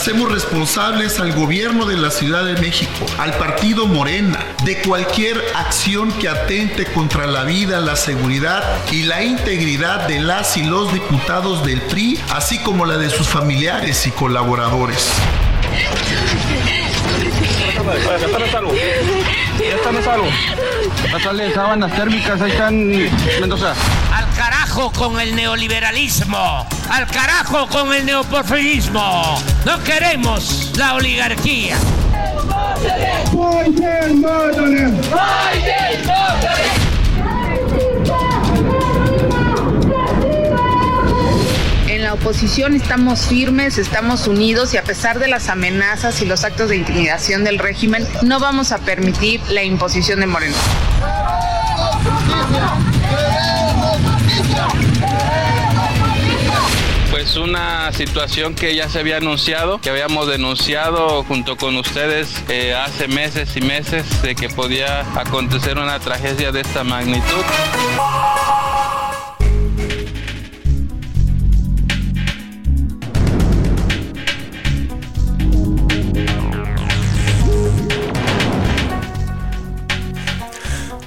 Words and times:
Hacemos 0.00 0.32
responsables 0.32 1.20
al 1.20 1.34
gobierno 1.34 1.84
de 1.84 1.98
la 1.98 2.10
Ciudad 2.10 2.42
de 2.42 2.54
México, 2.54 3.04
al 3.18 3.34
partido 3.34 3.86
Morena, 3.86 4.42
de 4.64 4.80
cualquier 4.80 5.36
acción 5.54 6.10
que 6.12 6.26
atente 6.26 6.86
contra 6.86 7.26
la 7.26 7.44
vida, 7.44 7.80
la 7.80 7.96
seguridad 7.96 8.64
y 8.90 9.02
la 9.02 9.22
integridad 9.22 10.08
de 10.08 10.18
las 10.20 10.56
y 10.56 10.64
los 10.64 10.90
diputados 10.94 11.66
del 11.66 11.82
PRI, 11.82 12.18
así 12.30 12.58
como 12.60 12.86
la 12.86 12.96
de 12.96 13.10
sus 13.10 13.28
familiares 13.28 14.06
y 14.06 14.10
colaboradores. 14.10 15.06
Ya 19.60 19.76
está 19.76 19.92
me 19.92 20.02
salvo. 20.02 20.26
Pásale 21.12 21.52
sábanas 21.52 21.92
térmicas, 21.92 22.40
ahí 22.40 22.50
están 22.50 22.88
Mendoza. 23.40 23.74
Al 24.12 24.26
carajo 24.34 24.90
con 24.92 25.20
el 25.20 25.36
neoliberalismo. 25.36 26.66
Al 26.90 27.06
carajo 27.06 27.68
con 27.68 27.92
el 27.92 28.06
neoporfirismo. 28.06 29.38
No 29.66 29.82
queremos 29.84 30.72
la 30.76 30.94
oligarquía. 30.94 31.76
En 33.92 34.22
la 34.22 34.38
oposición 42.20 42.74
estamos 42.74 43.26
firmes, 43.26 43.78
estamos 43.78 44.26
unidos 44.26 44.74
y 44.74 44.76
a 44.76 44.84
pesar 44.84 45.18
de 45.18 45.26
las 45.26 45.48
amenazas 45.48 46.20
y 46.20 46.26
los 46.26 46.44
actos 46.44 46.68
de 46.68 46.76
intimidación 46.76 47.44
del 47.44 47.58
régimen, 47.58 48.06
no 48.22 48.38
vamos 48.38 48.72
a 48.72 48.78
permitir 48.78 49.40
la 49.48 49.62
imposición 49.64 50.20
de 50.20 50.26
Moreno. 50.26 50.54
Pues 57.10 57.36
una 57.36 57.90
situación 57.92 58.54
que 58.54 58.76
ya 58.76 58.90
se 58.90 58.98
había 58.98 59.16
anunciado, 59.16 59.80
que 59.80 59.88
habíamos 59.88 60.26
denunciado 60.26 61.24
junto 61.24 61.56
con 61.56 61.76
ustedes 61.76 62.42
eh, 62.50 62.74
hace 62.74 63.08
meses 63.08 63.56
y 63.56 63.62
meses 63.62 64.20
de 64.20 64.34
que 64.34 64.50
podía 64.50 65.00
acontecer 65.18 65.78
una 65.78 65.98
tragedia 66.00 66.52
de 66.52 66.60
esta 66.60 66.84
magnitud. 66.84 67.44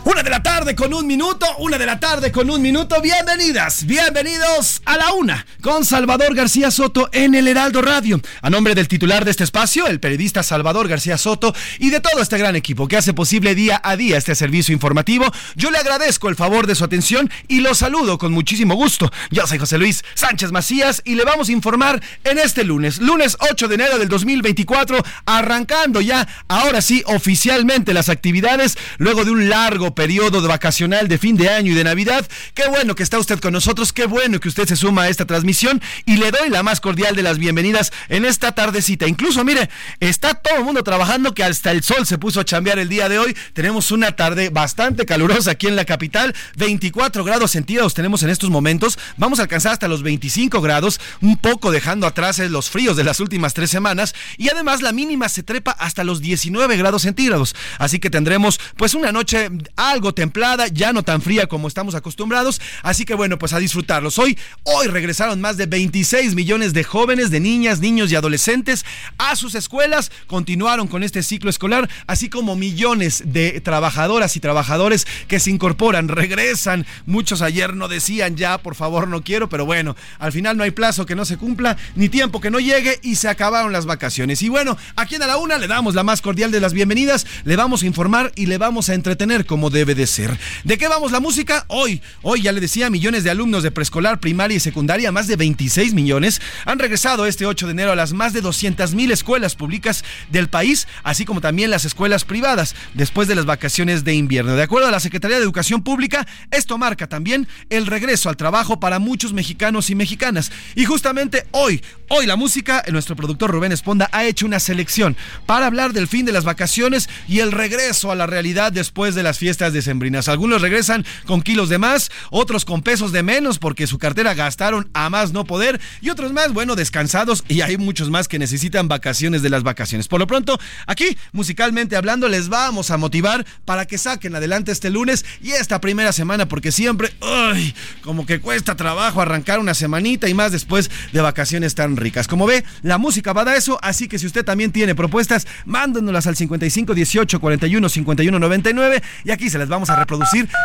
Una 0.05 0.21
de 0.21 0.29
la 0.29 0.41
tarde 0.41 0.52
con 0.63 0.93
un 0.93 1.05
minuto, 1.05 1.45
una 1.59 1.77
de 1.77 1.85
la 1.85 1.99
tarde 1.99 2.31
con 2.31 2.49
un 2.49 2.61
minuto. 2.61 3.01
Bienvenidas, 3.01 3.85
bienvenidos 3.85 4.81
a 4.85 4.95
la 4.95 5.11
una 5.11 5.45
con 5.59 5.83
Salvador 5.83 6.33
García 6.33 6.71
Soto 6.71 7.09
en 7.11 7.35
el 7.35 7.49
Heraldo 7.49 7.81
Radio. 7.81 8.21
A 8.41 8.49
nombre 8.49 8.73
del 8.73 8.87
titular 8.87 9.25
de 9.25 9.31
este 9.31 9.43
espacio, 9.43 9.87
el 9.87 9.99
periodista 9.99 10.41
Salvador 10.41 10.87
García 10.87 11.17
Soto 11.17 11.53
y 11.79 11.89
de 11.89 11.99
todo 11.99 12.21
este 12.21 12.37
gran 12.37 12.55
equipo 12.55 12.87
que 12.87 12.95
hace 12.95 13.13
posible 13.13 13.55
día 13.55 13.81
a 13.83 13.97
día 13.97 14.17
este 14.17 14.35
servicio 14.35 14.73
informativo, 14.73 15.25
yo 15.55 15.69
le 15.69 15.79
agradezco 15.79 16.29
el 16.29 16.37
favor 16.37 16.65
de 16.65 16.75
su 16.75 16.85
atención 16.85 17.29
y 17.49 17.59
lo 17.59 17.75
saludo 17.75 18.17
con 18.17 18.31
muchísimo 18.31 18.75
gusto. 18.75 19.11
Yo 19.31 19.45
soy 19.45 19.59
José 19.59 19.77
Luis 19.77 20.05
Sánchez 20.13 20.53
Macías 20.53 21.01
y 21.03 21.15
le 21.15 21.25
vamos 21.25 21.49
a 21.49 21.51
informar 21.51 22.01
en 22.23 22.39
este 22.39 22.63
lunes, 22.63 22.99
lunes 22.99 23.35
8 23.51 23.67
de 23.67 23.75
enero 23.75 23.99
del 23.99 24.07
2024, 24.07 24.97
arrancando 25.25 25.99
ya, 25.99 26.25
ahora 26.47 26.81
sí, 26.81 27.03
oficialmente 27.05 27.93
las 27.93 28.07
actividades 28.07 28.77
luego 28.97 29.25
de 29.25 29.31
un 29.31 29.49
largo 29.49 29.93
periodo 29.93 30.41
de 30.41 30.52
vacacional 30.53 31.07
de 31.07 31.17
fin 31.17 31.35
de 31.35 31.49
año 31.49 31.71
y 31.71 31.75
de 31.75 31.83
Navidad. 31.83 32.27
Qué 32.53 32.67
bueno 32.69 32.93
que 32.93 33.01
está 33.01 33.17
usted 33.17 33.39
con 33.39 33.53
nosotros, 33.53 33.91
qué 33.91 34.05
bueno 34.05 34.39
que 34.39 34.49
usted 34.49 34.67
se 34.67 34.75
suma 34.75 35.03
a 35.03 35.09
esta 35.09 35.25
transmisión 35.25 35.81
y 36.05 36.17
le 36.17 36.29
doy 36.29 36.49
la 36.49 36.61
más 36.61 36.79
cordial 36.79 37.15
de 37.15 37.23
las 37.23 37.39
bienvenidas 37.39 37.91
en 38.07 38.23
esta 38.23 38.51
tardecita. 38.51 39.07
Incluso, 39.07 39.43
mire, 39.43 39.71
está 39.99 40.35
todo 40.35 40.57
el 40.57 40.63
mundo 40.63 40.83
trabajando 40.83 41.33
que 41.33 41.43
hasta 41.43 41.71
el 41.71 41.81
sol 41.81 42.05
se 42.05 42.19
puso 42.19 42.39
a 42.39 42.45
chambear 42.45 42.77
el 42.77 42.87
día 42.87 43.09
de 43.09 43.17
hoy. 43.17 43.35
Tenemos 43.53 43.91
una 43.91 44.11
tarde 44.11 44.49
bastante 44.49 45.07
calurosa 45.07 45.51
aquí 45.51 45.65
en 45.65 45.75
la 45.75 45.85
capital, 45.85 46.35
24 46.55 47.23
grados 47.23 47.49
centígrados 47.51 47.95
tenemos 47.95 48.21
en 48.21 48.29
estos 48.29 48.51
momentos. 48.51 48.99
Vamos 49.17 49.39
a 49.39 49.43
alcanzar 49.43 49.73
hasta 49.73 49.87
los 49.87 50.03
25 50.03 50.61
grados, 50.61 50.99
un 51.21 51.37
poco 51.37 51.71
dejando 51.71 52.05
atrás 52.05 52.37
los 52.37 52.69
fríos 52.69 52.95
de 52.95 53.03
las 53.03 53.19
últimas 53.19 53.55
tres 53.55 53.71
semanas 53.71 54.13
y 54.37 54.49
además 54.49 54.81
la 54.83 54.91
mínima 54.91 55.29
se 55.29 55.41
trepa 55.41 55.71
hasta 55.71 56.03
los 56.03 56.21
19 56.21 56.77
grados 56.77 57.01
centígrados. 57.01 57.55
Así 57.79 57.99
que 57.99 58.11
tendremos 58.11 58.59
pues 58.77 58.93
una 58.93 59.11
noche 59.11 59.49
algo 59.75 60.13
templada, 60.13 60.42
ya 60.73 60.91
no 60.91 61.03
tan 61.03 61.21
fría 61.21 61.47
como 61.47 61.69
estamos 61.69 61.95
acostumbrados. 61.95 62.59
Así 62.81 63.05
que 63.05 63.15
bueno, 63.15 63.39
pues 63.39 63.53
a 63.53 63.59
disfrutarlos. 63.59 64.19
Hoy, 64.19 64.37
hoy 64.63 64.87
regresaron 64.87 65.39
más 65.39 65.55
de 65.55 65.67
26 65.67 66.35
millones 66.35 66.73
de 66.73 66.83
jóvenes, 66.83 67.31
de 67.31 67.39
niñas, 67.39 67.79
niños 67.79 68.11
y 68.11 68.15
adolescentes 68.15 68.85
a 69.17 69.37
sus 69.37 69.55
escuelas. 69.55 70.11
Continuaron 70.27 70.87
con 70.87 71.01
este 71.01 71.23
ciclo 71.23 71.49
escolar, 71.49 71.89
así 72.07 72.29
como 72.29 72.57
millones 72.57 73.23
de 73.25 73.61
trabajadoras 73.61 74.35
y 74.35 74.41
trabajadores 74.41 75.07
que 75.29 75.39
se 75.39 75.49
incorporan, 75.49 76.09
regresan. 76.09 76.85
Muchos 77.05 77.41
ayer 77.41 77.73
no 77.73 77.87
decían 77.87 78.35
ya, 78.35 78.57
por 78.57 78.75
favor, 78.75 79.07
no 79.07 79.23
quiero, 79.23 79.47
pero 79.47 79.65
bueno, 79.65 79.95
al 80.19 80.33
final 80.33 80.57
no 80.57 80.63
hay 80.63 80.71
plazo 80.71 81.05
que 81.05 81.15
no 81.15 81.23
se 81.23 81.37
cumpla, 81.37 81.77
ni 81.95 82.09
tiempo 82.09 82.41
que 82.41 82.51
no 82.51 82.59
llegue 82.59 82.99
y 83.01 83.15
se 83.15 83.29
acabaron 83.29 83.71
las 83.71 83.85
vacaciones. 83.85 84.41
Y 84.41 84.49
bueno, 84.49 84.77
aquí 84.97 85.15
en 85.15 85.23
A 85.23 85.27
la 85.27 85.37
Una 85.37 85.57
le 85.57 85.67
damos 85.67 85.95
la 85.95 86.03
más 86.03 86.21
cordial 86.21 86.51
de 86.51 86.59
las 86.59 86.73
bienvenidas, 86.73 87.25
le 87.45 87.55
vamos 87.55 87.83
a 87.83 87.85
informar 87.85 88.33
y 88.35 88.47
le 88.47 88.57
vamos 88.57 88.89
a 88.89 88.93
entretener 88.93 89.45
como 89.45 89.69
debe 89.69 89.95
de 89.95 90.05
ser. 90.05 90.32
¿De 90.63 90.77
qué 90.77 90.87
vamos 90.87 91.11
la 91.11 91.19
música? 91.19 91.65
Hoy, 91.67 92.01
hoy 92.21 92.41
ya 92.41 92.51
le 92.51 92.61
decía, 92.61 92.89
millones 92.89 93.23
de 93.23 93.29
alumnos 93.29 93.63
de 93.63 93.71
preescolar, 93.71 94.19
primaria 94.19 94.57
y 94.57 94.59
secundaria, 94.59 95.11
más 95.11 95.27
de 95.27 95.35
26 95.35 95.93
millones, 95.93 96.41
han 96.65 96.79
regresado 96.79 97.25
este 97.25 97.45
8 97.45 97.67
de 97.67 97.71
enero 97.71 97.91
a 97.91 97.95
las 97.95 98.13
más 98.13 98.33
de 98.33 98.41
200 98.41 98.93
mil 98.93 99.11
escuelas 99.11 99.55
públicas 99.55 100.03
del 100.29 100.49
país, 100.49 100.87
así 101.03 101.25
como 101.25 101.41
también 101.41 101.71
las 101.71 101.85
escuelas 101.85 102.25
privadas, 102.25 102.75
después 102.93 103.27
de 103.27 103.35
las 103.35 103.45
vacaciones 103.45 104.03
de 104.03 104.13
invierno. 104.13 104.55
De 104.55 104.63
acuerdo 104.63 104.87
a 104.87 104.91
la 104.91 104.99
Secretaría 104.99 105.37
de 105.37 105.43
Educación 105.43 105.83
Pública, 105.83 106.27
esto 106.51 106.77
marca 106.77 107.07
también 107.07 107.47
el 107.69 107.87
regreso 107.87 108.29
al 108.29 108.37
trabajo 108.37 108.79
para 108.79 108.99
muchos 108.99 109.33
mexicanos 109.33 109.89
y 109.89 109.95
mexicanas. 109.95 110.51
Y 110.75 110.85
justamente 110.85 111.45
hoy, 111.51 111.81
hoy 112.09 112.25
la 112.25 112.35
música, 112.35 112.83
nuestro 112.91 113.15
productor 113.15 113.51
Rubén 113.51 113.71
Esponda 113.71 114.09
ha 114.11 114.25
hecho 114.25 114.45
una 114.45 114.59
selección 114.59 115.17
para 115.45 115.67
hablar 115.67 115.93
del 115.93 116.07
fin 116.07 116.25
de 116.25 116.31
las 116.31 116.43
vacaciones 116.43 117.09
y 117.27 117.39
el 117.39 117.51
regreso 117.51 118.11
a 118.11 118.15
la 118.15 118.27
realidad 118.27 118.71
después 118.71 119.15
de 119.15 119.23
las 119.23 119.37
fiestas 119.37 119.73
decembrinas. 119.73 120.22
Algunos 120.27 120.61
regresan 120.61 121.05
con 121.25 121.41
kilos 121.41 121.69
de 121.69 121.77
más, 121.77 122.11
otros 122.29 122.65
con 122.65 122.81
pesos 122.81 123.11
de 123.11 123.23
menos 123.23 123.59
porque 123.59 123.87
su 123.87 123.97
cartera 123.97 124.33
gastaron 124.33 124.89
a 124.93 125.09
más 125.09 125.33
no 125.33 125.45
poder 125.45 125.79
y 126.01 126.09
otros 126.09 126.33
más, 126.33 126.53
bueno, 126.53 126.75
descansados 126.75 127.43
y 127.47 127.61
hay 127.61 127.77
muchos 127.77 128.09
más 128.09 128.27
que 128.27 128.39
necesitan 128.39 128.87
vacaciones 128.87 129.41
de 129.41 129.49
las 129.49 129.63
vacaciones. 129.63 130.07
Por 130.07 130.19
lo 130.19 130.27
pronto, 130.27 130.59
aquí, 130.87 131.17
musicalmente 131.31 131.95
hablando, 131.95 132.27
les 132.27 132.49
vamos 132.49 132.91
a 132.91 132.97
motivar 132.97 133.45
para 133.65 133.85
que 133.85 133.97
saquen 133.97 134.35
adelante 134.35 134.71
este 134.71 134.89
lunes 134.89 135.25
y 135.41 135.51
esta 135.51 135.81
primera 135.81 136.11
semana 136.11 136.47
porque 136.47 136.71
siempre, 136.71 137.13
¡ay! 137.21 137.75
Como 138.01 138.25
que 138.25 138.39
cuesta 138.39 138.75
trabajo 138.75 139.21
arrancar 139.21 139.59
una 139.59 139.73
semanita 139.73 140.29
y 140.29 140.33
más 140.33 140.51
después 140.51 140.89
de 141.11 141.21
vacaciones 141.21 141.75
tan 141.75 141.97
ricas. 141.97 142.27
Como 142.27 142.45
ve, 142.45 142.63
la 142.81 142.97
música 142.97 143.33
va 143.33 143.41
a 143.41 143.45
dar 143.45 143.57
eso, 143.57 143.79
así 143.81 144.07
que 144.07 144.19
si 144.19 144.25
usted 144.25 144.45
también 144.45 144.71
tiene 144.71 144.95
propuestas, 144.95 145.47
mándenoslas 145.65 146.27
al 146.27 146.35
55 146.35 146.93
18 146.93 147.39
41 147.39 147.89
51 147.89 148.39
99 148.39 149.03
y 149.25 149.31
aquí 149.31 149.49
se 149.49 149.57
las 149.57 149.69
vamos 149.69 149.89
a 149.89 149.95
reproducir 149.95 150.12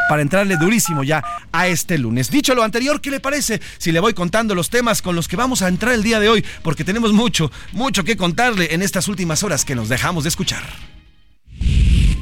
para 0.08 0.22
entrarle 0.22 0.56
durísimo 0.56 1.02
ya 1.02 1.22
a 1.52 1.66
este 1.66 1.98
lunes. 1.98 2.30
Dicho 2.30 2.54
lo 2.54 2.62
anterior, 2.62 3.00
¿qué 3.00 3.10
le 3.10 3.20
parece 3.20 3.60
si 3.78 3.92
le 3.92 4.00
voy 4.00 4.14
contando 4.14 4.54
los 4.54 4.70
temas 4.70 5.02
con 5.02 5.16
los 5.16 5.28
que 5.28 5.36
vamos 5.36 5.62
a 5.62 5.68
entrar 5.68 5.94
el 5.94 6.02
día 6.02 6.20
de 6.20 6.28
hoy? 6.28 6.44
Porque 6.62 6.84
tenemos 6.84 7.12
mucho, 7.12 7.50
mucho 7.72 8.04
que 8.04 8.16
contarle 8.16 8.74
en 8.74 8.82
estas 8.82 9.08
últimas 9.08 9.42
horas 9.42 9.64
que 9.64 9.74
nos 9.74 9.88
dejamos 9.88 10.24
de 10.24 10.28
escuchar. 10.28 10.62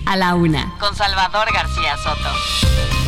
A 0.07 0.17
la 0.17 0.35
una. 0.35 0.75
Con 0.79 0.95
Salvador 0.95 1.53
García 1.53 1.97
Soto. 1.97 3.06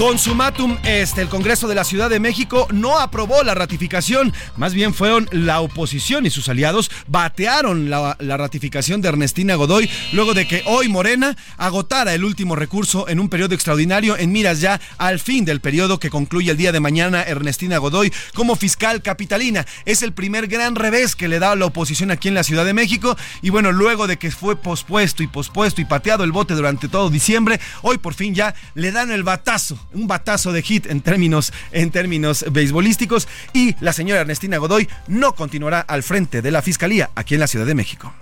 Consumatum 0.00 0.78
este, 0.82 1.20
el 1.20 1.28
Congreso 1.28 1.68
de 1.68 1.74
la 1.74 1.84
Ciudad 1.84 2.08
de 2.08 2.20
México 2.20 2.66
no 2.72 2.98
aprobó 2.98 3.42
la 3.42 3.54
ratificación, 3.54 4.32
más 4.56 4.72
bien 4.72 4.94
fueron 4.94 5.28
la 5.30 5.60
oposición 5.60 6.24
y 6.24 6.30
sus 6.30 6.48
aliados 6.48 6.90
batearon 7.06 7.90
la, 7.90 8.16
la, 8.18 8.38
ratificación 8.38 9.02
de 9.02 9.10
Ernestina 9.10 9.56
Godoy 9.56 9.90
luego 10.14 10.32
de 10.32 10.48
que 10.48 10.62
hoy 10.64 10.88
Morena 10.88 11.36
agotara 11.58 12.14
el 12.14 12.24
último 12.24 12.56
recurso 12.56 13.10
en 13.10 13.20
un 13.20 13.28
periodo 13.28 13.54
extraordinario 13.54 14.16
en 14.16 14.32
miras 14.32 14.62
ya 14.62 14.80
al 14.96 15.20
fin 15.20 15.44
del 15.44 15.60
periodo 15.60 16.00
que 16.00 16.08
concluye 16.08 16.50
el 16.50 16.56
día 16.56 16.72
de 16.72 16.80
mañana 16.80 17.22
Ernestina 17.22 17.76
Godoy 17.76 18.10
como 18.32 18.56
fiscal 18.56 19.02
capitalina. 19.02 19.66
Es 19.84 20.02
el 20.02 20.14
primer 20.14 20.46
gran 20.46 20.76
revés 20.76 21.14
que 21.14 21.28
le 21.28 21.38
da 21.38 21.52
a 21.52 21.56
la 21.56 21.66
oposición 21.66 22.10
aquí 22.10 22.28
en 22.28 22.34
la 22.34 22.42
Ciudad 22.42 22.64
de 22.64 22.72
México 22.72 23.18
y 23.42 23.50
bueno, 23.50 23.70
luego 23.70 24.06
de 24.06 24.18
que 24.18 24.30
fue 24.30 24.56
pospuesto 24.56 25.22
y 25.22 25.26
pospuesto 25.26 25.82
y 25.82 25.84
pateado 25.84 26.24
el 26.24 26.32
bote 26.32 26.54
durante 26.54 26.88
todo 26.88 27.10
diciembre, 27.10 27.60
hoy 27.82 27.98
por 27.98 28.14
fin 28.14 28.34
ya 28.34 28.54
le 28.74 28.92
dan 28.92 29.10
el 29.10 29.24
batazo 29.24 29.78
un 29.92 30.06
batazo 30.06 30.52
de 30.52 30.62
hit 30.62 30.86
en 30.86 31.00
términos, 31.00 31.52
en 31.72 31.90
términos 31.90 32.44
beisbolísticos 32.50 33.28
y 33.52 33.74
la 33.80 33.92
señora 33.92 34.20
Ernestina 34.20 34.58
Godoy 34.58 34.88
no 35.08 35.34
continuará 35.34 35.80
al 35.80 36.02
frente 36.02 36.42
de 36.42 36.50
la 36.50 36.62
Fiscalía 36.62 37.10
aquí 37.14 37.34
en 37.34 37.40
la 37.40 37.46
Ciudad 37.46 37.66
de 37.66 37.74
México. 37.74 38.12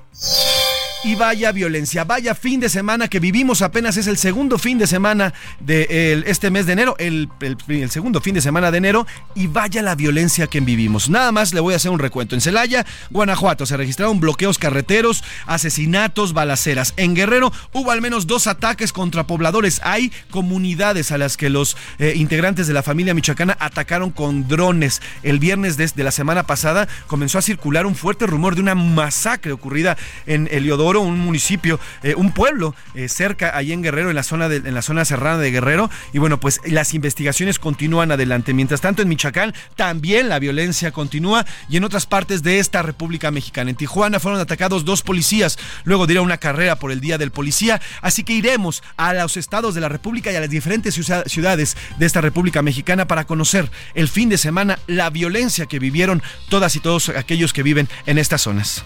Y 1.05 1.15
vaya 1.15 1.53
violencia, 1.53 2.03
vaya 2.03 2.35
fin 2.35 2.59
de 2.59 2.69
semana 2.69 3.07
que 3.07 3.21
vivimos, 3.21 3.63
apenas 3.63 3.97
es 3.97 4.09
el 4.09 4.19
segundo 4.19 4.59
fin 4.59 4.79
de 4.79 4.89
semana 4.89 5.33
de 5.61 6.25
este 6.27 6.51
mes 6.51 6.67
de 6.67 6.73
enero, 6.73 6.97
el, 6.99 7.29
segundo 7.89 8.21
fin 8.21 8.35
de 8.35 8.41
semana 8.41 8.73
de 8.73 8.79
enero, 8.79 9.07
y 9.37 9.47
vaya 9.47 9.81
la 9.81 9.95
violencia 9.95 10.49
que 10.49 10.59
vivimos. 10.59 11.09
Nada 11.09 11.31
más 11.31 11.55
le 11.55 11.61
voy 11.61 11.75
a 11.75 11.77
hacer 11.77 11.93
un 11.93 12.01
recuento. 12.01 12.35
En 12.35 12.41
Celaya, 12.41 12.85
Guanajuato, 13.11 13.65
se 13.65 13.77
registraron 13.77 14.19
bloqueos 14.19 14.59
carreteros, 14.59 15.23
asesinatos, 15.47 16.33
balaceras. 16.33 16.95
En 16.97 17.15
Guerrero 17.15 17.53
hubo 17.73 17.93
al 17.93 18.01
menos 18.01 18.27
dos 18.27 18.49
ataques 18.49 18.93
contra 18.93 19.25
pobladores. 19.25 19.81
Hay 19.85 20.13
comunidades 20.31 21.13
a 21.13 21.19
las 21.19 21.37
que 21.37 21.49
los 21.49 21.77
eh, 22.01 22.15
integrantes 22.17 22.67
de 22.67 22.75
la 22.75 22.83
familia 22.83 23.15
michoacana 23.15 23.57
atacaron 23.61 24.11
con 24.11 24.49
drones. 24.49 25.01
El 25.23 25.39
viernes 25.39 25.77
de, 25.77 25.87
de 25.87 26.05
la 26.05 26.11
semana 26.11 26.43
pasada 26.43 26.89
comenzó 27.07 27.39
a 27.39 27.43
circular 27.43 27.87
un 27.87 27.95
fuerte 27.95 28.27
rumor 28.27 28.57
de 28.57 28.63
una 28.63 28.75
masacre 28.75 29.53
ocurrida 29.53 29.97
en 30.27 30.49
Heliodoro 30.51 30.88
Un 30.97 31.19
municipio, 31.19 31.79
eh, 32.03 32.15
un 32.15 32.33
pueblo 32.33 32.75
eh, 32.95 33.09
cerca 33.09 33.57
ahí 33.57 33.73
en 33.73 33.83
Guerrero, 33.83 34.11
en 34.11 34.17
la 34.17 34.23
zona 34.23 34.49
de, 34.49 34.57
en 34.57 34.75
la 34.75 34.83
zona 34.83 35.05
serrana 35.05 35.39
de 35.39 35.51
Guerrero. 35.51 35.91
Y 36.13 36.19
bueno, 36.19 36.41
pues 36.41 36.61
las 36.65 36.95
investigaciones 36.95 37.59
continúan 37.59 38.11
adelante. 38.11 38.55
Mientras 38.55 38.81
tanto, 38.81 39.03
en 39.03 39.09
Michoacán 39.09 39.55
también 39.77 40.29
la 40.29 40.39
violencia 40.39 40.93
continúa 40.93 41.45
y 41.69 41.77
en 41.77 41.85
otras 41.85 42.07
partes 42.07 42.43
de 42.43 42.59
esta 42.59 42.83
República 42.83 43.31
Mexicana. 43.31 43.71
En 43.71 43.77
Tijuana 43.77 44.21
fueron 44.21 44.41
atacados 44.41 44.85
dos 44.85 45.03
policías, 45.03 45.59
luego 45.85 46.07
dirá 46.07 46.23
una 46.23 46.39
carrera 46.39 46.77
por 46.77 46.93
el 46.93 47.01
Día 47.01 47.19
del 47.19 47.31
Policía. 47.31 47.81
Así 48.01 48.25
que 48.25 48.33
iremos 48.33 48.83
a 48.97 49.13
los 49.15 49.37
estados 49.37 49.75
de 49.75 49.81
la 49.81 49.89
República 49.89 50.33
y 50.33 50.37
a 50.37 50.41
las 50.41 50.51
diferentes 50.51 50.95
ciudades 51.27 51.77
de 51.99 52.07
esta 52.07 52.21
República 52.21 52.63
Mexicana 52.63 53.07
para 53.07 53.27
conocer 53.27 53.71
el 53.95 54.09
fin 54.09 54.29
de 54.29 54.39
semana 54.39 54.79
la 54.87 55.11
violencia 55.11 55.67
que 55.67 55.79
vivieron 55.79 56.23
todas 56.49 56.77
y 56.77 56.81
todos 56.81 57.09
aquellos 57.11 57.53
que 57.53 57.63
viven 57.63 57.89
en 58.07 58.19
estas 58.19 58.43
zonas. 58.43 58.85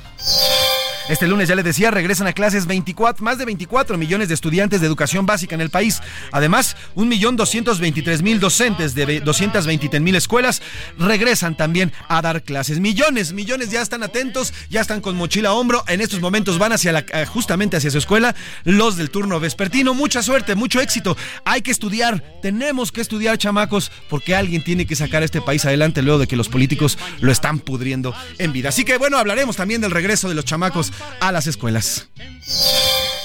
Este 1.09 1.27
lunes, 1.27 1.49
ya 1.49 1.57
les 1.57 1.65
decía, 1.65 1.91
regresan 1.91 2.29
a 2.29 2.33
clases 2.33 2.67
24, 2.67 3.25
más 3.25 3.37
de 3.37 3.45
24 3.45 3.99
millones 3.99 4.29
de 4.29 4.35
estudiantes 4.35 4.81
de 4.81 4.87
educación 4.87 5.27
básica 5.27 5.57
en 5.57 5.61
el 5.61 5.69
país. 5.69 6.01
Además, 6.31 6.77
1.223.000 6.95 8.39
docentes 8.39 8.95
de 8.95 9.23
223.000 9.23 10.15
escuelas 10.15 10.63
regresan 10.99 11.57
también 11.57 11.93
a 12.09 12.23
dar 12.23 12.43
clases. 12.45 12.79
Millones, 12.79 13.33
millones 13.33 13.71
ya 13.71 13.83
están 13.83 14.05
atentos, 14.05 14.55
ya 14.71 14.81
están 14.81 15.01
con 15.01 15.17
mochila 15.17 15.51
a 15.51 15.55
hombro. 15.55 15.83
En 15.89 16.01
estos 16.01 16.21
momentos 16.21 16.59
van 16.59 16.73
hacia 16.73 16.93
la, 16.93 17.05
justamente 17.27 17.77
hacia 17.77 17.91
su 17.91 17.99
escuela 17.99 18.37
los 18.63 18.97
del 18.97 19.11
turno 19.11 19.41
vespertino. 19.41 19.95
Mucha 19.95 20.23
suerte, 20.23 20.55
mucho 20.55 20.81
éxito. 20.81 21.17
Hay 21.45 21.63
que 21.63 21.73
estudiar, 21.73 22.23
tenemos 22.43 22.93
que 22.93 23.01
estudiar, 23.01 23.39
chamacos, 23.39 23.91
porque 24.09 24.37
alguien 24.37 24.63
tiene 24.63 24.87
que 24.87 24.95
sacar 24.95 25.23
a 25.23 25.25
este 25.25 25.41
país 25.41 25.65
adelante 25.65 26.01
luego 26.01 26.21
de 26.21 26.29
que 26.29 26.37
los 26.37 26.49
políticos 26.49 26.97
lo 27.21 27.33
están 27.33 27.59
pudriendo 27.59 28.15
en 28.39 28.53
vida. 28.53 28.69
Así 28.69 28.85
que 28.85 28.99
bueno, 28.99 29.19
hablaremos 29.19 29.57
también 29.57 29.81
del 29.81 29.91
regreso 29.91 30.29
de 30.29 30.37
los 30.37 30.45
chamacos 30.45 30.92
a 31.21 31.33
las 31.33 31.47
escuelas. 31.47 32.09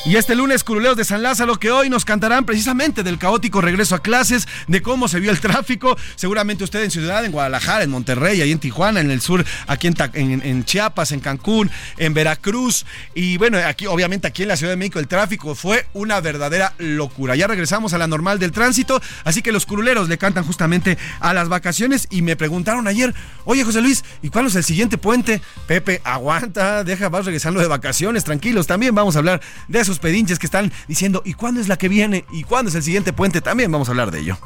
Y 0.07 0.15
este 0.15 0.35
lunes, 0.35 0.63
Curuleos 0.63 0.95
de 0.95 1.03
San 1.03 1.21
Lázaro, 1.21 1.59
que 1.59 1.69
hoy 1.69 1.89
nos 1.89 2.05
cantarán 2.05 2.45
precisamente 2.45 3.03
del 3.03 3.17
caótico 3.17 3.59
regreso 3.59 3.93
a 3.93 3.99
clases, 3.99 4.47
de 4.67 4.81
cómo 4.81 5.09
se 5.09 5.19
vio 5.19 5.31
el 5.31 5.41
tráfico. 5.41 5.97
Seguramente 6.15 6.63
usted 6.63 6.81
en 6.81 6.91
Ciudad, 6.91 7.25
en 7.25 7.33
Guadalajara, 7.33 7.83
en 7.83 7.89
Monterrey, 7.89 8.39
ahí 8.39 8.53
en 8.53 8.59
Tijuana, 8.59 9.01
en 9.01 9.11
el 9.11 9.19
sur, 9.19 9.43
aquí 9.67 9.89
en, 10.13 10.63
Chiapas, 10.63 11.11
en 11.11 11.19
Cancún, 11.19 11.69
en 11.97 12.13
Veracruz. 12.13 12.85
Y 13.15 13.37
bueno, 13.37 13.57
aquí, 13.57 13.85
obviamente, 13.85 14.27
aquí 14.27 14.43
en 14.43 14.47
la 14.47 14.55
Ciudad 14.55 14.71
de 14.71 14.77
México, 14.77 14.99
el 14.99 15.09
tráfico 15.09 15.55
fue 15.55 15.85
una 15.91 16.21
verdadera 16.21 16.73
locura. 16.77 17.35
Ya 17.35 17.47
regresamos 17.47 17.91
a 17.91 17.97
la 17.97 18.07
normal 18.07 18.39
del 18.39 18.53
tránsito, 18.53 19.01
así 19.25 19.41
que 19.41 19.51
los 19.51 19.65
curuleros 19.65 20.07
le 20.07 20.17
cantan 20.17 20.45
justamente 20.45 20.97
a 21.19 21.33
las 21.33 21.49
vacaciones. 21.49 22.07
Y 22.09 22.21
me 22.21 22.37
preguntaron 22.37 22.87
ayer, 22.87 23.13
oye, 23.43 23.65
José 23.65 23.81
Luis, 23.81 24.05
¿y 24.21 24.29
cuándo 24.29 24.47
es 24.47 24.55
el 24.55 24.63
siguiente 24.63 24.97
puente? 24.97 25.41
Pepe, 25.67 25.99
aguanta, 26.05 26.85
deja, 26.85 27.09
vas 27.09 27.25
regresando 27.25 27.59
de 27.59 27.67
vacaciones, 27.67 28.23
tranquilos. 28.23 28.67
También 28.67 28.95
vamos 28.95 29.17
a 29.17 29.19
hablar 29.19 29.41
de 29.67 29.96
pedinches 29.99 30.39
que 30.39 30.47
están 30.47 30.71
diciendo, 30.87 31.21
¿y 31.25 31.33
cuándo 31.33 31.61
es 31.61 31.67
la 31.67 31.77
que 31.77 31.89
viene? 31.89 32.25
¿Y 32.31 32.43
cuándo 32.43 32.69
es 32.69 32.75
el 32.75 32.83
siguiente 32.83 33.13
puente? 33.13 33.41
También 33.41 33.71
vamos 33.71 33.87
a 33.89 33.91
hablar 33.91 34.11
de 34.11 34.19
ello. 34.19 34.37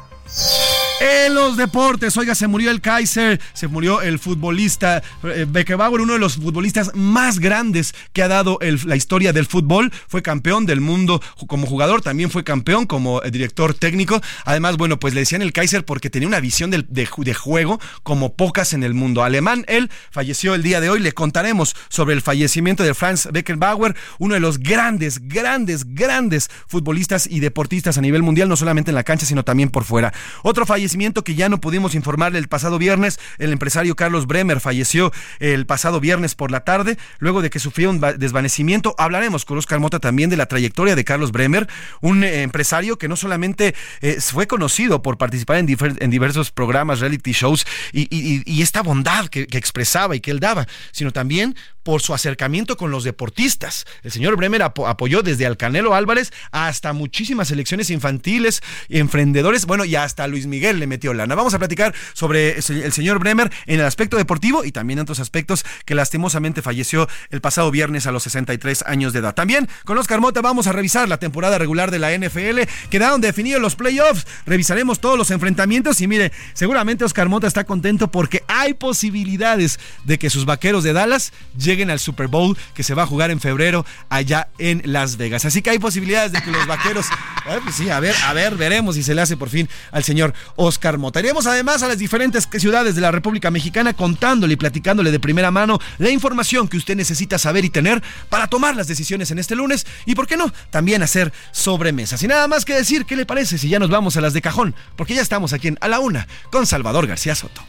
En 1.02 1.34
los 1.34 1.56
deportes, 1.56 2.16
oiga, 2.16 2.36
se 2.36 2.46
murió 2.46 2.70
el 2.70 2.80
Kaiser, 2.80 3.40
se 3.54 3.66
murió 3.66 4.02
el 4.02 4.20
futbolista 4.20 5.02
eh, 5.24 5.46
Beckenbauer, 5.48 6.00
uno 6.00 6.12
de 6.12 6.20
los 6.20 6.36
futbolistas 6.36 6.92
más 6.94 7.40
grandes 7.40 7.92
que 8.12 8.22
ha 8.22 8.28
dado 8.28 8.60
la 8.60 8.94
historia 8.94 9.32
del 9.32 9.46
fútbol. 9.46 9.92
Fue 10.06 10.22
campeón 10.22 10.64
del 10.64 10.80
mundo 10.80 11.20
como 11.48 11.66
jugador, 11.66 12.02
también 12.02 12.30
fue 12.30 12.44
campeón 12.44 12.86
como 12.86 13.20
eh, 13.24 13.32
director 13.32 13.74
técnico. 13.74 14.20
Además, 14.44 14.76
bueno, 14.76 15.00
pues 15.00 15.12
le 15.12 15.22
decían 15.22 15.42
el 15.42 15.52
Kaiser 15.52 15.84
porque 15.84 16.08
tenía 16.08 16.28
una 16.28 16.38
visión 16.38 16.70
de, 16.70 16.84
de, 16.88 17.34
juego 17.34 17.80
como 18.04 18.36
pocas 18.36 18.72
en 18.72 18.84
el 18.84 18.94
mundo. 18.94 19.24
Alemán, 19.24 19.64
él 19.66 19.90
falleció 20.12 20.54
el 20.54 20.62
día 20.62 20.80
de 20.80 20.88
hoy. 20.88 21.00
Le 21.00 21.10
contaremos 21.10 21.74
sobre 21.88 22.14
el 22.14 22.22
fallecimiento 22.22 22.84
de 22.84 22.94
Franz 22.94 23.26
Beckenbauer, 23.32 23.96
uno 24.20 24.34
de 24.34 24.40
los 24.40 24.60
grandes, 24.60 25.26
grandes, 25.26 25.84
grandes 25.84 26.48
futbolistas 26.68 27.26
y 27.26 27.40
deportistas 27.40 27.98
a 27.98 28.00
nivel 28.00 28.22
mundial, 28.22 28.48
no 28.48 28.56
solamente 28.56 28.92
en 28.92 28.94
la 28.94 29.02
cancha, 29.02 29.26
sino 29.26 29.44
también 29.44 29.68
por 29.68 29.82
fuera. 29.82 30.12
Otro 30.44 30.64
fallecimiento 30.64 30.91
que 31.24 31.34
ya 31.34 31.48
no 31.48 31.60
pudimos 31.60 31.94
informarle 31.94 32.38
el 32.38 32.48
pasado 32.48 32.78
viernes. 32.78 33.18
El 33.38 33.52
empresario 33.52 33.96
Carlos 33.96 34.26
Bremer 34.26 34.60
falleció 34.60 35.12
el 35.40 35.66
pasado 35.66 36.00
viernes 36.00 36.34
por 36.34 36.50
la 36.50 36.60
tarde, 36.60 36.98
luego 37.18 37.42
de 37.42 37.50
que 37.50 37.58
sufrió 37.58 37.90
un 37.90 38.00
desvanecimiento. 38.00 38.94
Hablaremos 38.98 39.44
con 39.44 39.58
Oscar 39.58 39.80
Mota 39.80 39.98
también 39.98 40.30
de 40.30 40.36
la 40.36 40.46
trayectoria 40.46 40.94
de 40.94 41.04
Carlos 41.04 41.32
Bremer, 41.32 41.68
un 42.00 42.24
eh, 42.24 42.42
empresario 42.42 42.98
que 42.98 43.08
no 43.08 43.16
solamente 43.16 43.74
eh, 44.00 44.18
fue 44.20 44.46
conocido 44.46 45.02
por 45.02 45.18
participar 45.18 45.56
en, 45.56 46.10
diversos 46.10 46.50
programas, 46.50 47.00
reality 47.00 47.32
shows 47.32 47.66
y 47.92 48.62
esta 48.62 48.82
bondad 48.82 49.28
que, 49.28 49.46
que 49.46 49.58
expresaba 49.58 50.14
y 50.14 50.20
que 50.20 50.30
él 50.30 50.40
daba, 50.40 50.66
sino 50.92 51.10
también 51.12 51.56
por 51.82 52.02
su 52.02 52.14
acercamiento 52.14 52.76
con 52.76 52.90
los 52.90 53.04
deportistas. 53.04 53.86
El 54.02 54.12
señor 54.12 54.36
Bremer 54.36 54.62
ap 54.62 54.78
apoyó 54.80 55.22
desde 55.22 55.46
al 55.46 55.56
Canelo 55.56 55.94
Álvarez 55.94 56.32
hasta 56.50 56.92
muchísimas 56.92 57.48
selecciones 57.48 57.90
infantiles, 57.90 58.62
emprendedores, 58.88 59.66
bueno, 59.66 59.84
y 59.84 59.96
hasta 59.96 60.26
Luis 60.26 60.46
Miguel 60.46 60.78
le 60.78 60.86
metió 60.86 61.14
lana. 61.14 61.34
Vamos 61.34 61.54
a 61.54 61.58
platicar 61.58 61.94
sobre 62.12 62.56
el 62.56 62.92
señor 62.92 63.18
Bremer 63.18 63.50
en 63.66 63.80
el 63.80 63.86
aspecto 63.86 64.16
deportivo 64.16 64.64
y 64.64 64.72
también 64.72 64.98
en 64.98 65.02
otros 65.02 65.20
aspectos 65.20 65.64
que 65.84 65.94
lastimosamente 65.94 66.62
falleció 66.62 67.08
el 67.30 67.40
pasado 67.40 67.70
viernes 67.70 68.06
a 68.06 68.12
los 68.12 68.22
63 68.24 68.84
años 68.86 69.12
de 69.12 69.20
edad. 69.20 69.34
También 69.34 69.68
con 69.84 69.98
Oscar 69.98 70.20
Mota 70.20 70.40
vamos 70.40 70.66
a 70.66 70.72
revisar 70.72 71.08
la 71.08 71.18
temporada 71.18 71.58
regular 71.58 71.90
de 71.90 71.98
la 71.98 72.16
NFL. 72.16 72.60
Quedaron 72.90 73.20
definidos 73.20 73.60
los 73.60 73.76
playoffs. 73.76 74.26
Revisaremos 74.46 75.00
todos 75.00 75.18
los 75.18 75.30
enfrentamientos 75.30 76.00
y 76.00 76.06
mire, 76.06 76.32
seguramente 76.54 77.04
Oscar 77.04 77.28
Mota 77.28 77.46
está 77.46 77.64
contento 77.64 78.10
porque 78.10 78.44
hay 78.48 78.74
posibilidades 78.74 79.78
de 80.04 80.18
que 80.18 80.30
sus 80.30 80.44
vaqueros 80.44 80.84
de 80.84 80.92
Dallas 80.92 81.32
lleguen 81.56 81.71
al 81.72 81.98
Super 81.98 82.28
Bowl 82.28 82.56
que 82.74 82.82
se 82.82 82.94
va 82.94 83.04
a 83.04 83.06
jugar 83.06 83.30
en 83.30 83.40
febrero 83.40 83.84
allá 84.08 84.48
en 84.58 84.82
Las 84.84 85.16
Vegas. 85.16 85.44
Así 85.44 85.62
que 85.62 85.70
hay 85.70 85.78
posibilidades 85.78 86.32
de 86.32 86.42
que 86.42 86.50
los 86.50 86.66
vaqueros, 86.66 87.06
eh, 87.46 87.58
pues 87.62 87.74
sí, 87.74 87.88
a 87.90 87.98
ver, 88.00 88.14
a 88.24 88.32
ver, 88.32 88.56
veremos 88.56 88.94
si 88.94 89.02
se 89.02 89.14
le 89.14 89.22
hace 89.22 89.36
por 89.36 89.48
fin 89.48 89.68
al 89.90 90.04
señor 90.04 90.34
Oscar 90.56 90.98
Mota. 90.98 91.20
Iremos 91.20 91.46
además 91.46 91.82
a 91.82 91.88
las 91.88 91.98
diferentes 91.98 92.48
ciudades 92.58 92.94
de 92.94 93.00
la 93.00 93.10
República 93.10 93.50
Mexicana 93.50 93.94
contándole 93.94 94.54
y 94.54 94.56
platicándole 94.56 95.10
de 95.10 95.20
primera 95.20 95.50
mano 95.50 95.78
la 95.98 96.10
información 96.10 96.68
que 96.68 96.76
usted 96.76 96.96
necesita 96.96 97.38
saber 97.38 97.64
y 97.64 97.70
tener 97.70 98.02
para 98.28 98.46
tomar 98.46 98.76
las 98.76 98.86
decisiones 98.86 99.30
en 99.30 99.38
este 99.38 99.56
lunes 99.56 99.86
y, 100.06 100.14
¿por 100.14 100.26
qué 100.26 100.36
no?, 100.36 100.52
también 100.70 101.02
hacer 101.02 101.32
sobremesas. 101.52 102.22
Y 102.22 102.28
nada 102.28 102.48
más 102.48 102.64
que 102.64 102.74
decir, 102.74 103.04
¿qué 103.06 103.16
le 103.16 103.26
parece 103.26 103.58
si 103.58 103.68
ya 103.68 103.78
nos 103.78 103.90
vamos 103.90 104.16
a 104.16 104.20
las 104.20 104.32
de 104.32 104.42
cajón? 104.42 104.74
Porque 104.96 105.14
ya 105.14 105.22
estamos 105.22 105.52
aquí 105.52 105.68
en 105.68 105.78
A 105.80 105.88
la 105.88 106.00
Una 106.00 106.26
con 106.50 106.66
Salvador 106.66 107.06
García 107.06 107.34
Soto. 107.34 107.62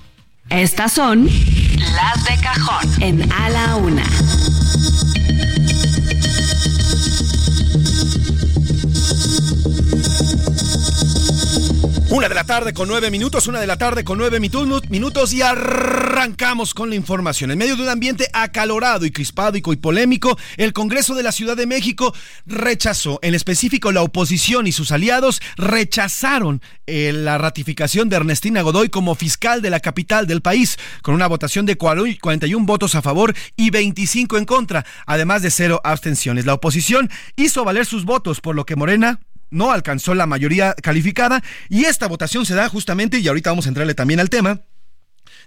Estas 0.54 0.92
son 0.92 1.26
las 1.26 2.26
de 2.26 2.38
cajón 2.44 2.88
en 3.02 3.32
A 3.32 3.50
la 3.50 3.76
Una. 3.76 4.04
Una 12.14 12.30
de 12.30 12.36
la 12.36 12.44
tarde 12.44 12.74
con 12.74 12.88
nueve 12.88 13.10
minutos, 13.10 13.48
una 13.48 13.60
de 13.60 13.66
la 13.66 13.78
tarde 13.78 14.04
con 14.04 14.20
nueve 14.20 14.40
minutos 14.40 15.34
y 15.34 15.42
arrancamos 15.42 16.76
con 16.76 16.92
la 16.92 16.96
información. 16.96 17.50
En 17.50 17.58
medio 17.58 17.76
de 17.76 17.82
un 17.82 17.90
ambiente 17.90 18.28
acalorado 18.34 19.08
y 19.08 19.12
crispado 19.12 19.58
y 19.58 19.62
polémico, 19.62 20.38
el 20.58 20.74
Congreso 20.74 21.16
de 21.16 21.24
la 21.24 21.32
Ciudad 21.32 21.58
de 21.58 21.66
México 21.66 22.14
rechazó, 22.46 23.18
en 23.24 23.34
específico 23.34 23.92
la 23.92 24.04
oposición 24.04 24.68
y 24.68 24.72
sus 24.72 24.92
aliados 24.92 25.42
rechazaron 25.58 26.62
eh, 26.86 27.12
la 27.14 27.40
ratificación 27.40 28.10
de 28.10 28.18
Ernestina 28.18 28.62
Godoy 28.62 28.90
como 28.90 29.16
fiscal 29.16 29.64
de 29.64 29.72
la 29.72 29.80
capital 29.80 30.28
del 30.28 30.42
país, 30.42 30.78
con 31.02 31.16
una 31.16 31.26
votación 31.26 31.66
de 31.66 31.78
41 31.78 32.64
votos 32.68 32.94
a 32.94 33.02
favor 33.02 33.34
y 33.58 33.72
25 33.72 34.38
en 34.38 34.46
contra, 34.46 34.86
además 35.08 35.42
de 35.42 35.50
cero 35.50 35.82
abstenciones. 35.84 36.46
La 36.46 36.54
oposición 36.54 37.10
hizo 37.38 37.66
valer 37.66 37.88
sus 37.88 38.06
votos, 38.06 38.40
por 38.40 38.54
lo 38.54 38.68
que 38.68 38.76
Morena 38.76 39.20
no 39.54 39.72
alcanzó 39.72 40.14
la 40.14 40.26
mayoría 40.26 40.74
calificada 40.74 41.42
y 41.70 41.86
esta 41.86 42.08
votación 42.08 42.46
se 42.46 42.56
da 42.56 42.68
justamente, 42.68 43.20
y 43.20 43.28
ahorita 43.28 43.52
vamos 43.52 43.66
a 43.66 43.70
entrarle 43.70 43.94
también 43.94 44.20
al 44.20 44.30
tema, 44.30 44.62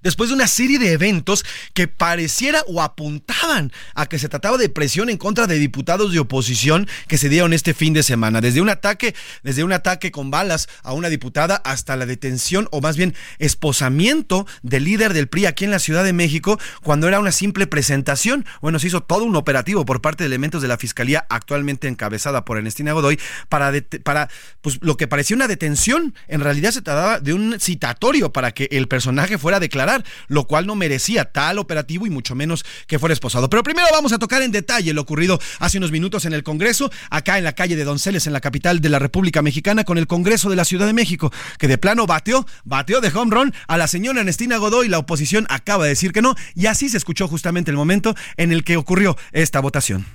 después 0.03 0.31
de 0.31 0.35
una 0.35 0.47
serie 0.47 0.79
de 0.79 0.93
eventos 0.93 1.45
que 1.75 1.88
pareciera 1.88 2.62
o 2.67 2.83
apuntaban 2.83 3.73
a 3.95 4.07
que 4.07 4.19
se 4.19 4.29
trataba 4.29 4.59
de 4.59 4.69
presión 4.69 5.11
en 5.11 5.17
contra 5.17 5.47
de 5.47 5.59
diputados 5.59 6.12
de 6.12 6.19
oposición 6.19 6.88
que 7.09 7.19
se 7.19 7.29
dieron 7.29 7.53
este 7.53 7.75
fin 7.75 7.93
de 7.93 8.03
semana, 8.03 8.41
desde 8.41 8.61
un 8.61 8.69
ataque, 8.69 9.15
desde 9.43 9.65
un 9.65 9.73
ataque 9.73 10.11
con 10.11 10.31
balas 10.31 10.69
a 10.83 10.93
una 10.93 11.09
diputada 11.09 11.57
hasta 11.57 11.97
la 11.97 12.07
detención 12.07 12.69
o 12.71 12.81
más 12.81 12.97
bien 12.97 13.15
esposamiento 13.38 14.47
del 14.62 14.85
líder 14.85 15.12
del 15.12 15.29
PRI 15.29 15.47
aquí 15.47 15.65
en 15.65 15.71
la 15.71 15.79
Ciudad 15.79 16.05
de 16.05 16.12
México 16.12 16.59
cuando 16.83 17.09
era 17.09 17.21
una 17.21 17.33
simple 17.33 17.67
presentación. 17.67 18.45
Bueno, 18.61 18.79
se 18.79 18.88
hizo 18.88 19.03
todo 19.03 19.25
un 19.25 19.37
operativo 19.37 19.85
por 19.85 20.00
parte 20.00 20.25
de 20.25 20.29
elementos 20.29 20.62
de 20.62 20.69
la 20.69 20.79
Fiscalía 20.79 21.26
actualmente 21.29 21.88
encabezada 21.88 22.45
por 22.45 22.59
Ernestina 22.59 22.93
Godoy 22.93 23.19
para 23.49 23.73
para 24.05 24.29
pues 24.61 24.79
lo 24.81 24.97
que 24.97 25.09
parecía 25.09 25.37
una 25.37 25.49
detención, 25.49 26.15
en 26.29 26.41
realidad 26.41 26.71
se 26.71 26.83
trataba 26.83 27.21
de 27.21 27.35
un 27.35 27.59
citatorio 27.61 28.33
para 28.33 28.53
que 28.53 28.69
el 28.71 28.88
personaje 28.88 29.38
fuera 29.38 29.61
declarado 29.61 29.86
lo 30.28 30.47
cual 30.47 30.66
no 30.66 30.75
merecía 30.75 31.25
tal 31.26 31.59
operativo 31.59 32.07
y 32.07 32.11
mucho 32.11 32.35
menos 32.35 32.64
que 32.87 32.99
fuera 32.99 33.12
esposado. 33.12 33.49
Pero 33.49 33.62
primero 33.62 33.87
vamos 33.93 34.12
a 34.12 34.19
tocar 34.19 34.43
en 34.43 34.52
detalle 34.52 34.93
lo 34.93 35.02
ocurrido 35.02 35.38
hace 35.59 35.78
unos 35.78 35.93
minutos 35.93 36.25
en 36.25 36.33
el 36.33 36.43
Congreso, 36.43 36.90
acá 37.11 37.38
en 37.38 37.45
la 37.45 37.52
calle 37.52 37.76
de 37.76 37.85
Donceles, 37.85 38.26
en 38.26 38.33
la 38.33 38.40
capital 38.40 38.81
de 38.81 38.88
la 38.88 38.99
República 38.99 39.43
Mexicana, 39.43 39.85
con 39.85 39.99
el 39.99 40.07
Congreso 40.07 40.50
de 40.50 40.57
la 40.57 40.64
Ciudad 40.64 40.87
de 40.87 40.93
México, 40.93 41.33
que 41.59 41.69
de 41.69 41.78
plano 41.78 42.07
bateó, 42.07 42.47
bateó 42.64 43.00
de 43.00 43.09
home 43.14 43.35
run 43.35 43.55
a 43.69 43.76
la 43.76 43.87
señora 43.87 44.21
Ernestina 44.21 44.57
Godoy, 44.57 44.88
la 44.88 44.99
oposición 44.99 45.47
acaba 45.49 45.85
de 45.85 45.90
decir 45.90 46.12
que 46.12 46.23
no, 46.23 46.35
y 46.55 46.66
así 46.66 46.88
se 46.88 46.97
escuchó 46.97 47.28
justamente 47.28 47.71
el 47.71 47.76
momento 47.76 48.14
en 48.37 48.52
el 48.52 48.64
que 48.64 48.76
ocurrió 48.76 49.16
esta 49.33 49.61
votación. 49.61 50.07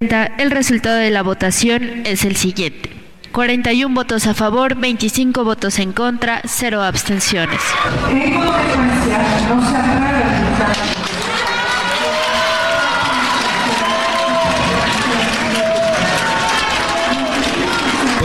El 0.00 0.50
resultado 0.50 0.96
de 0.96 1.10
la 1.10 1.22
votación 1.22 2.04
es 2.04 2.24
el 2.24 2.36
siguiente. 2.36 3.05
41 3.36 3.94
votos 3.94 4.26
a 4.26 4.32
favor, 4.32 4.76
25 4.76 5.44
votos 5.44 5.78
en 5.78 5.92
contra, 5.92 6.40
0 6.46 6.82
abstenciones. 6.82 7.60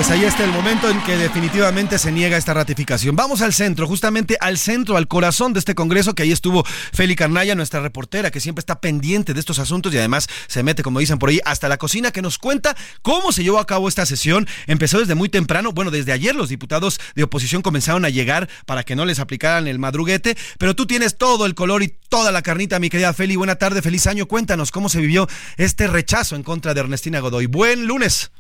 Pues 0.02 0.10
ahí 0.10 0.26
está 0.26 0.44
el 0.44 0.52
momento 0.52 0.90
en 0.90 1.00
que 1.04 1.16
definitivamente 1.16 2.00
se 2.00 2.12
niega 2.12 2.36
esta 2.36 2.56
ratificación. 2.56 3.16
Vamos 3.16 3.44
al 3.44 3.54
centro, 3.54 3.86
justamente 3.86 4.36
al 4.42 4.58
centro, 4.58 4.98
al 4.98 5.08
corazón 5.08 5.54
de 5.54 5.60
este 5.60 5.76
Congreso, 5.76 6.16
que 6.16 6.24
ahí 6.24 6.32
estuvo 6.32 6.64
Feli 6.92 7.16
Carnaya, 7.16 7.54
nuestra 7.54 7.82
reportera, 7.82 8.32
que 8.32 8.40
siempre 8.40 8.62
está 8.62 8.82
pendiente 8.82 9.36
de 9.36 9.40
estos 9.40 9.60
asuntos 9.60 9.94
y 9.94 10.00
además 10.00 10.28
se 10.48 10.64
mete, 10.64 10.82
como 10.82 10.98
dicen 10.98 11.20
por 11.20 11.30
ahí, 11.30 11.40
hasta 11.46 11.70
la 11.70 11.78
cocina, 11.78 12.10
que 12.10 12.24
nos 12.24 12.40
cuenta 12.40 12.76
cómo 13.04 13.32
se 13.32 13.44
llevó 13.44 13.60
a 13.60 13.68
cabo 13.68 13.88
esta 13.88 14.08
sesión. 14.08 14.48
Empezó 14.66 14.98
desde 14.98 15.14
muy 15.14 15.30
temprano, 15.30 15.72
bueno, 15.72 15.92
desde 15.92 16.14
ayer 16.14 16.34
los 16.34 16.50
diputados 16.50 17.00
de 17.14 17.22
oposición 17.22 17.62
comenzaron 17.62 18.04
a 18.04 18.10
llegar 18.10 18.50
para 18.66 18.82
que 18.82 18.96
no 18.96 19.06
les 19.06 19.20
aplicaran 19.20 19.68
el 19.68 19.78
madruguete, 19.78 20.36
pero 20.58 20.76
tú 20.76 20.88
tienes 20.88 21.16
todo 21.16 21.46
el 21.46 21.54
color 21.54 21.84
y 21.84 21.94
toda 22.10 22.32
la 22.32 22.42
carnita, 22.42 22.80
mi 22.80 22.90
querida 22.90 23.14
Feli. 23.14 23.36
Buena 23.36 23.58
tarde, 23.58 23.84
feliz 23.84 24.08
año. 24.08 24.26
Cuéntanos 24.26 24.72
cómo 24.72 24.90
se 24.90 25.00
vivió 25.00 25.30
este 25.58 25.86
rechazo 25.86 26.36
en 26.36 26.42
contra 26.42 26.74
de 26.74 26.80
Ernestina 26.80 27.20
Godoy. 27.20 27.46
Buen 27.46 27.86
lunes. 27.86 28.32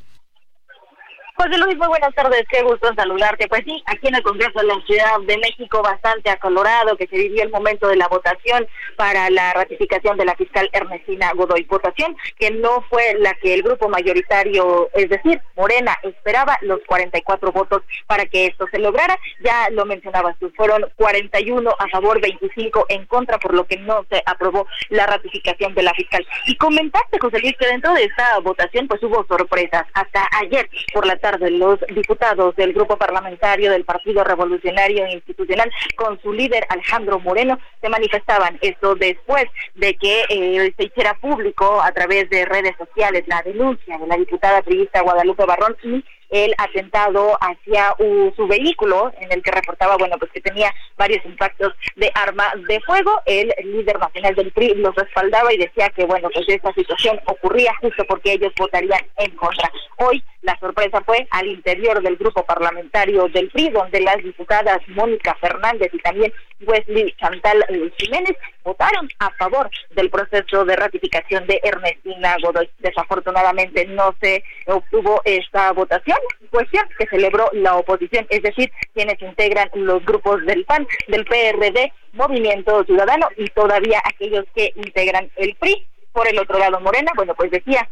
José 1.41 1.57
Luis, 1.57 1.75
muy 1.75 1.87
buenas 1.87 2.13
tardes, 2.13 2.43
qué 2.51 2.61
gusto 2.61 2.93
saludarte. 2.95 3.47
Pues 3.47 3.63
sí, 3.65 3.81
aquí 3.87 4.09
en 4.09 4.13
el 4.13 4.21
Congreso 4.21 4.59
de 4.59 4.67
la 4.67 4.79
Ciudad 4.85 5.19
de 5.25 5.39
México, 5.39 5.81
bastante 5.81 6.29
acolorado, 6.29 6.95
que 6.97 7.07
se 7.07 7.15
vivió 7.15 7.41
el 7.41 7.49
momento 7.49 7.87
de 7.87 7.95
la 7.95 8.07
votación 8.07 8.67
para 8.95 9.27
la 9.31 9.51
ratificación 9.53 10.17
de 10.17 10.25
la 10.25 10.35
fiscal 10.35 10.69
Ernestina 10.71 11.31
Godoy. 11.33 11.63
Votación 11.63 12.15
que 12.37 12.51
no 12.51 12.85
fue 12.91 13.15
la 13.17 13.33
que 13.41 13.55
el 13.55 13.63
grupo 13.63 13.89
mayoritario, 13.89 14.91
es 14.93 15.09
decir, 15.09 15.41
Morena, 15.55 15.97
esperaba 16.03 16.59
los 16.61 16.79
44 16.85 17.51
votos 17.51 17.81
para 18.05 18.27
que 18.27 18.45
esto 18.45 18.67
se 18.69 18.77
lograra. 18.77 19.17
Ya 19.43 19.67
lo 19.71 19.85
mencionabas 19.85 20.37
tú, 20.37 20.51
fueron 20.55 20.85
41 20.95 21.71
a 21.71 21.87
favor, 21.87 22.21
25 22.21 22.85
en 22.89 23.07
contra, 23.07 23.39
por 23.39 23.55
lo 23.55 23.65
que 23.65 23.77
no 23.77 24.05
se 24.11 24.21
aprobó 24.27 24.67
la 24.89 25.07
ratificación 25.07 25.73
de 25.73 25.81
la 25.81 25.95
fiscal. 25.95 26.23
Y 26.45 26.55
comentaste, 26.57 27.17
José 27.19 27.39
Luis, 27.39 27.57
que 27.57 27.65
dentro 27.65 27.95
de 27.95 28.03
esta 28.03 28.37
votación 28.41 28.87
pues 28.87 29.01
hubo 29.01 29.25
sorpresas. 29.27 29.87
Hasta 29.95 30.29
ayer 30.39 30.69
por 30.93 31.07
la 31.07 31.17
tarde 31.17 31.30
de 31.39 31.51
los 31.51 31.79
diputados 31.93 32.55
del 32.55 32.73
grupo 32.73 32.97
parlamentario 32.97 33.71
del 33.71 33.85
Partido 33.85 34.23
Revolucionario 34.23 35.07
Institucional 35.07 35.71
con 35.95 36.19
su 36.21 36.33
líder 36.33 36.65
Alejandro 36.69 37.19
Moreno 37.19 37.59
se 37.81 37.89
manifestaban 37.89 38.57
esto 38.61 38.95
después 38.95 39.45
de 39.75 39.95
que 39.95 40.23
eh, 40.29 40.73
se 40.77 40.83
hiciera 40.83 41.13
público 41.15 41.81
a 41.81 41.91
través 41.91 42.29
de 42.29 42.45
redes 42.45 42.75
sociales 42.77 43.23
la 43.27 43.41
denuncia 43.43 43.97
de 43.97 44.07
la 44.07 44.17
diputada 44.17 44.61
priista 44.61 45.01
Guadalupe 45.01 45.45
Barrón 45.45 45.75
y 45.83 46.03
el 46.31 46.55
atentado 46.57 47.37
hacia 47.41 47.93
su 48.35 48.47
vehículo 48.47 49.11
en 49.19 49.31
el 49.31 49.43
que 49.43 49.51
reportaba, 49.51 49.97
bueno, 49.97 50.17
pues 50.17 50.31
que 50.31 50.41
tenía 50.41 50.73
varios 50.97 51.23
impactos 51.25 51.73
de 51.97 52.09
arma 52.15 52.51
de 52.67 52.79
fuego. 52.81 53.21
El 53.25 53.53
líder 53.63 53.99
nacional 53.99 54.33
del 54.35 54.51
PRI 54.51 54.75
los 54.75 54.95
respaldaba 54.95 55.53
y 55.53 55.57
decía 55.57 55.89
que, 55.89 56.05
bueno, 56.05 56.29
pues 56.33 56.47
esta 56.47 56.73
situación 56.73 57.19
ocurría 57.25 57.73
justo 57.81 58.05
porque 58.05 58.33
ellos 58.33 58.53
votarían 58.57 59.01
en 59.17 59.31
contra. 59.35 59.69
Hoy 59.97 60.23
la 60.41 60.57
sorpresa 60.59 61.01
fue 61.05 61.27
al 61.31 61.47
interior 61.47 62.01
del 62.01 62.15
grupo 62.15 62.43
parlamentario 62.45 63.27
del 63.27 63.49
PRI, 63.49 63.69
donde 63.69 63.99
las 63.99 64.17
diputadas 64.17 64.79
Mónica 64.87 65.35
Fernández 65.35 65.89
y 65.93 65.99
también 65.99 66.33
Wesley 66.61 67.13
Chantal 67.19 67.63
Jiménez 67.97 68.37
votaron 68.63 69.09
a 69.19 69.29
favor 69.31 69.69
del 69.91 70.09
proceso 70.09 70.65
de 70.65 70.75
ratificación 70.75 71.47
de 71.47 71.59
Ernestina 71.63 72.35
Godoy. 72.41 72.69
Desafortunadamente 72.79 73.85
no 73.87 74.15
se 74.21 74.43
obtuvo 74.67 75.21
esta 75.25 75.71
votación, 75.71 76.17
cuestión 76.49 76.85
que 76.97 77.07
celebró 77.07 77.49
la 77.53 77.77
oposición, 77.77 78.27
es 78.29 78.41
decir, 78.43 78.71
quienes 78.93 79.21
integran 79.21 79.69
los 79.73 80.03
grupos 80.05 80.45
del 80.45 80.65
PAN, 80.65 80.87
del 81.07 81.25
PRD, 81.25 81.93
Movimiento 82.13 82.83
Ciudadano 82.83 83.27
y 83.37 83.47
todavía 83.49 84.01
aquellos 84.03 84.45
que 84.53 84.71
integran 84.75 85.29
el 85.37 85.55
PRI. 85.55 85.87
Por 86.11 86.27
el 86.27 86.37
otro 86.39 86.59
lado, 86.59 86.77
Morena, 86.81 87.13
bueno, 87.15 87.33
pues 87.35 87.51
decía 87.51 87.87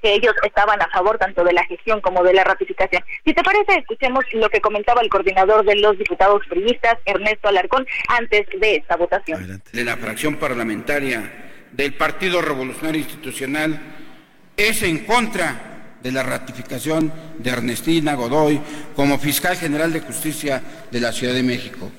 que 0.00 0.14
ellos 0.14 0.34
estaban 0.44 0.80
a 0.80 0.88
favor 0.88 1.18
tanto 1.18 1.44
de 1.44 1.52
la 1.52 1.64
gestión 1.64 2.00
como 2.00 2.22
de 2.22 2.32
la 2.32 2.44
ratificación. 2.44 3.02
Si 3.24 3.34
te 3.34 3.42
parece, 3.42 3.78
escuchemos 3.78 4.24
lo 4.32 4.48
que 4.48 4.60
comentaba 4.60 5.02
el 5.02 5.08
coordinador 5.08 5.64
de 5.64 5.76
los 5.76 5.98
diputados 5.98 6.42
priistas, 6.48 6.96
Ernesto 7.04 7.48
Alarcón, 7.48 7.86
antes 8.08 8.46
de 8.60 8.76
esta 8.76 8.96
votación. 8.96 9.62
De 9.72 9.84
la 9.84 9.96
fracción 9.96 10.36
parlamentaria 10.36 11.48
del 11.72 11.94
Partido 11.94 12.40
Revolucionario 12.40 13.00
Institucional 13.00 13.80
es 14.56 14.82
en 14.82 15.04
contra 15.04 15.96
de 16.02 16.12
la 16.12 16.22
ratificación 16.22 17.12
de 17.38 17.50
Ernestina 17.50 18.14
Godoy 18.14 18.60
como 18.94 19.18
fiscal 19.18 19.56
general 19.56 19.92
de 19.92 20.00
justicia 20.00 20.62
de 20.90 21.00
la 21.00 21.12
Ciudad 21.12 21.34
de 21.34 21.42
México. 21.42 21.90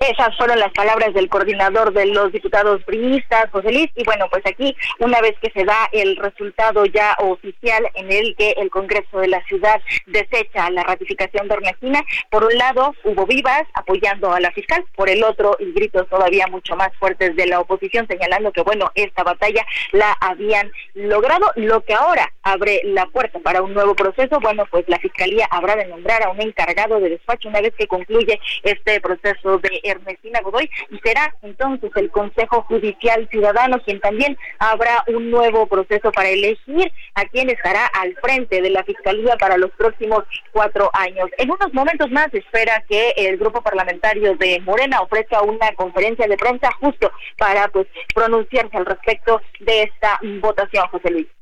Esas 0.00 0.36
fueron 0.36 0.60
las 0.60 0.72
palabras 0.72 1.12
del 1.12 1.28
coordinador 1.28 1.92
de 1.92 2.06
los 2.06 2.30
diputados 2.30 2.82
priistas, 2.84 3.50
José 3.50 3.72
Luis. 3.72 3.90
Y 3.96 4.04
bueno, 4.04 4.26
pues 4.30 4.46
aquí, 4.46 4.76
una 5.00 5.20
vez 5.20 5.34
que 5.42 5.50
se 5.50 5.64
da 5.64 5.88
el 5.92 6.16
resultado 6.16 6.84
ya 6.86 7.16
oficial 7.18 7.88
en 7.94 8.12
el 8.12 8.36
que 8.36 8.52
el 8.58 8.70
Congreso 8.70 9.18
de 9.18 9.28
la 9.28 9.42
Ciudad 9.44 9.80
desecha 10.06 10.70
la 10.70 10.84
ratificación 10.84 11.48
de 11.48 11.54
Ernestina, 11.54 12.02
por 12.30 12.44
un 12.44 12.56
lado 12.56 12.94
hubo 13.04 13.26
vivas 13.26 13.62
apoyando 13.74 14.32
a 14.32 14.40
la 14.40 14.52
fiscal, 14.52 14.84
por 14.94 15.08
el 15.08 15.24
otro 15.24 15.56
y 15.58 15.72
gritos 15.72 16.08
todavía 16.08 16.46
mucho 16.46 16.76
más 16.76 16.90
fuertes 16.98 17.34
de 17.34 17.46
la 17.46 17.60
oposición 17.60 18.06
señalando 18.06 18.52
que 18.52 18.62
bueno, 18.62 18.90
esta 18.94 19.24
batalla 19.24 19.64
la 19.92 20.16
habían 20.20 20.70
logrado, 20.94 21.50
lo 21.56 21.80
que 21.82 21.94
ahora 21.94 22.32
abre 22.42 22.80
la 22.84 23.06
puerta 23.06 23.38
para 23.40 23.62
un 23.62 23.74
nuevo 23.74 23.94
proceso. 23.94 24.38
Bueno, 24.40 24.64
pues 24.70 24.84
la 24.88 24.98
Fiscalía 24.98 25.46
habrá 25.50 25.76
de 25.76 25.86
nombrar 25.86 26.22
a 26.22 26.30
un 26.30 26.40
encargado 26.40 27.00
de 27.00 27.10
despacho 27.10 27.48
una 27.48 27.60
vez 27.60 27.74
que 27.76 27.86
concluye 27.86 28.40
este 28.62 29.00
proceso 29.00 29.58
de 29.58 29.80
Ernestina 29.92 30.40
Godoy 30.42 30.70
y 30.90 30.98
será 30.98 31.34
entonces 31.42 31.90
el 31.96 32.10
Consejo 32.10 32.62
Judicial 32.62 33.28
Ciudadano 33.30 33.78
quien 33.84 34.00
también 34.00 34.36
habrá 34.58 35.04
un 35.08 35.30
nuevo 35.30 35.66
proceso 35.66 36.12
para 36.12 36.28
elegir 36.28 36.92
a 37.14 37.24
quien 37.24 37.50
estará 37.50 37.86
al 37.86 38.14
frente 38.16 38.60
de 38.60 38.70
la 38.70 38.84
Fiscalía 38.84 39.36
para 39.36 39.56
los 39.56 39.70
próximos 39.72 40.24
cuatro 40.52 40.90
años. 40.92 41.28
En 41.38 41.50
unos 41.50 41.72
momentos 41.72 42.10
más 42.10 42.32
espera 42.32 42.82
que 42.88 43.12
el 43.16 43.36
grupo 43.36 43.62
parlamentario 43.62 44.36
de 44.36 44.60
Morena 44.60 45.00
ofrezca 45.00 45.42
una 45.42 45.72
conferencia 45.74 46.26
de 46.26 46.36
prensa 46.36 46.70
justo 46.80 47.10
para 47.36 47.68
pues 47.68 47.86
pronunciarse 48.14 48.76
al 48.76 48.86
respecto 48.86 49.40
de 49.60 49.82
esta 49.82 50.18
votación, 50.40 50.86
José 50.88 51.10
Luis. 51.10 51.37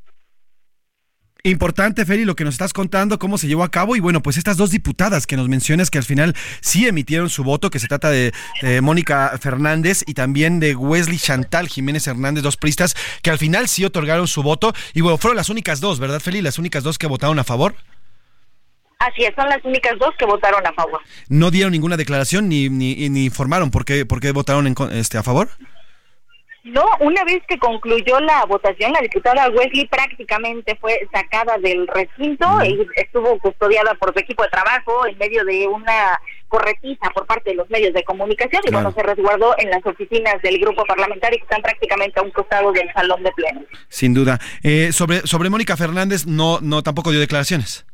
Importante, 1.47 2.05
Feli, 2.05 2.25
lo 2.25 2.35
que 2.35 2.43
nos 2.43 2.55
estás 2.55 2.73
contando, 2.73 3.21
cómo 3.21 3.38
se 3.38 3.47
llevó 3.47 3.62
a 3.62 3.71
cabo 3.71 3.95
y 3.95 4.00
bueno, 4.00 4.21
pues 4.21 4.37
estas 4.37 4.57
dos 4.57 4.73
diputadas 4.73 5.29
que 5.29 5.37
nos 5.37 5.49
mencionas 5.49 5.93
que 5.93 5.99
al 5.99 6.03
final 6.03 6.35
sí 6.61 6.88
emitieron 6.88 7.31
su 7.31 7.45
voto, 7.45 7.71
que 7.71 7.79
se 7.79 7.87
trata 7.87 8.11
de, 8.11 8.33
Mónica 8.83 9.33
Fernández 9.41 10.03
y 10.09 10.15
también 10.15 10.59
de 10.59 10.75
Wesley 10.75 11.19
Chantal 11.19 11.69
Jiménez 11.69 12.05
Hernández, 12.09 12.43
dos 12.43 12.57
pristas, 12.57 12.97
que 13.23 13.31
al 13.31 13.38
final 13.38 13.69
sí 13.69 13.85
otorgaron 13.85 14.26
su 14.26 14.43
voto 14.43 14.73
y 14.93 15.03
bueno, 15.03 15.19
fueron 15.19 15.37
las 15.37 15.49
únicas 15.49 15.81
dos, 15.81 16.00
¿verdad, 16.00 16.19
Feli? 16.19 16.43
Las 16.43 16.59
únicas 16.59 16.83
dos 16.83 16.99
que 16.99 17.07
votaron 17.07 17.38
a 17.38 17.45
favor. 17.45 17.76
Así 18.99 19.23
es, 19.23 19.33
son 19.37 19.49
las 19.49 19.65
únicas 19.65 19.97
dos 20.00 20.17
que 20.19 20.26
votaron 20.26 20.67
a 20.67 20.73
favor. 20.73 21.00
¿No 21.29 21.53
dieron 21.53 21.71
ninguna 21.71 21.97
declaración 21.97 22.49
ni, 22.49 22.69
ni, 22.69 23.09
ni 23.09 23.25
informaron 23.25 23.71
por 23.71 23.85
qué, 23.85 24.05
por 24.05 24.19
qué 24.19 24.33
votaron 24.33 24.67
en, 24.67 24.75
este, 24.91 25.17
a 25.17 25.23
favor? 25.23 25.50
No, 26.67 26.85
una 26.99 27.23
vez 27.23 27.43
que 27.47 27.59
concluyó 27.59 28.19
la 28.19 28.45
votación, 28.45 28.93
la 28.93 29.01
diputada 29.01 29.49
Wesley 29.51 29.87
prácticamente 29.87 30.77
fue 30.81 30.99
sacada 31.13 31.59
del 31.59 31.87
recinto 31.87 32.45
y 32.65 32.85
estuvo 32.97 33.39
custodiada 33.39 33.95
por 33.95 34.13
su 34.13 34.19
equipo 34.19 34.43
de 34.43 34.49
trabajo 34.49 35.07
en 35.07 35.17
medio 35.17 35.45
de 35.45 35.69
una 35.69 36.21
corretiza 36.49 37.11
por 37.15 37.25
parte 37.25 37.51
de 37.51 37.57
los 37.57 37.71
medios 37.71 37.95
de 37.95 38.03
comunicación 38.03 38.63
y 38.67 38.73
bueno, 38.73 38.93
se 38.93 39.03
resguardó 39.03 39.55
en 39.59 39.71
las 39.71 39.87
oficinas 39.87 40.43
del 40.43 40.59
grupo 40.59 40.85
parlamentario 40.85 41.39
que 41.39 41.45
están 41.45 41.63
prácticamente 41.63 42.19
a 42.19 42.25
un 42.25 42.33
costado 42.33 42.73
del 42.73 42.93
salón 42.93 43.23
de 43.23 43.31
pleno. 43.31 43.61
Sin 43.89 44.13
duda. 44.13 44.41
Eh, 44.65 44.91
sobre, 44.93 45.21
sobre 45.21 45.51
Mónica 45.51 45.77
Fernández, 45.77 46.27
no, 46.27 46.59
no 46.61 46.83
tampoco 46.83 47.13
dio 47.13 47.21
declaraciones 47.21 47.87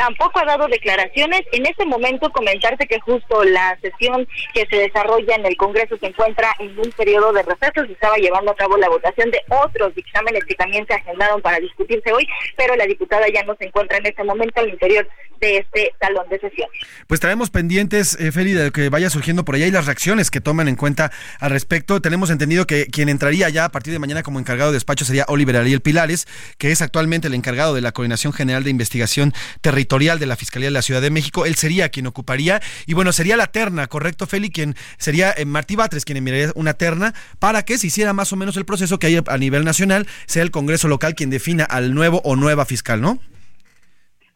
tampoco 0.00 0.38
ha 0.38 0.46
dado 0.46 0.66
declaraciones. 0.66 1.42
En 1.52 1.66
este 1.66 1.84
momento 1.84 2.30
comentarte 2.30 2.86
que 2.86 2.98
justo 3.00 3.44
la 3.44 3.78
sesión 3.82 4.26
que 4.54 4.66
se 4.70 4.76
desarrolla 4.76 5.34
en 5.36 5.44
el 5.44 5.58
Congreso 5.58 5.98
se 5.98 6.06
encuentra 6.06 6.54
en 6.58 6.70
un 6.78 6.90
periodo 6.92 7.34
de 7.34 7.42
receso, 7.42 7.84
se 7.84 7.92
estaba 7.92 8.16
llevando 8.16 8.50
a 8.50 8.56
cabo 8.56 8.78
la 8.78 8.88
votación 8.88 9.30
de 9.30 9.40
otros 9.50 9.94
dictámenes 9.94 10.42
que 10.46 10.54
también 10.54 10.86
se 10.86 10.94
agendaron 10.94 11.42
para 11.42 11.60
discutirse 11.60 12.12
hoy, 12.12 12.26
pero 12.56 12.76
la 12.76 12.86
diputada 12.86 13.26
ya 13.28 13.42
no 13.42 13.54
se 13.56 13.66
encuentra 13.66 13.98
en 13.98 14.06
este 14.06 14.24
momento 14.24 14.60
al 14.60 14.70
interior 14.70 15.06
de 15.38 15.58
este 15.58 15.92
salón 16.00 16.28
de 16.28 16.38
sesiones. 16.38 16.80
Pues 17.06 17.20
traemos 17.20 17.50
pendientes, 17.50 18.18
eh, 18.20 18.32
Feli, 18.32 18.52
de 18.52 18.70
que 18.72 18.88
vaya 18.88 19.08
surgiendo 19.10 19.44
por 19.44 19.54
allá 19.54 19.66
y 19.66 19.70
las 19.70 19.86
reacciones 19.86 20.30
que 20.30 20.40
toman 20.40 20.68
en 20.68 20.76
cuenta 20.76 21.10
al 21.40 21.50
respecto. 21.50 22.00
Tenemos 22.00 22.30
entendido 22.30 22.66
que 22.66 22.86
quien 22.86 23.08
entraría 23.08 23.48
ya 23.48 23.66
a 23.66 23.70
partir 23.70 23.92
de 23.92 23.98
mañana 23.98 24.22
como 24.22 24.38
encargado 24.38 24.70
de 24.70 24.76
despacho 24.76 25.04
sería 25.04 25.24
Oliver 25.28 25.56
Ariel 25.56 25.80
Pilares, 25.80 26.26
que 26.58 26.72
es 26.72 26.82
actualmente 26.82 27.28
el 27.28 27.34
encargado 27.34 27.74
de 27.74 27.80
la 27.80 27.92
Coordinación 27.92 28.32
General 28.32 28.64
de 28.64 28.70
Investigación 28.70 29.32
Territorial 29.62 29.89
de 29.90 30.26
la 30.26 30.36
Fiscalía 30.36 30.68
de 30.68 30.72
la 30.72 30.82
Ciudad 30.82 31.02
de 31.02 31.10
México. 31.10 31.46
Él 31.46 31.56
sería 31.56 31.88
quien 31.88 32.06
ocuparía, 32.06 32.62
y 32.86 32.94
bueno, 32.94 33.12
sería 33.12 33.36
la 33.36 33.48
terna, 33.48 33.88
¿correcto, 33.88 34.26
Feli? 34.26 34.50
Quien 34.50 34.76
sería 34.98 35.34
eh, 35.36 35.44
Martí 35.44 35.74
Batres, 35.74 36.04
quien 36.04 36.16
enviaría 36.16 36.52
una 36.54 36.74
terna 36.74 37.12
para 37.40 37.64
que 37.64 37.76
se 37.76 37.88
hiciera 37.88 38.12
más 38.12 38.32
o 38.32 38.36
menos 38.36 38.56
el 38.56 38.64
proceso 38.64 39.00
que 39.00 39.08
hay 39.08 39.20
a 39.26 39.38
nivel 39.38 39.64
nacional, 39.64 40.06
sea 40.26 40.44
el 40.44 40.52
Congreso 40.52 40.86
local 40.86 41.16
quien 41.16 41.28
defina 41.28 41.64
al 41.64 41.92
nuevo 41.92 42.20
o 42.24 42.36
nueva 42.36 42.66
fiscal, 42.66 43.00
¿no? 43.00 43.18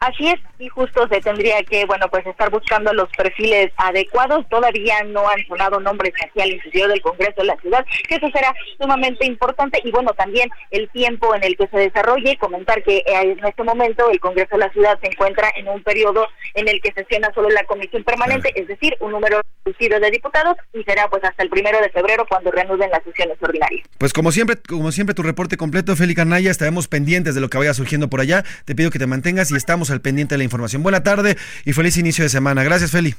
Así 0.04 0.28
es, 0.28 0.38
y 0.58 0.68
justo 0.68 1.08
se 1.08 1.18
tendría 1.22 1.62
que, 1.62 1.86
bueno, 1.86 2.06
pues 2.10 2.26
estar 2.26 2.50
buscando 2.50 2.92
los 2.92 3.08
perfiles 3.16 3.72
adecuados. 3.78 4.46
Todavía 4.50 5.02
no 5.04 5.26
han 5.26 5.46
sonado 5.46 5.80
nombres 5.80 6.12
hacia 6.22 6.44
el 6.44 6.52
interior 6.52 6.90
del 6.90 7.00
Congreso 7.00 7.40
de 7.40 7.46
la 7.46 7.56
ciudad, 7.56 7.86
que 8.06 8.16
eso 8.16 8.28
será 8.30 8.52
sumamente 8.78 9.24
importante. 9.24 9.80
Y 9.82 9.90
bueno, 9.90 10.12
también 10.12 10.50
el 10.70 10.90
tiempo 10.90 11.34
en 11.34 11.42
el 11.42 11.56
que 11.56 11.68
se 11.68 11.78
desarrolle. 11.78 12.36
Comentar 12.36 12.82
que 12.82 12.98
eh, 12.98 13.04
en 13.06 13.42
este 13.46 13.62
momento 13.62 14.10
el 14.10 14.20
Congreso 14.20 14.56
de 14.56 14.66
la 14.66 14.72
ciudad 14.72 14.98
se 15.00 15.06
encuentra 15.06 15.50
en 15.56 15.68
un 15.68 15.82
periodo 15.82 16.26
en 16.52 16.68
el 16.68 16.82
que 16.82 16.92
sesiona 16.92 17.32
solo 17.34 17.48
la 17.48 17.64
comisión 17.64 18.04
permanente, 18.04 18.52
es 18.54 18.68
decir, 18.68 18.94
un 19.00 19.12
número 19.12 19.40
reducido 19.64 19.98
de 20.00 20.10
diputados, 20.10 20.58
y 20.74 20.82
será 20.82 21.08
pues 21.08 21.24
hasta 21.24 21.42
el 21.42 21.48
primero 21.48 21.80
de 21.80 21.88
febrero 21.88 22.26
cuando 22.28 22.50
reanuden 22.50 22.90
las 22.90 23.02
sesiones 23.04 23.38
ordinarias. 23.40 23.86
Pues 23.96 24.12
como 24.12 24.32
siempre, 24.32 24.56
como 24.68 24.92
siempre, 24.92 25.14
tu 25.14 25.22
reporte 25.22 25.56
completo, 25.56 25.96
Félix 25.96 26.18
Carnaya, 26.18 26.50
estaremos 26.50 26.88
pendientes 26.88 27.34
de 27.34 27.40
lo 27.40 27.48
que 27.48 27.56
vaya 27.56 27.72
surgiendo 27.72 28.10
por 28.10 28.20
allá. 28.20 28.44
Te 28.66 28.74
pido 28.74 28.90
que 28.90 28.98
te 28.98 29.06
mantengas 29.06 29.50
y 29.50 29.56
estamos 29.56 29.93
al 29.94 30.00
pendiente 30.00 30.34
de 30.34 30.38
la 30.38 30.44
información. 30.44 30.82
Buena 30.82 31.02
tarde 31.02 31.36
y 31.64 31.72
feliz 31.72 31.96
inicio 31.96 32.24
de 32.24 32.28
semana. 32.28 32.62
Gracias, 32.62 32.90
Feli. 32.90 33.14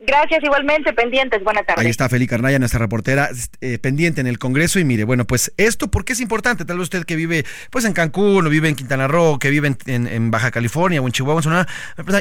Gracias, 0.00 0.44
igualmente, 0.44 0.92
pendientes. 0.92 1.42
Buena 1.42 1.64
tarde. 1.64 1.82
Ahí 1.82 1.90
está 1.90 2.08
Feli 2.08 2.28
Carnaya, 2.28 2.60
nuestra 2.60 2.78
reportera, 2.78 3.30
eh, 3.60 3.78
pendiente 3.78 4.20
en 4.20 4.28
el 4.28 4.38
Congreso. 4.38 4.78
Y 4.78 4.84
mire, 4.84 5.02
bueno, 5.02 5.26
pues 5.26 5.52
esto, 5.56 5.88
¿por 5.88 6.04
qué 6.04 6.12
es 6.12 6.20
importante? 6.20 6.64
Tal 6.64 6.78
vez 6.78 6.84
usted 6.84 7.04
que 7.04 7.16
vive 7.16 7.44
pues 7.70 7.84
en 7.84 7.94
Cancún, 7.94 8.46
o 8.46 8.48
vive 8.48 8.68
en 8.68 8.76
Quintana 8.76 9.08
Roo, 9.08 9.40
que 9.40 9.50
vive 9.50 9.76
en, 9.86 10.30
Baja 10.30 10.52
California 10.52 11.02
o 11.02 11.06
en 11.06 11.12
Chihuahua, 11.12 11.40
en 11.40 11.42
Sonora, 11.42 11.66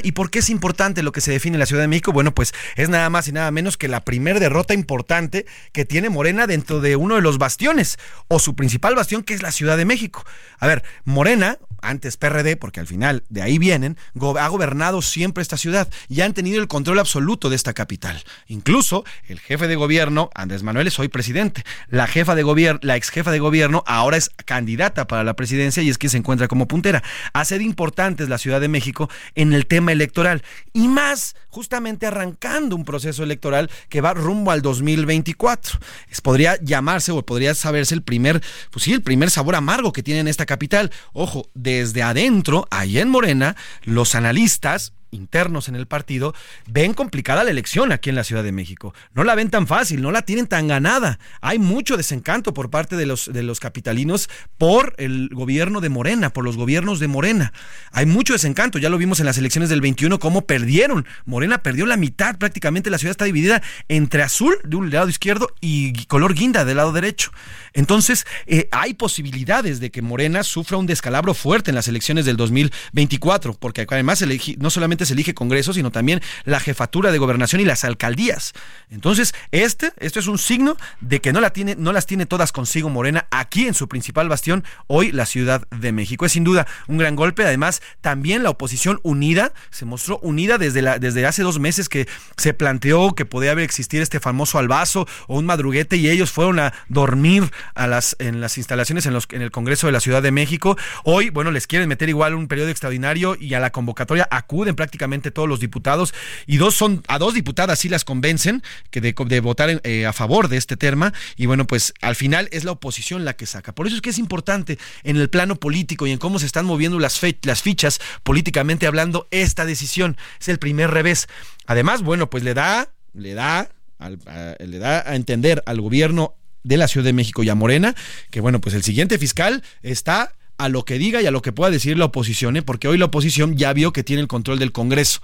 ¿y 0.01 0.13
por 0.13 0.31
qué 0.31 0.39
es 0.39 0.49
importante 0.49 1.03
lo 1.03 1.11
que 1.11 1.21
se 1.21 1.31
define 1.31 1.55
en 1.55 1.59
la 1.59 1.67
Ciudad 1.67 1.83
de 1.83 1.87
México? 1.87 2.11
Bueno, 2.11 2.33
pues 2.33 2.53
es 2.75 2.89
nada 2.89 3.11
más 3.11 3.27
y 3.27 3.31
nada 3.31 3.51
menos 3.51 3.77
que 3.77 3.87
la 3.87 4.03
primer 4.03 4.39
derrota 4.39 4.73
importante 4.73 5.45
que 5.71 5.85
tiene 5.85 6.09
Morena 6.09 6.47
dentro 6.47 6.81
de 6.81 6.95
uno 6.95 7.15
de 7.15 7.21
los 7.21 7.37
bastiones, 7.37 7.99
o 8.27 8.39
su 8.39 8.55
principal 8.55 8.95
bastión, 8.95 9.21
que 9.21 9.35
es 9.35 9.43
la 9.43 9.51
Ciudad 9.51 9.77
de 9.77 9.85
México. 9.85 10.25
A 10.57 10.65
ver, 10.65 10.83
Morena, 11.05 11.59
antes 11.81 12.17
PRD, 12.17 12.57
porque 12.57 12.79
al 12.79 12.87
final 12.87 13.23
de 13.29 13.41
ahí 13.41 13.57
vienen, 13.57 13.97
ha 14.39 14.47
gobernado 14.47 15.01
siempre 15.01 15.41
esta 15.41 15.57
ciudad 15.57 15.87
y 16.09 16.21
han 16.21 16.33
tenido 16.33 16.61
el 16.61 16.67
control 16.67 16.99
absoluto 16.99 17.49
de 17.49 17.55
esta 17.55 17.73
capital. 17.73 18.23
Incluso 18.47 19.03
el 19.27 19.39
jefe 19.39 19.67
de 19.67 19.75
gobierno, 19.75 20.29
Andrés 20.35 20.63
Manuel, 20.63 20.87
es 20.87 20.99
hoy 20.99 21.07
presidente. 21.07 21.63
La 21.89 22.07
jefa 22.07 22.35
de 22.35 22.43
gobierno, 22.43 22.79
la 22.83 22.95
ex 22.95 23.09
jefa 23.09 23.31
de 23.31 23.39
gobierno, 23.39 23.83
ahora 23.85 24.17
es 24.17 24.29
candidata 24.45 25.07
para 25.07 25.23
la 25.23 25.35
presidencia 25.35 25.83
y 25.83 25.89
es 25.89 25.97
que 25.97 26.09
se 26.09 26.17
encuentra 26.17 26.47
como 26.47 26.67
puntera. 26.67 27.03
Hace 27.33 27.57
de 27.57 27.63
importantes 27.63 28.29
la 28.29 28.37
Ciudad 28.37 28.61
de 28.61 28.67
México 28.67 29.09
en 29.35 29.53
el 29.53 29.65
tema 29.65 29.91
electoral 29.91 30.43
y 30.73 30.87
más 30.87 31.35
justamente 31.49 32.05
arrancando 32.05 32.75
un 32.75 32.85
proceso 32.85 33.23
electoral 33.23 33.69
que 33.89 34.01
va 34.01 34.13
rumbo 34.13 34.51
al 34.51 34.61
2024. 34.61 35.79
podría 36.21 36.57
llamarse 36.61 37.11
o 37.11 37.25
podría 37.25 37.55
saberse 37.55 37.95
el 37.95 38.03
primer, 38.03 38.41
pues 38.71 38.83
sí, 38.83 38.93
el 38.93 39.01
primer 39.01 39.31
sabor 39.31 39.55
amargo 39.55 39.91
que 39.91 40.03
tiene 40.03 40.19
en 40.19 40.27
esta 40.27 40.45
capital. 40.45 40.91
Ojo, 41.13 41.49
desde 41.67 42.01
adentro, 42.01 42.65
ahí 42.71 42.97
en 42.97 43.09
Morena, 43.09 43.57
los 43.83 44.15
analistas 44.15 44.93
internos 45.11 45.67
en 45.67 45.75
el 45.75 45.87
partido 45.87 46.33
ven 46.67 46.93
complicada 46.93 47.43
la 47.43 47.51
elección 47.51 47.91
aquí 47.91 48.09
en 48.09 48.15
la 48.15 48.23
Ciudad 48.23 48.43
de 48.43 48.51
México. 48.51 48.93
No 49.13 49.23
la 49.23 49.35
ven 49.35 49.49
tan 49.49 49.67
fácil, 49.67 50.01
no 50.01 50.11
la 50.11 50.21
tienen 50.21 50.47
tan 50.47 50.67
ganada. 50.67 51.19
Hay 51.41 51.59
mucho 51.59 51.97
desencanto 51.97 52.53
por 52.53 52.69
parte 52.69 52.95
de 52.95 53.05
los, 53.05 53.59
capitalinos 53.59 54.29
por 54.57 54.93
el 54.97 55.29
gobierno 55.29 55.81
de 55.81 55.89
Morena, 55.89 56.29
por 56.31 56.43
los 56.43 56.57
gobiernos 56.57 56.99
de 56.99 57.07
Morena. 57.07 57.53
Hay 57.91 58.05
mucho 58.05 58.33
desencanto, 58.33 58.77
ya 58.77 58.89
lo 58.89 58.97
vimos 58.97 59.19
en 59.19 59.25
las 59.25 59.37
elecciones 59.37 59.69
del 59.69 59.81
21, 59.81 60.19
cómo 60.19 60.41
perdieron. 60.41 61.05
Morena 61.25 61.59
perdió 61.59 61.85
la 61.85 61.97
mitad, 61.97 62.37
prácticamente 62.37 62.89
la 62.89 62.97
ciudad 62.97 63.11
está 63.11 63.25
dividida 63.25 63.61
entre 63.87 64.23
azul 64.23 64.55
de 64.63 64.75
un 64.75 64.91
lado 64.91 65.09
izquierdo 65.09 65.49
y 65.61 66.05
color 66.05 66.33
guinda 66.33 66.65
del 66.65 66.77
lado 66.77 66.91
derecho. 66.91 67.31
Entonces, 67.73 68.25
eh, 68.45 68.67
hay 68.71 68.93
posibilidades 68.93 69.79
de 69.79 69.91
que 69.91 70.01
Morena 70.01 70.43
sufra 70.43 70.77
un 70.77 70.85
descalabro 70.85 71.33
fuerte 71.33 71.71
en 71.71 71.75
las 71.75 71.87
elecciones 71.87 72.25
del 72.25 72.37
2024, 72.37 73.53
porque 73.53 73.85
además 73.87 74.23
no 74.57 74.69
solamente 74.69 74.96
se 75.05 75.13
elige 75.13 75.33
Congreso, 75.33 75.73
sino 75.73 75.91
también 75.91 76.21
la 76.45 76.59
jefatura 76.59 77.11
de 77.11 77.17
gobernación 77.17 77.61
y 77.61 77.65
las 77.65 77.83
alcaldías. 77.83 78.53
Entonces, 78.89 79.33
este, 79.51 79.91
esto 79.97 80.19
es 80.19 80.27
un 80.27 80.37
signo 80.37 80.77
de 81.01 81.19
que 81.19 81.33
no, 81.33 81.41
la 81.41 81.51
tiene, 81.51 81.75
no 81.75 81.91
las 81.91 82.05
tiene 82.05 82.25
todas 82.25 82.51
consigo 82.51 82.89
Morena 82.89 83.27
aquí 83.31 83.67
en 83.67 83.73
su 83.73 83.87
principal 83.87 84.29
bastión, 84.29 84.63
hoy 84.87 85.11
la 85.11 85.25
Ciudad 85.25 85.67
de 85.69 85.91
México. 85.91 86.25
Es 86.25 86.31
sin 86.31 86.43
duda 86.43 86.67
un 86.87 86.97
gran 86.97 87.15
golpe. 87.15 87.43
Además, 87.43 87.81
también 88.01 88.43
la 88.43 88.49
oposición 88.49 88.99
unida 89.03 89.53
se 89.69 89.85
mostró 89.85 90.19
unida 90.19 90.57
desde, 90.57 90.99
desde 90.99 91.25
hace 91.25 91.43
dos 91.43 91.59
meses 91.59 91.89
que 91.89 92.07
se 92.37 92.53
planteó 92.53 93.13
que 93.13 93.25
podía 93.25 93.51
haber 93.51 93.63
existir 93.63 94.01
este 94.01 94.19
famoso 94.19 94.57
albazo 94.57 95.07
o 95.27 95.37
un 95.37 95.45
madruguete 95.45 95.97
y 95.97 96.09
ellos 96.09 96.31
fueron 96.31 96.59
a 96.59 96.73
dormir 96.89 97.51
a 97.75 97.87
las, 97.87 98.15
en 98.19 98.41
las 98.41 98.57
instalaciones 98.57 99.05
en, 99.05 99.13
los, 99.13 99.27
en 99.31 99.41
el 99.41 99.51
Congreso 99.51 99.87
de 99.87 99.93
la 99.93 99.99
Ciudad 99.99 100.21
de 100.21 100.31
México. 100.31 100.77
Hoy, 101.03 101.29
bueno, 101.29 101.51
les 101.51 101.67
quieren 101.67 101.89
meter 101.89 102.09
igual 102.09 102.33
un 102.33 102.47
periodo 102.47 102.69
extraordinario 102.69 103.35
y 103.39 103.53
a 103.53 103.59
la 103.59 103.71
convocatoria 103.71 104.27
acuden 104.29 104.75
prácticamente 104.75 104.86
prácticamente 104.87 105.31
todos 105.31 105.49
los 105.49 105.59
diputados 105.59 106.13
y 106.45 106.55
dos 106.55 106.73
son 106.73 107.03
a 107.09 107.19
dos 107.19 107.33
diputadas 107.33 107.79
sí 107.79 107.89
las 107.89 108.05
convencen 108.05 108.63
que 108.89 109.01
de, 109.01 109.39
votar 109.41 109.81
eh, 109.83 110.05
a 110.05 110.13
favor 110.13 110.47
de 110.47 110.55
este 110.55 110.77
tema 110.77 111.13
y 111.35 111.45
bueno 111.45 111.67
pues 111.67 111.93
al 111.99 112.15
final 112.15 112.47
es 112.53 112.63
la 112.63 112.71
oposición 112.71 113.25
la 113.25 113.33
que 113.33 113.45
saca. 113.45 113.75
Por 113.75 113.85
eso 113.85 113.97
es 113.97 114.01
que 114.01 114.11
es 114.11 114.17
importante 114.17 114.79
en 115.03 115.17
el 115.17 115.29
plano 115.29 115.57
político 115.57 116.07
y 116.07 116.11
en 116.11 116.19
cómo 116.19 116.39
se 116.39 116.45
están 116.45 116.65
moviendo 116.65 116.99
las, 116.99 117.19
las 117.43 117.61
fichas 117.61 117.99
políticamente 118.23 118.87
hablando 118.87 119.27
esta 119.29 119.65
decisión. 119.65 120.15
Es 120.39 120.47
el 120.47 120.57
primer 120.57 120.89
revés. 120.89 121.27
Además 121.65 122.01
bueno 122.01 122.29
pues 122.29 122.43
le 122.43 122.53
da 122.53 122.87
le 123.13 123.33
da 123.33 123.69
le 123.99 124.79
da 124.79 125.03
a 125.09 125.15
entender 125.15 125.63
al 125.65 125.81
gobierno 125.81 126.35
de 126.63 126.77
la 126.77 126.87
Ciudad 126.87 127.03
de 127.03 127.13
México 127.13 127.43
y 127.43 127.49
a 127.49 127.55
Morena 127.55 127.93
que 128.31 128.39
bueno 128.39 128.61
pues 128.61 128.73
el 128.73 128.83
siguiente 128.83 129.17
fiscal 129.17 129.63
está 129.81 130.36
a 130.57 130.69
lo 130.69 130.85
que 130.85 130.97
diga 130.97 131.21
y 131.21 131.25
a 131.25 131.31
lo 131.31 131.41
que 131.41 131.51
pueda 131.51 131.71
decir 131.71 131.97
la 131.97 132.05
oposición, 132.05 132.57
¿eh? 132.57 132.61
porque 132.61 132.87
hoy 132.87 132.97
la 132.97 133.05
oposición 133.05 133.55
ya 133.57 133.73
vio 133.73 133.93
que 133.93 134.03
tiene 134.03 134.21
el 134.21 134.27
control 134.27 134.59
del 134.59 134.71
Congreso. 134.71 135.21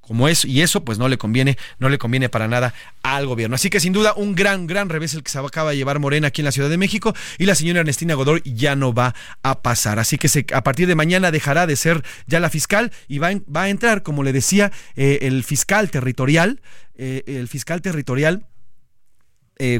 Como 0.00 0.26
es, 0.26 0.44
y 0.44 0.62
eso 0.62 0.84
pues 0.84 0.98
no 0.98 1.08
le 1.08 1.16
conviene, 1.16 1.56
no 1.78 1.88
le 1.88 1.96
conviene 1.96 2.28
para 2.28 2.48
nada 2.48 2.74
al 3.04 3.24
gobierno. 3.28 3.54
Así 3.54 3.70
que 3.70 3.78
sin 3.78 3.92
duda 3.92 4.14
un 4.16 4.34
gran, 4.34 4.66
gran 4.66 4.88
revés 4.88 5.14
el 5.14 5.22
que 5.22 5.30
se 5.30 5.38
acaba 5.38 5.70
de 5.70 5.76
llevar 5.76 6.00
Morena 6.00 6.26
aquí 6.26 6.40
en 6.40 6.46
la 6.46 6.50
Ciudad 6.50 6.68
de 6.68 6.76
México 6.76 7.14
y 7.38 7.46
la 7.46 7.54
señora 7.54 7.80
Ernestina 7.80 8.14
Godoy 8.14 8.42
ya 8.44 8.74
no 8.74 8.92
va 8.92 9.14
a 9.44 9.62
pasar. 9.62 10.00
Así 10.00 10.18
que 10.18 10.44
a 10.52 10.64
partir 10.64 10.88
de 10.88 10.96
mañana 10.96 11.30
dejará 11.30 11.68
de 11.68 11.76
ser 11.76 12.02
ya 12.26 12.40
la 12.40 12.50
fiscal 12.50 12.90
y 13.06 13.18
va, 13.18 13.30
va 13.54 13.62
a 13.62 13.68
entrar, 13.68 14.02
como 14.02 14.24
le 14.24 14.32
decía, 14.32 14.72
eh, 14.96 15.20
el 15.22 15.44
fiscal 15.44 15.88
territorial, 15.92 16.60
eh, 16.96 17.22
el 17.28 17.46
fiscal 17.46 17.80
territorial 17.80 18.44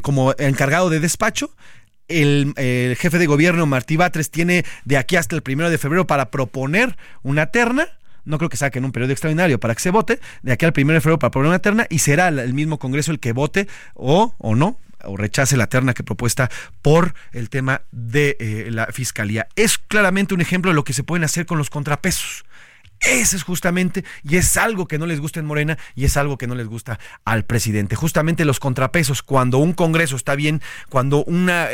como 0.02 0.32
encargado 0.38 0.90
de 0.90 1.00
despacho 1.00 1.56
el, 2.20 2.96
jefe 2.98 3.18
de 3.18 3.26
gobierno 3.26 3.66
Martí 3.66 3.96
Batres 3.96 4.30
tiene 4.30 4.64
de 4.84 4.96
aquí 4.96 5.16
hasta 5.16 5.36
el 5.36 5.42
primero 5.42 5.70
de 5.70 5.78
febrero 5.78 6.06
para 6.06 6.30
proponer 6.30 6.96
una 7.22 7.46
terna 7.46 7.88
no 8.24 8.38
creo 8.38 8.48
que 8.48 8.56
saquen 8.56 8.84
un 8.84 8.92
periodo 8.92 9.10
extraordinario 9.10 9.58
para 9.58 9.74
que 9.74 9.80
se 9.80 9.90
vote, 9.90 10.20
de 10.42 10.52
aquí 10.52 10.64
al 10.64 10.72
primero 10.72 10.94
de 10.94 11.00
febrero 11.00 11.18
para 11.18 11.32
poner 11.32 11.48
una 11.48 11.58
terna 11.58 11.88
y 11.90 11.98
será 11.98 12.28
el 12.28 12.54
mismo 12.54 12.78
Congreso 12.78 13.10
el 13.10 13.18
que 13.18 13.32
vote 13.32 13.66
o, 13.94 14.36
o 14.38 14.54
no 14.54 14.78
o 15.04 15.16
rechace 15.16 15.56
la 15.56 15.66
terna 15.66 15.94
que 15.94 16.04
propuesta 16.04 16.50
por 16.80 17.14
el 17.32 17.50
tema 17.50 17.82
de 17.90 18.36
eh, 18.38 18.68
la 18.70 18.86
fiscalía. 18.86 19.48
Es 19.56 19.78
claramente 19.78 20.34
un 20.34 20.40
ejemplo 20.40 20.70
de 20.70 20.74
lo 20.74 20.84
que 20.84 20.92
se 20.92 21.04
pueden 21.04 21.24
hacer 21.24 21.46
con 21.46 21.58
los 21.58 21.70
contrapesos. 21.70 22.44
Ese 23.00 23.36
es 23.36 23.42
justamente, 23.42 24.04
y 24.22 24.36
es 24.36 24.56
algo 24.56 24.86
que 24.86 24.96
no 24.96 25.06
les 25.06 25.18
gusta 25.18 25.40
en 25.40 25.46
Morena 25.46 25.76
y 25.96 26.04
es 26.04 26.16
algo 26.16 26.38
que 26.38 26.46
no 26.46 26.54
les 26.54 26.68
gusta 26.68 27.00
al 27.24 27.44
presidente. 27.44 27.96
Justamente 27.96 28.44
los 28.44 28.60
contrapesos, 28.60 29.22
cuando 29.22 29.58
un 29.58 29.72
Congreso 29.72 30.14
está 30.14 30.36
bien, 30.36 30.62
cuando 30.88 31.24
una, 31.24 31.68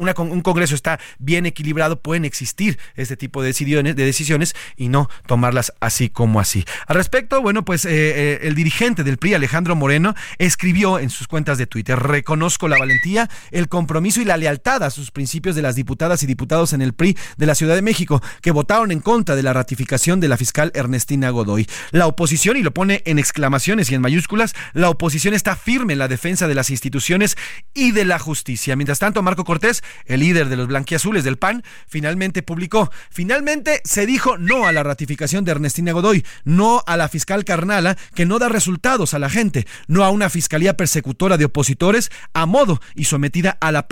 un 0.00 0.40
Congreso 0.40 0.74
está 0.74 0.98
bien 1.18 1.46
equilibrado, 1.46 2.00
pueden 2.00 2.24
existir 2.24 2.78
este 2.96 3.16
tipo 3.16 3.42
de 3.42 3.48
decisiones, 3.48 3.96
de 3.96 4.04
decisiones 4.04 4.54
y 4.76 4.88
no 4.88 5.08
tomarlas 5.26 5.72
así 5.80 6.08
como 6.08 6.40
así. 6.40 6.64
Al 6.86 6.96
respecto, 6.96 7.40
bueno, 7.42 7.64
pues 7.64 7.84
eh, 7.84 7.90
eh, 7.90 8.38
el 8.42 8.54
dirigente 8.54 9.04
del 9.04 9.18
PRI, 9.18 9.34
Alejandro 9.34 9.76
Moreno, 9.76 10.14
escribió 10.38 10.98
en 10.98 11.10
sus 11.10 11.28
cuentas 11.28 11.58
de 11.58 11.66
Twitter, 11.66 11.98
reconozco 11.98 12.68
la 12.68 12.78
valentía, 12.78 13.28
el 13.50 13.68
compromiso 13.68 14.20
y 14.20 14.24
la 14.24 14.36
lealtad 14.36 14.82
a 14.82 14.90
sus 14.90 15.10
principios 15.10 15.54
de 15.54 15.62
las 15.62 15.76
diputadas 15.76 16.22
y 16.22 16.26
diputados 16.26 16.72
en 16.72 16.82
el 16.82 16.94
PRI 16.94 17.16
de 17.36 17.46
la 17.46 17.54
Ciudad 17.54 17.74
de 17.74 17.82
México, 17.82 18.22
que 18.40 18.50
votaron 18.50 18.92
en 18.92 19.00
contra 19.00 19.36
de 19.36 19.42
la 19.42 19.52
ratificación 19.52 20.20
de 20.20 20.28
la 20.28 20.36
fiscal 20.36 20.72
Ernestina 20.74 21.30
Godoy. 21.30 21.66
La 21.90 22.06
oposición, 22.06 22.56
y 22.56 22.62
lo 22.62 22.72
pone 22.72 23.02
en 23.04 23.18
exclamaciones 23.18 23.90
y 23.90 23.94
en 23.94 24.00
mayúsculas, 24.00 24.54
la 24.72 24.88
oposición 24.88 25.34
está 25.34 25.56
firme 25.56 25.92
en 25.92 25.98
la 25.98 26.08
defensa 26.08 26.48
de 26.48 26.54
las 26.54 26.70
instituciones 26.70 27.36
y 27.74 27.92
de 27.92 28.04
la 28.04 28.18
justicia. 28.18 28.76
Mientras 28.76 28.98
tanto, 28.98 29.22
Marco 29.22 29.44
Cortés 29.44 29.82
el 30.06 30.20
líder 30.20 30.48
de 30.48 30.56
los 30.56 30.68
blanquiazules 30.68 31.24
del 31.24 31.36
PAN, 31.36 31.62
finalmente 31.86 32.42
publicó. 32.42 32.90
Finalmente 33.10 33.82
se 33.84 34.06
dijo 34.06 34.38
no 34.38 34.66
a 34.66 34.72
la 34.72 34.82
ratificación 34.82 35.44
de 35.44 35.52
Ernestina 35.52 35.92
Godoy, 35.92 36.24
no 36.44 36.82
a 36.86 36.96
la 36.96 37.08
fiscal 37.08 37.44
Carnala, 37.44 37.96
que 38.14 38.26
no 38.26 38.38
da 38.38 38.48
resultados 38.48 39.14
a 39.14 39.18
la 39.18 39.30
gente, 39.30 39.66
no 39.88 40.04
a 40.04 40.10
una 40.10 40.30
fiscalía 40.30 40.76
persecutora 40.76 41.36
de 41.36 41.44
opositores 41.44 42.10
a 42.32 42.46
modo 42.46 42.80
y 42.94 43.04
sometida 43.04 43.58
a 43.60 43.72
la 43.72 43.86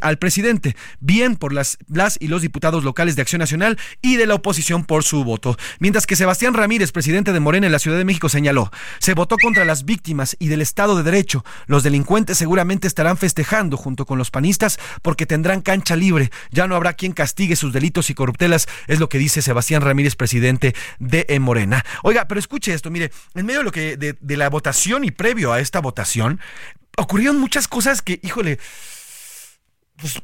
al 0.00 0.18
presidente, 0.18 0.76
bien 1.00 1.36
por 1.36 1.52
las, 1.52 1.78
las 1.88 2.16
y 2.20 2.28
los 2.28 2.42
diputados 2.42 2.84
locales 2.84 3.16
de 3.16 3.22
Acción 3.22 3.40
Nacional 3.40 3.78
y 4.00 4.16
de 4.16 4.26
la 4.26 4.34
oposición 4.34 4.84
por 4.84 5.04
su 5.04 5.24
voto. 5.24 5.56
Mientras 5.78 6.06
que 6.06 6.16
Sebastián 6.16 6.54
Ramírez, 6.54 6.90
presidente 6.90 7.32
de 7.32 7.40
Morena 7.40 7.66
en 7.66 7.72
la 7.72 7.78
Ciudad 7.78 7.98
de 7.98 8.04
México, 8.04 8.28
señaló, 8.28 8.70
se 8.98 9.14
votó 9.14 9.36
contra 9.36 9.64
las 9.64 9.84
víctimas 9.84 10.36
y 10.38 10.48
del 10.48 10.62
Estado 10.62 10.96
de 10.96 11.02
Derecho. 11.02 11.44
Los 11.66 11.82
delincuentes 11.82 12.38
seguramente 12.38 12.88
estarán 12.88 13.16
festejando 13.16 13.76
junto 13.76 14.06
con 14.06 14.18
los 14.18 14.30
panistas 14.30 14.78
porque 15.02 15.26
tendrán 15.32 15.62
cancha 15.62 15.96
libre, 15.96 16.30
ya 16.50 16.66
no 16.66 16.76
habrá 16.76 16.92
quien 16.92 17.12
castigue 17.12 17.56
sus 17.56 17.72
delitos 17.72 18.10
y 18.10 18.14
corruptelas, 18.14 18.68
es 18.86 19.00
lo 19.00 19.08
que 19.08 19.16
dice 19.16 19.40
Sebastián 19.40 19.80
Ramírez, 19.80 20.14
presidente 20.14 20.74
de 20.98 21.24
Morena. 21.40 21.86
Oiga, 22.02 22.28
pero 22.28 22.38
escuche 22.38 22.74
esto, 22.74 22.90
mire, 22.90 23.10
en 23.34 23.46
medio 23.46 23.60
de 23.60 23.64
lo 23.64 23.72
que 23.72 23.96
de, 23.96 24.14
de 24.20 24.36
la 24.36 24.50
votación 24.50 25.04
y 25.04 25.10
previo 25.10 25.50
a 25.50 25.60
esta 25.60 25.80
votación, 25.80 26.38
ocurrieron 26.98 27.40
muchas 27.40 27.66
cosas 27.66 28.02
que, 28.02 28.20
híjole, 28.22 28.58
pues 29.96 30.20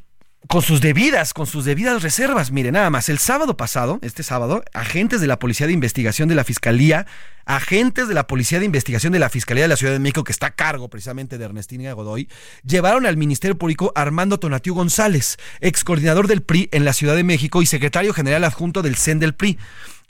con 0.47 0.61
sus 0.61 0.79
debidas, 0.79 1.33
con 1.33 1.47
sus 1.47 1.65
debidas 1.65 2.03
reservas. 2.03 2.51
Mire, 2.51 2.71
nada 2.71 2.91
más, 2.91 3.09
el 3.09 3.17
sábado 3.17 3.57
pasado, 3.57 3.97
este 4.03 4.21
sábado, 4.21 4.63
agentes 4.75 5.21
de 5.21 5.27
la 5.27 5.39
Policía 5.39 5.65
de 5.65 5.73
Investigación 5.73 6.29
de 6.29 6.35
la 6.35 6.43
Fiscalía, 6.43 7.07
agentes 7.49 8.07
de 8.07 8.13
la 8.13 8.27
Policía 8.27 8.59
de 8.59 8.65
Investigación 8.65 9.11
de 9.11 9.17
la 9.17 9.27
Fiscalía 9.27 9.63
de 9.63 9.69
la 9.69 9.75
Ciudad 9.75 9.91
de 9.91 9.99
México, 9.99 10.23
que 10.23 10.31
está 10.31 10.47
a 10.47 10.55
cargo 10.55 10.87
precisamente 10.87 11.39
de 11.39 11.45
Ernestina 11.45 11.91
Godoy, 11.93 12.29
llevaron 12.63 13.07
al 13.07 13.17
Ministerio 13.17 13.57
Público 13.57 13.91
Armando 13.95 14.39
Tonatiu 14.39 14.75
González, 14.75 15.37
ex 15.59 15.83
coordinador 15.83 16.27
del 16.27 16.43
PRI 16.43 16.69
en 16.71 16.85
la 16.85 16.93
Ciudad 16.93 17.15
de 17.15 17.23
México 17.23 17.63
y 17.63 17.65
secretario 17.65 18.13
general 18.13 18.43
adjunto 18.43 18.83
del 18.83 18.95
CEN 18.95 19.17
del 19.17 19.33
PRI. 19.33 19.57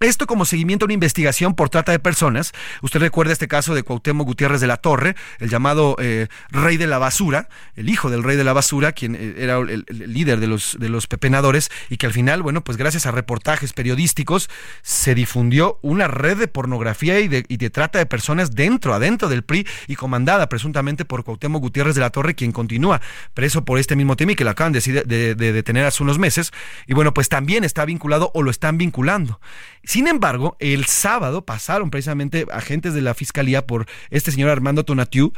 Esto 0.02 0.28
como 0.28 0.46
seguimiento 0.46 0.86
a 0.86 0.88
una 0.88 0.94
investigación 0.94 1.56
por 1.56 1.70
trata 1.70 1.92
de 1.92 2.00
personas. 2.00 2.54
Usted 2.82 3.02
recuerda 3.02 3.34
este 3.34 3.50
caso 3.50 3.76
de 3.76 3.84
Cuauhtémoc 3.84 4.26
Gutiérrez 4.28 4.62
de 4.62 4.68
la 4.68 4.78
Torre, 4.78 5.18
el 5.40 5.50
llamado 5.50 5.98
eh, 6.00 6.28
rey 6.52 6.78
de 6.78 6.88
la 6.88 7.00
basura, 7.00 7.50
el 7.76 7.90
hijo 7.90 8.10
del 8.10 8.24
rey 8.24 8.38
de 8.38 8.46
la 8.46 8.54
basura, 8.54 8.94
quien 8.94 9.16
eh, 9.16 9.36
era 9.40 9.58
el, 9.58 9.86
líder 9.90 10.40
de 10.40 10.48
los, 10.48 10.78
de 10.80 10.88
los 10.88 11.08
pepenadores, 11.08 11.70
y 11.90 11.98
que 11.98 12.06
al 12.06 12.14
final, 12.14 12.42
bueno, 12.42 12.64
pues 12.64 12.78
gracias 12.78 13.08
a 13.08 13.12
reportajes 13.12 13.74
periodísticos 13.74 14.50
se 14.84 15.16
difundió 15.16 15.80
una 15.82 16.08
red 16.08 16.38
de 16.38 16.48
pornografía 16.48 17.20
y 17.20 17.28
y 17.48 17.58
de 17.58 17.70
trata 17.70 18.00
de 18.00 18.06
personas 18.06 18.56
dentro, 18.56 18.94
adentro 18.94 19.30
del 19.30 19.44
PRI 19.44 19.66
y 19.88 19.96
comandada 19.96 20.50
presuntamente 20.50 21.06
por 21.06 21.24
Cuauhtémoc 21.24 21.62
Gutiérrez 21.62 21.96
de 21.96 22.02
la 22.02 22.10
Torre, 22.10 22.36
quien 22.36 22.52
continúa 22.52 23.02
preso 23.34 23.66
por 23.66 23.80
este 23.80 23.96
mismo 23.96 24.16
tema 24.16 24.34
y 24.34 24.36
que 24.36 24.44
lo 24.44 24.50
acaban 24.50 24.74
de, 24.74 24.82
de, 25.06 25.36
de 25.36 25.54
detener 25.54 25.86
hace 25.86 26.04
unos 26.04 26.20
meses. 26.20 26.52
Y 26.88 26.94
bueno, 26.94 27.14
pues 27.14 27.30
también 27.30 27.64
está 27.64 27.86
vinculado 27.86 28.32
o 28.34 28.42
lo 28.42 28.52
están 28.52 28.78
vinculando. 28.78 29.40
Sin 29.84 30.08
embargo, 30.08 30.58
el 30.60 30.86
sábado 30.86 31.46
pasaron 31.46 31.90
precisamente 31.90 32.46
agentes 32.52 32.94
de 32.94 33.02
la 33.02 33.14
fiscalía 33.14 33.66
por 33.66 33.86
este 34.10 34.32
señor 34.32 34.50
Armando 34.50 34.84
Tonatiu 34.84 35.34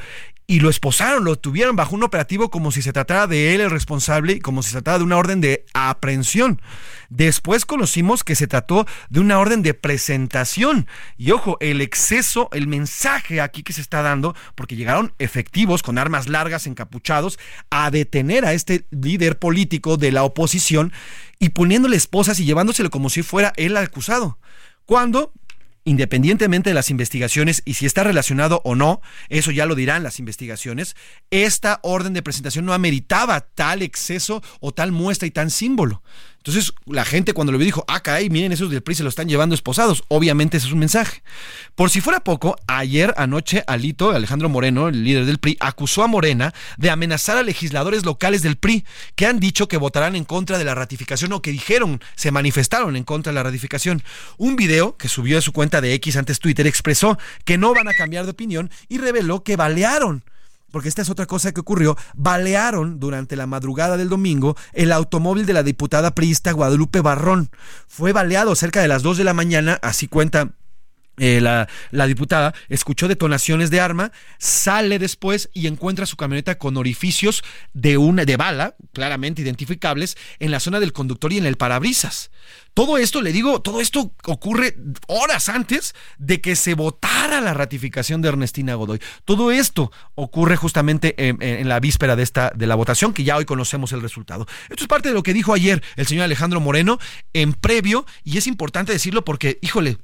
y 0.47 0.59
lo 0.59 0.69
esposaron, 0.69 1.23
lo 1.23 1.37
tuvieron 1.37 1.75
bajo 1.75 1.95
un 1.95 2.03
operativo 2.03 2.49
como 2.49 2.71
si 2.71 2.81
se 2.81 2.91
tratara 2.91 3.27
de 3.27 3.55
él 3.55 3.61
el 3.61 3.69
responsable 3.69 4.33
y 4.33 4.39
como 4.39 4.63
si 4.63 4.69
se 4.69 4.75
tratara 4.75 4.97
de 4.97 5.05
una 5.05 5.17
orden 5.17 5.39
de 5.39 5.65
aprehensión. 5.73 6.61
Después 7.09 7.65
conocimos 7.65 8.23
que 8.23 8.35
se 8.35 8.47
trató 8.47 8.85
de 9.09 9.19
una 9.19 9.39
orden 9.39 9.61
de 9.61 9.73
presentación. 9.73 10.87
Y 11.17 11.31
ojo, 11.31 11.57
el 11.61 11.81
exceso, 11.81 12.49
el 12.51 12.67
mensaje 12.67 13.39
aquí 13.39 13.63
que 13.63 13.73
se 13.73 13.81
está 13.81 14.01
dando, 14.01 14.35
porque 14.55 14.75
llegaron 14.75 15.13
efectivos 15.19 15.83
con 15.83 15.97
armas 15.97 16.27
largas, 16.27 16.67
encapuchados, 16.67 17.39
a 17.69 17.91
detener 17.91 18.45
a 18.45 18.53
este 18.53 18.85
líder 18.91 19.39
político 19.39 19.97
de 19.97 20.11
la 20.11 20.23
oposición 20.23 20.91
y 21.39 21.49
poniéndole 21.49 21.95
esposas 21.95 22.39
y 22.39 22.45
llevándoselo 22.45 22.89
como 22.89 23.09
si 23.09 23.23
fuera 23.23 23.53
él 23.55 23.77
acusado. 23.77 24.37
Cuando 24.85 25.31
independientemente 25.83 26.69
de 26.69 26.73
las 26.73 26.89
investigaciones 26.89 27.61
y 27.65 27.73
si 27.75 27.85
está 27.85 28.03
relacionado 28.03 28.61
o 28.63 28.75
no, 28.75 29.01
eso 29.29 29.51
ya 29.51 29.65
lo 29.65 29.75
dirán 29.75 30.03
las 30.03 30.19
investigaciones, 30.19 30.95
esta 31.31 31.79
orden 31.83 32.13
de 32.13 32.21
presentación 32.21 32.65
no 32.65 32.73
ameritaba 32.73 33.41
tal 33.41 33.81
exceso 33.81 34.43
o 34.59 34.73
tal 34.73 34.91
muestra 34.91 35.27
y 35.27 35.31
tan 35.31 35.49
símbolo. 35.49 36.01
Entonces, 36.43 36.73
la 36.87 37.05
gente 37.05 37.33
cuando 37.33 37.51
lo 37.51 37.59
vio 37.59 37.65
dijo, 37.65 37.85
ah, 37.87 37.99
caray, 37.99 38.31
miren, 38.31 38.51
esos 38.51 38.71
del 38.71 38.81
PRI 38.81 38.95
se 38.95 39.03
lo 39.03 39.09
están 39.09 39.29
llevando 39.29 39.53
esposados. 39.53 40.03
Obviamente 40.07 40.57
ese 40.57 40.65
es 40.65 40.73
un 40.73 40.79
mensaje. 40.79 41.21
Por 41.75 41.91
si 41.91 42.01
fuera 42.01 42.23
poco, 42.23 42.55
ayer 42.65 43.13
anoche 43.15 43.63
Alito, 43.67 44.09
Alejandro 44.09 44.49
Moreno, 44.49 44.87
el 44.87 45.03
líder 45.03 45.25
del 45.25 45.37
PRI, 45.37 45.57
acusó 45.59 46.01
a 46.01 46.07
Morena 46.07 46.51
de 46.77 46.89
amenazar 46.89 47.37
a 47.37 47.43
legisladores 47.43 48.05
locales 48.05 48.41
del 48.41 48.55
PRI 48.55 48.85
que 49.15 49.27
han 49.27 49.39
dicho 49.39 49.67
que 49.67 49.77
votarán 49.77 50.15
en 50.15 50.25
contra 50.25 50.57
de 50.57 50.63
la 50.63 50.73
ratificación 50.73 51.31
o 51.33 51.43
que 51.43 51.51
dijeron, 51.51 52.01
se 52.15 52.31
manifestaron 52.31 52.95
en 52.95 53.03
contra 53.03 53.31
de 53.31 53.35
la 53.35 53.43
ratificación. 53.43 54.01
Un 54.37 54.55
video 54.55 54.97
que 54.97 55.09
subió 55.09 55.35
de 55.35 55.43
su 55.43 55.53
cuenta 55.53 55.79
de 55.79 55.93
X 55.93 56.15
antes 56.15 56.39
Twitter 56.39 56.65
expresó 56.65 57.19
que 57.45 57.59
no 57.59 57.75
van 57.75 57.87
a 57.87 57.93
cambiar 57.93 58.25
de 58.25 58.31
opinión 58.31 58.71
y 58.89 58.97
reveló 58.97 59.43
que 59.43 59.57
balearon 59.57 60.23
porque 60.71 60.89
esta 60.89 61.01
es 61.01 61.09
otra 61.09 61.25
cosa 61.25 61.51
que 61.51 61.61
ocurrió, 61.61 61.97
balearon 62.15 62.99
durante 62.99 63.35
la 63.35 63.47
madrugada 63.47 63.97
del 63.97 64.09
domingo 64.09 64.55
el 64.73 64.91
automóvil 64.91 65.45
de 65.45 65.53
la 65.53 65.63
diputada 65.63 66.15
priista 66.15 66.51
Guadalupe 66.51 67.01
Barrón. 67.01 67.49
Fue 67.87 68.13
baleado 68.13 68.55
cerca 68.55 68.81
de 68.81 68.87
las 68.87 69.03
2 69.03 69.17
de 69.17 69.23
la 69.23 69.33
mañana, 69.33 69.79
así 69.81 70.07
cuenta 70.07 70.51
eh, 71.17 71.41
la, 71.41 71.67
la, 71.91 72.07
diputada 72.07 72.53
escuchó 72.69 73.07
detonaciones 73.07 73.69
de 73.69 73.79
arma, 73.79 74.11
sale 74.39 74.97
después 74.97 75.49
y 75.53 75.67
encuentra 75.67 76.05
su 76.05 76.17
camioneta 76.17 76.57
con 76.57 76.77
orificios 76.77 77.43
de 77.73 77.97
una 77.97 78.25
de 78.25 78.37
bala, 78.37 78.75
claramente 78.93 79.41
identificables, 79.41 80.17
en 80.39 80.51
la 80.51 80.59
zona 80.59 80.79
del 80.79 80.93
conductor 80.93 81.33
y 81.33 81.37
en 81.37 81.45
el 81.45 81.57
parabrisas. 81.57 82.31
Todo 82.73 82.97
esto, 82.97 83.21
le 83.21 83.33
digo, 83.33 83.61
todo 83.61 83.81
esto 83.81 84.13
ocurre 84.25 84.77
horas 85.07 85.49
antes 85.49 85.93
de 86.17 86.39
que 86.39 86.55
se 86.55 86.73
votara 86.73 87.41
la 87.41 87.53
ratificación 87.53 88.21
de 88.21 88.29
Ernestina 88.29 88.75
Godoy. 88.75 89.01
Todo 89.25 89.51
esto 89.51 89.91
ocurre 90.15 90.55
justamente 90.55 91.27
en, 91.27 91.41
en, 91.41 91.67
la 91.67 91.81
víspera 91.81 92.15
de 92.15 92.23
esta 92.23 92.51
de 92.55 92.67
la 92.67 92.75
votación, 92.75 93.13
que 93.13 93.25
ya 93.25 93.35
hoy 93.35 93.43
conocemos 93.43 93.91
el 93.91 94.01
resultado. 94.01 94.47
Esto 94.69 94.85
es 94.85 94.87
parte 94.87 95.09
de 95.09 95.15
lo 95.15 95.23
que 95.23 95.33
dijo 95.33 95.53
ayer 95.53 95.83
el 95.97 96.07
señor 96.07 96.23
Alejandro 96.23 96.61
Moreno 96.61 96.97
en 97.33 97.53
previo, 97.53 98.05
y 98.23 98.37
es 98.37 98.47
importante 98.47 98.93
decirlo 98.93 99.25
porque, 99.25 99.59
híjole, 99.61 99.97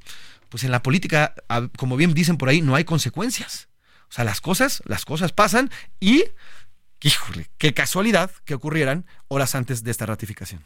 pues 0.48 0.64
en 0.64 0.70
la 0.70 0.82
política, 0.82 1.34
como 1.76 1.96
bien 1.96 2.14
dicen 2.14 2.36
por 2.36 2.48
ahí, 2.48 2.62
no 2.62 2.74
hay 2.74 2.84
consecuencias. 2.84 3.68
O 4.08 4.12
sea, 4.12 4.24
las 4.24 4.40
cosas, 4.40 4.82
las 4.86 5.04
cosas 5.04 5.32
pasan 5.32 5.70
y, 6.00 6.24
híjole, 7.02 7.50
qué 7.58 7.74
casualidad 7.74 8.30
que 8.44 8.54
ocurrieran 8.54 9.06
horas 9.28 9.54
antes 9.54 9.84
de 9.84 9.90
esta 9.90 10.06
ratificación. 10.06 10.64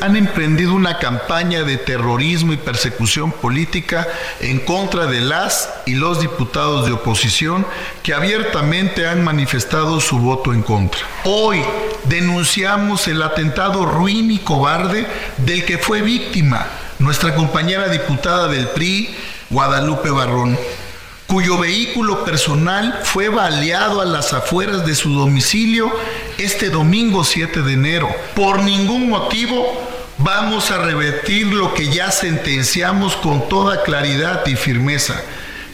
Han 0.00 0.16
emprendido 0.16 0.74
una 0.74 0.98
campaña 0.98 1.62
de 1.62 1.76
terrorismo 1.76 2.52
y 2.52 2.56
persecución 2.56 3.30
política 3.30 4.06
en 4.40 4.58
contra 4.58 5.06
de 5.06 5.20
las 5.20 5.70
y 5.86 5.94
los 5.94 6.20
diputados 6.20 6.84
de 6.84 6.92
oposición 6.92 7.64
que 8.02 8.12
abiertamente 8.12 9.06
han 9.06 9.22
manifestado 9.22 10.00
su 10.00 10.18
voto 10.18 10.52
en 10.52 10.62
contra. 10.62 11.00
Hoy 11.24 11.62
denunciamos 12.04 13.06
el 13.08 13.22
atentado 13.22 13.86
ruin 13.86 14.30
y 14.30 14.38
cobarde 14.38 15.06
del 15.38 15.64
que 15.64 15.78
fue 15.78 16.02
víctima 16.02 16.66
nuestra 16.98 17.34
compañera 17.34 17.88
diputada 17.88 18.48
del 18.48 18.68
PRI, 18.68 19.14
Guadalupe 19.50 20.10
Barrón, 20.10 20.58
cuyo 21.26 21.58
vehículo 21.58 22.24
personal 22.24 23.00
fue 23.02 23.28
baleado 23.28 24.00
a 24.00 24.04
las 24.04 24.32
afueras 24.32 24.86
de 24.86 24.94
su 24.94 25.14
domicilio 25.14 25.90
este 26.38 26.70
domingo 26.70 27.24
7 27.24 27.62
de 27.62 27.72
enero. 27.72 28.08
Por 28.34 28.62
ningún 28.62 29.08
motivo 29.08 29.64
vamos 30.18 30.70
a 30.70 30.78
revertir 30.78 31.46
lo 31.46 31.74
que 31.74 31.92
ya 31.92 32.10
sentenciamos 32.10 33.16
con 33.16 33.48
toda 33.48 33.82
claridad 33.82 34.46
y 34.46 34.56
firmeza, 34.56 35.20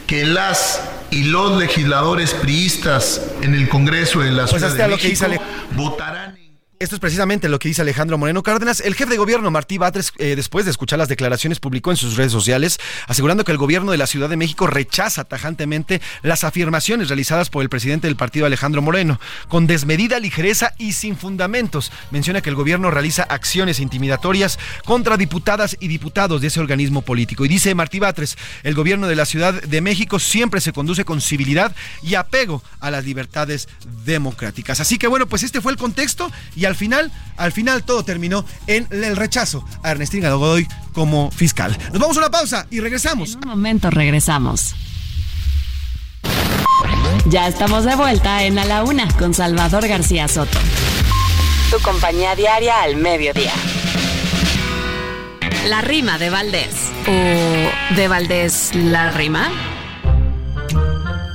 que 0.06 0.24
las 0.24 0.82
y 1.10 1.24
los 1.24 1.58
legisladores 1.58 2.34
priistas 2.34 3.20
en 3.42 3.54
el 3.54 3.68
Congreso 3.68 4.20
de 4.20 4.30
la 4.30 4.46
Pues 4.46 4.62
Ciudad 4.62 4.76
de 4.76 4.88
México 4.88 5.26
votarán 5.72 6.39
Esto 6.80 6.94
es 6.94 7.00
precisamente 7.00 7.50
lo 7.50 7.58
que 7.58 7.68
dice 7.68 7.82
Alejandro 7.82 8.16
Moreno 8.16 8.42
Cárdenas. 8.42 8.80
El 8.80 8.94
jefe 8.94 9.10
de 9.10 9.18
gobierno, 9.18 9.50
Martí 9.50 9.76
Batres, 9.76 10.14
eh, 10.16 10.34
después 10.34 10.64
de 10.64 10.70
escuchar 10.70 10.98
las 10.98 11.10
declaraciones, 11.10 11.60
publicó 11.60 11.90
en 11.90 11.98
sus 11.98 12.16
redes 12.16 12.32
sociales, 12.32 12.80
asegurando 13.06 13.44
que 13.44 13.52
el 13.52 13.58
gobierno 13.58 13.92
de 13.92 13.98
la 13.98 14.06
Ciudad 14.06 14.30
de 14.30 14.38
México 14.38 14.66
rechaza 14.66 15.24
tajantemente 15.24 16.00
las 16.22 16.42
afirmaciones 16.42 17.08
realizadas 17.08 17.50
por 17.50 17.62
el 17.62 17.68
presidente 17.68 18.06
del 18.06 18.16
partido, 18.16 18.46
Alejandro 18.46 18.80
Moreno, 18.80 19.20
con 19.48 19.66
desmedida 19.66 20.18
ligereza 20.20 20.72
y 20.78 20.94
sin 20.94 21.18
fundamentos. 21.18 21.92
Menciona 22.12 22.40
que 22.40 22.48
el 22.48 22.56
gobierno 22.56 22.90
realiza 22.90 23.24
acciones 23.24 23.78
intimidatorias 23.78 24.58
contra 24.86 25.18
diputadas 25.18 25.76
y 25.80 25.88
diputados 25.88 26.40
de 26.40 26.46
ese 26.46 26.60
organismo 26.60 27.02
político. 27.02 27.44
Y 27.44 27.48
dice 27.48 27.74
Martí 27.74 27.98
Batres, 27.98 28.38
el 28.62 28.74
gobierno 28.74 29.06
de 29.06 29.16
la 29.16 29.26
Ciudad 29.26 29.52
de 29.52 29.80
México 29.82 30.18
siempre 30.18 30.62
se 30.62 30.72
conduce 30.72 31.04
con 31.04 31.20
civilidad 31.20 31.76
y 32.02 32.14
apego 32.14 32.62
a 32.80 32.90
las 32.90 33.04
libertades 33.04 33.68
democráticas. 34.06 34.80
Así 34.80 34.96
que 34.96 35.08
bueno, 35.08 35.26
pues 35.26 35.42
este 35.42 35.60
fue 35.60 35.72
el 35.72 35.78
contexto 35.78 36.32
y 36.56 36.69
al 36.70 36.76
final, 36.76 37.12
al 37.36 37.52
final 37.52 37.82
todo 37.82 38.04
terminó 38.04 38.44
en 38.66 38.86
el 38.90 39.16
rechazo 39.16 39.64
a 39.82 39.90
Ernestina 39.90 40.30
Godoy 40.30 40.66
como 40.92 41.30
fiscal. 41.30 41.76
Nos 41.92 42.00
vamos 42.00 42.16
a 42.16 42.20
una 42.20 42.30
pausa 42.30 42.66
y 42.70 42.80
regresamos. 42.80 43.32
En 43.32 43.38
un 43.44 43.48
momento 43.50 43.90
regresamos. 43.90 44.74
Ya 47.26 47.48
estamos 47.48 47.84
de 47.84 47.94
vuelta 47.96 48.44
en 48.44 48.58
A 48.58 48.64
la 48.64 48.82
Una 48.82 49.06
con 49.18 49.34
Salvador 49.34 49.86
García 49.86 50.26
Soto. 50.28 50.58
Tu 51.70 51.78
compañía 51.80 52.34
diaria 52.34 52.82
al 52.82 52.96
mediodía. 52.96 53.52
La 55.66 55.82
rima 55.82 56.18
de 56.18 56.30
Valdés. 56.30 56.90
¿O 57.06 57.94
de 57.94 58.08
Valdés 58.08 58.70
la 58.74 59.10
rima? 59.10 59.50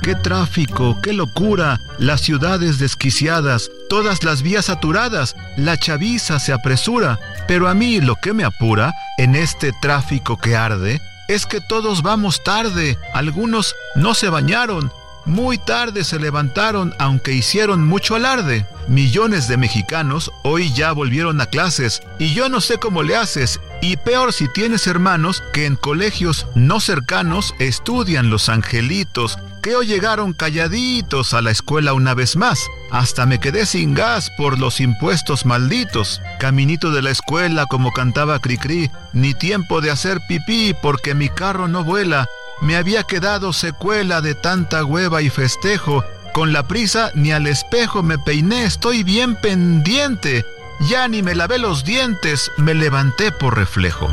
¡Qué 0.06 0.14
tráfico! 0.14 1.00
¡Qué 1.02 1.12
locura! 1.12 1.80
Las 1.98 2.20
ciudades 2.20 2.78
desquiciadas, 2.78 3.72
todas 3.88 4.22
las 4.22 4.42
vías 4.42 4.66
saturadas, 4.66 5.34
la 5.56 5.76
chaviza 5.78 6.38
se 6.38 6.52
apresura. 6.52 7.18
Pero 7.48 7.66
a 7.66 7.74
mí 7.74 8.00
lo 8.00 8.14
que 8.14 8.32
me 8.32 8.44
apura 8.44 8.94
en 9.18 9.34
este 9.34 9.72
tráfico 9.82 10.36
que 10.36 10.54
arde 10.54 11.00
es 11.26 11.44
que 11.44 11.60
todos 11.60 12.02
vamos 12.02 12.44
tarde. 12.44 12.96
Algunos 13.14 13.74
no 13.96 14.14
se 14.14 14.28
bañaron. 14.28 14.92
Muy 15.24 15.58
tarde 15.58 16.04
se 16.04 16.20
levantaron 16.20 16.94
aunque 17.00 17.32
hicieron 17.32 17.84
mucho 17.84 18.14
alarde. 18.14 18.64
Millones 18.86 19.48
de 19.48 19.56
mexicanos 19.56 20.30
hoy 20.44 20.72
ya 20.72 20.92
volvieron 20.92 21.40
a 21.40 21.46
clases 21.46 22.00
y 22.20 22.32
yo 22.32 22.48
no 22.48 22.60
sé 22.60 22.78
cómo 22.78 23.02
le 23.02 23.16
haces. 23.16 23.58
Y 23.82 23.96
peor 23.96 24.32
si 24.32 24.46
tienes 24.52 24.86
hermanos 24.86 25.42
que 25.52 25.66
en 25.66 25.74
colegios 25.74 26.46
no 26.54 26.78
cercanos 26.78 27.56
estudian 27.58 28.30
los 28.30 28.48
angelitos, 28.48 29.36
llegaron 29.66 30.32
calladitos 30.32 31.34
a 31.34 31.42
la 31.42 31.50
escuela 31.50 31.92
una 31.92 32.14
vez 32.14 32.36
más. 32.36 32.66
Hasta 32.92 33.26
me 33.26 33.40
quedé 33.40 33.66
sin 33.66 33.94
gas 33.94 34.30
por 34.36 34.58
los 34.58 34.80
impuestos 34.80 35.44
malditos. 35.44 36.22
Caminito 36.38 36.92
de 36.92 37.02
la 37.02 37.10
escuela 37.10 37.66
como 37.66 37.90
cantaba 37.90 38.38
Cricri, 38.38 38.90
ni 39.12 39.34
tiempo 39.34 39.80
de 39.80 39.90
hacer 39.90 40.20
pipí 40.28 40.74
porque 40.80 41.14
mi 41.14 41.28
carro 41.28 41.66
no 41.66 41.82
vuela. 41.82 42.26
Me 42.60 42.76
había 42.76 43.02
quedado 43.02 43.52
secuela 43.52 44.20
de 44.20 44.34
tanta 44.34 44.84
hueva 44.84 45.20
y 45.20 45.30
festejo. 45.30 46.04
Con 46.32 46.52
la 46.52 46.68
prisa 46.68 47.10
ni 47.14 47.32
al 47.32 47.46
espejo 47.46 48.02
me 48.02 48.18
peiné, 48.18 48.64
estoy 48.64 49.02
bien 49.02 49.34
pendiente. 49.34 50.44
Ya 50.88 51.08
ni 51.08 51.22
me 51.22 51.34
lavé 51.34 51.58
los 51.58 51.84
dientes, 51.84 52.52
me 52.56 52.74
levanté 52.74 53.32
por 53.32 53.56
reflejo. 53.56 54.08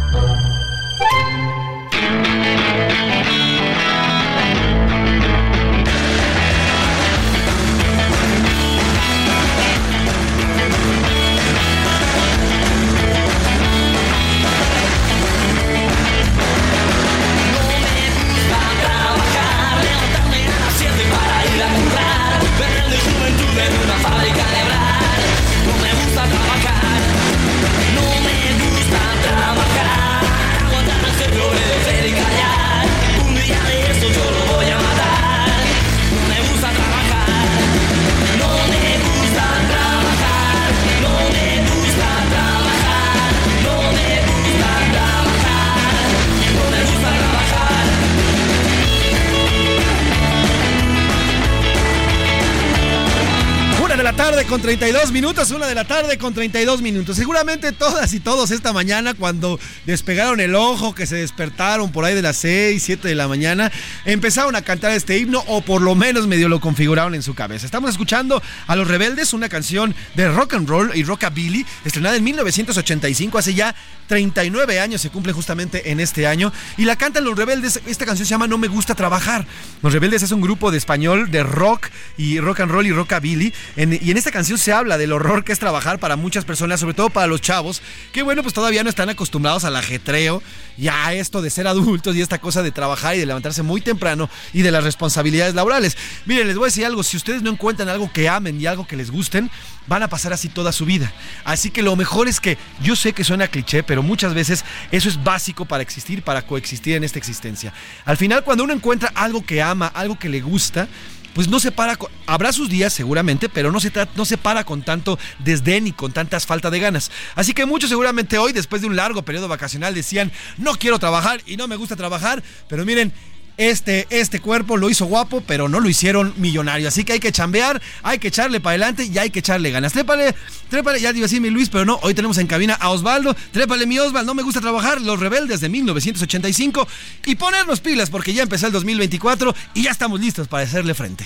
Tarde 54.18 54.46
con 54.46 54.62
32 54.62 55.12
minutos, 55.12 55.50
una 55.52 55.66
de 55.68 55.74
la 55.76 55.86
tarde 55.86 56.18
con 56.20 56.34
32 56.36 56.82
minutos. 56.82 57.18
Seguramente 57.18 57.72
todas 57.72 58.14
y 58.14 58.20
todos 58.20 58.52
esta 58.52 58.72
mañana 58.72 59.16
cuando 59.16 59.60
despegaron 59.86 60.40
el 60.40 60.54
ojo, 60.56 60.94
que 60.94 61.08
se 61.08 61.16
despertaron 61.16 61.92
por 61.92 62.06
ahí 62.06 62.14
de 62.14 62.22
las 62.22 62.38
6, 62.38 62.82
7 62.82 63.08
de 63.08 63.16
la 63.16 63.28
mañana, 63.28 63.72
empezaron 64.06 64.56
a 64.56 64.62
cantar 64.62 64.92
este 64.92 65.18
himno 65.18 65.44
o 65.48 65.62
por 65.62 65.82
lo 65.82 65.96
menos 65.96 66.28
medio 66.28 66.48
lo 66.48 66.62
configuraron 66.62 67.16
en 67.16 67.24
su 67.24 67.34
cabeza. 67.34 67.66
Estamos 67.66 67.90
escuchando 67.90 68.42
a 68.68 68.76
Los 68.76 68.88
Rebeldes, 68.88 69.34
una 69.34 69.50
canción 69.50 69.96
de 70.16 70.30
rock 70.30 70.54
and 70.54 70.70
roll 70.70 70.92
y 70.94 71.04
rockabilly, 71.04 71.66
estrenada 71.84 72.16
en 72.16 72.24
1985, 72.24 73.38
hace 73.40 73.56
ya 73.56 73.76
39 74.08 74.80
años, 74.80 75.02
se 75.02 75.10
cumple 75.10 75.34
justamente 75.34 75.92
en 75.92 76.00
este 76.00 76.28
año, 76.28 76.54
y 76.78 76.86
la 76.86 76.96
cantan 76.98 77.24
Los 77.26 77.36
Rebeldes. 77.36 77.82
Esta 77.88 78.06
canción 78.06 78.28
se 78.28 78.32
llama 78.32 78.48
No 78.48 78.60
me 78.60 78.68
gusta 78.68 78.94
trabajar. 78.96 79.48
Los 79.82 79.92
Rebeldes 79.92 80.22
es 80.22 80.32
un 80.32 80.42
grupo 80.42 80.72
de 80.72 80.78
español 80.78 81.32
de 81.32 81.42
rock 81.44 81.88
y 82.18 82.40
rock 82.40 82.60
and 82.62 82.72
roll 82.72 82.86
y 82.86 82.92
rockabilly. 82.92 83.54
En- 83.76 84.03
y 84.04 84.12
en 84.12 84.18
esta 84.18 84.32
canción 84.32 84.58
se 84.58 84.74
habla 84.74 84.98
del 84.98 85.14
horror 85.14 85.46
que 85.46 85.54
es 85.54 85.60
trabajar 85.60 85.98
para 85.98 86.18
muchas 86.18 86.44
personas, 86.44 86.82
sobre 86.82 86.94
todo 86.94 87.10
para 87.10 87.26
los 87.26 87.40
chavos, 87.40 87.82
que 88.12 88.22
bueno, 88.22 88.44
pues 88.44 88.54
todavía 88.54 88.84
no 88.84 88.90
están 88.90 89.10
acostumbrados 89.10 89.64
al 89.64 89.78
ajetreo 89.78 90.44
y 90.78 90.90
a 90.90 91.14
esto 91.14 91.42
de 91.42 91.50
ser 91.50 91.68
adultos 91.68 92.14
y 92.14 92.22
esta 92.22 92.40
cosa 92.40 92.62
de 92.64 92.72
trabajar 92.72 93.16
y 93.16 93.20
de 93.20 93.26
levantarse 93.26 93.64
muy 93.64 93.80
temprano 93.80 94.30
y 94.52 94.62
de 94.62 94.72
las 94.72 94.84
responsabilidades 94.84 95.56
laborales. 95.56 95.96
Miren, 96.26 96.48
les 96.48 96.58
voy 96.58 96.66
a 96.66 96.68
decir 96.68 96.86
algo, 96.86 97.02
si 97.02 97.16
ustedes 97.16 97.44
no 97.44 97.50
encuentran 97.50 97.88
algo 97.88 98.12
que 98.12 98.28
amen 98.28 98.60
y 98.60 98.66
algo 98.66 98.86
que 98.86 98.98
les 98.98 99.10
gusten, 99.10 99.50
van 99.88 100.04
a 100.04 100.10
pasar 100.10 100.34
así 100.34 100.50
toda 100.50 100.74
su 100.74 100.86
vida. 100.86 101.14
Así 101.46 101.72
que 101.72 101.82
lo 101.82 101.96
mejor 101.96 102.28
es 102.28 102.42
que 102.42 102.58
yo 102.82 102.98
sé 102.98 103.14
que 103.14 103.24
suena 103.24 103.48
cliché, 103.48 103.84
pero 103.84 104.04
muchas 104.04 104.34
veces 104.34 104.66
eso 104.92 105.08
es 105.08 105.24
básico 105.24 105.64
para 105.64 105.82
existir, 105.82 106.24
para 106.24 106.42
coexistir 106.42 106.96
en 106.96 107.06
esta 107.06 107.20
existencia. 107.20 107.74
Al 108.04 108.18
final, 108.18 108.44
cuando 108.44 108.66
uno 108.66 108.74
encuentra 108.74 109.14
algo 109.16 109.46
que 109.46 109.62
ama, 109.62 109.88
algo 109.88 110.20
que 110.20 110.28
le 110.28 110.42
gusta, 110.42 110.90
pues 111.34 111.48
no 111.48 111.60
se 111.60 111.72
para, 111.72 111.96
con- 111.96 112.12
habrá 112.26 112.52
sus 112.54 112.70
días 112.70 112.94
seguramente, 112.94 113.50
pero 113.50 113.72
no 113.72 113.80
se, 113.80 113.92
no 114.16 114.26
se 114.26 114.38
para 114.38 114.64
con 114.64 114.84
tanto 114.84 115.18
desdén 115.40 115.88
y 115.88 115.92
con 115.92 116.12
tantas 116.12 116.46
falta 116.46 116.70
de 116.70 116.80
ganas. 116.80 117.12
Así 117.36 117.54
que 117.54 117.66
muchos 117.66 117.90
seguramente 117.90 118.38
hoy, 118.38 118.54
después 118.54 118.82
de 118.82 118.88
un 118.88 118.96
largo 118.96 119.24
periodo 119.24 119.48
vacacional, 119.48 119.94
decían, 119.94 120.32
no 120.58 120.74
quiero 120.76 121.00
trabajar 121.00 121.42
y 121.46 121.58
no 121.58 121.68
me 121.68 121.76
gusta 121.76 121.96
trabajar, 121.96 122.44
pero 122.68 122.86
miren, 122.86 123.12
este, 123.58 124.08
este 124.10 124.40
cuerpo 124.40 124.78
lo 124.78 124.90
hizo 124.90 125.06
guapo, 125.06 125.42
pero 125.42 125.70
no 125.70 125.80
lo 125.80 125.90
hicieron 125.90 126.34
millonario. 126.38 126.88
Así 126.88 127.04
que 127.04 127.14
hay 127.14 127.20
que 127.20 127.32
chambear, 127.32 127.82
hay 128.02 128.20
que 128.20 128.30
echarle 128.30 128.60
para 128.60 128.72
adelante 128.72 129.06
y 129.06 129.18
hay 129.18 129.30
que 129.30 129.40
echarle 129.40 129.72
ganas. 129.72 129.94
Trépale, 129.94 130.36
trépale, 130.70 131.00
ya 131.00 131.12
te 131.12 131.18
iba 131.18 131.26
a 131.26 131.28
decir 131.28 131.42
mi 131.42 131.50
Luis, 131.50 131.70
pero 131.70 131.86
no, 131.86 132.00
hoy 132.02 132.14
tenemos 132.14 132.38
en 132.38 132.48
cabina 132.48 132.74
a 132.76 132.90
Osvaldo. 132.90 133.36
Trépale 133.52 133.86
mi 133.86 134.00
Osvaldo, 134.00 134.28
no 134.28 134.36
me 134.36 134.44
gusta 134.44 134.62
trabajar, 134.62 135.02
Los 135.02 135.20
Rebeldes 135.20 135.62
de 135.62 135.70
1985 135.70 136.88
y 137.26 137.36
ponernos 137.36 137.80
pilas 137.80 138.10
porque 138.10 138.34
ya 138.34 138.44
empezó 138.44 138.68
el 138.68 138.74
2024 138.74 139.56
y 139.74 139.84
ya 139.84 139.92
estamos 139.92 140.20
listos 140.20 140.48
para 140.48 140.64
hacerle 140.64 140.94
frente. 140.94 141.26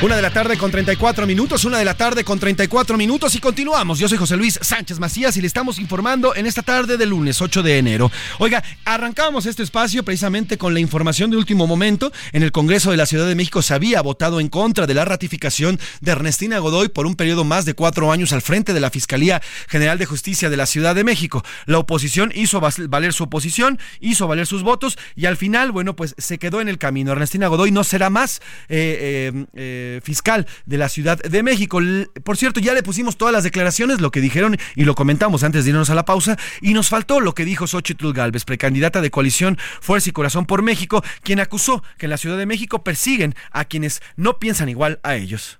Una 0.00 0.14
de 0.14 0.22
la 0.22 0.30
tarde 0.30 0.56
con 0.56 0.70
34 0.70 1.26
minutos, 1.26 1.64
una 1.64 1.78
de 1.78 1.84
la 1.84 1.94
tarde 1.94 2.22
con 2.22 2.38
34 2.38 2.96
minutos 2.96 3.34
y 3.34 3.40
continuamos. 3.40 3.98
Yo 3.98 4.08
soy 4.08 4.16
José 4.16 4.36
Luis 4.36 4.56
Sánchez 4.62 5.00
Macías 5.00 5.36
y 5.36 5.40
le 5.40 5.48
estamos 5.48 5.80
informando 5.80 6.36
en 6.36 6.46
esta 6.46 6.62
tarde 6.62 6.96
de 6.96 7.04
lunes 7.04 7.42
8 7.42 7.64
de 7.64 7.78
enero. 7.78 8.08
Oiga, 8.38 8.62
arrancamos 8.84 9.44
este 9.46 9.64
espacio 9.64 10.04
precisamente 10.04 10.56
con 10.56 10.72
la 10.72 10.78
información 10.78 11.32
de 11.32 11.36
último 11.36 11.66
momento. 11.66 12.12
En 12.32 12.44
el 12.44 12.52
Congreso 12.52 12.92
de 12.92 12.96
la 12.96 13.06
Ciudad 13.06 13.26
de 13.26 13.34
México 13.34 13.60
se 13.60 13.74
había 13.74 14.00
votado 14.00 14.38
en 14.38 14.48
contra 14.48 14.86
de 14.86 14.94
la 14.94 15.04
ratificación 15.04 15.80
de 16.00 16.12
Ernestina 16.12 16.60
Godoy 16.60 16.90
por 16.90 17.06
un 17.06 17.16
periodo 17.16 17.42
más 17.42 17.64
de 17.64 17.74
cuatro 17.74 18.12
años 18.12 18.32
al 18.32 18.40
frente 18.40 18.74
de 18.74 18.80
la 18.80 18.90
Fiscalía 18.90 19.42
General 19.66 19.98
de 19.98 20.06
Justicia 20.06 20.48
de 20.48 20.56
la 20.56 20.66
Ciudad 20.66 20.94
de 20.94 21.02
México. 21.02 21.42
La 21.66 21.78
oposición 21.78 22.30
hizo 22.36 22.60
valer 22.60 23.12
su 23.12 23.24
oposición, 23.24 23.80
hizo 23.98 24.28
valer 24.28 24.46
sus 24.46 24.62
votos 24.62 24.96
y 25.16 25.26
al 25.26 25.36
final, 25.36 25.72
bueno, 25.72 25.96
pues 25.96 26.14
se 26.18 26.38
quedó 26.38 26.60
en 26.60 26.68
el 26.68 26.78
camino. 26.78 27.10
Ernestina 27.10 27.48
Godoy 27.48 27.72
no 27.72 27.82
será 27.82 28.10
más. 28.10 28.40
Eh, 28.68 29.32
eh, 29.34 29.46
eh 29.54 29.87
fiscal 30.02 30.46
de 30.66 30.78
la 30.78 30.88
Ciudad 30.88 31.18
de 31.18 31.42
México. 31.42 31.80
Por 32.24 32.36
cierto, 32.36 32.60
ya 32.60 32.74
le 32.74 32.82
pusimos 32.82 33.16
todas 33.16 33.32
las 33.32 33.44
declaraciones, 33.44 34.00
lo 34.00 34.10
que 34.10 34.20
dijeron 34.20 34.56
y 34.74 34.84
lo 34.84 34.94
comentamos 34.94 35.42
antes 35.42 35.64
de 35.64 35.70
irnos 35.70 35.90
a 35.90 35.94
la 35.94 36.04
pausa, 36.04 36.36
y 36.60 36.74
nos 36.74 36.88
faltó 36.88 37.20
lo 37.20 37.34
que 37.34 37.44
dijo 37.44 37.66
Xochitl 37.66 38.12
Galvez, 38.12 38.44
precandidata 38.44 39.00
de 39.00 39.10
coalición 39.10 39.58
Fuerza 39.80 40.10
y 40.10 40.12
Corazón 40.12 40.46
por 40.46 40.62
México, 40.62 41.02
quien 41.22 41.40
acusó 41.40 41.82
que 41.98 42.06
en 42.06 42.10
la 42.10 42.18
Ciudad 42.18 42.38
de 42.38 42.46
México 42.46 42.82
persiguen 42.82 43.34
a 43.50 43.64
quienes 43.64 44.02
no 44.16 44.38
piensan 44.38 44.68
igual 44.68 45.00
a 45.02 45.16
ellos. 45.16 45.58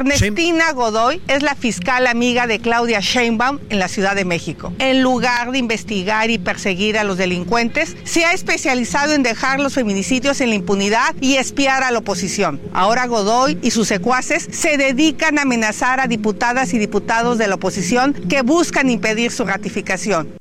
Ernestina 0.00 0.72
Godoy 0.72 1.20
es 1.26 1.42
la 1.42 1.56
fiscal 1.56 2.06
amiga 2.06 2.46
de 2.46 2.60
Claudia 2.60 3.00
Sheinbaum 3.00 3.58
en 3.70 3.80
la 3.80 3.88
Ciudad 3.88 4.14
de 4.14 4.24
México. 4.24 4.72
En 4.78 5.02
lugar 5.02 5.50
de 5.50 5.58
investigar 5.58 6.30
y 6.30 6.38
perseguir 6.38 6.96
a 6.96 7.02
los 7.02 7.18
delincuentes, 7.18 7.96
se 8.04 8.24
ha 8.24 8.32
especializado 8.32 9.14
en 9.14 9.24
dejar 9.24 9.58
los 9.58 9.74
feminicidios 9.74 10.40
en 10.40 10.50
la 10.50 10.54
impunidad 10.54 11.14
y 11.20 11.36
espiar 11.36 11.82
a 11.82 11.90
la 11.90 11.98
oposición. 11.98 12.60
Ahora 12.72 13.06
Godoy 13.06 13.58
y 13.62 13.72
sus 13.72 13.88
secuaces 13.88 14.48
se 14.52 14.76
dedican 14.76 15.38
a 15.38 15.42
amenazar 15.42 15.98
a 15.98 16.06
diputadas 16.06 16.72
y 16.72 16.78
diputados 16.78 17.36
de 17.38 17.48
la 17.48 17.56
oposición 17.56 18.14
que 18.14 18.42
buscan 18.42 18.90
impedir 18.90 19.32
su 19.32 19.44
ratificación. 19.44 20.39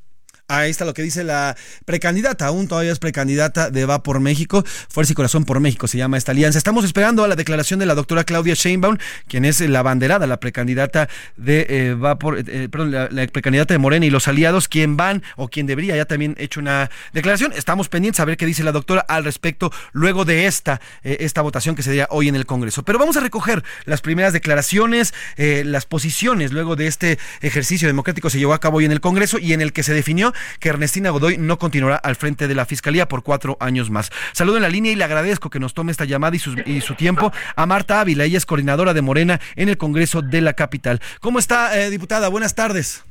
Ahí 0.52 0.72
está 0.72 0.84
lo 0.84 0.96
que 0.96 1.04
dice 1.04 1.24
la 1.24 1.56
precandidata, 1.86 2.48
aún 2.48 2.68
todavía 2.68 2.92
es 2.92 2.98
precandidata 2.98 3.70
de 3.70 3.86
Va 3.86 4.02
por 4.02 4.20
México, 4.20 4.64
Fuerza 4.90 5.14
y 5.14 5.16
Corazón 5.16 5.46
por 5.46 5.60
México 5.60 5.88
se 5.88 6.00
llama 6.00 6.18
esta 6.18 6.32
alianza. 6.32 6.58
Estamos 6.58 6.84
esperando 6.86 7.24
a 7.24 7.28
la 7.28 7.36
declaración 7.36 7.80
de 7.80 7.86
la 7.86 7.94
doctora 7.94 8.24
Claudia 8.24 8.56
Sheinbaum, 8.56 8.98
quien 9.28 9.46
es 9.46 9.62
la 9.62 9.84
banderada, 9.84 10.26
la 10.26 10.40
precandidata 10.40 11.08
de 11.38 11.68
eh, 11.70 11.94
Va 11.94 12.18
por, 12.18 12.40
eh, 12.40 12.68
perdón, 12.68 12.92
la, 12.92 13.28
precandidata 13.28 13.76
de 13.76 13.78
Morena 13.78 14.08
y 14.08 14.10
los 14.10 14.28
aliados, 14.28 14.68
quien 14.68 14.98
van 14.98 15.22
o 15.36 15.50
quien 15.50 15.68
debería 15.68 15.96
ya 15.96 16.06
también 16.06 16.34
hecho 16.40 16.60
una 16.62 16.90
declaración. 17.14 17.54
Estamos 17.56 17.88
pendientes 17.88 18.20
a 18.20 18.26
ver 18.26 18.36
qué 18.36 18.48
dice 18.48 18.64
la 18.64 18.72
doctora 18.72 19.02
al 19.02 19.26
respecto 19.26 19.72
luego 19.92 20.26
de 20.26 20.48
esta, 20.48 20.82
eh, 21.04 21.18
esta 21.20 21.44
votación 21.44 21.76
que 21.76 21.84
se 21.84 21.92
día 21.92 22.08
hoy 22.10 22.28
en 22.28 22.36
el 22.36 22.48
Congreso. 22.48 22.82
Pero 22.82 22.98
vamos 22.98 23.18
a 23.18 23.20
recoger 23.20 23.64
las 23.86 24.02
primeras 24.02 24.34
declaraciones, 24.34 25.14
las 25.38 25.86
posiciones 25.86 26.52
luego 26.52 26.76
de 26.76 26.88
este 26.88 27.20
ejercicio 27.42 27.88
democrático 27.88 28.32
se 28.32 28.40
llevó 28.40 28.56
a 28.56 28.60
cabo 28.60 28.78
hoy 28.78 28.86
en 28.86 28.92
el 28.92 29.00
Congreso 29.00 29.38
y 29.38 29.54
en 29.54 29.62
el 29.62 29.74
que 29.74 29.84
se 29.84 29.94
definió 29.94 30.34
que 30.60 30.69
Ernestina 30.69 31.10
Godoy 31.10 31.38
no 31.38 31.58
continuará 31.60 31.97
al 31.97 32.15
frente 32.15 32.47
de 32.47 32.56
la 32.56 32.65
Fiscalía 32.65 33.08
por 33.08 33.23
cuatro 33.23 33.58
años 33.60 33.89
más. 33.89 34.12
Saludo 34.34 34.58
en 34.58 34.63
la 34.63 34.69
línea 34.69 34.91
y 34.91 34.95
le 34.95 35.04
agradezco 35.04 35.49
que 35.49 35.60
nos 35.60 35.73
tome 35.73 35.91
esta 35.91 36.06
llamada 36.06 36.36
y 36.36 36.39
su, 36.82 36.95
tiempo 36.95 37.32
a 37.56 37.65
Marta 37.65 38.02
Ávila. 38.02 38.25
Ella 38.25 38.38
es 38.38 38.45
coordinadora 38.45 38.93
de 38.93 39.02
Morena 39.02 39.39
en 39.56 39.69
el 39.69 39.78
Congreso 39.78 40.21
de 40.21 40.41
la 40.41 40.54
Capital. 40.54 41.02
¿Cómo 41.21 41.39
está, 41.39 41.80
eh, 41.80 41.89
diputada? 41.89 42.30
Buenas 42.30 42.56
tardes. 42.56 43.04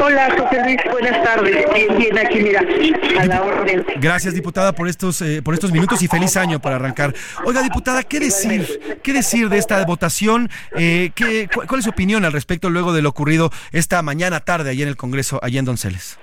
Hola, 0.00 0.30
José 0.38 0.62
Luis, 0.64 0.76
buenas 0.90 1.22
tardes. 1.24 1.66
Bien, 1.74 1.98
bien, 1.98 2.18
aquí 2.18 2.40
mira, 2.40 2.62
a 3.18 3.26
la 3.26 3.42
orden. 3.42 3.84
Gracias, 3.96 4.32
diputada, 4.32 4.72
por 4.72 4.88
estos, 4.88 5.20
eh, 5.20 5.42
por 5.42 5.52
estos 5.52 5.72
minutos 5.72 6.00
y 6.00 6.08
feliz 6.08 6.36
año 6.36 6.60
para 6.60 6.76
arrancar. 6.76 7.12
Oiga, 7.44 7.62
diputada, 7.62 8.04
¿qué 8.04 8.20
decir? 8.20 9.00
¿Qué 9.02 9.12
decir 9.12 9.48
de 9.48 9.58
esta 9.58 9.84
votación? 9.84 10.48
Eh, 10.76 11.10
¿qué, 11.14 11.48
¿Cuál 11.52 11.78
es 11.78 11.84
su 11.84 11.90
opinión 11.90 12.24
al 12.24 12.32
respecto 12.32 12.70
luego 12.70 12.92
de 12.92 13.02
lo 13.02 13.08
ocurrido 13.08 13.50
esta 13.72 14.00
mañana 14.02 14.40
tarde 14.40 14.70
allí 14.70 14.82
en 14.82 14.88
el 14.88 14.96
Congreso, 14.96 15.40
allí 15.42 15.58
en 15.58 15.64
Donceles? 15.64 16.18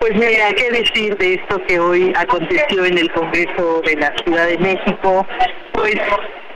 Pues 0.00 0.14
mira, 0.14 0.52
¿qué 0.54 0.70
decir 0.70 1.16
de 1.18 1.34
esto 1.34 1.60
que 1.66 1.80
hoy 1.80 2.12
aconteció 2.16 2.84
en 2.84 2.98
el 2.98 3.10
Congreso 3.12 3.82
de 3.84 3.96
la 3.96 4.14
Ciudad 4.22 4.46
de 4.46 4.58
México? 4.58 5.26
Pues 5.72 5.96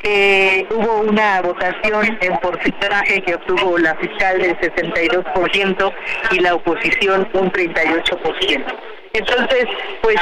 eh, 0.04 0.64
hubo 0.70 1.00
una 1.00 1.42
votación 1.42 2.18
en 2.20 2.36
porcentaje 2.38 3.20
que 3.22 3.34
obtuvo 3.34 3.78
la 3.78 3.96
fiscal 3.96 4.40
del 4.40 4.56
62% 4.58 5.92
y 6.30 6.38
la 6.38 6.54
oposición 6.54 7.28
un 7.32 7.50
38%. 7.50 8.64
Entonces, 9.12 9.66
pues 10.02 10.16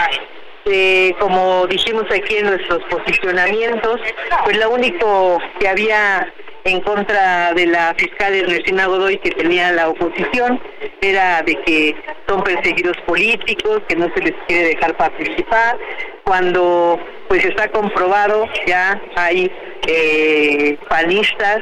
eh, 0.66 1.14
como 1.18 1.66
dijimos 1.66 2.05
aquí 2.11 2.37
en 2.37 2.46
nuestros 2.46 2.83
posicionamientos, 2.85 4.01
pues 4.44 4.57
lo 4.59 4.70
único 4.70 5.38
que 5.59 5.68
había 5.68 6.33
en 6.64 6.81
contra 6.83 7.55
de 7.55 7.66
la 7.66 7.94
fiscal 7.96 8.35
Ernestina 8.35 8.87
Godoy 8.87 9.18
que 9.18 9.31
tenía 9.31 9.73
la 9.73 9.88
oposición 9.88 10.61
era 11.01 11.42
de 11.42 11.55
que 11.62 11.96
son 12.29 12.42
perseguidos 12.42 12.96
políticos, 13.07 13.81
que 13.88 13.96
no 13.96 14.12
se 14.14 14.20
les 14.20 14.35
quiere 14.46 14.68
dejar 14.68 14.96
participar, 14.96 15.79
cuando 16.25 17.01
pues 17.29 17.44
está 17.44 17.68
comprobado 17.70 18.46
ya 18.66 19.01
hay 19.16 19.51
eh, 19.87 20.79
panistas, 20.88 21.61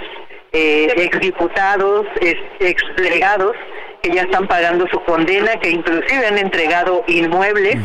eh, 0.53 0.93
exdiputados, 0.97 2.07
ex 2.21 2.83
delegados 2.97 3.55
que 4.03 4.13
ya 4.13 4.23
están 4.23 4.47
pagando 4.47 4.87
su 4.89 5.01
condena, 5.05 5.59
que 5.61 5.71
inclusive 5.71 6.27
han 6.27 6.39
entregado 6.39 7.03
inmuebles 7.07 7.77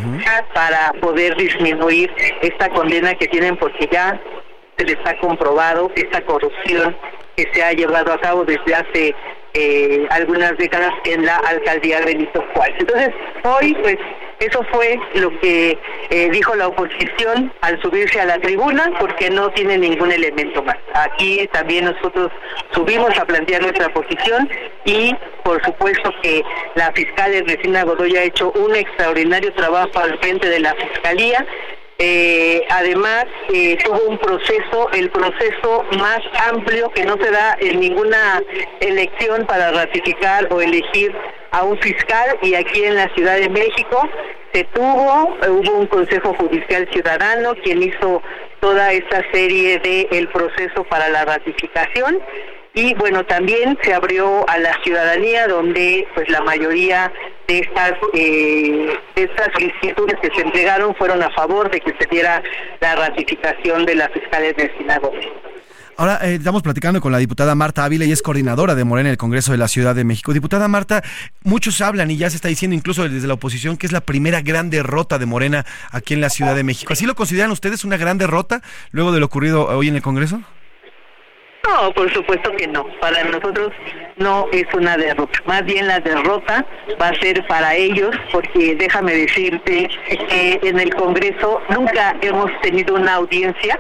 para 0.54 0.94
poder 1.02 1.36
disminuir 1.36 2.12
esta 2.42 2.70
condena 2.70 3.16
que 3.16 3.28
tienen 3.28 3.58
porque 3.58 3.90
ya 3.92 4.20
se 4.78 4.86
les 4.86 4.98
ha 5.06 5.18
comprobado 5.18 5.92
esta 5.96 6.22
corrupción 6.22 6.96
que 7.36 7.50
se 7.54 7.64
ha 7.64 7.74
llevado 7.74 8.14
a 8.14 8.20
cabo 8.20 8.46
desde 8.46 8.76
hace 8.76 9.16
eh, 9.54 10.08
algunas 10.10 10.58
décadas 10.58 10.92
en 11.06 11.26
la 11.26 11.38
alcaldía 11.38 12.02
Benito 12.06 12.44
Juárez. 12.54 12.76
Entonces, 12.80 13.10
hoy, 13.44 13.76
pues, 13.82 13.98
eso 14.40 14.64
fue 14.72 15.00
lo 15.16 15.30
que 15.40 15.78
eh, 16.10 16.30
dijo 16.32 16.56
la 16.56 16.68
oposición 16.68 17.52
al 17.62 17.82
subirse 17.82 18.20
a 18.20 18.26
la 18.26 18.40
tribuna, 18.40 18.92
porque 19.00 19.30
no 19.30 19.50
tiene 19.52 19.78
ningún 19.78 20.12
elemento 20.12 20.64
más. 20.64 20.78
Aquí 20.94 21.48
también 21.52 21.86
nosotros 21.86 22.32
subimos 22.72 23.18
a 23.18 23.26
plantear 23.26 23.62
nuestra 23.62 23.90
posición 23.94 24.50
y, 24.86 25.16
por 25.44 25.64
supuesto, 25.64 26.12
que 26.22 26.44
la 26.76 26.92
fiscal 26.92 27.34
Ernestina 27.34 27.84
Godoy 27.84 28.16
ha 28.18 28.24
hecho 28.24 28.52
un 28.52 28.76
extraordinario 28.76 29.54
trabajo 29.54 30.00
al 30.00 30.18
frente 30.20 30.50
de 30.50 30.60
la 30.60 30.74
fiscalía 30.76 31.46
eh, 32.06 32.66
además, 32.70 33.28
eh, 33.54 33.78
tuvo 33.82 34.10
un 34.10 34.18
proceso, 34.18 34.90
el 34.92 35.10
proceso 35.10 35.86
más 35.98 36.20
amplio 36.50 36.90
que 36.92 37.06
no 37.06 37.16
se 37.16 37.32
da 37.32 37.56
en 37.62 37.80
ninguna 37.80 38.44
elección 38.82 39.46
para 39.46 39.72
ratificar 39.72 40.50
o 40.52 40.60
elegir 40.60 41.16
a 41.52 41.64
un 41.64 41.78
fiscal 41.80 42.38
y 42.42 42.56
aquí 42.56 42.84
en 42.84 42.96
la 42.96 43.08
Ciudad 43.16 43.38
de 43.38 43.48
México 43.48 44.06
se 44.52 44.66
tuvo, 44.66 45.38
hubo 45.48 45.78
un 45.78 45.88
Consejo 45.88 46.34
Judicial 46.34 46.90
Ciudadano 46.92 47.56
quien 47.64 47.82
hizo 47.82 48.22
toda 48.60 48.92
esta 48.92 49.24
serie 49.32 49.80
de 49.80 50.10
el 50.12 50.28
proceso 50.28 50.84
para 50.84 51.08
la 51.08 51.24
ratificación 51.24 52.20
y 52.74 52.94
bueno 52.96 53.24
también 53.26 53.78
se 53.84 53.94
abrió 53.94 54.48
a 54.50 54.58
la 54.58 54.76
ciudadanía 54.84 55.48
donde 55.48 56.08
pues 56.16 56.28
la 56.30 56.42
mayoría 56.42 57.12
de 57.48 57.60
estas 57.60 57.94
eh, 58.14 58.98
estas 59.16 59.50
solicitudes 59.54 60.16
que 60.22 60.32
se 60.36 60.42
entregaron 60.42 60.96
fueron 60.96 61.22
a 61.22 61.30
favor 61.32 61.70
de 61.70 61.80
que 61.80 61.94
se 62.00 62.08
diera 62.10 62.42
la 62.82 62.96
ratificación 62.96 63.86
de 63.86 63.96
la 63.96 64.10
fiscales 64.10 64.56
de 64.58 64.72
Sinagoga. 64.78 65.20
Ahora 65.96 66.20
eh, 66.24 66.36
estamos 66.36 66.64
platicando 66.64 67.00
con 67.02 67.12
la 67.12 67.20
diputada 67.20 67.54
Marta 67.54 67.86
Ávila 67.86 68.06
y 68.06 68.12
es 68.12 68.24
coordinadora 68.24 68.74
de 68.74 68.84
Morena 68.84 69.10
en 69.10 69.12
el 69.12 69.18
Congreso 69.18 69.52
de 69.52 69.60
la 69.60 69.68
Ciudad 69.68 69.94
de 69.94 70.04
México. 70.04 70.34
Diputada 70.34 70.68
Marta, 70.68 71.04
muchos 71.44 71.82
hablan 71.82 72.10
y 72.10 72.18
ya 72.18 72.32
se 72.32 72.38
está 72.38 72.48
diciendo 72.48 72.76
incluso 72.76 73.08
desde 73.08 73.28
la 73.28 73.36
oposición 73.36 73.78
que 73.78 73.86
es 73.86 73.92
la 73.92 74.02
primera 74.02 74.42
gran 74.42 74.72
derrota 74.72 75.20
de 75.20 75.28
Morena 75.28 75.66
aquí 75.92 76.16
en 76.16 76.22
la 76.22 76.32
Ciudad 76.32 76.56
de 76.56 76.64
México. 76.64 76.94
¿Así 76.94 77.06
lo 77.06 77.14
consideran 77.14 77.52
ustedes 77.52 77.86
una 77.86 77.98
gran 77.98 78.18
derrota 78.18 78.64
luego 78.90 79.12
de 79.12 79.20
lo 79.20 79.28
ocurrido 79.28 79.68
hoy 79.68 79.88
en 79.88 79.96
el 79.96 80.02
Congreso? 80.02 80.42
No, 81.66 81.94
por 81.94 82.14
supuesto 82.14 82.52
que 82.52 82.68
no. 82.68 82.86
Para 83.00 83.24
nosotros 83.24 83.72
no 84.18 84.48
es 84.52 84.66
una 84.74 84.98
derrota. 84.98 85.40
Más 85.46 85.64
bien 85.64 85.88
la 85.88 86.00
derrota 86.02 86.66
va 87.02 87.08
a 87.08 87.22
ser 87.22 87.46
para 87.48 87.74
ellos, 87.76 88.14
porque 88.32 88.76
déjame 88.76 89.14
decirte 89.14 89.90
que 90.08 90.60
en 90.62 90.80
el 90.80 90.94
Congreso 90.94 91.62
nunca 91.70 92.16
hemos 92.22 92.52
tenido 92.62 92.96
una 92.96 93.16
audiencia 93.16 93.80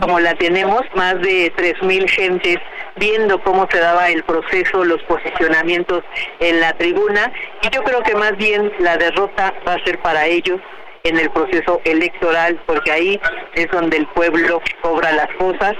como 0.00 0.20
la 0.20 0.34
tenemos, 0.36 0.82
más 0.94 1.20
de 1.22 1.52
3.000 1.56 2.08
gentes 2.08 2.58
viendo 2.96 3.42
cómo 3.42 3.66
se 3.70 3.78
daba 3.78 4.08
el 4.10 4.22
proceso, 4.22 4.84
los 4.84 5.02
posicionamientos 5.02 6.04
en 6.38 6.60
la 6.60 6.72
tribuna. 6.74 7.32
Y 7.62 7.74
yo 7.74 7.82
creo 7.82 8.02
que 8.02 8.14
más 8.14 8.36
bien 8.36 8.72
la 8.78 8.96
derrota 8.96 9.52
va 9.66 9.74
a 9.74 9.84
ser 9.84 10.00
para 10.00 10.26
ellos 10.26 10.60
en 11.02 11.18
el 11.18 11.28
proceso 11.30 11.80
electoral, 11.84 12.60
porque 12.64 12.92
ahí 12.92 13.20
es 13.54 13.68
donde 13.72 13.98
el 13.98 14.06
pueblo 14.06 14.62
cobra 14.80 15.12
las 15.12 15.28
cosas 15.36 15.74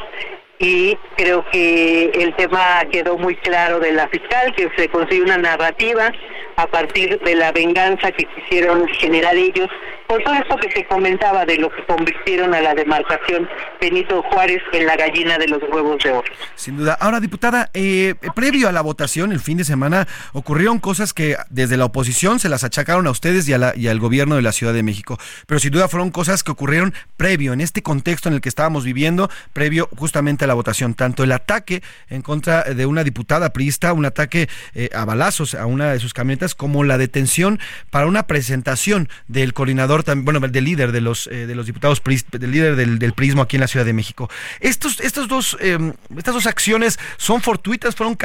y 0.58 0.96
creo 1.16 1.44
que 1.50 2.10
el 2.14 2.34
tema 2.36 2.84
quedó 2.90 3.18
muy 3.18 3.34
claro 3.36 3.80
de 3.80 3.92
la 3.92 4.08
fiscal, 4.08 4.54
que 4.54 4.70
se 4.76 4.88
consiguió 4.88 5.24
una 5.24 5.38
narrativa 5.38 6.12
a 6.56 6.66
partir 6.66 7.18
de 7.20 7.34
la 7.34 7.52
venganza 7.52 8.12
que 8.12 8.24
quisieron 8.24 8.86
generar 8.88 9.36
ellos 9.36 9.68
por 10.06 10.22
todo 10.22 10.34
esto 10.34 10.56
que 10.56 10.70
se 10.70 10.86
comentaba 10.86 11.44
de 11.44 11.58
lo 11.58 11.70
que 11.70 11.84
convirtieron 11.86 12.54
a 12.54 12.60
la 12.60 12.74
demarcación 12.74 13.48
Benito 13.80 14.22
Juárez 14.22 14.62
en 14.72 14.86
la 14.86 14.96
gallina 14.96 15.38
de 15.38 15.48
los 15.48 15.62
huevos 15.62 16.02
de 16.02 16.10
oro. 16.10 16.30
Sin 16.54 16.76
duda. 16.76 16.96
Ahora, 17.00 17.20
diputada, 17.20 17.70
eh, 17.74 18.14
previo 18.34 18.68
a 18.68 18.72
la 18.72 18.80
votación, 18.80 19.32
el 19.32 19.40
fin 19.40 19.58
de 19.58 19.64
semana, 19.64 20.06
ocurrieron 20.32 20.78
cosas 20.78 21.12
que 21.12 21.36
desde 21.50 21.76
la 21.76 21.86
oposición 21.86 22.38
se 22.38 22.48
las 22.48 22.64
achacaron 22.64 23.06
a 23.06 23.10
ustedes 23.10 23.48
y, 23.48 23.52
a 23.52 23.58
la, 23.58 23.72
y 23.76 23.88
al 23.88 23.98
gobierno 23.98 24.36
de 24.36 24.42
la 24.42 24.52
Ciudad 24.52 24.72
de 24.72 24.82
México, 24.82 25.18
pero 25.46 25.60
sin 25.60 25.70
duda 25.70 25.88
fueron 25.88 26.10
cosas 26.10 26.42
que 26.42 26.52
ocurrieron 26.52 26.94
previo, 27.16 27.52
en 27.52 27.60
este 27.60 27.82
contexto 27.82 28.28
en 28.28 28.34
el 28.34 28.40
que 28.40 28.48
estábamos 28.48 28.84
viviendo, 28.84 29.30
previo 29.52 29.88
justamente 29.96 30.44
a 30.44 30.48
la 30.48 30.54
votación. 30.54 30.94
Tanto 30.94 31.24
el 31.24 31.32
ataque 31.32 31.82
en 32.08 32.22
contra 32.22 32.62
de 32.62 32.86
una 32.86 33.04
diputada 33.04 33.52
priista, 33.52 33.92
un 33.92 34.06
ataque 34.06 34.48
eh, 34.74 34.90
a 34.94 35.04
balazos 35.04 35.54
a 35.54 35.66
una 35.66 35.92
de 35.92 36.00
sus 36.00 36.14
camionetas, 36.14 36.54
como 36.54 36.84
la 36.84 36.98
detención 36.98 37.60
para 37.90 38.06
una 38.06 38.24
presentación 38.26 39.08
del 39.28 39.54
coordinador, 39.54 39.93
bueno, 40.16 40.40
del 40.40 40.64
líder 40.64 40.92
de 40.92 41.00
los, 41.00 41.26
eh, 41.26 41.46
de 41.46 41.54
los 41.54 41.66
diputados, 41.66 42.02
del 42.04 42.50
líder 42.50 42.76
del, 42.76 42.98
del, 42.98 43.12
prismo 43.12 43.42
aquí 43.42 43.56
en 43.56 43.60
la 43.60 43.68
Ciudad 43.68 43.86
de 43.86 43.92
México. 43.92 44.30
Estos, 44.60 45.00
estos 45.00 45.28
dos, 45.28 45.56
em, 45.60 45.92
estas 46.16 46.34
dos 46.34 46.46
acciones 46.46 46.98
son 47.16 47.40
fortuitas, 47.42 47.94
fueron 47.94 48.16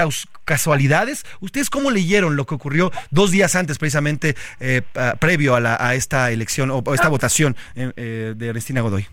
casualidades. 0.46 1.26
¿Ustedes 1.40 1.70
cómo 1.70 1.92
leyeron 1.92 2.36
lo 2.36 2.46
que 2.46 2.56
ocurrió 2.56 2.92
dos 3.12 3.32
días 3.32 3.56
antes, 3.56 3.78
precisamente 3.78 4.36
eh, 4.60 4.82
previo 5.20 5.56
a, 5.56 5.60
la, 5.60 5.78
a, 5.80 5.96
esta 5.96 6.32
elección 6.32 6.72
o, 6.72 6.84
a 6.86 6.96
esta 6.96 7.08
votación 7.08 7.56
de 7.76 8.36
Ernestina 8.40 8.82
Godoy? 8.82 9.08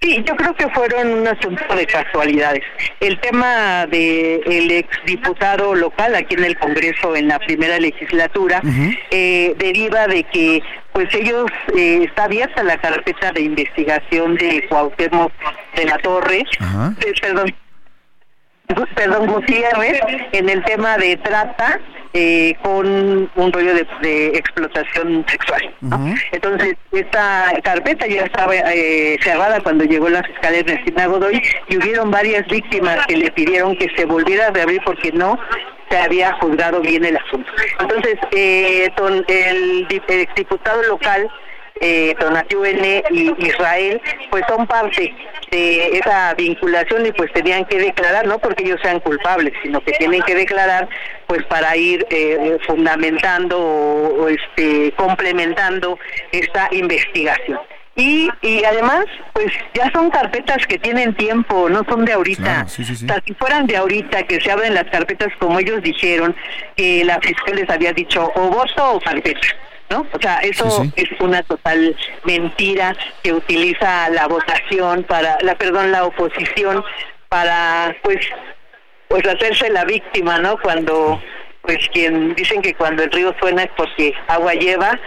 Sí, 0.00 0.22
yo 0.26 0.36
creo 0.36 0.54
que 0.54 0.68
fueron 0.70 1.10
un 1.10 1.26
asunto 1.26 1.74
de 1.74 1.86
casualidades. 1.86 2.62
El 3.00 3.18
tema 3.20 3.86
del 3.86 4.42
el 4.46 4.70
exdiputado 4.70 5.74
local 5.74 6.14
aquí 6.14 6.34
en 6.34 6.44
el 6.44 6.58
Congreso 6.58 7.16
en 7.16 7.28
la 7.28 7.38
primera 7.38 7.78
legislatura 7.78 8.60
eh, 9.10 9.54
deriva 9.58 10.06
de 10.06 10.22
que 10.24 10.62
pues 10.92 11.12
ellos 11.14 11.46
eh, 11.74 12.04
está 12.04 12.24
abierta 12.24 12.62
la 12.62 12.76
carpeta 12.76 13.32
de 13.32 13.42
investigación 13.42 14.34
de 14.36 14.66
Cuauhtémoc 14.68 15.32
de 15.74 15.84
la 15.86 15.98
Torre, 15.98 16.40
eh, 16.40 17.12
perdón, 17.20 17.54
perdón, 18.94 19.26
Gutiérrez, 19.28 20.00
en 20.32 20.48
el 20.48 20.62
tema 20.64 20.98
de 20.98 21.16
trata 21.18 21.80
eh, 22.12 22.56
con 22.62 23.30
un 23.34 23.52
rollo 23.52 23.74
de, 23.74 24.28
explotación 24.28 25.24
sexual. 25.28 25.74
Entonces, 26.32 26.76
esta 26.92 27.52
carpeta 27.62 28.06
ya 28.06 28.24
estaba 28.24 28.54
eh, 28.54 29.18
cerrada 29.22 29.60
cuando 29.60 29.84
llegó 29.84 30.08
la 30.08 30.22
fiscal 30.22 30.54
Ernestina 30.54 31.06
Godoy 31.06 31.42
y 31.68 31.76
hubieron 31.76 32.10
varias 32.10 32.46
víctimas 32.46 33.06
que 33.06 33.16
le 33.16 33.30
pidieron 33.32 33.76
que 33.76 33.88
se 33.96 34.04
volviera 34.04 34.48
a 34.48 34.50
reabrir 34.50 34.80
porque 34.84 35.12
no 35.12 35.38
se 35.90 35.96
había 35.98 36.32
juzgado 36.34 36.80
bien 36.80 37.04
el 37.04 37.16
asunto. 37.16 37.50
Entonces, 37.80 38.18
eh, 38.32 38.90
el, 39.28 39.86
el 40.08 40.20
exdiputado 40.20 40.82
local 40.84 41.30
eh, 41.80 42.14
N 42.18 43.04
y 43.10 43.46
Israel, 43.46 44.00
pues 44.30 44.44
son 44.48 44.66
parte 44.66 45.14
de 45.50 45.98
esa 45.98 46.34
vinculación 46.34 47.06
y 47.06 47.12
pues 47.12 47.32
tenían 47.32 47.64
que 47.66 47.78
declarar, 47.78 48.26
no 48.26 48.38
porque 48.38 48.64
ellos 48.64 48.80
sean 48.82 49.00
culpables, 49.00 49.52
sino 49.62 49.80
que 49.80 49.92
tienen 49.92 50.22
que 50.22 50.34
declarar 50.34 50.88
pues 51.26 51.44
para 51.44 51.76
ir 51.76 52.06
eh, 52.10 52.58
fundamentando 52.66 53.58
o, 53.58 54.28
este 54.28 54.92
complementando 54.96 55.98
esta 56.32 56.68
investigación. 56.72 57.58
Y, 57.98 58.28
y 58.42 58.62
además, 58.64 59.06
pues 59.32 59.50
ya 59.72 59.90
son 59.90 60.10
carpetas 60.10 60.66
que 60.66 60.78
tienen 60.78 61.14
tiempo, 61.14 61.70
no 61.70 61.82
son 61.88 62.04
de 62.04 62.12
ahorita. 62.12 62.66
O 62.66 62.68
sea, 62.68 63.22
si 63.24 63.32
fueran 63.34 63.66
de 63.66 63.78
ahorita, 63.78 64.24
que 64.24 64.38
se 64.38 64.50
abren 64.50 64.74
las 64.74 64.84
carpetas 64.90 65.28
como 65.38 65.58
ellos 65.58 65.82
dijeron, 65.82 66.36
que 66.76 67.04
la 67.06 67.18
fiscal 67.20 67.56
les 67.56 67.70
había 67.70 67.94
dicho 67.94 68.30
o 68.34 68.50
voto 68.50 68.92
o 68.92 69.00
carpeta. 69.00 69.48
¿No? 69.90 70.06
O 70.12 70.20
sea, 70.20 70.38
eso 70.40 70.84
es 70.96 71.08
una 71.20 71.42
total 71.42 71.96
mentira 72.24 72.96
que 73.22 73.32
utiliza 73.32 74.08
la 74.10 74.26
votación 74.26 75.04
para, 75.04 75.38
la 75.42 75.54
perdón, 75.56 75.92
la 75.92 76.04
oposición 76.04 76.84
para, 77.28 77.94
pues, 78.02 78.18
pues 79.08 79.26
hacerse 79.26 79.70
la 79.70 79.84
víctima, 79.84 80.38
¿no? 80.38 80.58
Cuando, 80.60 81.20
pues, 81.62 81.78
quien 81.92 82.34
dicen 82.34 82.62
que 82.62 82.74
cuando 82.74 83.04
el 83.04 83.12
río 83.12 83.34
suena 83.40 83.64
es 83.64 83.70
porque 83.76 84.14
agua 84.28 84.54
lleva. 84.54 84.98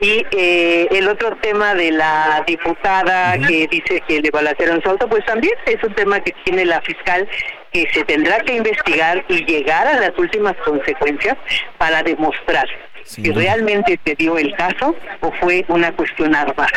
Y 0.00 0.24
eh, 0.30 0.86
el 0.92 1.08
otro 1.08 1.36
tema 1.38 1.74
de 1.74 1.90
la 1.90 2.44
diputada 2.46 3.36
que 3.36 3.66
dice 3.66 4.00
que 4.06 4.20
le 4.20 4.30
balacearon 4.30 4.80
su 4.80 4.90
auto, 4.90 5.08
pues 5.08 5.24
también 5.24 5.54
es 5.66 5.82
un 5.82 5.92
tema 5.94 6.20
que 6.20 6.32
tiene 6.44 6.64
la 6.64 6.80
fiscal 6.82 7.28
que 7.72 7.88
se 7.92 8.04
tendrá 8.04 8.38
que 8.40 8.54
investigar 8.54 9.24
y 9.28 9.44
llegar 9.44 9.88
a 9.88 9.98
las 9.98 10.16
últimas 10.16 10.54
consecuencias 10.64 11.36
para 11.78 12.04
demostrar 12.04 12.68
si 13.08 13.22
realmente 13.32 13.98
se 14.04 14.14
dio 14.14 14.36
el 14.38 14.54
caso 14.54 14.94
o 15.20 15.32
fue 15.40 15.64
una 15.68 15.94
cuestión 15.96 16.34
armada. 16.34 16.68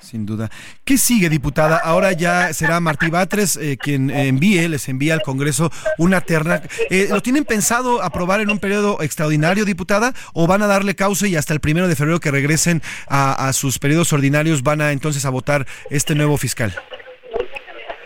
Sin 0.00 0.26
duda. 0.26 0.48
¿Qué 0.84 0.96
sigue, 0.96 1.28
diputada? 1.28 1.76
Ahora 1.76 2.12
ya 2.12 2.52
será 2.52 2.80
Martí 2.80 3.10
Batres 3.10 3.56
eh, 3.56 3.76
quien 3.76 4.10
envíe, 4.10 4.68
les 4.68 4.88
envía 4.88 5.14
al 5.14 5.22
Congreso 5.22 5.70
una 5.98 6.20
terna. 6.20 6.62
Eh, 6.88 7.08
¿Lo 7.10 7.20
tienen 7.20 7.44
pensado 7.44 8.02
aprobar 8.02 8.40
en 8.40 8.50
un 8.50 8.58
periodo 8.58 9.02
extraordinario, 9.02 9.64
diputada? 9.64 10.14
¿O 10.32 10.46
van 10.46 10.62
a 10.62 10.66
darle 10.66 10.94
causa 10.94 11.26
y 11.26 11.36
hasta 11.36 11.52
el 11.52 11.60
primero 11.60 11.88
de 11.88 11.96
febrero 11.96 12.20
que 12.20 12.30
regresen 12.30 12.80
a, 13.08 13.52
sus 13.52 13.78
periodos 13.78 14.12
ordinarios 14.12 14.62
van 14.62 14.80
a 14.80 14.92
entonces 14.92 15.24
a 15.24 15.30
votar 15.30 15.66
este 15.90 16.14
nuevo 16.14 16.36
fiscal? 16.36 16.74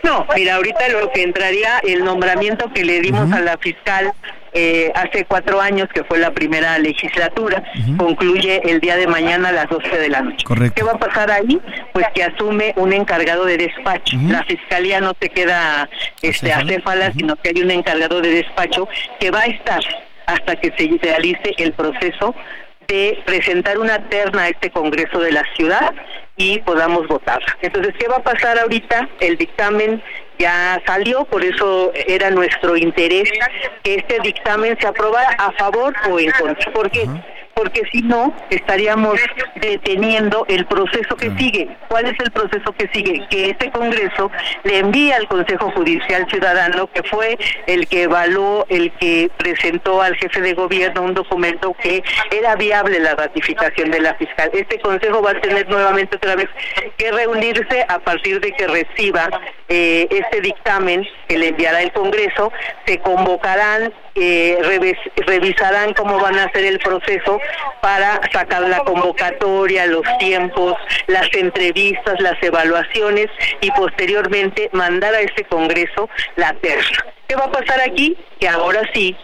No, 0.03 0.27
mira, 0.35 0.55
ahorita 0.55 0.89
lo 0.89 1.11
que 1.11 1.23
entraría 1.23 1.79
el 1.79 2.03
nombramiento 2.03 2.71
que 2.73 2.83
le 2.83 2.99
dimos 2.99 3.31
a 3.31 3.39
la 3.39 3.57
fiscal 3.57 4.11
eh, 4.55 4.91
hace 4.93 5.25
cuatro 5.25 5.59
años, 5.59 5.87
que 5.93 6.03
fue 6.03 6.19
la 6.19 6.31
primera 6.31 6.77
legislatura, 6.77 7.63
concluye 7.97 8.61
el 8.69 8.79
día 8.81 8.97
de 8.97 9.07
mañana 9.07 9.49
a 9.49 9.51
las 9.51 9.69
12 9.69 9.97
de 9.97 10.09
la 10.09 10.21
noche. 10.21 10.45
¿Qué 10.75 10.83
va 10.83 10.91
a 10.91 10.99
pasar 10.99 11.31
ahí? 11.31 11.59
Pues 11.93 12.05
que 12.13 12.23
asume 12.23 12.73
un 12.75 12.93
encargado 12.93 13.45
de 13.45 13.57
despacho. 13.57 14.17
La 14.27 14.43
fiscalía 14.43 15.01
no 15.01 15.13
se 15.19 15.29
queda 15.29 15.89
este, 16.21 16.53
acéfala, 16.53 17.11
sino 17.13 17.35
que 17.37 17.49
hay 17.49 17.63
un 17.63 17.71
encargado 17.71 18.21
de 18.21 18.29
despacho 18.29 18.87
que 19.19 19.31
va 19.31 19.39
a 19.39 19.45
estar 19.45 19.81
hasta 20.27 20.55
que 20.57 20.71
se 20.77 20.99
realice 21.01 21.53
el 21.57 21.73
proceso 21.73 22.35
de 22.87 23.17
presentar 23.25 23.79
una 23.79 24.07
terna 24.09 24.43
a 24.43 24.49
este 24.49 24.69
Congreso 24.69 25.19
de 25.19 25.31
la 25.31 25.43
ciudad 25.55 25.93
y 26.35 26.59
podamos 26.59 27.07
votar. 27.07 27.41
Entonces, 27.61 27.93
¿qué 27.99 28.07
va 28.07 28.17
a 28.17 28.23
pasar 28.23 28.57
ahorita? 28.59 29.09
El 29.19 29.37
dictamen 29.37 30.01
ya 30.39 30.81
salió, 30.85 31.25
por 31.25 31.43
eso 31.43 31.91
era 32.07 32.31
nuestro 32.31 32.75
interés 32.75 33.29
que 33.83 33.95
este 33.95 34.19
dictamen 34.21 34.77
se 34.79 34.87
aprobara 34.87 35.29
a 35.37 35.51
favor 35.53 35.93
o 36.09 36.19
en 36.19 36.31
contra. 36.31 36.71
¿Por 36.71 36.89
qué? 36.89 37.07
Porque 37.53 37.83
si 37.91 38.01
no 38.01 38.33
estaríamos 38.49 39.19
deteniendo 39.55 40.45
el 40.47 40.65
proceso 40.65 41.15
que 41.15 41.31
sigue. 41.37 41.69
¿Cuál 41.87 42.05
es 42.05 42.19
el 42.19 42.31
proceso 42.31 42.71
que 42.73 42.89
sigue? 42.93 43.25
Que 43.29 43.51
este 43.51 43.71
Congreso 43.71 44.31
le 44.63 44.79
envía 44.79 45.17
al 45.17 45.27
Consejo 45.27 45.71
Judicial 45.71 46.27
Ciudadano, 46.29 46.87
que 46.87 47.03
fue 47.03 47.37
el 47.67 47.87
que 47.87 48.03
evaluó, 48.03 48.65
el 48.69 48.91
que 48.93 49.29
presentó 49.37 50.01
al 50.01 50.15
jefe 50.15 50.41
de 50.41 50.53
gobierno 50.53 51.03
un 51.03 51.13
documento 51.13 51.73
que 51.81 52.03
era 52.31 52.55
viable 52.55 52.99
la 52.99 53.15
ratificación 53.15 53.91
de 53.91 54.01
la 54.01 54.15
fiscal. 54.15 54.49
Este 54.53 54.79
Consejo 54.79 55.21
va 55.21 55.31
a 55.31 55.41
tener 55.41 55.69
nuevamente 55.69 56.17
otra 56.17 56.35
vez 56.35 56.49
que 56.97 57.11
reunirse 57.11 57.85
a 57.87 57.99
partir 57.99 58.39
de 58.39 58.51
que 58.51 58.67
reciba 58.67 59.29
eh, 59.69 60.07
este 60.09 60.41
dictamen 60.41 61.05
que 61.27 61.37
le 61.37 61.49
enviará 61.49 61.81
el 61.81 61.91
Congreso, 61.91 62.51
se 62.85 62.99
convocarán, 62.99 63.93
eh, 64.15 64.57
revisarán 65.25 65.93
cómo 65.93 66.19
van 66.19 66.37
a 66.37 66.45
hacer 66.45 66.65
el 66.65 66.79
proceso 66.79 67.39
para 67.81 68.21
sacar 68.31 68.61
la 68.61 68.79
convocatoria, 68.79 69.87
los 69.87 70.05
tiempos, 70.19 70.75
las 71.07 71.27
entrevistas, 71.33 72.19
las 72.19 72.41
evaluaciones 72.41 73.27
y 73.61 73.71
posteriormente 73.71 74.69
mandar 74.73 75.13
a 75.15 75.21
este 75.21 75.43
Congreso 75.45 76.09
la 76.35 76.53
tercera. 76.53 77.05
¿Qué 77.27 77.35
va 77.35 77.45
a 77.45 77.51
pasar 77.51 77.81
aquí? 77.81 78.17
Que 78.39 78.47
ahora 78.47 78.81
sí 78.93 79.15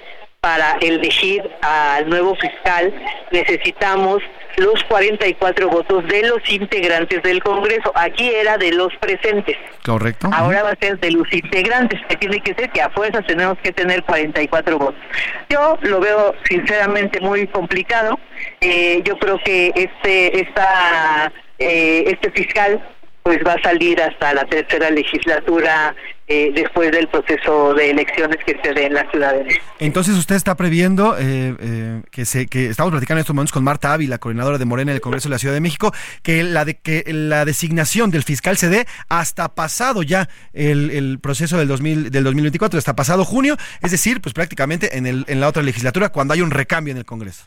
para 0.42 0.78
elegir 0.80 1.44
al 1.62 2.10
nuevo 2.10 2.36
fiscal 2.36 2.94
necesitamos 3.32 4.24
los 4.58 4.84
44 4.86 5.70
votos 5.70 6.08
de 6.08 6.24
los 6.24 6.50
integrantes 6.50 7.22
del 7.24 7.42
Congreso. 7.42 7.92
Aquí 7.96 8.30
era 8.30 8.58
de 8.58 8.72
los 8.72 8.96
presentes. 8.98 9.58
Correcto. 9.86 10.30
Ahora 10.34 10.64
va 10.64 10.72
a 10.72 10.76
ser 10.80 11.00
de 11.00 11.12
los 11.12 11.32
integrantes, 11.34 12.00
que 12.08 12.16
tiene 12.18 12.42
que 12.42 12.54
ser 12.54 12.70
que 12.72 12.82
a 12.82 12.90
fuerzas 12.90 13.26
tenemos 13.26 13.58
que 13.60 13.72
tener 13.72 14.04
44 14.04 14.78
votos. 14.78 15.02
Yo 15.50 15.78
lo 15.82 16.00
veo 16.00 16.36
sinceramente 16.44 17.20
muy 17.20 17.48
complicado. 17.48 18.20
Eh, 18.62 19.02
yo 19.04 19.18
creo 19.18 19.40
que 19.44 19.72
este 19.76 20.42
esta 20.42 21.32
eh, 21.58 22.04
este 22.08 22.32
fiscal 22.32 22.82
pues 23.30 23.46
va 23.46 23.54
a 23.54 23.62
salir 23.62 24.02
hasta 24.02 24.34
la 24.34 24.44
tercera 24.46 24.90
legislatura 24.90 25.96
eh, 26.26 26.52
después 26.52 26.92
del 26.92 27.08
proceso 27.10 27.76
de 27.76 27.92
elecciones 27.92 28.38
que 28.44 28.58
se 28.64 28.74
dé 28.74 28.88
en 28.88 28.96
la 28.96 29.08
ciudad 29.12 29.36
de 29.36 29.44
México. 29.44 29.64
Entonces 29.78 30.16
usted 30.16 30.34
está 30.34 30.58
previendo 30.58 31.16
eh, 31.16 31.56
eh, 31.60 32.02
que 32.10 32.26
se 32.26 32.48
que 32.48 32.66
estamos 32.66 32.92
platicando 32.92 33.20
en 33.20 33.22
estos 33.22 33.36
momentos 33.36 33.52
con 33.52 33.64
Marta 33.64 33.94
Ávila, 33.94 34.18
coordinadora 34.18 34.58
de 34.58 34.66
Morena 34.66 34.94
del 34.94 35.02
Congreso 35.02 35.30
de 35.30 35.34
la 35.34 35.38
Ciudad 35.38 35.54
de 35.54 35.62
México, 35.62 35.94
que 36.24 36.42
la 36.42 36.66
de 36.66 36.80
que 36.80 37.04
la 37.06 37.46
designación 37.46 38.10
del 38.10 38.24
fiscal 38.24 38.58
se 38.58 38.68
dé 38.68 38.88
hasta 39.10 39.54
pasado 39.54 40.02
ya 40.02 40.28
el, 40.52 41.20
proceso 41.22 41.60
del 41.60 41.68
2000 41.68 42.10
del 42.10 42.24
2024, 42.24 42.80
hasta 42.80 42.96
pasado 42.96 43.26
junio, 43.26 43.58
es 43.84 43.92
decir, 43.92 44.22
pues 44.22 44.34
prácticamente 44.34 44.98
en 44.98 45.06
el 45.06 45.24
en 45.28 45.40
la 45.40 45.48
otra 45.48 45.62
legislatura 45.62 46.10
cuando 46.10 46.34
hay 46.34 46.42
un 46.42 46.50
recambio 46.50 46.94
en 46.94 46.98
el 46.98 47.06
Congreso. 47.06 47.44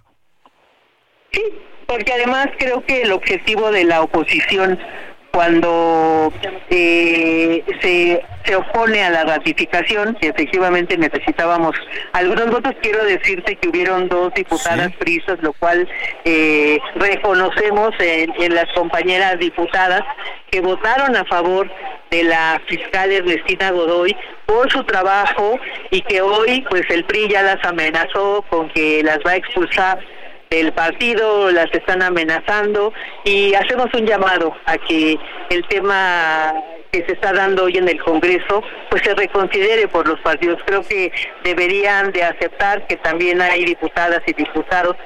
Sí, 1.32 1.42
porque 1.88 2.12
además 2.12 2.46
creo 2.56 2.86
que 2.86 3.02
el 3.02 3.10
objetivo 3.10 3.72
de 3.72 3.82
la 3.82 4.00
oposición 4.02 4.78
cuando 5.32 6.32
eh, 6.68 7.64
se, 7.80 8.22
se 8.44 8.56
opone 8.56 9.02
a 9.02 9.10
la 9.10 9.24
ratificación, 9.24 10.14
que 10.20 10.28
efectivamente 10.28 10.96
necesitábamos 10.96 11.74
algunos 12.12 12.50
votos, 12.50 12.74
quiero 12.82 13.04
decirte 13.04 13.56
que 13.56 13.68
hubieron 13.68 14.08
dos 14.08 14.32
diputadas 14.34 14.92
prisas, 14.96 15.38
lo 15.40 15.52
cual 15.54 15.88
eh, 16.24 16.78
reconocemos 16.96 17.90
en, 17.98 18.32
en 18.38 18.54
las 18.54 18.66
compañeras 18.74 19.38
diputadas 19.38 20.02
que 20.50 20.60
votaron 20.60 21.16
a 21.16 21.24
favor 21.24 21.68
de 22.10 22.24
la 22.24 22.60
fiscal 22.68 23.10
Ernestina 23.10 23.70
Godoy 23.70 24.14
por 24.44 24.70
su 24.70 24.84
trabajo 24.84 25.58
y 25.90 26.02
que 26.02 26.20
hoy 26.20 26.64
pues 26.68 26.82
el 26.90 27.04
PRI 27.04 27.28
ya 27.30 27.42
las 27.42 27.64
amenazó 27.64 28.44
con 28.50 28.68
que 28.68 29.02
las 29.02 29.18
va 29.26 29.32
a 29.32 29.36
expulsar 29.36 29.98
el 30.52 30.72
partido, 30.72 31.50
las 31.50 31.72
están 31.72 32.02
amenazando 32.02 32.92
y 33.24 33.54
hacemos 33.54 33.86
un 33.94 34.06
llamado 34.06 34.54
a 34.66 34.76
que 34.78 35.18
el 35.50 35.66
tema 35.68 36.54
que 36.90 37.04
se 37.06 37.12
está 37.12 37.32
dando 37.32 37.64
hoy 37.64 37.78
en 37.78 37.88
el 37.88 38.02
Congreso 38.02 38.62
pues 38.90 39.02
se 39.02 39.14
reconsidere 39.14 39.88
por 39.88 40.06
los 40.06 40.20
partidos. 40.20 40.60
Creo 40.66 40.82
que 40.82 41.10
deberían 41.42 42.12
de 42.12 42.22
aceptar 42.22 42.86
que 42.86 42.96
también 42.96 43.40
hay 43.40 43.64
diputadas 43.64 44.20
y 44.26 44.34
diputados 44.34 44.96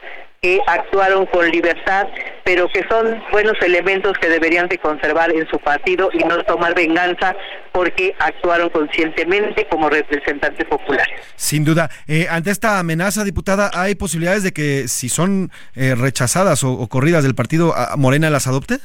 que 0.46 0.60
actuaron 0.64 1.26
con 1.26 1.50
libertad, 1.50 2.06
pero 2.44 2.68
que 2.68 2.86
son 2.88 3.20
buenos 3.32 3.54
elementos 3.62 4.16
que 4.20 4.28
deberían 4.28 4.68
de 4.68 4.78
conservar 4.78 5.32
en 5.32 5.44
su 5.48 5.58
partido 5.58 6.08
y 6.12 6.18
no 6.18 6.40
tomar 6.44 6.72
venganza 6.72 7.34
porque 7.72 8.14
actuaron 8.20 8.70
conscientemente 8.70 9.66
como 9.68 9.90
representantes 9.90 10.64
populares. 10.68 11.20
Sin 11.34 11.64
duda. 11.64 11.90
Eh, 12.06 12.28
ante 12.30 12.52
esta 12.52 12.78
amenaza, 12.78 13.24
diputada, 13.24 13.72
¿hay 13.74 13.96
posibilidades 13.96 14.44
de 14.44 14.52
que 14.52 14.86
si 14.86 15.08
son 15.08 15.50
eh, 15.74 15.96
rechazadas 15.96 16.62
o, 16.62 16.74
o, 16.74 16.86
corridas 16.86 17.24
del 17.24 17.34
partido, 17.34 17.74
Morena 17.96 18.30
las 18.30 18.46
adopte? 18.46 18.78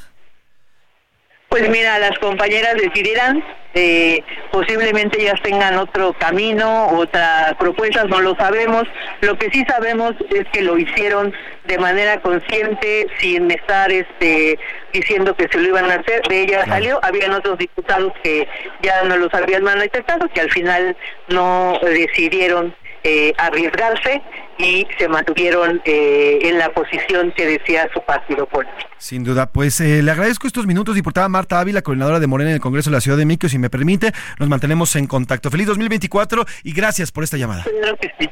Pues 1.52 1.68
mira, 1.68 1.98
las 1.98 2.18
compañeras 2.18 2.76
decidirán, 2.76 3.44
eh, 3.74 4.24
posiblemente 4.50 5.20
ellas 5.20 5.38
tengan 5.42 5.76
otro 5.76 6.14
camino, 6.14 6.86
otras 6.96 7.54
propuestas, 7.56 8.08
no 8.08 8.22
lo 8.22 8.34
sabemos. 8.36 8.84
Lo 9.20 9.36
que 9.36 9.50
sí 9.50 9.62
sabemos 9.68 10.12
es 10.30 10.46
que 10.50 10.62
lo 10.62 10.78
hicieron 10.78 11.34
de 11.66 11.76
manera 11.76 12.22
consciente, 12.22 13.06
sin 13.18 13.50
estar 13.50 13.92
este, 13.92 14.58
diciendo 14.94 15.36
que 15.36 15.46
se 15.48 15.58
lo 15.58 15.68
iban 15.68 15.90
a 15.90 15.96
hacer. 15.96 16.22
De 16.26 16.40
ella 16.40 16.64
salió, 16.64 16.98
habían 17.02 17.32
otros 17.34 17.58
diputados 17.58 18.14
que 18.22 18.48
ya 18.80 19.02
no 19.02 19.18
los 19.18 19.34
habían 19.34 19.62
manifestado, 19.62 20.26
que 20.30 20.40
al 20.40 20.50
final 20.50 20.96
no 21.28 21.78
decidieron 21.82 22.74
eh, 23.04 23.32
arriesgarse 23.38 24.22
y 24.58 24.86
se 24.98 25.08
mantuvieron 25.08 25.80
eh, 25.84 26.38
en 26.42 26.58
la 26.58 26.72
posición 26.72 27.32
que 27.36 27.46
decía 27.46 27.88
su 27.92 28.00
partido 28.02 28.46
político. 28.46 28.88
Sin 28.98 29.24
duda, 29.24 29.46
pues 29.46 29.80
eh, 29.80 30.02
le 30.02 30.10
agradezco 30.10 30.46
estos 30.46 30.66
minutos, 30.66 30.94
diputada 30.94 31.28
Marta 31.28 31.58
Ávila, 31.58 31.82
coordinadora 31.82 32.20
de 32.20 32.26
Morena 32.26 32.50
en 32.50 32.54
el 32.54 32.60
Congreso 32.60 32.90
de 32.90 32.96
la 32.96 33.00
Ciudad 33.00 33.18
de 33.18 33.26
México, 33.26 33.48
si 33.48 33.58
me 33.58 33.70
permite, 33.70 34.12
nos 34.38 34.48
mantenemos 34.48 34.94
en 34.96 35.06
contacto. 35.06 35.50
Feliz 35.50 35.66
2024 35.66 36.44
y 36.64 36.72
gracias 36.72 37.10
por 37.10 37.24
esta 37.24 37.36
llamada. 37.36 37.64
Claro 37.64 37.96
que 37.96 38.12
sí. 38.18 38.30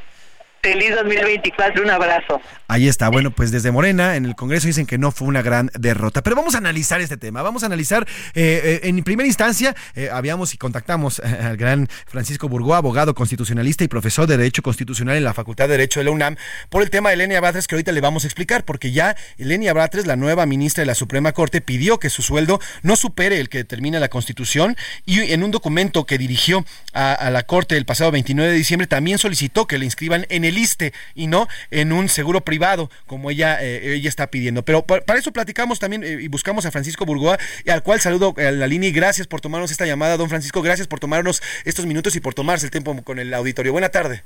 Feliz 0.63 0.95
2024, 0.95 1.83
un 1.83 1.91
abrazo. 1.91 2.39
Ahí 2.69 2.87
está, 2.87 3.09
bueno, 3.09 3.31
pues 3.31 3.51
desde 3.51 3.73
Morena 3.73 4.17
en 4.17 4.27
el 4.27 4.37
Congreso 4.37 4.67
dicen 4.67 4.85
que 4.85 4.99
no 4.99 5.11
fue 5.11 5.27
una 5.27 5.41
gran 5.41 5.71
derrota, 5.79 6.23
pero 6.23 6.37
vamos 6.37 6.55
a 6.55 6.59
analizar 6.59 7.01
este 7.01 7.17
tema, 7.17 7.41
vamos 7.41 7.63
a 7.63 7.67
analizar, 7.67 8.07
eh, 8.35 8.81
eh, 8.83 8.89
en 8.89 9.03
primera 9.03 9.27
instancia, 9.27 9.75
eh, 9.95 10.11
habíamos 10.13 10.53
y 10.53 10.59
contactamos 10.59 11.19
al 11.21 11.57
gran 11.57 11.89
Francisco 12.07 12.51
Burgó, 12.51 12.75
abogado 12.75 13.15
constitucionalista 13.15 13.85
y 13.85 13.89
profesor 13.89 14.27
de 14.27 14.37
Derecho 14.37 14.63
Constitucional 14.63 15.17
en 15.17 15.25
la 15.25 15.33
Facultad 15.33 15.65
de 15.65 15.79
Derecho 15.79 16.01
de 16.01 16.05
la 16.05 16.11
UNAM, 16.11 16.37
por 16.69 16.83
el 16.83 16.91
tema 16.91 17.09
de 17.09 17.15
Elenia 17.15 17.41
Batres 17.41 17.67
que 17.67 17.77
ahorita 17.77 17.93
le 17.93 18.03
vamos 18.03 18.25
a 18.25 18.27
explicar, 18.27 18.67
porque 18.67 18.93
ya 18.93 19.17
Elenia 19.39 19.73
Batres, 19.73 20.07
la 20.07 20.17
nueva 20.17 20.45
ministra 20.45 20.83
de 20.83 20.87
la 20.87 20.95
Suprema 20.95 21.33
Corte, 21.33 21.63
pidió 21.63 21.99
que 21.99 22.11
su 22.11 22.21
sueldo 22.21 22.61
no 22.83 22.97
supere 22.97 23.41
el 23.41 23.49
que 23.49 23.59
determina 23.59 23.99
la 23.99 24.09
Constitución 24.09 24.77
y 25.07 25.33
en 25.33 25.43
un 25.43 25.53
documento 25.53 26.05
que 26.05 26.19
dirigió 26.19 26.67
a, 26.93 27.15
a 27.15 27.31
la 27.31 27.45
Corte 27.45 27.79
el 27.79 27.87
pasado 27.87 28.11
29 28.11 28.53
de 28.53 28.59
diciembre 28.59 28.87
también 28.87 29.17
solicitó 29.17 29.67
que 29.67 29.79
le 29.79 29.87
inscriban 29.87 30.27
en 30.29 30.45
el 30.45 30.50
ISTE 30.59 30.93
y 31.15 31.27
no 31.27 31.49
en 31.71 31.93
un 31.93 32.09
seguro 32.09 32.43
privado 32.43 32.91
como 33.07 33.31
ella, 33.31 33.59
eh, 33.63 33.95
ella 33.95 34.09
está 34.09 34.29
pidiendo. 34.29 34.65
Pero 34.65 34.85
para 34.85 35.19
eso 35.19 35.33
platicamos 35.33 35.79
también 35.79 36.05
eh, 36.05 36.19
y 36.21 36.29
buscamos 36.29 36.67
a 36.67 36.71
Francisco 36.71 37.05
Burgoa, 37.07 37.39
al 37.69 37.83
cual 37.83 38.01
saludo 38.01 38.35
a 38.37 38.51
la 38.51 38.67
línea 38.67 38.89
y 38.89 38.93
gracias 38.93 39.27
por 39.27 39.41
tomarnos 39.41 39.71
esta 39.71 39.87
llamada, 39.87 40.17
don 40.17 40.29
Francisco, 40.29 40.63
gracias 40.63 40.89
por 40.89 41.01
tomarnos 41.01 41.43
estos 41.65 41.87
minutos 41.87 42.17
y 42.17 42.21
por 42.21 42.35
tomarse 42.35 42.67
el 42.67 42.71
tiempo 42.71 43.01
con 43.03 43.19
el 43.19 43.33
auditorio. 43.35 43.73
Buena 43.73 43.89
tarde. 43.89 44.23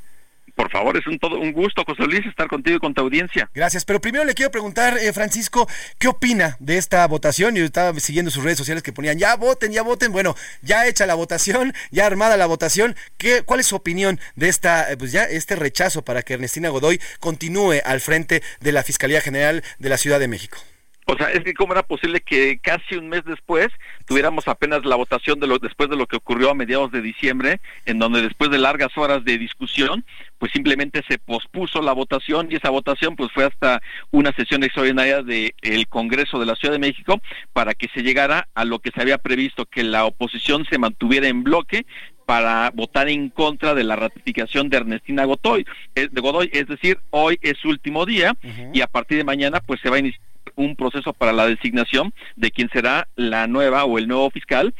Por 0.54 0.70
favor, 0.70 0.96
es 0.96 1.06
un 1.06 1.18
todo 1.18 1.38
un 1.38 1.52
gusto, 1.52 1.82
José 1.84 2.04
Luis, 2.04 2.24
estar 2.26 2.46
contigo 2.48 2.76
y 2.76 2.80
con 2.80 2.94
tu 2.94 3.00
audiencia. 3.00 3.50
Gracias, 3.54 3.84
pero 3.84 4.00
primero 4.00 4.24
le 4.24 4.34
quiero 4.34 4.50
preguntar, 4.50 4.96
eh, 4.98 5.12
Francisco, 5.12 5.68
¿qué 5.98 6.08
opina 6.08 6.56
de 6.60 6.78
esta 6.78 7.06
votación? 7.06 7.54
Yo 7.56 7.64
estaba 7.64 7.98
siguiendo 7.98 8.30
sus 8.30 8.44
redes 8.44 8.58
sociales 8.58 8.82
que 8.82 8.92
ponían, 8.92 9.18
ya 9.18 9.36
voten, 9.36 9.72
ya 9.72 9.82
voten. 9.82 10.12
Bueno, 10.12 10.36
ya 10.62 10.86
hecha 10.86 11.06
la 11.06 11.14
votación, 11.14 11.74
ya 11.90 12.06
armada 12.06 12.36
la 12.36 12.46
votación. 12.46 12.94
¿Qué, 13.18 13.42
¿Cuál 13.42 13.60
es 13.60 13.66
su 13.66 13.76
opinión 13.76 14.20
de 14.36 14.48
esta, 14.48 14.86
pues 14.98 15.12
ya 15.12 15.24
este 15.24 15.56
rechazo 15.56 16.02
para 16.02 16.22
que 16.22 16.34
Ernestina 16.34 16.68
Godoy 16.68 17.00
continúe 17.20 17.80
al 17.84 18.00
frente 18.00 18.42
de 18.60 18.72
la 18.72 18.82
Fiscalía 18.82 19.20
General 19.20 19.62
de 19.78 19.88
la 19.88 19.98
Ciudad 19.98 20.20
de 20.20 20.28
México? 20.28 20.58
O 21.06 21.16
sea, 21.16 21.30
es 21.30 21.44
que 21.44 21.52
cómo 21.52 21.74
era 21.74 21.82
posible 21.82 22.20
que 22.20 22.58
casi 22.58 22.96
un 22.96 23.08
mes 23.08 23.24
después 23.24 23.68
tuviéramos 24.06 24.48
apenas 24.48 24.84
la 24.86 24.96
votación 24.96 25.38
de 25.38 25.46
lo 25.46 25.58
después 25.58 25.90
de 25.90 25.96
lo 25.96 26.06
que 26.06 26.16
ocurrió 26.16 26.50
a 26.50 26.54
mediados 26.54 26.90
de 26.92 27.02
diciembre, 27.02 27.60
en 27.84 27.98
donde 27.98 28.22
después 28.22 28.50
de 28.50 28.58
largas 28.58 28.96
horas 28.96 29.22
de 29.24 29.36
discusión, 29.36 30.04
pues 30.38 30.52
simplemente 30.52 31.02
se 31.06 31.18
pospuso 31.18 31.82
la 31.82 31.92
votación 31.92 32.48
y 32.50 32.56
esa 32.56 32.70
votación 32.70 33.16
pues 33.16 33.30
fue 33.32 33.44
hasta 33.44 33.82
una 34.12 34.32
sesión 34.32 34.64
extraordinaria 34.64 35.22
del 35.22 35.54
el 35.60 35.86
Congreso 35.88 36.38
de 36.38 36.46
la 36.46 36.56
Ciudad 36.56 36.72
de 36.72 36.78
México 36.78 37.20
para 37.52 37.74
que 37.74 37.88
se 37.88 38.02
llegara 38.02 38.48
a 38.54 38.64
lo 38.64 38.78
que 38.78 38.90
se 38.90 39.02
había 39.02 39.18
previsto 39.18 39.66
que 39.66 39.82
la 39.84 40.06
oposición 40.06 40.64
se 40.70 40.78
mantuviera 40.78 41.28
en 41.28 41.44
bloque 41.44 41.84
para 42.24 42.70
votar 42.74 43.08
en 43.10 43.28
contra 43.28 43.74
de 43.74 43.84
la 43.84 43.96
ratificación 43.96 44.70
de 44.70 44.78
Ernestina 44.78 45.26
Godoy, 45.26 45.66
de 45.94 46.08
Godoy, 46.20 46.48
es 46.54 46.66
decir, 46.66 46.98
hoy 47.10 47.38
es 47.42 47.58
su 47.58 47.68
último 47.68 48.06
día 48.06 48.34
uh 48.42 48.46
-huh. 48.46 48.70
y 48.72 48.80
a 48.80 48.86
partir 48.86 49.18
de 49.18 49.24
mañana 49.24 49.60
pues 49.60 49.80
se 49.82 49.90
va 49.90 49.96
a 49.96 49.98
iniciar 49.98 50.33
un 50.56 50.76
proceso 50.76 51.12
para 51.12 51.32
la 51.32 51.46
designación 51.46 52.12
de 52.36 52.50
quien 52.50 52.68
será 52.70 53.08
la 53.16 53.46
nueva 53.46 53.84
o 53.84 53.98
el 53.98 54.08
nuevo 54.08 54.30
fiscal 54.30 54.74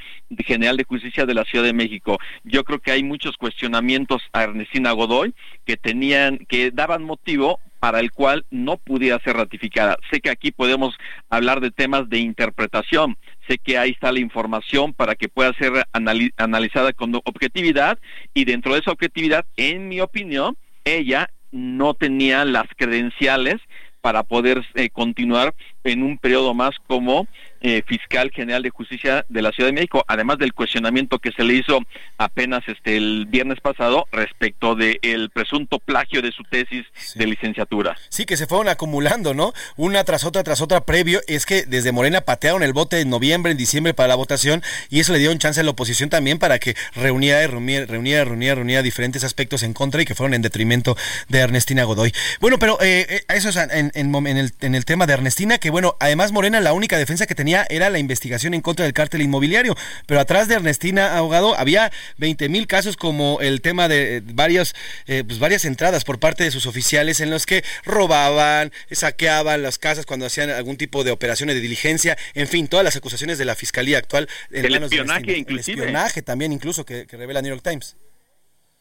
general 0.45 0.77
de 0.77 0.85
justicia 0.85 1.27
de 1.27 1.35
la 1.35 1.45
Ciudad 1.45 1.64
de 1.64 1.72
México. 1.72 2.18
Yo 2.45 2.64
creo 2.64 2.81
que 2.81 2.91
hay 2.91 3.03
muchos 3.03 3.37
cuestionamientos 3.37 4.22
a 4.33 4.45
Ernestina 4.45 4.93
Godoy 4.93 5.35
que 5.64 5.77
tenían, 5.77 6.39
que 6.49 6.70
daban 6.70 7.05
motivo 7.05 7.61
para 7.79 8.01
el 8.01 8.12
cual 8.12 8.47
no 8.51 8.79
pudiera 8.79 9.18
ser 9.20 9.37
ratificada. 9.37 9.99
Sé 10.11 10.20
que 10.20 10.31
aquí 10.31 10.51
podemos 10.51 10.95
hablar 11.29 11.61
de 11.61 11.70
temas 11.70 12.09
de 12.09 12.18
interpretación, 12.18 13.18
sé 13.47 13.59
que 13.59 13.77
ahí 13.77 13.91
está 13.91 14.11
la 14.11 14.20
información 14.20 14.95
para 14.95 15.14
que 15.14 15.29
pueda 15.29 15.53
ser 15.55 15.87
anali 15.93 16.33
analizada 16.39 16.93
con 16.95 17.14
objetividad 17.14 17.99
y 18.33 18.47
dentro 18.47 18.72
de 18.72 18.81
esa 18.81 18.93
objetividad, 18.93 19.45
en 19.57 19.89
mi 19.89 20.01
opinión, 20.01 20.57
ella 20.85 21.29
no 21.53 21.95
tenía 21.95 22.45
las 22.45 22.66
credenciales 22.77 23.57
para 24.05 24.23
poder 24.23 24.63
eh, 24.75 24.91
continuar 24.91 25.55
en 25.83 26.03
un 26.03 26.19
periodo 26.19 26.53
más 26.53 26.75
como 26.87 27.27
eh, 27.67 27.83
fiscal 27.87 28.31
general 28.31 28.62
de 28.62 28.69
justicia 28.69 29.25
de 29.31 29.41
la 29.41 29.51
Ciudad 29.51 29.71
de 29.71 29.73
México, 29.73 30.05
además 30.07 30.37
del 30.37 30.53
cuestionamiento 30.53 31.19
que 31.19 31.33
se 31.33 31.45
le 31.45 31.55
hizo 31.55 31.81
apenas 32.19 32.62
este 32.67 32.99
el 32.99 33.25
viernes 33.25 33.59
pasado 33.61 34.07
respecto 34.12 34.75
del 34.75 34.99
el 35.01 35.31
presunto 35.31 35.79
plagio 35.79 36.21
de 36.21 36.31
su 36.31 36.43
tesis 36.45 36.85
sí. 36.93 37.19
de 37.19 37.27
licenciatura. 37.27 37.97
Sí, 38.11 38.27
que 38.27 38.37
se 38.37 38.47
fueron 38.47 38.69
acumulando, 38.69 39.33
¿no? 39.33 39.55
Una 39.77 40.05
tras 40.05 40.25
otra, 40.25 40.43
tras 40.43 40.61
otra 40.61 40.83
previo. 40.83 41.23
Es 41.27 41.47
que 41.47 41.65
desde 41.65 41.91
Morena 41.91 42.21
patearon 42.21 42.62
el 42.62 42.75
bote 42.75 43.01
en 43.01 43.09
noviembre, 43.09 43.53
en 43.53 43.57
diciembre 43.57 43.95
para 43.95 44.09
la 44.09 44.15
votación 44.17 44.62
y 44.91 45.01
eso 45.01 45.15
le 45.15 45.19
dio 45.19 45.33
un 45.33 45.39
chance 45.39 45.59
a 45.59 45.65
la 45.65 45.71
oposición 45.71 46.11
también 46.11 46.39
para 46.39 46.59
que 46.59 46.77
reuniera, 46.95 47.47
reuniera, 47.47 47.87
reuniera, 47.87 48.25
reuniera, 48.27 48.57
reuniera 48.57 48.83
diferentes 48.83 49.25
aspectos 49.25 49.62
en 49.62 49.73
contra 49.73 50.03
y 50.03 50.05
que 50.05 50.15
fueron 50.15 50.35
en 50.35 50.43
detrimento 50.43 50.99
de 51.31 51.39
Ernestina 51.39 51.85
Godoy. 51.85 52.12
Bueno, 52.41 52.59
pero 52.59 52.77
eh, 52.83 53.25
eso 53.29 53.49
es 53.49 53.57
en, 53.57 53.91
en, 53.95 54.15
en, 54.15 54.37
el, 54.37 54.53
en 54.61 54.75
el 54.75 54.85
tema 54.85 55.07
de 55.07 55.15
Ernestina, 55.15 55.57
que 55.57 55.71
bueno, 55.71 55.97
además 55.99 56.31
Morena 56.31 56.61
la 56.61 56.75
única 56.75 56.99
defensa 56.99 57.27
que 57.27 57.35
tenía 57.35 57.54
era 57.63 57.91
la 57.91 57.99
investigación 57.99 58.55
en 58.55 58.61
contra 58.61 58.85
del 58.85 58.93
cártel 58.93 59.23
inmobiliario, 59.23 59.77
pero 60.07 60.21
atrás 60.21 60.49
de 60.49 60.57
Ernestina 60.57 61.17
Ahogado 61.17 61.57
había 61.57 61.93
20 62.19 62.49
mil 62.49 62.67
casos 62.67 62.97
como 62.97 63.41
el 63.41 63.61
tema 63.61 63.89
de 63.89 64.23
varios, 64.25 64.75
eh, 65.07 65.25
pues 65.27 65.39
varias 65.39 65.65
entradas 65.65 66.05
por 66.05 66.19
parte 66.19 66.45
de 66.45 66.51
sus 66.51 66.67
oficiales 66.67 67.21
en 67.21 67.31
los 67.31 67.47
que 67.47 67.65
robaban, 67.85 68.73
saqueaban 68.91 69.63
las 69.63 69.79
casas 69.79 70.07
cuando 70.07 70.27
hacían 70.27 70.51
algún 70.51 70.77
tipo 70.77 71.05
de 71.05 71.11
operaciones 71.11 71.55
de 71.55 71.61
diligencia, 71.61 72.19
en 72.35 72.49
fin, 72.49 72.69
todas 72.69 72.85
las 72.85 72.97
acusaciones 72.97 73.39
de 73.39 73.45
la 73.45 73.55
fiscalía 73.55 73.99
actual 73.99 74.29
en 74.51 74.65
el 74.65 74.73
manos 74.73 74.93
espionaje, 74.93 75.27
de 75.27 75.39
inclusive. 75.39 75.75
El 75.75 75.89
espionaje 75.89 76.23
también 76.23 76.53
incluso 76.53 76.85
que, 76.85 77.07
que 77.07 77.17
revela 77.17 77.43
New 77.43 77.53
York 77.53 77.63
Times. 77.63 77.97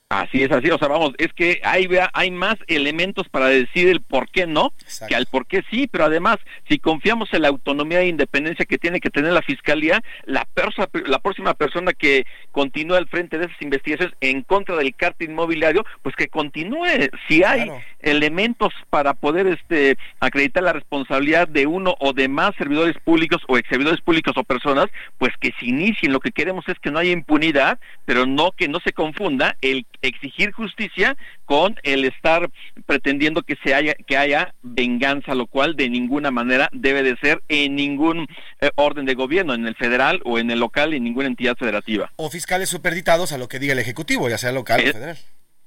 Así 0.10 0.44
es, 0.44 0.52
así, 0.52 0.70
o 0.70 0.78
sea, 0.78 0.90
vamos, 0.90 1.14
es 1.18 1.34
que 1.34 1.60
hay, 1.64 1.88
hay 2.14 2.30
más 2.30 2.56
elementos 2.68 3.28
para 3.30 3.48
decir 3.48 3.88
el 3.88 4.02
por 4.02 4.30
qué 4.30 4.46
no 4.46 4.72
Exacto. 4.82 5.10
que 5.10 5.16
al 5.16 5.26
por 5.26 5.48
qué 5.48 5.64
sí, 5.72 5.88
pero 5.88 6.06
además, 6.06 6.38
si 6.70 6.78
confiamos 6.78 7.34
en 7.34 7.42
la 7.42 7.48
autonomía 7.48 8.02
e 8.02 8.08
independencia 8.08 8.66
que 8.66 8.78
tiene 8.78 9.00
que 9.00 9.10
tener 9.10 9.34
la 9.34 9.42
Fiscalía, 9.42 10.02
la, 10.26 10.46
persa, 10.54 10.88
la 11.08 11.18
próxima 11.18 11.56
persona 11.56 11.94
que 11.94 12.26
continúe 12.52 12.96
al 12.96 13.08
frente 13.08 13.40
de 13.40 13.46
esas 13.46 13.62
investigaciones 13.62 14.16
en 14.22 14.44
contra 14.44 14.76
del 14.76 14.96
cártel 14.96 15.32
inmobiliario, 15.32 15.84
pues 16.04 16.16
que 16.16 16.28
continúe. 16.28 17.10
Si 17.28 17.44
hay 17.44 17.64
claro. 17.64 17.82
Elementos 18.04 18.74
para 18.90 19.14
poder 19.14 19.48
este 19.48 19.98
acreditar 20.20 20.64
la 20.64 20.74
responsabilidad 20.74 21.48
de 21.48 21.66
uno 21.66 21.96
o 22.00 22.14
de 22.14 22.28
más 22.28 22.52
servidores 22.58 22.96
públicos 23.04 23.42
o 23.48 23.58
ex 23.58 23.68
servidores 23.70 24.02
públicos 24.02 24.34
o 24.38 24.44
personas, 24.44 24.88
pues 25.18 25.32
que 25.40 25.52
se 25.60 25.66
inicien. 25.66 26.12
Lo 26.12 26.20
que 26.20 26.32
queremos 26.32 26.66
es 26.68 26.78
que 26.80 26.92
no 26.92 27.00
haya 27.00 27.12
impunidad, 27.12 27.80
pero 28.06 28.26
no 28.26 28.52
que 28.52 28.68
no 28.68 28.80
se 28.84 28.94
confunda 28.94 29.58
el 29.62 29.86
exigir 30.02 30.52
justicia 30.52 31.18
con 31.46 31.76
el 31.84 32.06
estar 32.06 32.50
pretendiendo 32.86 33.42
que 33.42 33.56
se 33.64 33.74
haya 33.74 33.94
que 33.94 34.18
haya 34.18 34.54
venganza, 34.62 35.36
lo 35.36 35.48
cual 35.48 35.76
de 35.76 35.90
ninguna 35.90 36.32
manera 36.32 36.70
debe 36.74 37.04
de 37.04 37.16
ser 37.18 37.42
en 37.48 37.76
ningún 37.76 38.28
eh, 38.62 38.70
orden 38.76 39.06
de 39.06 39.14
gobierno, 39.16 39.54
en 39.54 39.66
el 39.68 39.76
federal 39.76 40.22
o 40.26 40.40
en 40.40 40.52
el 40.52 40.60
local, 40.60 40.94
en 40.94 41.04
ninguna 41.04 41.28
entidad 41.28 41.56
federativa. 41.58 42.12
O 42.16 42.30
fiscales 42.30 42.70
superditados 42.70 43.32
a 43.32 43.38
lo 43.38 43.48
que 43.48 43.60
diga 43.60 43.74
el 43.74 43.80
ejecutivo, 43.80 44.30
ya 44.30 44.38
sea 44.38 44.52
local 44.52 44.82
o 44.82 44.84
Eh, 44.84 44.94
federal. 44.94 45.18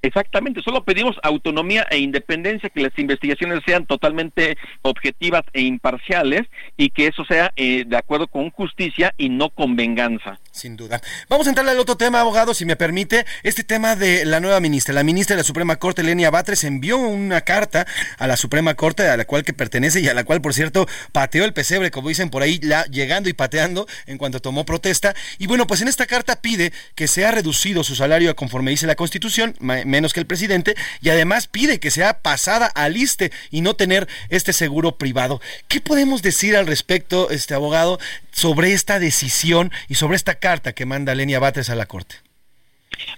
Exactamente, 0.03 0.63
solo 0.63 0.85
pedimos 0.85 1.17
autonomía 1.23 1.87
e 1.91 1.99
independencia, 1.99 2.69
que 2.69 2.81
las 2.81 2.97
investigaciones 2.99 3.63
sean 3.67 3.87
totalmente 3.87 4.57
objetivas 4.83 5.43
e 5.53 5.63
imparciales 5.63 6.47
y 6.77 6.91
que 6.91 7.09
eso 7.09 7.25
sea 7.25 7.53
eh, 7.57 7.85
de 7.87 7.97
acuerdo 7.97 8.29
con 8.29 8.51
justicia 8.51 9.15
y 9.17 9.29
no 9.29 9.51
con 9.51 9.75
venganza. 9.75 10.39
Sin 10.53 10.77
duda. 10.77 11.03
Vamos 11.29 11.47
a 11.47 11.51
entrar 11.51 11.69
al 11.69 11.79
otro 11.79 11.97
tema, 11.97 12.21
abogado, 12.21 12.55
si 12.55 12.65
me 12.65 12.77
permite. 12.77 13.27
Este 13.43 13.63
tema 13.63 13.95
de 13.95 14.25
la 14.25 14.41
nueva 14.41 14.59
ministra. 14.61 14.95
La 14.95 15.03
ministra 15.03 15.37
de 15.37 15.41
la 15.41 15.45
Suprema 15.45 15.77
Corte, 15.77 16.03
Lenia 16.03 16.31
Batres, 16.31 16.65
envió 16.65 16.97
una 16.97 17.43
carta 17.43 17.87
a 18.17 18.27
la 18.27 18.37
Suprema 18.39 18.75
Corte, 18.75 19.07
a 19.07 19.17
la 19.19 19.27
cual 19.27 19.45
que 19.45 19.53
pertenece 19.53 20.01
y 20.01 20.09
a 20.09 20.15
la 20.15 20.25
cual, 20.25 20.41
por 20.41 20.55
cierto, 20.55 20.87
pateó 21.13 21.45
el 21.45 21.53
pesebre, 21.53 21.91
como 21.91 22.09
dicen 22.09 22.31
por 22.31 22.43
ahí, 22.43 22.59
la, 22.63 22.85
llegando 22.87 23.29
y 23.29 23.35
pateando 23.35 23.87
en 24.07 24.17
cuanto 24.17 24.41
tomó 24.41 24.65
protesta. 24.65 25.15
Y 25.39 25.47
bueno, 25.47 25.67
pues 25.67 25.83
en 25.83 25.89
esta 25.89 26.07
carta 26.07 26.41
pide 26.41 26.73
que 26.95 27.07
sea 27.07 27.33
reducido 27.33 27.85
su 27.85 27.95
salario 27.95 28.35
conforme 28.35 28.71
dice 28.71 28.87
la 28.87 28.95
Constitución, 28.95 29.55
menos 29.87 30.13
que 30.13 30.21
el 30.21 30.27
presidente, 30.27 30.75
y 31.01 31.11
además 31.11 31.47
pide 31.47 31.81
que 31.81 31.91
sea 31.91 32.21
pasada 32.21 32.67
al 32.67 32.97
ISTE 32.97 33.33
y 33.51 33.61
no 33.61 33.75
tener 33.75 34.09
este 34.29 34.53
seguro 34.53 34.99
privado. 34.99 35.41
¿Qué 35.69 35.81
podemos 35.81 36.23
decir 36.23 36.57
al 36.57 36.67
respecto, 36.67 37.31
este 37.31 37.55
abogado, 37.55 37.99
sobre 38.33 38.73
esta 38.73 38.99
decisión 38.99 39.73
y 39.89 39.95
sobre 39.95 40.17
esta 40.17 40.35
carta 40.35 40.73
que 40.73 40.87
manda 40.87 41.15
Lenia 41.15 41.39
Batres 41.39 41.71
a 41.71 41.75
la 41.75 41.87
Corte? 41.87 42.26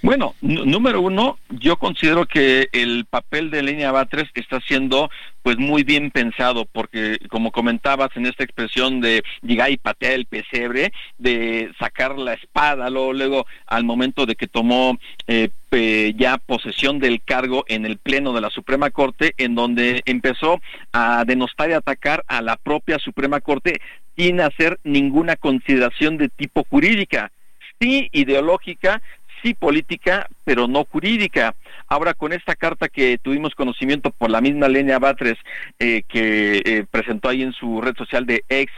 Bueno, 0.03 0.35
número 0.41 1.01
uno, 1.01 1.39
yo 1.51 1.77
considero 1.77 2.27
que 2.27 2.69
el 2.73 3.05
papel 3.05 3.51
de 3.51 3.63
Lenia 3.63 3.93
Batres 3.93 4.29
está 4.35 4.61
siendo 4.61 5.11
pues 5.43 5.57
muy 5.57 5.83
bien 5.83 6.11
pensado, 6.11 6.67
porque 6.67 7.19
como 7.29 7.53
comentabas 7.53 8.11
en 8.17 8.27
esta 8.27 8.45
expresión 8.45 9.01
de 9.01 9.23
llegar 9.43 9.71
y 9.71 9.77
patear 9.77 10.13
el 10.13 10.27
pesebre, 10.27 10.93
de 11.17 11.73
sacar 11.79 12.19
la 12.19 12.35
espada, 12.35 12.91
luego, 12.91 13.13
luego 13.13 13.47
al 13.67 13.85
momento 13.85 14.27
de 14.27 14.35
que 14.35 14.47
tomó 14.47 14.99
eh, 15.27 15.51
ya 16.17 16.39
posesión 16.39 16.99
del 16.99 17.23
cargo 17.23 17.65
en 17.69 17.87
el 17.87 17.99
Pleno 17.99 18.33
de 18.33 18.41
la 18.41 18.51
Suprema 18.51 18.91
Corte, 18.91 19.35
en 19.39 19.55
donde 19.55 20.03
empezó 20.07 20.61
a 20.93 21.25
denostar 21.27 21.71
y 21.71 21.75
atacar 21.75 22.25
a 22.29 22.43
la 22.43 22.57
propia 22.57 22.99
Suprema 22.99 23.41
Corte 23.41 23.81
sin 24.17 24.41
hacer 24.41 24.79
ninguna 24.85 25.37
consideración 25.37 26.19
de 26.19 26.29
tipo 26.29 26.67
jurídica, 26.69 27.31
sí 27.81 28.09
ideológica, 28.13 29.01
sí 29.43 29.55
política, 29.55 30.29
pero 30.45 30.67
no 30.67 30.85
jurídica. 30.85 31.55
Ahora, 31.87 32.15
con 32.15 32.33
esta 32.33 32.55
carta 32.55 32.89
que 32.89 33.19
tuvimos 33.19 33.55
conocimiento 33.55 34.11
por 34.11 34.31
la 34.31 34.41
misma 34.41 34.69
Lenia 34.69 34.99
Batres, 34.99 35.39
eh, 35.79 36.03
que 36.09 36.63
eh, 36.65 36.85
presentó 36.91 37.29
ahí 37.29 37.43
en 37.43 37.53
su 37.53 37.81
red 37.81 37.97
social 37.97 38.27
de 38.27 38.45
ex, 38.49 38.73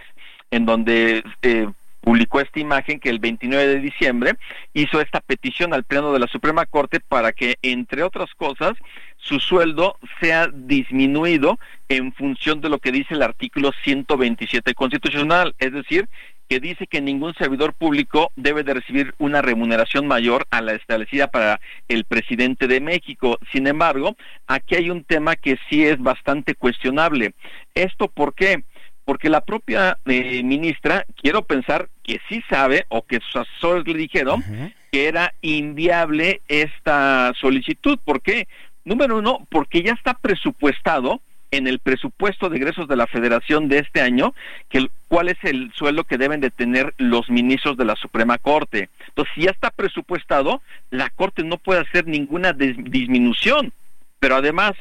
en 0.51 0.67
donde 0.67 1.23
eh, 1.43 1.69
publicó 2.01 2.41
esta 2.41 2.61
imagen 2.61 2.99
que 2.99 3.11
el 3.11 3.19
29 3.19 3.67
de 3.67 3.81
diciembre 3.81 4.35
hizo 4.73 5.01
esta 5.01 5.21
petición 5.21 5.75
al 5.75 5.85
Pleno 5.85 6.13
de 6.13 6.19
la 6.19 6.27
Suprema 6.27 6.67
Corte 6.67 7.01
para 7.01 7.33
que, 7.33 7.57
entre 7.63 8.03
otras 8.03 8.35
cosas, 8.35 8.73
su 9.17 9.39
sueldo 9.39 9.97
sea 10.21 10.49
disminuido 10.53 11.59
en 11.89 12.13
función 12.13 12.61
de 12.61 12.71
lo 12.71 12.79
que 12.79 12.93
dice 12.93 13.15
el 13.15 13.23
artículo 13.23 13.73
127 13.85 14.75
constitucional, 14.75 15.55
es 15.59 15.73
decir, 15.73 16.09
que 16.51 16.59
dice 16.59 16.89
que 16.89 17.01
ningún 17.01 17.33
servidor 17.35 17.75
público 17.75 18.33
debe 18.35 18.65
de 18.65 18.75
recibir 18.75 19.15
una 19.19 19.41
remuneración 19.41 20.09
mayor 20.09 20.49
a 20.51 20.61
la 20.61 20.73
establecida 20.73 21.29
para 21.29 21.61
el 21.87 22.05
presidente 22.05 22.67
de 22.67 22.81
México. 22.81 23.39
Sin 23.53 23.69
embargo, 23.69 24.17
aquí 24.49 24.75
hay 24.75 24.91
un 24.91 25.05
tema 25.05 25.37
que 25.37 25.59
sí 25.69 25.85
es 25.85 26.03
bastante 26.03 26.57
cuestionable. 26.57 27.35
¿Esto 27.77 28.09
por 28.09 28.35
qué? 28.35 28.65
Porque 29.05 29.31
la 29.31 29.43
propia 29.43 29.99
eh, 30.07 30.43
ministra, 30.43 31.07
quiero 31.15 31.43
pensar 31.43 31.89
que 32.03 32.21
sí 32.29 32.43
sabe 32.51 32.85
o 32.89 33.03
que 33.03 33.21
sus 33.21 33.37
asesores 33.37 33.87
le 33.87 33.95
dijeron 33.95 34.43
que 34.91 35.07
era 35.07 35.33
inviable 35.43 36.41
esta 36.49 37.33
solicitud. 37.41 37.97
¿Por 38.05 38.23
qué? 38.23 38.49
Número 38.85 39.19
uno, 39.19 39.47
porque 39.51 39.85
ya 39.85 39.93
está 39.93 40.15
presupuestado 40.15 41.21
en 41.51 41.67
el 41.67 41.79
presupuesto 41.81 42.49
de 42.49 42.57
egresos 42.59 42.87
de 42.89 42.97
la 42.97 43.07
Federación 43.07 43.69
de 43.69 43.79
este 43.79 44.01
año, 44.01 44.35
que 44.69 44.87
cuál 45.09 45.29
es 45.29 45.39
el 45.43 45.73
sueldo 45.75 46.05
que 46.05 46.19
deben 46.19 46.41
de 46.41 46.51
tener 46.51 46.95
los 46.99 47.29
ministros 47.29 47.77
de 47.77 47.85
la 47.85 47.97
Suprema 47.97 48.39
Corte. 48.39 48.89
Entonces, 49.09 49.35
si 49.35 49.43
ya 49.43 49.51
está 49.51 49.71
presupuestado, 49.71 50.63
la 50.91 51.11
Corte 51.11 51.43
no 51.43 51.57
puede 51.59 51.81
hacer 51.81 52.07
ninguna 52.07 52.53
dis- 52.55 52.83
disminución. 52.85 53.73
Pero 54.21 54.37
además, 54.37 54.75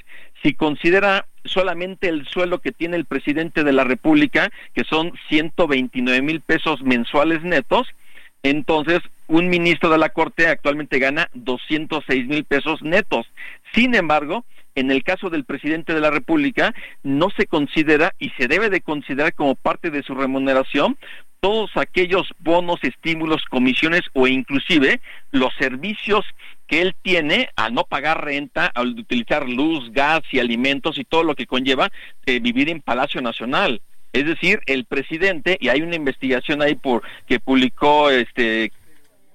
si 0.44 0.54
considera 0.54 1.26
solamente 1.46 2.10
el 2.10 2.28
sueldo 2.28 2.60
que 2.60 2.72
tiene 2.72 2.98
el 2.98 3.06
presidente 3.06 3.64
de 3.64 3.72
la 3.74 3.84
República, 3.86 4.52
que 4.76 4.84
son 4.84 5.14
129 5.30 6.22
mil 6.22 6.42
pesos 6.42 6.82
mensuales 6.84 7.42
netos, 7.44 7.88
entonces 8.44 9.00
un 9.28 9.50
ministro 9.50 9.90
de 9.90 9.98
la 9.98 10.10
Corte 10.10 10.48
actualmente 10.48 11.00
gana 11.00 11.30
206 11.34 12.28
mil 12.28 12.44
pesos 12.46 12.82
netos. 12.82 13.28
Sin 13.74 13.96
embargo, 13.96 14.44
en 14.80 14.92
el 14.92 15.04
caso 15.04 15.30
del 15.30 15.46
presidente 15.46 15.94
de 15.94 16.02
la 16.02 16.12
República, 16.12 16.74
no 17.04 17.30
se 17.36 17.46
considera 17.48 18.14
y 18.20 18.30
se 18.32 18.48
debe 18.48 18.70
de 18.70 18.82
considerar 18.82 19.34
como 19.34 19.56
parte 19.56 19.92
de 19.92 20.04
su 20.04 20.16
remuneración 20.16 20.98
todos 21.40 21.72
aquellos 21.76 22.30
bonos, 22.40 22.80
estímulos, 22.84 23.46
comisiones 23.46 24.02
o 24.14 24.28
inclusive 24.28 25.00
los 25.32 25.54
servicios 25.58 26.26
que 26.68 26.82
él 26.82 26.96
tiene 27.02 27.50
al 27.56 27.74
no 27.74 27.84
pagar 27.86 28.24
renta, 28.24 28.68
al 28.68 28.90
utilizar 28.90 29.48
luz, 29.48 29.92
gas 29.92 30.22
y 30.32 30.40
alimentos 30.40 30.98
y 30.98 31.06
todo 31.06 31.24
lo 31.24 31.36
que 31.36 31.48
conlleva 31.48 31.90
eh, 32.26 32.40
vivir 32.40 32.70
en 32.70 32.82
Palacio 32.82 33.22
Nacional. 33.22 33.82
Es 34.12 34.26
decir, 34.26 34.62
el 34.66 34.86
presidente, 34.86 35.58
y 35.60 35.70
hay 35.70 35.82
una 35.82 35.96
investigación 35.96 36.62
ahí 36.62 36.76
por 36.76 37.04
que 37.28 37.40
publicó 37.40 38.10
este 38.10 38.72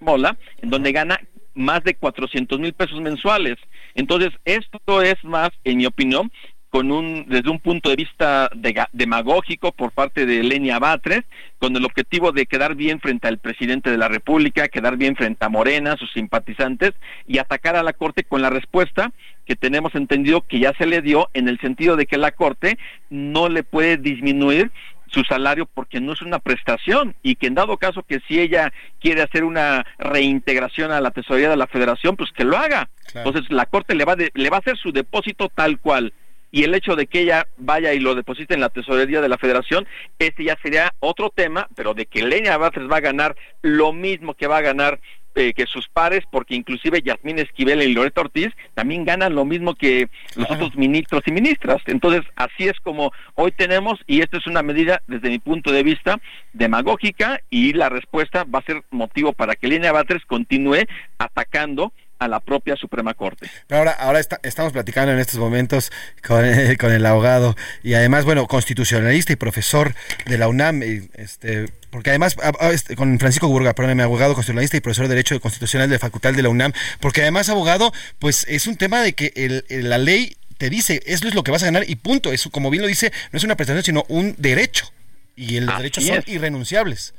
Mola, 0.01 0.36
en 0.61 0.70
donde 0.70 0.92
gana 0.92 1.20
más 1.55 1.82
de 1.84 1.95
400 1.95 2.59
mil 2.59 2.72
pesos 2.72 3.01
mensuales. 3.01 3.57
Entonces, 3.95 4.30
esto 4.45 5.03
es 5.03 5.22
más, 5.24 5.51
en 5.64 5.78
mi 5.78 5.86
opinión, 5.86 6.30
con 6.70 6.90
un, 6.90 7.26
desde 7.28 7.51
un 7.51 7.61
punto 7.61 7.88
de 7.88 7.95
vista 7.95 8.51
de- 8.53 8.74
demagógico 8.92 9.70
por 9.70 9.92
parte 9.92 10.26
de 10.26 10.42
Lenia 10.42 10.80
Batres, 10.80 11.22
con 11.59 11.76
el 11.76 11.84
objetivo 11.84 12.32
de 12.32 12.47
quedar 12.47 12.74
bien 12.74 12.99
frente 12.99 13.28
al 13.28 13.38
presidente 13.38 13.92
de 13.92 13.97
la 13.97 14.09
República, 14.09 14.66
quedar 14.66 14.97
bien 14.97 15.14
frente 15.14 15.45
a 15.45 15.49
Morena, 15.49 15.97
sus 15.97 16.12
simpatizantes, 16.12 16.90
y 17.28 17.38
atacar 17.38 17.76
a 17.76 17.84
la 17.84 17.92
Corte 17.92 18.24
con 18.24 18.42
la 18.42 18.51
respuesta 18.51 19.12
que 19.47 19.55
tenemos 19.55 19.95
entendido 19.95 20.40
que 20.40 20.59
ya 20.59 20.72
se 20.76 20.86
le 20.86 21.01
dio 21.01 21.28
en 21.32 21.49
el 21.49 21.61
sentido 21.61 21.95
de 21.95 22.07
que 22.07 22.18
la 22.18 22.32
Corte 22.32 22.76
no 23.09 23.49
le 23.49 23.62
puede 23.62 23.97
disminuir 23.97 24.72
su 25.14 25.22
salario 25.24 25.66
porque 25.66 26.00
no 26.00 26.12
es 26.12 26.20
una 26.22 26.38
prestación 26.40 27.14
y 27.22 27.36
que 27.36 27.46
en 27.46 27.54
dado 27.54 27.76
caso 27.78 28.02
que 28.02 28.20
si 28.28 28.38
ella 28.40 28.72
quiere 29.00 29.22
hacer 29.22 29.44
una 29.44 29.86
reintegración 29.98 30.90
a 30.92 31.00
la 31.00 31.10
tesorería 31.10 31.48
de 31.50 31.56
la 31.56 31.66
federación, 31.66 32.16
pues 32.16 32.30
que 32.32 32.44
lo 32.44 32.56
haga. 32.56 32.88
Claro. 33.12 33.28
Entonces 33.28 33.50
la 33.52 33.66
Corte 33.66 33.94
le 33.94 34.04
va, 34.04 34.16
de- 34.16 34.30
le 34.34 34.50
va 34.50 34.56
a 34.56 34.60
hacer 34.60 34.76
su 34.76 34.92
depósito 34.92 35.48
tal 35.48 35.78
cual 35.78 36.12
y 36.50 36.62
el 36.62 36.74
hecho 36.74 36.94
de 36.94 37.06
que 37.08 37.20
ella 37.20 37.46
vaya 37.56 37.92
y 37.94 37.98
lo 37.98 38.14
deposite 38.14 38.54
en 38.54 38.60
la 38.60 38.68
tesorería 38.68 39.20
de 39.20 39.28
la 39.28 39.38
federación, 39.38 39.88
este 40.20 40.44
ya 40.44 40.56
sería 40.62 40.94
otro 41.00 41.30
tema, 41.30 41.66
pero 41.74 41.94
de 41.94 42.06
que 42.06 42.22
Leña 42.22 42.56
Batres 42.58 42.88
va 42.88 42.98
a 42.98 43.00
ganar 43.00 43.34
lo 43.62 43.92
mismo 43.92 44.34
que 44.34 44.46
va 44.46 44.58
a 44.58 44.62
ganar 44.62 45.00
eh, 45.35 45.53
que 45.53 45.66
sus 45.66 45.89
pares, 45.89 46.24
porque 46.30 46.55
inclusive 46.55 47.03
Yasmín 47.03 47.39
Esquivel 47.39 47.82
y 47.82 47.93
Loreto 47.93 48.22
Ortiz 48.22 48.53
también 48.74 49.05
ganan 49.05 49.35
lo 49.35 49.45
mismo 49.45 49.74
que 49.74 50.09
los 50.37 50.51
otros 50.51 50.74
ministros 50.76 51.22
y 51.26 51.32
ministras. 51.32 51.82
Entonces, 51.87 52.22
así 52.37 52.68
es 52.68 52.78
como 52.80 53.12
hoy 53.35 53.53
tenemos, 53.53 54.01
y 54.07 54.20
esta 54.20 54.39
es 54.39 54.47
una 54.47 54.62
medida, 54.62 55.03
desde 55.07 55.30
mi 55.30 55.39
punto 55.39 55.72
de 55.72 55.82
vista, 55.82 56.20
demagógica, 56.53 57.41
y 57.51 57.72
la 57.72 57.89
respuesta 57.89 58.45
va 58.45 58.61
a 58.61 58.64
ser 58.64 58.82
motivo 58.91 59.32
para 59.32 59.57
que 59.57 59.68
Leña 59.68 59.93
Batres 59.93 60.24
continúe 60.26 60.85
atacando 61.18 61.93
a 62.24 62.28
la 62.28 62.40
propia 62.40 62.76
Suprema 62.76 63.14
Corte. 63.14 63.50
Pero 63.66 63.78
ahora, 63.80 63.92
ahora 63.92 64.20
está- 64.20 64.40
estamos 64.42 64.72
platicando 64.72 65.12
en 65.12 65.18
estos 65.18 65.38
momentos 65.38 65.92
con, 66.26 66.44
eh, 66.44 66.76
con 66.78 66.92
el 66.92 67.04
abogado 67.06 67.56
y 67.82 67.94
además, 67.94 68.24
bueno, 68.24 68.46
constitucionalista 68.46 69.32
y 69.32 69.36
profesor 69.36 69.94
de 70.26 70.38
la 70.38 70.48
UNAM, 70.48 70.82
y, 70.82 71.08
este, 71.14 71.66
porque 71.90 72.10
además, 72.10 72.36
a- 72.42 72.52
a- 72.66 72.70
este, 72.72 72.96
con 72.96 73.18
Francisco 73.18 73.48
Burga, 73.48 73.74
perdóname, 73.74 74.02
abogado 74.02 74.34
constitucionalista 74.34 74.76
y 74.76 74.80
profesor 74.80 75.04
de 75.06 75.14
Derecho 75.14 75.40
Constitucional 75.40 75.88
de 75.88 75.96
la 75.96 76.00
Facultad 76.00 76.32
de 76.34 76.42
la 76.42 76.48
UNAM, 76.48 76.72
porque 77.00 77.20
además, 77.22 77.48
abogado, 77.48 77.92
pues 78.18 78.44
es 78.48 78.66
un 78.66 78.76
tema 78.76 79.00
de 79.02 79.12
que 79.12 79.32
el- 79.36 79.64
el- 79.68 79.90
la 79.90 79.98
ley 79.98 80.36
te 80.58 80.70
dice, 80.70 81.02
eso 81.04 81.28
es 81.28 81.34
lo 81.34 81.42
que 81.44 81.50
vas 81.50 81.62
a 81.62 81.66
ganar 81.66 81.84
y 81.88 81.96
punto. 81.96 82.32
Eso, 82.32 82.50
como 82.50 82.70
bien 82.70 82.82
lo 82.82 82.88
dice, 82.88 83.12
no 83.32 83.36
es 83.36 83.44
una 83.44 83.56
prestación, 83.56 83.84
sino 83.84 84.04
un 84.08 84.34
derecho. 84.38 84.90
Y 85.36 85.58
los 85.60 85.68
Así 85.70 85.78
derechos 85.78 86.04
son 86.04 86.18
es. 86.18 86.28
irrenunciables. 86.28 87.12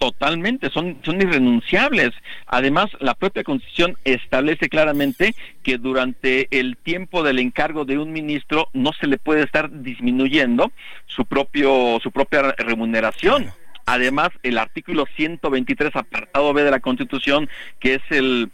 Totalmente, 0.00 0.70
son, 0.70 0.96
son 1.02 1.20
irrenunciables. 1.20 2.12
Además, 2.46 2.86
la 3.00 3.12
propia 3.12 3.44
Constitución 3.44 3.98
establece 4.04 4.70
claramente 4.70 5.34
que 5.62 5.76
durante 5.76 6.48
el 6.58 6.78
tiempo 6.78 7.22
del 7.22 7.38
encargo 7.38 7.84
de 7.84 7.98
un 7.98 8.10
ministro 8.10 8.70
no 8.72 8.94
se 8.94 9.06
le 9.06 9.18
puede 9.18 9.42
estar 9.42 9.70
disminuyendo 9.82 10.72
su 11.04 11.26
propio 11.26 11.98
su 12.02 12.10
propia 12.12 12.54
remuneración. 12.56 13.52
Además, 13.84 14.30
el 14.42 14.56
artículo 14.56 15.04
123 15.16 15.94
apartado 15.94 16.54
B 16.54 16.64
de 16.64 16.70
la 16.70 16.80
Constitución, 16.80 17.50
que 17.78 17.96
es 17.96 18.02
el 18.08 18.50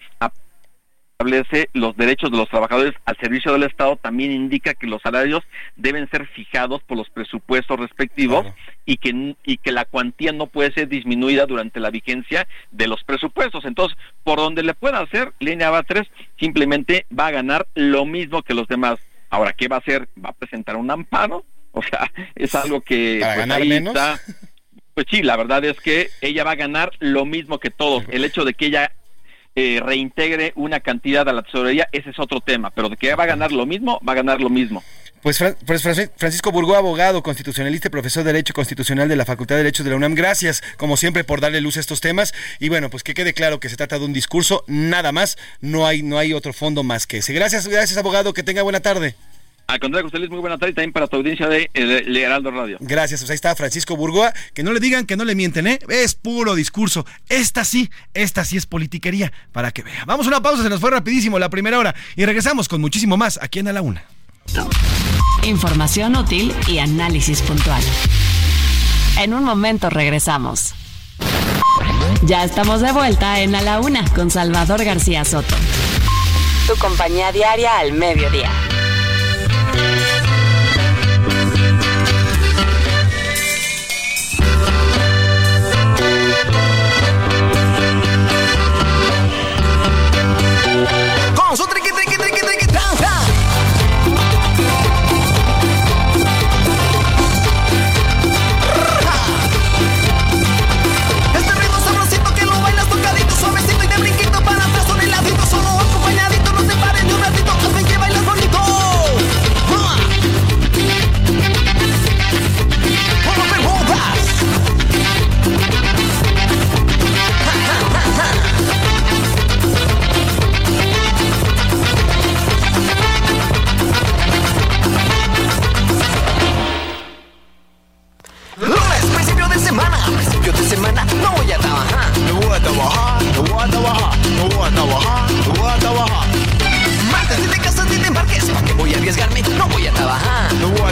establece 1.18 1.70
los 1.72 1.96
derechos 1.96 2.30
de 2.30 2.36
los 2.36 2.48
trabajadores 2.48 2.92
al 3.06 3.16
servicio 3.16 3.52
del 3.52 3.62
Estado, 3.62 3.96
también 3.96 4.32
indica 4.32 4.74
que 4.74 4.86
los 4.86 5.00
salarios 5.00 5.42
deben 5.74 6.08
ser 6.10 6.26
fijados 6.28 6.82
por 6.82 6.98
los 6.98 7.08
presupuestos 7.08 7.80
respectivos 7.80 8.46
y 8.84 8.98
que 8.98 9.34
y 9.44 9.56
que 9.56 9.72
la 9.72 9.86
cuantía 9.86 10.32
no 10.32 10.46
puede 10.46 10.72
ser 10.72 10.88
disminuida 10.88 11.46
durante 11.46 11.80
la 11.80 11.90
vigencia 11.90 12.46
de 12.70 12.86
los 12.86 13.02
presupuestos. 13.04 13.64
Entonces, 13.64 13.96
por 14.24 14.38
donde 14.38 14.62
le 14.62 14.74
pueda 14.74 15.00
hacer, 15.00 15.32
línea 15.40 15.74
a 15.76 15.82
3 15.82 16.06
simplemente 16.38 17.06
va 17.18 17.28
a 17.28 17.32
ganar 17.32 17.66
lo 17.74 18.04
mismo 18.04 18.42
que 18.42 18.54
los 18.54 18.68
demás. 18.68 18.98
Ahora, 19.30 19.54
¿qué 19.54 19.68
va 19.68 19.76
a 19.76 19.80
hacer? 19.80 20.08
¿Va 20.22 20.30
a 20.30 20.34
presentar 20.34 20.76
un 20.76 20.90
amparo? 20.90 21.44
O 21.72 21.82
sea, 21.82 22.10
es 22.34 22.54
algo 22.54 22.82
que... 22.82 23.18
¿Para 23.20 23.34
pues, 23.34 23.48
ganar 23.48 23.66
menos? 23.66 23.94
pues 24.94 25.06
sí, 25.10 25.22
la 25.22 25.36
verdad 25.36 25.64
es 25.64 25.80
que 25.80 26.08
ella 26.20 26.44
va 26.44 26.52
a 26.52 26.56
ganar 26.56 26.90
lo 27.00 27.24
mismo 27.24 27.58
que 27.58 27.70
todos. 27.70 28.04
El 28.08 28.24
hecho 28.24 28.44
de 28.44 28.54
que 28.54 28.66
ella 28.66 28.92
eh, 29.56 29.80
reintegre 29.82 30.52
una 30.54 30.80
cantidad 30.80 31.26
a 31.28 31.32
la 31.32 31.42
tesorería, 31.42 31.88
ese 31.90 32.10
es 32.10 32.18
otro 32.18 32.40
tema, 32.40 32.70
pero 32.70 32.90
de 32.90 32.96
que 32.96 33.14
va 33.14 33.24
a 33.24 33.26
ganar 33.26 33.52
lo 33.52 33.64
mismo, 33.64 33.98
va 34.06 34.12
a 34.12 34.16
ganar 34.16 34.40
lo 34.40 34.50
mismo. 34.50 34.84
Pues, 35.22 35.42
pues 35.66 35.82
Francisco 35.82 36.52
Burgó, 36.52 36.76
abogado, 36.76 37.22
constitucionalista 37.22 37.88
y 37.88 37.90
profesor 37.90 38.22
de 38.22 38.32
Derecho 38.32 38.54
Constitucional 38.54 39.08
de 39.08 39.16
la 39.16 39.24
Facultad 39.24 39.56
de 39.56 39.62
Derecho 39.62 39.82
de 39.82 39.90
la 39.90 39.96
UNAM, 39.96 40.14
gracias 40.14 40.62
como 40.76 40.96
siempre 40.96 41.24
por 41.24 41.40
darle 41.40 41.60
luz 41.60 41.78
a 41.78 41.80
estos 41.80 42.00
temas 42.00 42.32
y 42.60 42.68
bueno, 42.68 42.90
pues 42.90 43.02
que 43.02 43.14
quede 43.14 43.32
claro 43.32 43.58
que 43.58 43.68
se 43.68 43.76
trata 43.76 43.98
de 43.98 44.04
un 44.04 44.12
discurso, 44.12 44.62
nada 44.68 45.10
más, 45.10 45.36
no 45.60 45.86
hay, 45.86 46.02
no 46.02 46.18
hay 46.18 46.32
otro 46.32 46.52
fondo 46.52 46.84
más 46.84 47.06
que 47.06 47.16
ese. 47.18 47.32
Gracias, 47.32 47.66
gracias 47.66 47.98
abogado, 47.98 48.34
que 48.34 48.42
tenga 48.42 48.62
buena 48.62 48.80
tarde. 48.80 49.16
Al 49.68 49.80
contrario, 49.80 50.08
José 50.08 50.28
muy 50.28 50.38
buena 50.38 50.58
tarde 50.58 50.74
también 50.74 50.92
para 50.92 51.08
tu 51.08 51.16
audiencia 51.16 51.48
de, 51.48 51.68
de, 51.74 52.22
Heraldo 52.22 52.52
Radio. 52.52 52.78
Gracias, 52.80 53.20
pues 53.20 53.30
ahí 53.30 53.34
está 53.34 53.56
Francisco 53.56 53.96
Burgoa. 53.96 54.32
Que 54.54 54.62
no 54.62 54.72
le 54.72 54.78
digan 54.78 55.06
que 55.06 55.16
no 55.16 55.24
le 55.24 55.34
mienten, 55.34 55.66
¿eh? 55.66 55.80
Es 55.88 56.14
puro 56.14 56.54
discurso. 56.54 57.04
Esta 57.28 57.64
sí, 57.64 57.90
esta 58.14 58.44
sí 58.44 58.56
es 58.56 58.66
politiquería, 58.66 59.32
para 59.50 59.72
que 59.72 59.82
vea. 59.82 60.04
Vamos 60.06 60.26
a 60.26 60.28
una 60.28 60.40
pausa, 60.40 60.62
se 60.62 60.70
nos 60.70 60.80
fue 60.80 60.92
rapidísimo 60.92 61.38
la 61.38 61.50
primera 61.50 61.78
hora 61.78 61.94
y 62.14 62.24
regresamos 62.24 62.68
con 62.68 62.80
muchísimo 62.80 63.16
más 63.16 63.40
aquí 63.42 63.58
en 63.58 63.68
A 63.68 63.72
la 63.72 63.82
Una. 63.82 64.04
Información 65.42 66.14
útil 66.14 66.54
y 66.68 66.78
análisis 66.78 67.42
puntual. 67.42 67.82
En 69.18 69.34
un 69.34 69.42
momento 69.42 69.90
regresamos. 69.90 70.74
Ya 72.22 72.44
estamos 72.44 72.82
de 72.82 72.92
vuelta 72.92 73.40
en 73.40 73.54
A 73.56 73.62
la 73.62 73.80
Una 73.80 74.04
con 74.14 74.30
Salvador 74.30 74.84
García 74.84 75.24
Soto. 75.24 75.56
Tu 76.68 76.76
compañía 76.76 77.32
diaria 77.32 77.78
al 77.78 77.92
mediodía. 77.92 78.50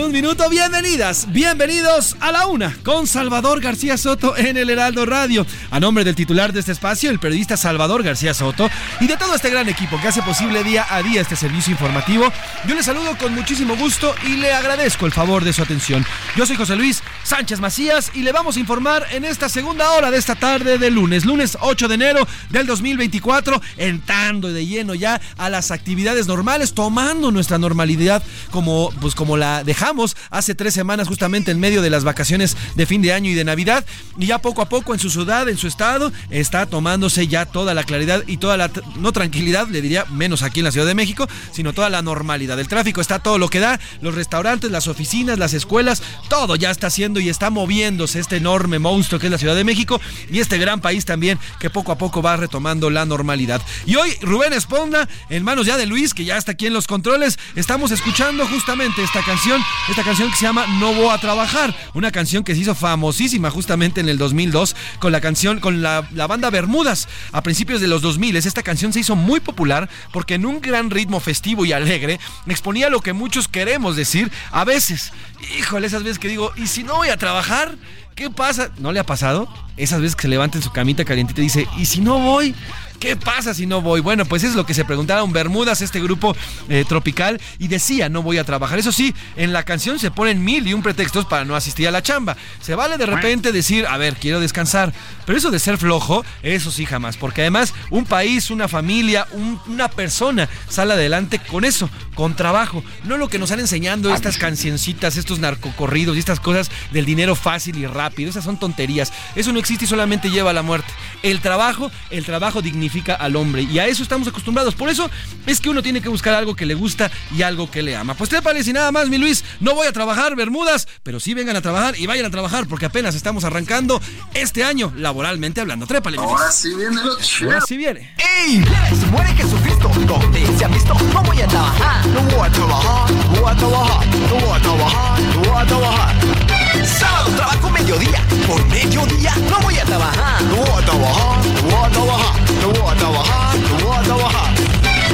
un 0.00 0.12
minuto. 0.12 0.48
Bienvenidas, 0.50 1.32
bienvenidos 1.32 2.16
a 2.20 2.32
la 2.32 2.46
una 2.46 2.76
con 2.84 3.06
Salvador 3.06 3.60
García 3.60 3.96
Soto 3.96 4.36
en 4.36 4.56
el 4.56 4.68
Heraldo 4.68 5.06
Radio. 5.06 5.46
A 5.70 5.80
nombre 5.80 6.04
del 6.04 6.14
titular 6.14 6.52
de 6.52 6.60
este 6.60 6.72
espacio, 6.72 7.10
el 7.10 7.18
periodista 7.18 7.56
Salvador 7.56 8.02
García 8.02 8.34
Soto, 8.34 8.68
y 9.00 9.06
de 9.06 9.16
todo 9.16 9.34
este 9.34 9.50
gran 9.50 9.68
equipo 9.68 10.00
que 10.00 10.08
hace 10.08 10.22
posible 10.22 10.64
día 10.64 10.86
a 10.88 11.02
día 11.02 11.20
este 11.20 11.36
servicio 11.36 11.72
informativo, 11.72 12.32
yo 12.66 12.74
le 12.74 12.82
saludo 12.82 13.16
con 13.16 13.34
muchísimo 13.34 13.76
gusto 13.76 14.14
y 14.26 14.36
le 14.36 14.52
agradezco 14.52 15.06
el 15.06 15.12
favor 15.12 15.44
de 15.44 15.52
su 15.52 15.62
atención. 15.62 16.04
Yo 16.36 16.46
soy 16.46 16.56
José 16.56 16.76
Luis 16.76 17.02
Sánchez 17.26 17.58
Macías 17.58 18.12
y 18.14 18.22
le 18.22 18.30
vamos 18.30 18.56
a 18.56 18.60
informar 18.60 19.04
en 19.10 19.24
esta 19.24 19.48
segunda 19.48 19.90
hora 19.90 20.12
de 20.12 20.16
esta 20.16 20.36
tarde 20.36 20.78
de 20.78 20.92
lunes, 20.92 21.24
lunes 21.24 21.58
8 21.60 21.88
de 21.88 21.94
enero 21.96 22.28
del 22.50 22.66
2024, 22.66 23.60
entrando 23.78 24.52
de 24.52 24.64
lleno 24.64 24.94
ya 24.94 25.20
a 25.36 25.50
las 25.50 25.72
actividades 25.72 26.28
normales, 26.28 26.72
tomando 26.72 27.32
nuestra 27.32 27.58
normalidad 27.58 28.22
como, 28.52 28.92
pues 29.00 29.16
como 29.16 29.36
la 29.36 29.64
dejamos 29.64 30.16
hace 30.30 30.54
tres 30.54 30.72
semanas 30.72 31.08
justamente 31.08 31.50
en 31.50 31.58
medio 31.58 31.82
de 31.82 31.90
las 31.90 32.04
vacaciones 32.04 32.56
de 32.76 32.86
fin 32.86 33.02
de 33.02 33.12
año 33.12 33.28
y 33.28 33.34
de 33.34 33.42
Navidad. 33.42 33.84
Y 34.18 34.26
ya 34.26 34.38
poco 34.38 34.62
a 34.62 34.68
poco 34.68 34.94
en 34.94 35.00
su 35.00 35.10
ciudad, 35.10 35.48
en 35.48 35.58
su 35.58 35.66
estado, 35.66 36.12
está 36.30 36.66
tomándose 36.66 37.26
ya 37.26 37.44
toda 37.44 37.74
la 37.74 37.82
claridad 37.82 38.22
y 38.28 38.36
toda 38.36 38.56
la, 38.56 38.70
no 38.98 39.10
tranquilidad, 39.10 39.66
le 39.66 39.82
diría, 39.82 40.04
menos 40.12 40.42
aquí 40.42 40.60
en 40.60 40.64
la 40.66 40.70
Ciudad 40.70 40.86
de 40.86 40.94
México, 40.94 41.26
sino 41.50 41.72
toda 41.72 41.90
la 41.90 42.02
normalidad. 42.02 42.60
El 42.60 42.68
tráfico 42.68 43.00
está 43.00 43.18
todo 43.18 43.38
lo 43.38 43.48
que 43.48 43.58
da, 43.58 43.80
los 44.00 44.14
restaurantes, 44.14 44.70
las 44.70 44.86
oficinas, 44.86 45.40
las 45.40 45.54
escuelas, 45.54 46.04
todo 46.28 46.54
ya 46.54 46.70
está 46.70 46.88
y 47.20 47.28
está 47.28 47.50
moviéndose 47.50 48.20
este 48.20 48.36
enorme 48.36 48.78
monstruo 48.78 49.20
que 49.20 49.26
es 49.26 49.32
la 49.32 49.38
Ciudad 49.38 49.54
de 49.54 49.64
México 49.64 50.00
y 50.30 50.40
este 50.40 50.58
gran 50.58 50.80
país 50.80 51.04
también 51.04 51.38
que 51.60 51.70
poco 51.70 51.92
a 51.92 51.98
poco 51.98 52.22
va 52.22 52.36
retomando 52.36 52.90
la 52.90 53.04
normalidad. 53.04 53.62
Y 53.86 53.96
hoy 53.96 54.12
Rubén 54.20 54.52
Esponda, 54.52 55.08
en 55.28 55.42
manos 55.42 55.66
ya 55.66 55.76
de 55.76 55.86
Luis, 55.86 56.14
que 56.14 56.24
ya 56.24 56.36
está 56.36 56.52
aquí 56.52 56.66
en 56.66 56.72
los 56.72 56.86
controles, 56.86 57.38
estamos 57.54 57.90
escuchando 57.90 58.46
justamente 58.46 59.02
esta 59.02 59.22
canción, 59.22 59.62
esta 59.88 60.02
canción 60.02 60.30
que 60.30 60.36
se 60.36 60.44
llama 60.44 60.66
No 60.78 60.92
voy 60.94 61.08
a 61.08 61.18
trabajar, 61.18 61.74
una 61.94 62.10
canción 62.10 62.44
que 62.44 62.54
se 62.54 62.60
hizo 62.60 62.74
famosísima 62.74 63.50
justamente 63.50 64.00
en 64.00 64.08
el 64.08 64.18
2002 64.18 64.76
con 64.98 65.12
la 65.12 65.20
canción, 65.20 65.60
con 65.60 65.82
la, 65.82 66.08
la 66.12 66.26
banda 66.26 66.50
Bermudas 66.50 67.08
a 67.32 67.42
principios 67.42 67.80
de 67.80 67.88
los 67.88 68.02
2000. 68.02 68.36
Esta 68.36 68.62
canción 68.62 68.92
se 68.92 69.00
hizo 69.00 69.16
muy 69.16 69.40
popular 69.40 69.88
porque 70.12 70.34
en 70.34 70.46
un 70.46 70.60
gran 70.60 70.90
ritmo 70.90 71.20
festivo 71.20 71.64
y 71.64 71.72
alegre 71.72 72.20
exponía 72.46 72.90
lo 72.90 73.00
que 73.00 73.12
muchos 73.12 73.48
queremos 73.48 73.96
decir 73.96 74.30
a 74.50 74.64
veces. 74.64 75.12
Híjole, 75.58 75.86
esas 75.86 76.02
veces 76.02 76.18
que 76.18 76.28
digo, 76.28 76.52
¿y 76.56 76.66
si 76.66 76.82
no 76.82 76.96
voy 76.96 77.08
a 77.08 77.16
trabajar? 77.16 77.76
¿Qué 78.14 78.30
pasa? 78.30 78.70
¿No 78.78 78.92
le 78.92 79.00
ha 79.00 79.04
pasado? 79.04 79.48
Esas 79.76 80.00
veces 80.00 80.16
que 80.16 80.22
se 80.22 80.28
levanta 80.28 80.56
en 80.58 80.64
su 80.64 80.72
camita 80.72 81.04
calientita 81.04 81.40
y 81.40 81.44
dice, 81.44 81.68
¿y 81.76 81.84
si 81.84 82.00
no 82.00 82.18
voy? 82.18 82.54
¿Qué 82.98 83.16
pasa 83.16 83.54
si 83.54 83.66
no 83.66 83.82
voy? 83.82 84.00
Bueno, 84.00 84.24
pues 84.24 84.44
es 84.44 84.54
lo 84.54 84.66
que 84.66 84.74
se 84.74 84.84
preguntaron 84.84 85.32
Bermudas, 85.32 85.82
este 85.82 86.00
grupo 86.00 86.36
eh, 86.68 86.84
tropical, 86.88 87.40
y 87.58 87.68
decía, 87.68 88.08
no 88.08 88.22
voy 88.22 88.38
a 88.38 88.44
trabajar. 88.44 88.78
Eso 88.78 88.92
sí, 88.92 89.14
en 89.36 89.52
la 89.52 89.64
canción 89.64 89.98
se 89.98 90.10
ponen 90.10 90.44
mil 90.44 90.66
y 90.66 90.74
un 90.74 90.82
pretextos 90.82 91.24
para 91.26 91.44
no 91.44 91.56
asistir 91.56 91.88
a 91.88 91.90
la 91.90 92.02
chamba. 92.02 92.36
Se 92.60 92.74
vale 92.74 92.96
de 92.98 93.06
repente 93.06 93.52
decir, 93.52 93.86
a 93.86 93.96
ver, 93.96 94.16
quiero 94.16 94.40
descansar. 94.40 94.92
Pero 95.24 95.38
eso 95.38 95.50
de 95.50 95.58
ser 95.58 95.78
flojo, 95.78 96.24
eso 96.42 96.70
sí 96.70 96.86
jamás. 96.86 97.16
Porque 97.16 97.42
además, 97.42 97.74
un 97.90 98.04
país, 98.04 98.50
una 98.50 98.68
familia, 98.68 99.26
una 99.66 99.88
persona 99.88 100.48
sale 100.68 100.94
adelante 100.94 101.38
con 101.38 101.64
eso, 101.64 101.90
con 102.14 102.36
trabajo. 102.36 102.82
No 103.04 103.16
lo 103.16 103.28
que 103.28 103.38
nos 103.38 103.50
han 103.50 103.60
enseñando 103.60 104.14
estas 104.14 104.38
cancioncitas, 104.38 105.16
estos 105.16 105.38
narcocorridos 105.38 106.16
y 106.16 106.20
estas 106.20 106.40
cosas 106.40 106.70
del 106.92 107.04
dinero 107.04 107.34
fácil 107.34 107.76
y 107.78 107.86
rápido 107.86 108.30
esas 108.30 108.44
son 108.44 108.58
tonterías. 108.58 109.12
Eso 109.34 109.52
no 109.52 109.58
existe 109.58 109.84
y 109.84 109.88
solamente 109.88 110.30
lleva 110.30 110.50
a 110.50 110.54
la 110.54 110.62
muerte. 110.62 110.92
El 111.22 111.40
trabajo, 111.40 111.90
el 112.10 112.24
trabajo 112.24 112.62
dignifica 112.86 113.14
al 113.14 113.34
hombre 113.34 113.62
y 113.62 113.78
a 113.80 113.86
eso 113.86 114.02
estamos 114.02 114.28
acostumbrados. 114.28 114.74
Por 114.74 114.88
eso 114.88 115.10
es 115.46 115.60
que 115.60 115.68
uno 115.68 115.82
tiene 115.82 116.00
que 116.00 116.08
buscar 116.08 116.34
algo 116.34 116.54
que 116.54 116.66
le 116.66 116.74
gusta 116.74 117.10
y 117.36 117.42
algo 117.42 117.68
que 117.70 117.82
le 117.82 117.96
ama. 117.96 118.14
Pues 118.14 118.30
te 118.30 118.40
parece 118.40 118.72
nada 118.72 118.92
más, 118.92 119.08
mi 119.08 119.18
Luis, 119.18 119.44
no 119.60 119.74
voy 119.74 119.88
a 119.88 119.92
trabajar 119.92 120.36
Bermudas, 120.36 120.86
pero 121.02 121.18
sí 121.18 121.34
vengan 121.34 121.56
a 121.56 121.62
trabajar 121.62 121.98
y 121.98 122.06
vayan 122.06 122.26
a 122.26 122.30
trabajar 122.30 122.66
porque 122.68 122.86
apenas 122.86 123.14
estamos 123.14 123.44
arrancando 123.44 124.00
este 124.34 124.62
año 124.62 124.92
laboralmente 124.96 125.60
hablando. 125.60 125.86
Trépale, 125.86 126.18
Ahora 126.18 126.52
sí 126.52 126.72
viene 126.74 127.02
lo 127.02 127.18
chido. 127.18 127.50
Ahora 127.50 127.64
sí 127.66 127.76
viene. 127.76 128.14
¡Ey! 128.18 128.64
Se 128.98 129.06
muere 129.06 129.28
Jesucristo, 129.34 129.90
¿dónde 130.06 130.46
se 130.56 130.64
ha 130.64 130.68
visto? 130.68 130.94
No 131.12 131.22
voy 131.22 131.40
a 131.40 131.48
trabajar, 131.48 132.06
no 132.06 132.20
voy 132.22 132.46
a 132.46 132.52
trabajar, 132.52 133.10
no 133.10 133.40
voy 133.40 133.52
a 133.52 133.56
trabajar, 133.56 134.06
no 134.06 134.46
voy 134.46 134.56
a 134.56 134.62
trabajar, 134.62 135.20
no 135.20 135.40
voy 135.40 135.62
a 135.62 135.66
trabajar. 135.66 136.65
Sábado 136.86 137.30
trabajo 137.34 137.70
mediodía, 137.70 138.24
por 138.46 138.64
mediodía 138.66 139.34
no 139.50 139.58
voy 139.60 139.76
a 139.78 139.84
trabajar, 139.84 140.42
no 140.42 140.56
voy 140.56 140.82
a 140.82 140.84
trabajar, 140.84 141.44
no 141.44 141.76
voy 141.76 141.84
a 141.84 141.90
trabajar, 141.90 142.40
no 142.60 142.68
voy 142.68 142.92
a 142.92 142.96
trabajar, 142.96 143.56
no 143.58 143.86
voy 143.86 143.96
a 143.96 144.02
trabajar. 144.02 144.54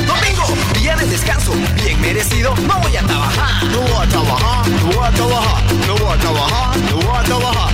Domingo, 0.06 0.44
día 0.78 0.96
de 0.96 1.06
descanso, 1.06 1.52
bien 1.82 2.00
merecido, 2.00 2.54
no 2.66 2.78
voy 2.80 2.96
a 2.96 3.02
trabajar, 3.02 3.64
no 3.64 3.80
voy 3.80 4.04
a 4.04 4.08
trabajar, 4.08 4.68
no 4.68 4.86
voy 4.86 5.06
a 5.06 5.10
trabajar, 5.10 5.62
no 5.86 5.96
voy 5.96 6.12
a 6.12 6.18
trabajar, 6.18 6.76
no 6.90 6.96
voy 6.96 7.16
a 7.16 7.22
trabajar. 7.22 7.71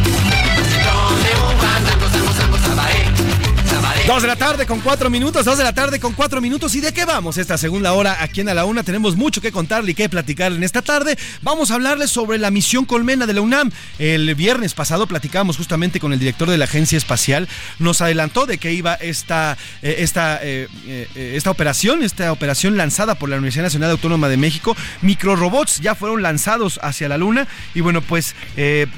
Dos 4.08 4.22
de 4.22 4.28
la 4.28 4.36
tarde 4.36 4.64
con 4.64 4.80
cuatro 4.80 5.10
minutos, 5.10 5.44
dos 5.44 5.58
de 5.58 5.64
la 5.64 5.74
tarde 5.74 6.00
con 6.00 6.14
cuatro 6.14 6.40
minutos. 6.40 6.74
¿Y 6.74 6.80
de 6.80 6.94
qué 6.94 7.04
vamos 7.04 7.36
esta 7.36 7.58
segunda 7.58 7.92
hora 7.92 8.22
aquí 8.22 8.40
en 8.40 8.48
A 8.48 8.54
la 8.54 8.64
Una? 8.64 8.82
Tenemos 8.82 9.16
mucho 9.16 9.42
que 9.42 9.52
contarle 9.52 9.90
y 9.90 9.94
que 9.94 10.08
platicar 10.08 10.50
en 10.50 10.62
esta 10.62 10.80
tarde. 10.80 11.18
Vamos 11.42 11.70
a 11.70 11.74
hablarles 11.74 12.10
sobre 12.10 12.38
la 12.38 12.50
misión 12.50 12.86
Colmena 12.86 13.26
de 13.26 13.34
la 13.34 13.42
UNAM. 13.42 13.70
El 13.98 14.34
viernes 14.34 14.72
pasado 14.72 15.06
platicamos 15.06 15.58
justamente 15.58 16.00
con 16.00 16.14
el 16.14 16.18
director 16.18 16.48
de 16.48 16.56
la 16.56 16.64
Agencia 16.64 16.96
Espacial. 16.96 17.50
Nos 17.80 18.00
adelantó 18.00 18.46
de 18.46 18.56
que 18.56 18.72
iba 18.72 18.94
esta, 18.94 19.58
eh, 19.82 19.96
esta, 19.98 20.38
eh, 20.42 20.68
eh, 20.86 21.34
esta 21.36 21.50
operación, 21.50 22.02
esta 22.02 22.32
operación 22.32 22.78
lanzada 22.78 23.16
por 23.16 23.28
la 23.28 23.36
Universidad 23.36 23.64
Nacional 23.64 23.90
Autónoma 23.90 24.30
de 24.30 24.38
México. 24.38 24.74
Microrobots 25.02 25.80
ya 25.80 25.94
fueron 25.94 26.22
lanzados 26.22 26.80
hacia 26.82 27.10
la 27.10 27.18
Luna. 27.18 27.46
Y 27.74 27.82
bueno, 27.82 28.00
pues 28.00 28.34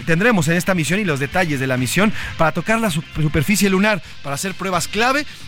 tendremos 0.06 0.46
en 0.46 0.54
esta 0.54 0.76
misión 0.76 1.00
y 1.00 1.04
los 1.04 1.18
detalles 1.18 1.58
de 1.58 1.66
la 1.66 1.76
misión 1.76 2.12
para 2.38 2.52
tocar 2.52 2.80
la 2.80 2.90
superficie 2.92 3.68
lunar, 3.68 4.00
para 4.22 4.36
hacer 4.36 4.54
pruebas 4.54 4.86
claras 4.86 4.99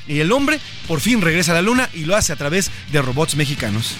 y 0.07 0.21
el 0.21 0.33
hombre 0.33 0.61
por 0.89 1.01
fin 1.01 1.21
regresa 1.21 1.53
a 1.53 1.57
la 1.57 1.63
luna 1.63 1.89
y 1.95 2.05
lo 2.05 2.17
hace 2.17 2.33
a 2.33 2.37
través 2.37 2.71
de 2.91 3.03
robots 3.03 3.37
mexicanos. 3.37 3.97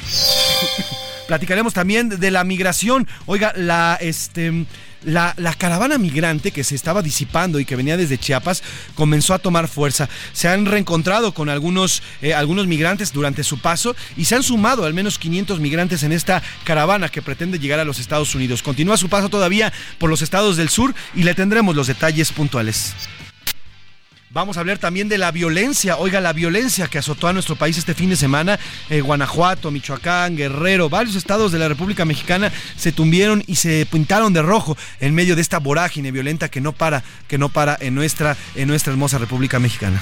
Platicaremos 1.29 1.73
también 1.73 2.09
de 2.09 2.31
la 2.31 2.45
migración. 2.45 3.07
Oiga, 3.27 3.53
la 3.57 3.97
este 4.01 4.67
la, 5.05 5.55
caravana 5.59 5.99
migrante 5.99 6.51
que 6.51 6.65
se 6.65 6.75
estaba 6.75 7.03
disipando 7.03 7.61
y 7.61 7.65
que 7.65 7.77
venía 7.77 7.97
desde 7.97 8.19
Chiapas 8.19 8.63
comenzó 8.95 9.35
a 9.35 9.39
tomar 9.39 9.69
fuerza. 9.69 10.09
Se 10.33 10.49
han 10.49 10.67
reencontrado 10.67 11.33
con 11.33 11.49
algunos, 11.49 12.03
eh, 12.21 12.35
algunos 12.35 12.67
migrantes 12.67 13.13
durante 13.13 13.45
su 13.45 13.59
paso 13.59 13.97
y 14.17 14.25
se 14.25 14.35
han 14.35 14.43
sumado 14.43 14.85
al 14.85 14.95
menos 14.95 15.19
500 15.19 15.61
migrantes 15.61 16.03
en 16.03 16.13
esta 16.13 16.43
caravana 16.65 17.09
que 17.09 17.23
pretende 17.23 17.59
llegar 17.59 17.81
a 17.81 17.85
los 17.85 17.99
Estados 17.99 18.35
Unidos. 18.35 18.63
Continúa 18.63 18.97
su 18.97 19.09
paso 19.09 19.29
todavía 19.29 19.73
por 19.99 20.11
los 20.11 20.23
estados 20.23 20.57
del 20.57 20.69
sur 20.69 20.95
y 21.15 21.23
le 21.23 21.35
tendremos 21.35 21.77
los 21.77 21.87
detalles 21.87 22.33
puntuales. 22.33 22.95
Vamos 24.33 24.57
a 24.57 24.61
hablar 24.61 24.79
también 24.79 25.11
de 25.11 25.19
la 25.19 25.31
violencia. 25.31 25.99
Oiga, 25.99 26.19
la 26.23 26.33
violencia 26.33 26.87
que 26.87 26.97
azotó 26.97 27.29
a 27.29 27.35
nuestro 27.35 27.55
país 27.55 27.77
este 27.77 27.93
fin 27.93 28.09
de 28.09 28.17
semana. 28.17 28.59
Eh, 28.89 29.03
Guanajuato, 29.03 29.71
Michoacán, 29.71 30.37
Guerrero, 30.37 30.89
varios 30.89 31.17
estados 31.17 31.53
de 31.53 31.59
la 31.59 31.69
República 31.69 32.07
Mexicana 32.07 32.51
se 32.75 32.93
tumbieron 32.93 33.45
y 33.47 33.57
se 33.57 33.85
pintaron 33.85 34.33
de 34.33 34.41
rojo 34.41 34.75
en 35.01 35.15
medio 35.15 35.37
de 35.37 35.43
esta 35.43 35.59
vorágine 35.59 36.13
violenta 36.13 36.49
que 36.49 36.63
no 36.63 36.73
para, 36.73 37.05
que 37.29 37.37
no 37.37 37.51
para 37.51 37.77
en 37.79 37.95
nuestra, 37.95 38.39
en 38.55 38.69
nuestra 38.69 38.95
hermosa 38.95 39.19
República 39.19 39.59
Mexicana. 39.59 40.01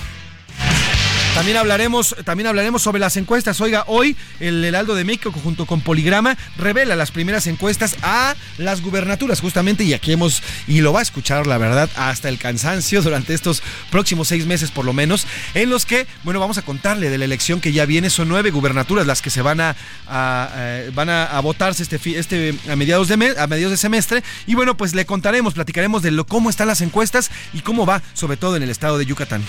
También 1.35 1.57
hablaremos, 1.57 2.16
también 2.24 2.49
hablaremos 2.49 2.83
sobre 2.83 2.99
las 2.99 3.16
encuestas. 3.16 3.61
Oiga, 3.61 3.85
hoy 3.87 4.16
el 4.41 4.64
Heraldo 4.64 4.95
de 4.95 5.05
México 5.05 5.33
junto 5.33 5.64
con 5.64 5.81
Poligrama 5.81 6.37
revela 6.59 6.97
las 6.97 7.12
primeras 7.12 7.47
encuestas 7.47 7.97
a 8.03 8.35
las 8.59 8.83
gubernaturas, 8.83 9.41
justamente, 9.41 9.85
y 9.85 9.95
aquí 9.95 10.12
hemos, 10.12 10.43
y 10.66 10.81
lo 10.81 10.93
va 10.93 10.99
a 10.99 11.03
escuchar, 11.03 11.47
la 11.47 11.57
verdad, 11.57 11.89
hasta 11.97 12.28
el 12.28 12.39
cansancio 12.39 13.01
durante 13.11 13.33
estos 13.33 13.62
próximos 13.91 14.28
seis 14.28 14.45
meses 14.45 14.70
por 14.70 14.85
lo 14.85 14.93
menos, 14.93 15.26
en 15.55 15.70
los 15.70 15.87
que, 15.87 16.07
bueno, 16.24 16.41
vamos 16.41 16.59
a 16.59 16.62
contarle 16.62 17.11
de 17.11 17.16
la 17.16 17.24
elección 17.24 17.61
que 17.61 17.72
ya 17.72 17.87
viene. 17.87 18.11
Son 18.11 18.28
nueve 18.28 18.51
gubernaturas 18.51 19.07
las 19.07 19.22
que 19.22 19.31
se 19.31 19.41
van 19.41 19.61
a, 19.61 19.76
eh, 20.11 20.91
van 20.95 21.09
a, 21.09 21.41
votarse 21.41 21.83
este, 21.83 22.01
este 22.18 22.55
a 22.68 22.76
mediados 22.76 23.09
de 23.09 23.16
mes, 23.16 23.39
a 23.39 23.47
mediados 23.47 23.70
de 23.70 23.76
semestre. 23.76 24.22
Y 24.47 24.57
bueno, 24.57 24.76
pues 24.76 24.95
le 24.95 25.07
contaremos, 25.07 25.55
platicaremos 25.55 26.03
de 26.03 26.11
lo, 26.11 26.26
cómo 26.26 26.51
están 26.51 26.66
las 26.66 26.81
encuestas 26.81 27.31
y 27.53 27.61
cómo 27.61 27.87
va, 27.87 28.03
sobre 28.14 28.37
todo 28.37 28.57
en 28.57 28.62
el 28.62 28.70
estado 28.70 28.99
de 28.99 29.07
Yucatán. 29.07 29.43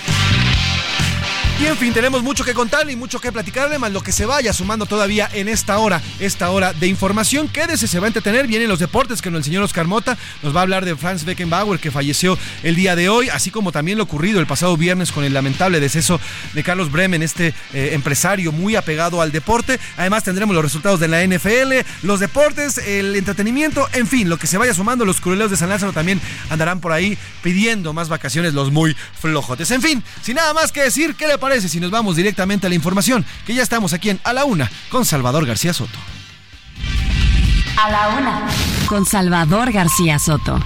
Y 1.62 1.68
en 1.68 1.78
fin, 1.78 1.94
tenemos 1.94 2.24
mucho 2.24 2.44
que 2.44 2.56
contarle 2.56 2.94
y 2.94 2.96
mucho 2.96 3.22
que 3.22 3.32
platicarle, 3.32 3.78
más 3.78 3.92
lo 3.92 4.02
que 4.02 4.12
se 4.12 4.26
vaya 4.26 4.52
sumando 4.52 4.88
todavía 4.88 5.30
en 5.32 5.48
esta 5.48 5.78
hora, 5.78 6.02
esta 6.20 6.50
hora 6.50 6.74
de 6.74 6.88
información. 6.88 7.48
Quédese, 7.48 7.88
se 7.88 8.00
va 8.00 8.06
a 8.06 8.08
entretener. 8.08 8.48
Vienen 8.48 8.68
los 8.68 8.80
deportes 8.80 9.22
con 9.22 9.36
el 9.36 9.44
señor 9.44 9.62
Oscar 9.62 9.86
Mota. 9.86 10.18
Nos 10.42 10.56
va 10.56 10.62
a 10.62 10.64
hablar 10.64 10.86
de 10.86 10.96
Franz 10.96 11.24
Beckenbauer, 11.24 11.80
que 11.80 11.92
falleció 11.92 12.36
el 12.64 12.76
día 12.76 12.96
de 12.96 13.10
hoy, 13.10 13.30
así 13.30 13.52
como 13.52 13.72
también 13.72 14.00
lo 14.00 14.06
ocurrido 14.06 14.40
el 14.40 14.48
pasado 14.48 14.76
viernes 14.76 15.12
con 15.12 15.24
el 15.24 15.36
lamentable 15.36 15.80
deceso 15.80 16.20
de 16.54 16.64
Carlos 16.64 16.92
Bremen, 16.92 17.22
este 17.22 17.54
eh, 17.74 17.92
empresario 17.94 18.52
muy 18.52 18.76
apegado 18.76 19.22
al 19.22 19.32
deporte. 19.32 19.80
Además, 19.98 20.24
tendremos 20.24 20.56
los 20.56 20.64
resultados 20.64 21.00
de 21.00 21.10
la 21.10 21.24
NFL, 21.24 21.88
los 22.02 22.20
deportes, 22.20 22.80
el 22.80 23.16
entretenimiento, 23.16 23.88
en 23.94 24.08
fin, 24.08 24.30
lo 24.30 24.38
que 24.38 24.48
se 24.48 24.58
vaya 24.58 24.74
sumando. 24.74 25.06
Los 25.06 25.22
curuleos 25.22 25.52
de 25.52 25.58
San 25.58 25.70
Lázaro 25.70 25.94
también 25.94 26.20
andarán 26.50 26.80
por 26.80 26.92
ahí 26.92 27.20
pidiendo 27.44 27.94
más 27.94 28.10
vacaciones, 28.10 28.56
los 28.56 28.72
muy 28.72 28.98
flojotes. 29.20 29.70
En 29.70 29.84
fin, 29.84 30.04
sin 30.24 30.38
nada 30.38 30.56
más 30.56 30.72
que 30.72 30.82
decir, 30.82 31.14
¿qué 31.14 31.28
le 31.28 31.38
parece? 31.38 31.51
Si 31.60 31.80
nos 31.80 31.92
vamos 31.92 32.16
directamente 32.16 32.68
a 32.68 32.70
la 32.70 32.76
información? 32.76 33.26
Que 33.46 33.54
ya 33.54 33.64
estamos 33.64 33.92
aquí 33.94 34.10
en 34.10 34.20
A 34.24 34.32
la 34.32 34.46
Una 34.46 34.72
con 34.90 35.06
Salvador 35.06 35.46
García 35.46 35.74
Soto. 35.74 35.98
A 37.78 37.92
la 37.92 38.10
Una 38.18 38.48
con 38.88 39.06
Salvador 39.06 39.72
García 39.72 40.18
Soto. 40.20 40.60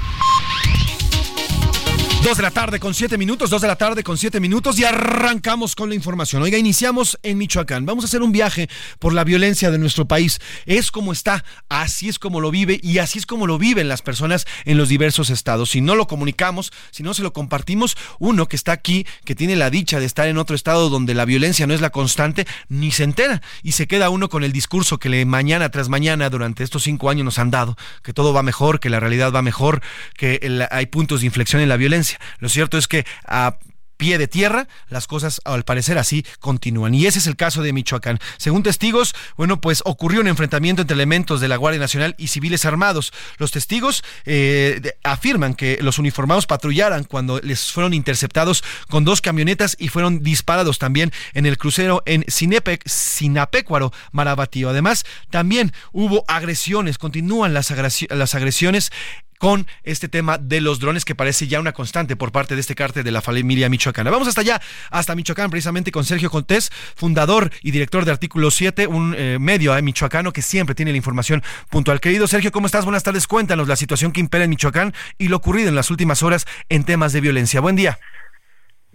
Dos 2.26 2.38
de 2.38 2.42
la 2.42 2.50
tarde 2.50 2.80
con 2.80 2.96
siete 2.96 3.20
minutos, 3.20 3.52
dos 3.52 3.62
de 3.62 3.68
la 3.68 3.76
tarde 3.76 4.02
con 4.02 4.18
siete 4.18 4.40
minutos 4.40 4.80
y 4.80 4.84
arrancamos 4.84 5.76
con 5.76 5.90
la 5.90 5.96
información. 5.96 6.42
Oiga, 6.42 6.58
iniciamos 6.58 7.20
en 7.22 7.38
Michoacán. 7.38 7.86
Vamos 7.86 8.04
a 8.04 8.08
hacer 8.08 8.24
un 8.24 8.32
viaje 8.32 8.68
por 8.98 9.14
la 9.14 9.24
violencia 9.24 9.70
de 9.70 9.78
nuestro 9.78 10.08
país. 10.08 10.40
Es 10.66 10.90
como 10.90 11.12
está, 11.12 11.46
así 11.70 12.10
es 12.10 12.18
como 12.18 12.42
lo 12.42 12.50
vive 12.50 12.80
y 12.82 12.98
así 12.98 13.20
es 13.20 13.28
como 13.28 13.46
lo 13.46 13.60
viven 13.60 13.88
las 13.88 14.02
personas 14.02 14.48
en 14.64 14.80
los 14.80 14.90
diversos 14.90 15.30
estados. 15.30 15.70
Si 15.70 15.82
no 15.82 15.94
lo 15.94 16.08
comunicamos, 16.08 16.74
si 16.90 17.04
no 17.04 17.14
se 17.14 17.22
lo 17.22 17.32
compartimos, 17.32 17.96
uno 18.18 18.48
que 18.48 18.56
está 18.56 18.72
aquí, 18.72 19.06
que 19.24 19.36
tiene 19.36 19.56
la 19.56 19.70
dicha 19.70 20.00
de 20.00 20.08
estar 20.08 20.28
en 20.28 20.40
otro 20.40 20.56
estado 20.56 20.90
donde 20.90 21.14
la 21.14 21.26
violencia 21.26 21.68
no 21.68 21.76
es 21.76 21.82
la 21.82 21.92
constante, 21.92 22.48
ni 22.70 22.90
se 22.90 23.04
entera 23.04 23.44
y 23.62 23.74
se 23.74 23.86
queda 23.86 24.10
uno 24.10 24.30
con 24.30 24.44
el 24.44 24.52
discurso 24.52 24.98
que 24.98 25.10
le 25.10 25.26
mañana 25.26 25.70
tras 25.70 25.90
mañana 25.90 26.32
durante 26.32 26.64
estos 26.64 26.82
cinco 26.82 27.12
años 27.12 27.24
nos 27.24 27.38
han 27.38 27.52
dado, 27.52 27.78
que 28.02 28.14
todo 28.14 28.34
va 28.34 28.42
mejor, 28.42 28.80
que 28.80 28.90
la 28.90 29.00
realidad 29.00 29.32
va 29.32 29.44
mejor, 29.44 29.84
que 30.18 30.68
hay 30.72 30.88
puntos 30.88 31.20
de 31.20 31.28
inflexión 31.28 31.62
en 31.62 31.70
la 31.70 31.78
violencia. 31.78 32.15
Lo 32.40 32.50
cierto 32.50 32.78
es 32.78 32.88
que 32.88 33.06
a 33.26 33.58
pie 33.98 34.18
de 34.18 34.28
tierra, 34.28 34.68
las 34.90 35.08
cosas 35.08 35.42
al 35.46 35.64
parecer 35.64 35.98
así 35.98 36.26
continúan. 36.40 36.94
Y 36.94 37.06
ese 37.06 37.20
es 37.20 37.28
el 37.28 37.36
caso 37.36 37.62
de 37.62 37.74
Michoacán. 37.74 38.20
Según 38.38 38.64
testigos, 38.64 39.16
bueno, 39.38 39.62
pues 39.62 39.82
ocurrió 39.86 40.22
un 40.22 40.28
enfrentamiento 40.28 40.82
entre 40.82 40.96
elementos 40.96 41.42
de 41.42 41.48
la 41.48 41.58
Guardia 41.58 41.80
Nacional 41.80 42.16
y 42.18 42.28
civiles 42.28 42.66
armados. 42.66 43.14
Los 43.38 43.52
testigos 43.52 44.04
eh, 44.26 44.82
afirman 45.04 45.54
que 45.54 45.78
los 45.82 46.00
uniformados 46.00 46.46
patrullaran 46.46 47.04
cuando 47.04 47.40
les 47.40 47.72
fueron 47.72 47.94
interceptados 47.94 48.64
con 48.90 49.06
dos 49.06 49.22
camionetas 49.22 49.76
y 49.80 49.88
fueron 49.88 50.22
disparados 50.22 50.80
también 50.80 51.12
en 51.34 51.46
el 51.46 51.58
crucero 51.58 52.04
en 52.06 52.26
Sinapecuaro, 52.28 53.94
Marabatío. 54.12 54.70
Además, 54.70 55.06
también 55.30 55.72
hubo 55.92 56.26
agresiones, 56.28 56.98
continúan 56.98 57.54
las 57.54 57.72
agresiones 57.72 58.92
con 59.38 59.68
este 59.84 60.08
tema 60.08 60.38
de 60.38 60.62
los 60.62 60.80
drones 60.80 61.06
que 61.06 61.16
parece 61.16 61.48
ya 61.48 61.60
una 61.60 61.74
constante 61.74 62.16
por 62.16 62.32
parte 62.32 62.56
de 62.56 62.62
este 62.62 62.76
cártel 62.76 63.04
de 63.04 63.12
la 63.12 63.22
familia 63.22 63.70
michoacana. 63.70 64.10
Vamos 64.10 64.28
hasta 64.28 64.42
allá, 64.42 64.62
hasta 64.92 65.16
Michoacán, 65.16 65.50
precisamente 65.50 65.92
con 65.92 66.04
Sergio 66.04 66.30
Contés, 66.30 66.72
fundador 66.96 67.52
y 67.62 67.72
director 67.72 68.06
de 68.06 68.12
Artículo 68.12 68.52
7, 68.52 68.88
un 68.88 69.16
eh, 69.18 69.38
medio 69.40 69.76
eh, 69.76 69.82
michoacano 69.82 70.32
que 70.32 70.42
siempre 70.42 70.76
tiene 70.76 70.92
la 70.92 70.98
información 70.98 71.44
puntual. 71.70 72.00
Querido 72.00 72.28
Sergio, 72.28 72.52
¿cómo 72.52 72.68
estás? 72.68 72.86
Buenas 72.86 73.04
tardes. 73.04 73.28
Cuéntanos 73.28 73.68
la 73.68 73.76
situación 73.76 74.12
que 74.12 74.20
impera 74.20 74.44
en 74.44 74.50
Michoacán 74.50 74.94
y 75.18 75.28
lo 75.28 75.38
ocurrido 75.38 75.70
en 75.70 75.76
las 75.76 75.92
últimas 75.92 76.24
horas 76.24 76.46
en 76.70 76.84
temas 76.84 77.14
de 77.14 77.22
violencia. 77.22 77.62
Buen 77.62 77.76
día. 77.76 78.00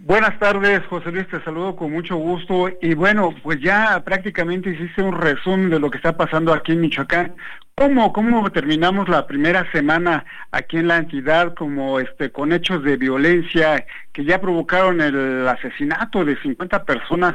Buenas 0.03 0.39
tardes, 0.39 0.83
José 0.87 1.11
Luis, 1.11 1.27
te 1.27 1.43
saludo 1.43 1.75
con 1.75 1.91
mucho 1.91 2.15
gusto. 2.15 2.69
Y 2.81 2.95
bueno, 2.95 3.35
pues 3.43 3.61
ya 3.61 4.01
prácticamente 4.03 4.71
hiciste 4.71 5.03
un 5.03 5.13
resumen 5.13 5.69
de 5.69 5.79
lo 5.79 5.91
que 5.91 5.97
está 5.97 6.17
pasando 6.17 6.53
aquí 6.53 6.71
en 6.71 6.81
Michoacán. 6.81 7.35
¿Cómo, 7.81 8.13
cómo 8.13 8.47
terminamos 8.51 9.09
la 9.09 9.25
primera 9.25 9.65
semana 9.71 10.23
aquí 10.51 10.77
en 10.77 10.87
la 10.87 10.97
entidad 10.97 11.55
como 11.55 11.99
este 11.99 12.31
con 12.31 12.53
hechos 12.53 12.83
de 12.83 12.95
violencia 12.95 13.87
que 14.13 14.23
ya 14.23 14.39
provocaron 14.39 15.01
el 15.01 15.47
asesinato 15.47 16.23
de 16.23 16.39
50 16.39 16.83
personas 16.83 17.33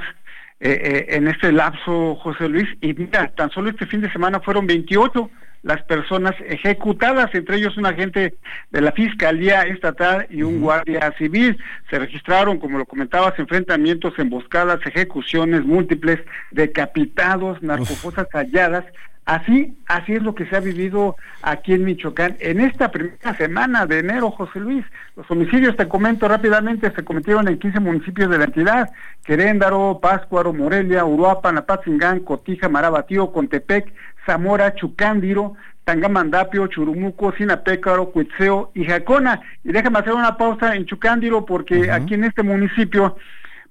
eh, 0.61 0.71
eh, 0.71 1.17
en 1.17 1.27
este 1.27 1.51
lapso, 1.51 2.15
José 2.23 2.49
Luis? 2.49 2.69
Y 2.81 2.95
mira, 2.95 3.27
tan 3.35 3.51
solo 3.51 3.71
este 3.71 3.87
fin 3.87 4.03
de 4.03 4.13
semana 4.13 4.39
fueron 4.39 4.69
28 4.69 5.29
las 5.65 5.83
personas 5.83 6.37
ejecutadas, 6.47 7.35
entre 7.35 7.57
ellos 7.57 7.77
un 7.77 7.87
agente 7.87 8.37
de 8.71 8.81
la 8.81 8.93
Fiscalía 8.93 9.63
Estatal 9.63 10.29
y 10.31 10.45
un 10.45 10.61
guardia 10.61 11.13
civil. 11.19 11.59
Se 11.91 11.99
registraron, 11.99 12.61
como 12.61 12.79
lo 12.79 12.85
comentabas, 12.85 13.37
enfrentamientos, 13.41 14.17
emboscadas, 14.17 14.79
ejecuciones 14.87 15.65
múltiples, 15.65 16.21
decapitados, 16.53 17.61
narcofosas 17.65 18.29
halladas 18.33 18.85
Así, 19.27 19.77
así 19.87 20.13
es 20.13 20.23
lo 20.23 20.37
que 20.37 20.47
se 20.47 20.55
ha 20.55 20.61
vivido 20.61 21.17
aquí 21.43 21.75
en 21.75 21.85
Michoacán 21.85 22.37
en 22.39 22.61
esta 22.61 22.93
primera 22.93 23.35
semana 23.37 23.85
de 23.85 23.99
enero, 23.99 24.31
José 24.31 24.61
Luis. 24.61 24.85
Los 25.17 25.29
homicidios, 25.29 25.77
te 25.77 25.89
comento 25.89 26.29
rápidamente, 26.29 26.93
se 26.93 27.05
cometieron 27.05 27.49
en 27.49 27.59
15 27.59 27.81
municipios 27.81 28.31
de 28.31 28.39
la 28.39 28.45
entidad, 28.45 28.89
Queréndaro, 29.25 29.99
Páscuaro, 30.01 30.53
Morelia, 30.53 31.05
Uruapan, 31.05 31.59
Apatzingán, 31.59 32.21
Cotija, 32.21 32.69
Marabatío, 32.69 33.33
Contepec, 33.33 33.93
Zamora, 34.25 34.77
Chucándiro, 34.77 35.55
Tangamandapio, 35.83 36.69
Churumuco, 36.69 37.33
Sinapécaro, 37.33 38.13
Cuitzeo 38.13 38.71
y 38.75 38.85
Jacona. 38.85 39.41
Y 39.65 39.73
déjame 39.73 39.99
hacer 39.99 40.13
una 40.13 40.37
pausa 40.37 40.77
en 40.77 40.87
Chucándiro 40.87 41.45
porque 41.45 41.91
aquí 41.91 42.15
en 42.15 42.23
este 42.23 42.45
municipio, 42.45 43.17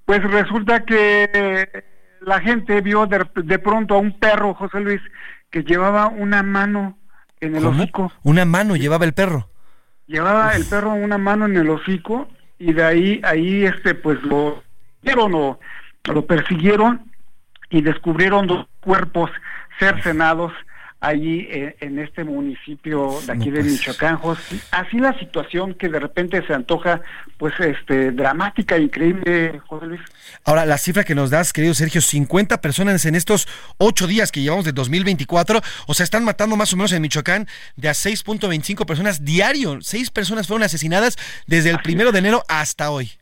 pues 0.04 0.22
resulta 0.22 0.84
que 0.84 1.66
la 2.20 2.40
gente 2.40 2.80
vio 2.82 3.06
de, 3.06 3.24
de 3.36 3.58
pronto 3.58 3.94
a 3.94 3.98
un 3.98 4.18
perro, 4.18 4.52
José 4.52 4.80
Luis, 4.80 5.00
que 5.50 5.62
llevaba 5.62 6.08
una 6.08 6.42
mano 6.42 6.98
en 7.40 7.56
el 7.56 7.66
hocico. 7.66 8.12
Una 8.22 8.44
mano 8.44 8.76
llevaba 8.76 9.04
el 9.04 9.14
perro. 9.14 9.48
Llevaba 10.06 10.54
el 10.54 10.64
perro 10.64 10.94
una 10.94 11.18
mano 11.18 11.46
en 11.46 11.56
el 11.56 11.68
hocico 11.68 12.28
y 12.58 12.72
de 12.72 12.84
ahí, 12.84 13.20
ahí 13.24 13.64
este, 13.64 13.94
pues 13.94 14.22
lo 14.22 14.62
vieron 15.02 15.34
o 15.34 15.58
lo 16.04 16.26
persiguieron 16.26 17.10
y 17.70 17.82
descubrieron 17.82 18.46
dos 18.46 18.66
cuerpos 18.80 19.30
cercenados 19.78 20.52
allí 21.06 21.46
eh, 21.50 21.76
en, 21.80 21.98
este 21.98 22.24
municipio 22.24 23.20
de 23.26 23.32
aquí 23.32 23.50
de 23.50 23.62
Michoacán, 23.62 24.18
Así 24.70 24.98
la 24.98 25.18
situación 25.18 25.74
que 25.74 25.88
de 25.88 26.00
repente 26.00 26.44
se 26.46 26.54
antoja, 26.54 27.00
pues, 27.38 27.54
este, 27.60 28.12
dramática, 28.12 28.78
increíble, 28.78 29.60
José 29.66 29.86
Luis. 29.86 30.00
Ahora, 30.44 30.66
la 30.66 30.78
cifra 30.78 31.04
que 31.04 31.14
nos 31.14 31.30
das, 31.30 31.52
querido 31.52 31.74
Sergio, 31.74 32.00
50 32.00 32.60
personas 32.60 33.04
en 33.06 33.14
estos 33.14 33.48
ocho 33.78 34.06
días 34.06 34.32
que 34.32 34.42
llevamos 34.42 34.64
de 34.64 34.72
2024, 34.72 35.60
o 35.86 35.94
sea, 35.94 36.04
están 36.04 36.24
matando 36.24 36.56
más 36.56 36.72
o 36.72 36.76
menos 36.76 36.92
en 36.92 37.02
Michoacán 37.02 37.46
de 37.76 37.88
a 37.88 37.92
6.25 37.92 38.84
personas 38.86 39.24
diario. 39.24 39.78
Seis 39.80 40.10
personas 40.10 40.46
fueron 40.46 40.64
asesinadas 40.64 41.16
desde 41.46 41.70
el 41.70 41.78
primero 41.78 42.12
de 42.12 42.18
enero 42.18 42.42
hasta 42.48 42.90
hoy. 42.90 43.12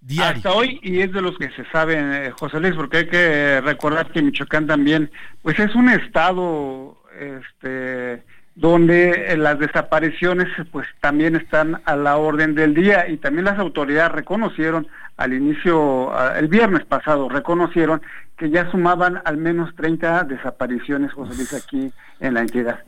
Diario. 0.00 0.36
Hasta 0.36 0.52
hoy, 0.52 0.78
y 0.82 1.00
es 1.00 1.12
de 1.12 1.20
los 1.20 1.36
que 1.36 1.50
se 1.50 1.64
saben, 1.70 2.12
eh, 2.12 2.30
José 2.30 2.60
Luis, 2.60 2.74
porque 2.74 2.98
hay 2.98 3.06
que 3.08 3.60
recordar 3.60 4.10
que 4.12 4.22
Michoacán 4.22 4.66
también, 4.66 5.10
pues 5.42 5.58
es 5.58 5.74
un 5.74 5.88
estado 5.88 6.97
este, 7.18 8.22
donde 8.54 9.36
las 9.36 9.58
desapariciones 9.58 10.48
pues 10.72 10.86
también 11.00 11.36
están 11.36 11.80
a 11.84 11.94
la 11.94 12.16
orden 12.16 12.54
del 12.54 12.74
día 12.74 13.08
y 13.08 13.16
también 13.18 13.44
las 13.44 13.58
autoridades 13.58 14.12
reconocieron 14.12 14.88
al 15.16 15.32
inicio, 15.32 16.12
el 16.36 16.48
viernes 16.48 16.84
pasado, 16.84 17.28
reconocieron 17.28 18.02
que 18.36 18.50
ya 18.50 18.70
sumaban 18.70 19.20
al 19.24 19.36
menos 19.36 19.74
30 19.76 20.24
desapariciones, 20.24 21.12
José 21.12 21.34
Luis, 21.36 21.52
aquí 21.54 21.92
en 22.20 22.34
la 22.34 22.40
entidad. 22.40 22.80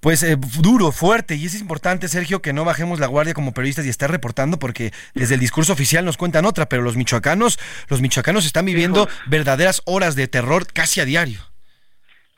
Pues 0.00 0.22
eh, 0.22 0.36
duro, 0.60 0.92
fuerte, 0.92 1.36
y 1.36 1.46
es 1.46 1.58
importante, 1.60 2.08
Sergio, 2.08 2.40
que 2.40 2.52
no 2.52 2.64
bajemos 2.64 3.00
la 3.00 3.06
guardia 3.06 3.34
como 3.34 3.52
periodistas 3.52 3.86
y 3.86 3.88
estar 3.88 4.10
reportando, 4.10 4.58
porque 4.58 4.92
desde 5.14 5.34
el 5.34 5.40
discurso 5.40 5.72
oficial 5.72 6.04
nos 6.04 6.16
cuentan 6.16 6.44
otra, 6.44 6.68
pero 6.68 6.82
los 6.82 6.96
michoacanos, 6.96 7.58
los 7.88 8.00
michoacanos 8.00 8.46
están 8.46 8.66
viviendo 8.66 9.08
verdaderas 9.26 9.82
horas 9.86 10.14
de 10.14 10.28
terror 10.28 10.66
casi 10.72 11.00
a 11.00 11.04
diario 11.04 11.47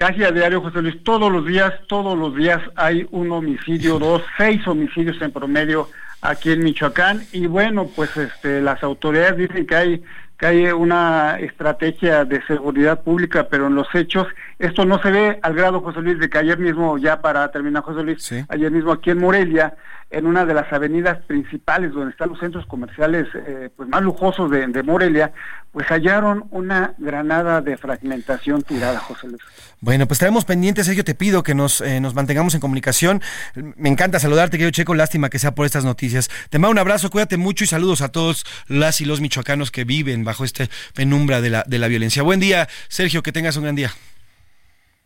casi 0.00 0.24
a 0.24 0.32
diario, 0.32 0.62
José 0.62 0.80
Luis, 0.80 1.04
todos 1.04 1.30
los 1.30 1.44
días, 1.44 1.74
todos 1.86 2.18
los 2.18 2.34
días 2.34 2.58
hay 2.74 3.06
un 3.10 3.30
homicidio, 3.32 3.98
dos, 3.98 4.22
seis 4.38 4.66
homicidios 4.66 5.20
en 5.20 5.30
promedio 5.30 5.90
aquí 6.22 6.52
en 6.52 6.64
Michoacán. 6.64 7.20
Y 7.32 7.46
bueno, 7.46 7.86
pues 7.94 8.16
este, 8.16 8.62
las 8.62 8.82
autoridades 8.82 9.36
dicen 9.36 9.66
que 9.66 9.76
hay 9.76 10.02
que 10.38 10.46
hay 10.46 10.66
una 10.68 11.38
estrategia 11.38 12.24
de 12.24 12.42
seguridad 12.46 13.02
pública, 13.02 13.48
pero 13.50 13.66
en 13.66 13.74
los 13.74 13.94
hechos 13.94 14.26
esto 14.58 14.86
no 14.86 14.98
se 15.02 15.10
ve 15.10 15.38
al 15.42 15.52
grado, 15.52 15.82
José 15.82 16.00
Luis, 16.00 16.18
de 16.18 16.30
que 16.30 16.38
ayer 16.38 16.56
mismo, 16.56 16.96
ya 16.96 17.20
para 17.20 17.50
terminar, 17.50 17.82
José 17.82 18.02
Luis, 18.02 18.32
ayer 18.48 18.70
mismo 18.70 18.92
aquí 18.92 19.10
en 19.10 19.18
Morelia, 19.18 19.74
en 20.10 20.26
una 20.26 20.44
de 20.44 20.54
las 20.54 20.72
avenidas 20.72 21.18
principales 21.26 21.92
donde 21.92 22.10
están 22.10 22.30
los 22.30 22.40
centros 22.40 22.66
comerciales 22.66 23.28
eh, 23.34 23.70
pues 23.76 23.88
más 23.88 24.02
lujosos 24.02 24.50
de, 24.50 24.82
Morelia, 24.82 25.32
pues 25.72 25.86
hallaron 25.88 26.46
una 26.50 26.94
granada 26.98 27.60
de 27.60 27.76
fragmentación 27.76 28.62
tirada, 28.62 28.98
José 28.98 29.28
Luis. 29.28 29.42
Bueno, 29.80 30.06
pues 30.06 30.16
estaremos 30.16 30.44
pendientes, 30.44 30.86
Sergio, 30.86 31.04
te 31.04 31.14
pido 31.14 31.42
que 31.42 31.54
nos, 31.54 31.80
eh, 31.80 32.00
nos 32.00 32.14
mantengamos 32.14 32.54
en 32.54 32.60
comunicación. 32.60 33.22
Me 33.54 33.88
encanta 33.88 34.18
saludarte, 34.18 34.58
querido 34.58 34.72
Checo, 34.72 34.94
lástima 34.94 35.30
que 35.30 35.38
sea 35.38 35.54
por 35.54 35.64
estas 35.64 35.84
noticias. 35.84 36.28
Te 36.50 36.58
mando 36.58 36.72
un 36.72 36.78
abrazo, 36.78 37.10
cuídate 37.10 37.36
mucho 37.36 37.64
y 37.64 37.66
saludos 37.68 38.02
a 38.02 38.08
todos 38.08 38.44
las 38.66 39.00
y 39.00 39.04
los 39.04 39.20
michoacanos 39.20 39.70
que 39.70 39.84
viven 39.84 40.24
bajo 40.24 40.44
esta 40.44 40.64
penumbra 40.94 41.40
de 41.40 41.50
la, 41.50 41.64
de 41.66 41.78
la 41.78 41.88
violencia. 41.88 42.22
Buen 42.22 42.40
día, 42.40 42.68
Sergio, 42.88 43.22
que 43.22 43.32
tengas 43.32 43.56
un 43.56 43.62
gran 43.62 43.76
día. 43.76 43.90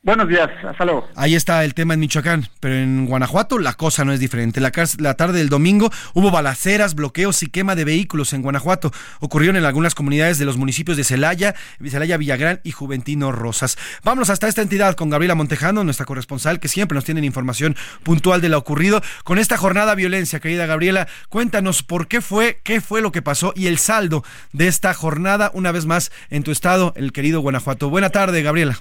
Buenos 0.05 0.29
días, 0.29 0.51
hasta 0.69 0.85
luego. 0.85 1.09
Ahí 1.17 1.35
está 1.35 1.65
el 1.65 1.73
tema 1.73 1.95
en 1.95 2.01
Michoacán, 2.01 2.47
pero 2.61 2.75
en 2.75 3.07
Guanajuato 3.07 3.59
la 3.59 3.73
cosa 3.73 4.05
no 4.05 4.13
es 4.13 4.21
diferente. 4.21 4.61
La, 4.61 4.71
tarde 4.71 5.39
del 5.39 5.49
domingo 5.49 5.91
hubo 6.13 6.31
balaceras, 6.31 6.95
bloqueos 6.95 7.43
y 7.43 7.47
quema 7.47 7.75
de 7.75 7.87
vehículos 7.87 8.35
en 8.35 8.43
Guanajuato. 8.43 8.93
Ocurrieron 9.21 9.57
en 9.57 9.65
algunas 9.65 9.95
comunidades 9.95 10.37
de 10.37 10.45
los 10.45 10.59
municipios 10.59 10.99
de 10.99 11.05
Celaya, 11.05 11.55
Celaya 11.83 12.19
Villagrán 12.19 12.61
y 12.65 12.73
Juventino 12.73 13.33
Rosas. 13.33 13.79
Vámonos 14.05 14.29
hasta 14.29 14.47
esta 14.47 14.61
entidad 14.61 14.95
con 14.95 15.09
Gabriela 15.09 15.37
Montejano, 15.37 15.85
nuestra 15.85 16.05
corresponsal, 16.05 16.61
que 16.61 16.69
siempre 16.69 16.97
nos 16.97 17.07
tiene 17.07 17.25
información 17.25 17.75
puntual 18.03 18.43
de 18.43 18.51
lo 18.51 18.59
ocurrido 18.59 19.01
con 19.25 19.39
esta 19.39 19.57
jornada 19.57 19.93
de 19.93 20.03
violencia. 20.03 20.39
Querida 20.39 20.67
Gabriela, 20.67 21.09
cuéntanos 21.31 21.83
por 21.83 22.09
qué 22.09 22.21
fue, 22.21 22.61
qué 22.63 22.83
fue 22.83 23.01
lo 23.01 23.11
que 23.11 23.23
pasó 23.23 23.55
y 23.57 23.69
el 23.69 23.79
saldo 23.79 24.23
de 24.53 24.69
esta 24.69 24.93
jornada, 24.93 25.51
una 25.55 25.73
vez 25.73 25.87
más 25.87 26.13
en 26.29 26.43
tu 26.43 26.51
estado, 26.51 26.93
el 26.95 27.13
querido 27.13 27.41
Guanajuato. 27.41 27.89
Buena 27.89 28.11
tarde, 28.11 28.43
Gabriela. 28.43 28.79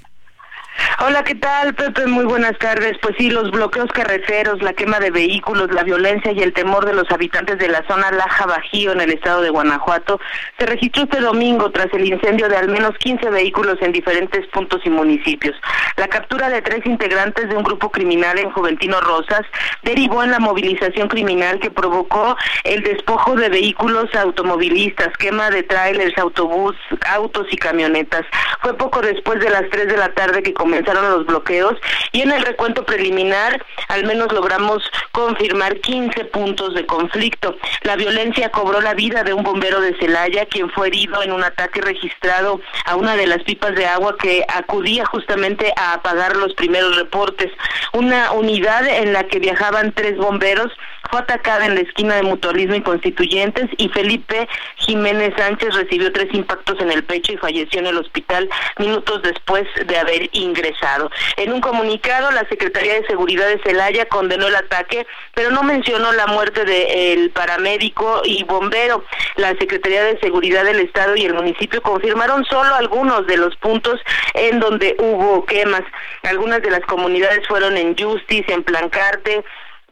Hola, 1.00 1.24
¿qué 1.24 1.36
tal, 1.36 1.74
Pepe? 1.74 2.08
Muy 2.08 2.26
buenas 2.26 2.58
tardes. 2.60 2.98
Pues 3.02 3.16
sí, 3.18 3.30
los 3.30 3.52
bloqueos 3.52 3.92
carreteros, 3.92 4.62
la 4.62 4.74
quema 4.74 5.00
de 5.00 5.12
vehículos, 5.12 5.72
la 5.72 5.84
violencia 5.84 6.32
y 6.32 6.42
el 6.42 6.54
temor 6.54 6.86
de 6.86 6.94
los 6.94 7.10
habitantes 7.12 7.58
de 7.58 7.68
la 7.68 7.86
zona 7.88 8.12
Laja 8.12 8.46
Bajío 8.46 8.94
en 8.94 9.02
el 9.02 9.12
estado 9.12 9.42
de 9.42 9.50
Guanajuato 9.50 10.20
se 10.58 10.66
registró 10.66 11.04
este 11.04 11.20
domingo 11.20 11.72
tras 11.72 11.94
el 11.94 12.06
incendio 12.06 12.48
de 12.48 12.58
al 12.58 12.70
menos 12.70 12.98
15 13.00 13.30
vehículos 13.30 13.78
en 13.82 13.92
diferentes 13.92 14.48
puntos 14.48 14.82
y 14.86 14.90
municipios. 14.90 15.56
La 15.98 16.08
captura 16.08 16.50
de 16.50 16.62
tres 16.62 16.86
integrantes 16.86 17.50
de 17.50 17.56
un 17.56 17.64
grupo 17.64 17.92
criminal 17.92 18.40
en 18.40 18.52
Juventino 18.52 19.02
Rosas 19.02 19.42
derivó 19.84 20.24
en 20.24 20.32
la 20.32 20.40
movilización 20.40 21.08
criminal 21.08 21.60
que 21.60 21.70
provocó 21.70 22.36
el 22.64 22.82
despojo 22.84 23.36
de 23.36 23.50
vehículos 23.50 24.14
automovilistas, 24.16 25.10
quema 25.18 25.50
de 25.50 25.64
trailers, 25.64 26.18
autobús, 26.18 26.76
autos 27.10 27.48
y 27.52 27.58
camionetas. 27.58 28.26
Fue 28.62 28.76
poco 28.78 29.02
después 29.02 29.40
de 29.40 29.50
las 29.50 29.70
3 29.70 29.88
de 29.88 29.98
la 29.98 30.14
tarde 30.14 30.42
que 30.44 30.54
comenzaron 30.64 31.12
los 31.12 31.26
bloqueos 31.26 31.76
y 32.14 32.22
en 32.22 32.32
el 32.32 32.42
recuento 32.42 32.86
preliminar 32.86 33.66
al 33.90 34.06
menos 34.06 34.32
logramos 34.32 34.82
confirmar 35.12 35.82
15 35.82 36.24
puntos 36.26 36.74
de 36.74 36.86
conflicto. 36.86 37.58
La 37.82 37.98
violencia 37.98 38.50
cobró 38.50 38.80
la 38.80 38.94
vida 38.94 39.26
de 39.26 39.34
un 39.34 39.44
bombero 39.44 39.82
de 39.82 39.94
Celaya 39.98 40.46
quien 40.46 40.70
fue 40.70 40.88
herido 40.88 41.22
en 41.22 41.34
un 41.34 41.44
ataque 41.44 41.82
registrado 41.82 42.62
a 42.86 42.96
una 42.96 43.18
de 43.18 43.28
las 43.28 43.44
pipas 43.44 43.76
de 43.76 43.86
agua 43.86 44.16
que 44.18 44.46
acudía 44.48 45.06
justamente 45.06 45.74
a 45.76 45.96
apagar 45.96 46.38
los 46.38 46.54
primeros 46.54 46.96
reportes. 46.96 47.52
Una 47.92 48.32
unidad 48.32 48.88
en 48.88 49.12
la 49.12 49.26
que 49.26 49.40
viajaban 49.40 49.92
tres 49.92 50.16
bomberos 50.16 50.72
fue 51.14 51.22
atacada 51.22 51.68
en 51.68 51.76
la 51.76 51.82
esquina 51.82 52.16
de 52.16 52.24
Mutualismo 52.24 52.74
y 52.74 52.82
Constituyentes 52.82 53.70
y 53.78 53.88
Felipe 53.90 54.50
Jiménez 54.78 55.32
Sánchez 55.38 55.76
recibió 55.76 56.12
tres 56.12 56.34
impactos 56.34 56.82
en 56.82 56.90
el 56.90 57.04
pecho 57.04 57.34
y 57.34 57.38
falleció 57.38 57.82
en 57.82 57.86
el 57.86 58.00
hospital 58.00 58.50
minutos 58.80 59.22
después 59.22 59.66
de 59.86 59.96
haber 59.96 60.28
ingresado. 60.32 61.12
En 61.38 61.54
un 61.54 61.62
comunicado, 61.62 62.32
la 62.32 62.50
Secretaría 62.50 62.96
de 62.96 63.06
Seguridad 63.06 63.48
de 63.48 63.62
Celaya 63.62 64.08
condenó 64.08 64.48
el 64.48 64.56
ataque, 64.56 65.06
pero 65.36 65.52
no 65.52 65.62
mencionó 65.62 66.12
la 66.14 66.26
muerte 66.26 66.66
del 66.66 67.30
paramédico 67.30 68.24
y 68.26 68.44
bombero. 68.46 69.06
La 69.36 69.50
Secretaría 69.60 70.04
de 70.06 70.20
Seguridad 70.20 70.66
del 70.66 70.80
Estado 70.80 71.16
y 71.16 71.26
el 71.26 71.36
municipio 71.36 71.80
confirmaron 71.84 72.44
solo 72.46 72.74
algunos 72.74 73.28
de 73.28 73.38
los 73.38 73.56
puntos 73.58 74.02
en 74.34 74.60
donde 74.60 74.96
hubo 74.98 75.46
quemas. 75.46 75.84
Algunas 76.24 76.64
de 76.64 76.72
las 76.72 76.82
comunidades 76.88 77.48
fueron 77.48 77.78
en 77.78 77.96
Justice, 77.96 78.52
en 78.52 78.64
Plancarte, 78.64 79.44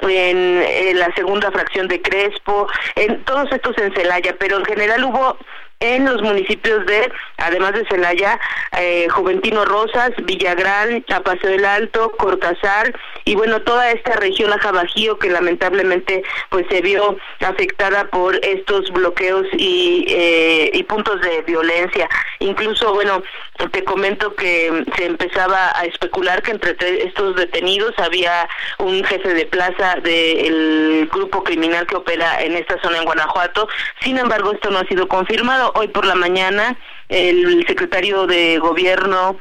en, 0.09 0.99
la 0.99 1.13
segunda 1.15 1.51
fracción 1.51 1.87
de 1.87 2.01
Crespo, 2.01 2.67
en 2.95 3.23
todos 3.23 3.51
estos 3.51 3.77
en 3.77 3.93
Celaya, 3.93 4.35
pero 4.39 4.57
en 4.57 4.65
general 4.65 5.03
hubo 5.03 5.37
en 5.81 6.05
los 6.05 6.21
municipios 6.21 6.85
de, 6.85 7.11
además 7.37 7.73
de 7.73 7.85
Celaya, 7.87 8.39
eh, 8.77 9.07
Juventino 9.09 9.65
Rosas, 9.65 10.11
Villagrán, 10.23 11.03
Apaseo 11.11 11.49
del 11.49 11.65
Alto, 11.65 12.11
Cortázar 12.11 12.93
y 13.25 13.35
bueno, 13.35 13.61
toda 13.63 13.91
esta 13.91 14.15
región 14.17 14.53
Aja 14.53 14.71
Bajío 14.71 15.17
que 15.17 15.29
lamentablemente 15.29 16.23
pues 16.49 16.65
se 16.69 16.81
vio 16.81 17.17
afectada 17.39 18.05
por 18.05 18.35
estos 18.45 18.91
bloqueos 18.91 19.47
y, 19.53 20.05
eh, 20.07 20.69
y 20.73 20.83
puntos 20.83 21.19
de 21.21 21.41
violencia. 21.41 22.07
Incluso, 22.39 22.93
bueno, 22.93 23.23
te 23.69 23.83
comento 23.83 24.35
que 24.35 24.85
se 24.95 25.05
empezaba 25.05 25.71
a 25.75 25.85
especular 25.85 26.41
que 26.41 26.51
entre 26.51 26.75
estos 27.05 27.35
detenidos 27.35 27.93
había 27.97 28.47
un 28.79 29.03
jefe 29.03 29.33
de 29.33 29.45
plaza 29.45 29.95
del 30.03 31.09
grupo 31.11 31.43
criminal 31.43 31.85
que 31.87 31.95
opera 31.95 32.41
en 32.41 32.55
esta 32.55 32.81
zona 32.81 32.97
en 32.97 33.05
Guanajuato. 33.05 33.67
Sin 34.01 34.17
embargo, 34.17 34.51
esto 34.51 34.71
no 34.71 34.79
ha 34.79 34.87
sido 34.87 35.07
confirmado. 35.07 35.71
Hoy 35.75 35.87
por 35.87 36.05
la 36.05 36.15
mañana 36.15 36.77
el 37.09 37.65
secretario 37.67 38.25
de 38.25 38.57
gobierno 38.59 39.37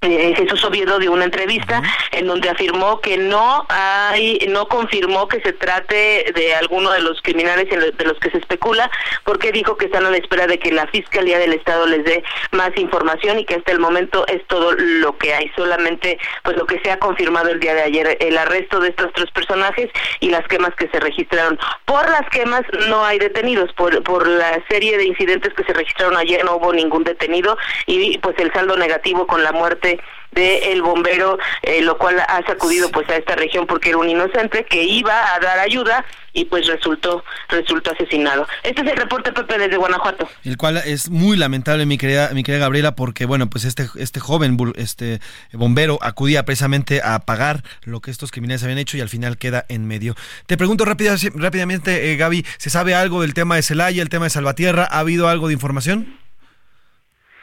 eh, 0.00 0.32
Jesús 0.36 0.62
Oviedo 0.64 1.00
dio 1.00 1.10
una 1.10 1.24
entrevista 1.24 1.82
en 2.12 2.28
donde 2.28 2.48
afirmó 2.48 3.00
que 3.00 3.16
no 3.16 3.66
hay, 3.68 4.38
no 4.48 4.68
confirmó 4.68 5.26
que 5.26 5.40
se 5.40 5.52
trate 5.52 6.32
de 6.34 6.54
alguno 6.54 6.92
de 6.92 7.00
los 7.00 7.20
criminales 7.20 7.68
de 7.68 8.04
los 8.04 8.18
que 8.20 8.30
se 8.30 8.38
especula, 8.38 8.88
porque 9.24 9.50
dijo 9.50 9.76
que 9.76 9.86
están 9.86 10.06
a 10.06 10.10
la 10.10 10.18
espera 10.18 10.46
de 10.46 10.60
que 10.60 10.70
la 10.70 10.86
Fiscalía 10.86 11.40
del 11.40 11.52
Estado 11.52 11.86
les 11.88 12.04
dé 12.04 12.22
más 12.52 12.70
información 12.76 13.40
y 13.40 13.44
que 13.44 13.56
hasta 13.56 13.72
el 13.72 13.80
momento 13.80 14.24
es 14.28 14.46
todo 14.46 14.72
lo 14.72 15.18
que 15.18 15.34
hay, 15.34 15.50
solamente 15.56 16.18
pues 16.44 16.56
lo 16.56 16.66
que 16.66 16.78
se 16.80 16.92
ha 16.92 17.00
confirmado 17.00 17.48
el 17.48 17.58
día 17.58 17.74
de 17.74 17.82
ayer, 17.82 18.16
el 18.20 18.38
arresto 18.38 18.78
de 18.78 18.90
estos 18.90 19.12
tres 19.14 19.30
personajes 19.32 19.90
y 20.20 20.30
las 20.30 20.46
quemas 20.46 20.74
que 20.76 20.88
se 20.90 21.00
registraron. 21.00 21.58
Por 21.86 22.08
las 22.08 22.28
quemas 22.30 22.62
no 22.88 23.04
hay 23.04 23.18
detenidos, 23.18 23.72
por, 23.72 24.00
por 24.04 24.28
la 24.28 24.62
serie 24.68 24.96
de 24.96 25.06
incidentes 25.06 25.52
que 25.54 25.64
se 25.64 25.72
registraron 25.72 26.16
ayer 26.16 26.44
no 26.44 26.56
hubo 26.56 26.72
ningún 26.72 27.02
detenido 27.02 27.58
y 27.86 28.16
pues 28.18 28.38
el 28.38 28.52
saldo 28.52 28.76
negativo 28.76 29.26
con 29.26 29.42
la 29.42 29.50
muerte 29.50 29.87
de 30.32 30.72
el 30.72 30.82
bombero, 30.82 31.38
eh, 31.62 31.80
lo 31.82 31.96
cual 31.98 32.20
ha 32.20 32.42
sacudido 32.46 32.90
pues 32.90 33.08
a 33.08 33.16
esta 33.16 33.34
región 33.34 33.66
porque 33.66 33.90
era 33.90 33.98
un 33.98 34.08
inocente 34.08 34.64
que 34.64 34.84
iba 34.84 35.34
a 35.34 35.40
dar 35.40 35.58
ayuda 35.58 36.04
y 36.32 36.44
pues 36.44 36.66
resultó 36.66 37.24
resultó 37.48 37.92
asesinado. 37.92 38.46
Este 38.62 38.82
es 38.82 38.88
el 38.88 38.96
reporte 38.96 39.32
Pepe 39.32 39.58
desde 39.58 39.76
Guanajuato. 39.76 40.28
El 40.44 40.56
cual 40.56 40.76
es 40.84 41.08
muy 41.10 41.36
lamentable 41.36 41.86
mi 41.86 41.98
querida 41.98 42.30
mi 42.34 42.42
querida 42.42 42.60
Gabriela 42.60 42.94
porque 42.94 43.24
bueno, 43.24 43.48
pues 43.48 43.64
este 43.64 43.88
este 43.98 44.20
joven 44.20 44.56
este 44.76 45.20
bombero 45.52 45.98
acudía 46.02 46.44
precisamente 46.44 47.00
a 47.02 47.18
pagar 47.20 47.62
lo 47.82 48.00
que 48.00 48.10
estos 48.10 48.30
criminales 48.30 48.62
habían 48.62 48.78
hecho 48.78 48.96
y 48.96 49.00
al 49.00 49.08
final 49.08 49.38
queda 49.38 49.64
en 49.68 49.86
medio. 49.86 50.14
Te 50.46 50.56
pregunto 50.56 50.84
rápida, 50.84 51.16
rápidamente 51.34 52.12
eh, 52.12 52.16
Gaby, 52.16 52.44
¿se 52.58 52.70
sabe 52.70 52.94
algo 52.94 53.22
del 53.22 53.34
tema 53.34 53.56
de 53.56 53.62
Celaya, 53.62 54.02
el 54.02 54.08
tema 54.08 54.26
de 54.26 54.30
Salvatierra? 54.30 54.86
¿Ha 54.90 55.00
habido 55.00 55.28
algo 55.28 55.48
de 55.48 55.54
información? 55.54 56.27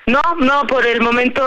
No, 0.07 0.21
no, 0.37 0.67
por 0.67 0.85
el 0.85 1.01
momento 1.01 1.41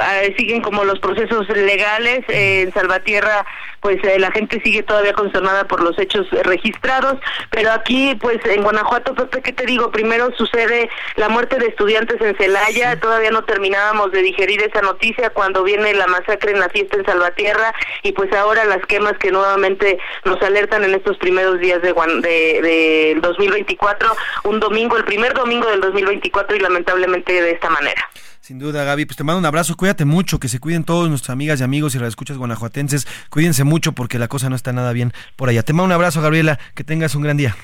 eh, 0.00 0.34
siguen 0.36 0.60
como 0.60 0.84
los 0.84 0.98
procesos 0.98 1.48
legales. 1.48 2.22
en 2.28 2.72
Salvatierra, 2.74 3.46
pues 3.80 3.96
eh, 4.04 4.18
la 4.18 4.30
gente 4.30 4.60
sigue 4.62 4.82
todavía 4.82 5.14
consternada 5.14 5.64
por 5.64 5.82
los 5.82 5.98
hechos 5.98 6.26
registrados, 6.30 7.18
pero 7.50 7.70
aquí, 7.72 8.14
pues 8.20 8.38
en 8.44 8.62
Guanajuato, 8.62 9.14
Pepe, 9.14 9.42
¿qué 9.42 9.52
te 9.52 9.66
digo? 9.66 9.90
Primero 9.90 10.30
sucede 10.36 10.88
la 11.16 11.28
muerte 11.28 11.58
de 11.58 11.66
estudiantes 11.66 12.20
en 12.20 12.36
Celaya, 12.36 12.98
todavía 13.00 13.30
no 13.30 13.44
terminábamos 13.44 14.12
de 14.12 14.22
digerir 14.22 14.62
esa 14.62 14.80
noticia 14.80 15.30
cuando 15.30 15.62
viene 15.62 15.94
la 15.94 16.06
masacre 16.06 16.52
en 16.52 16.60
la 16.60 16.68
fiesta 16.68 16.96
en 16.96 17.06
Salvatierra 17.06 17.74
y 18.02 18.12
pues 18.12 18.32
ahora 18.32 18.64
las 18.64 18.84
quemas 18.86 19.18
que 19.18 19.30
nuevamente 19.30 19.98
nos 20.24 20.40
alertan 20.42 20.84
en 20.84 20.94
estos 20.94 21.16
primeros 21.18 21.58
días 21.60 21.80
de, 21.82 21.92
de, 21.92 22.62
de 22.62 23.18
2024, 23.20 24.16
un 24.44 24.60
domingo, 24.60 24.96
el 24.96 25.04
primer 25.04 25.34
domingo 25.34 25.68
del 25.68 25.80
2024 25.80 26.56
y 26.56 26.60
lamentablemente 26.60 27.32
de 27.32 27.50
esta 27.50 27.70
manera. 27.70 27.93
Sin 28.44 28.58
duda, 28.58 28.84
Gaby, 28.84 29.06
pues 29.06 29.16
te 29.16 29.24
mando 29.24 29.38
un 29.38 29.46
abrazo, 29.46 29.74
cuídate 29.74 30.04
mucho, 30.04 30.38
que 30.38 30.48
se 30.48 30.58
cuiden 30.58 30.84
todos 30.84 31.08
nuestras 31.08 31.30
amigas 31.30 31.60
y 31.60 31.64
amigos 31.64 31.94
y 31.94 31.98
las 31.98 32.08
escuchas 32.08 32.36
guanajuatenses, 32.36 33.08
cuídense 33.30 33.64
mucho 33.64 33.92
porque 33.92 34.18
la 34.18 34.28
cosa 34.28 34.50
no 34.50 34.54
está 34.54 34.70
nada 34.74 34.92
bien 34.92 35.14
por 35.34 35.48
allá. 35.48 35.62
Te 35.62 35.72
mando 35.72 35.86
un 35.86 35.92
abrazo, 35.92 36.20
Gabriela, 36.20 36.58
que 36.74 36.84
tengas 36.84 37.14
un 37.14 37.22
gran 37.22 37.38
día. 37.38 37.56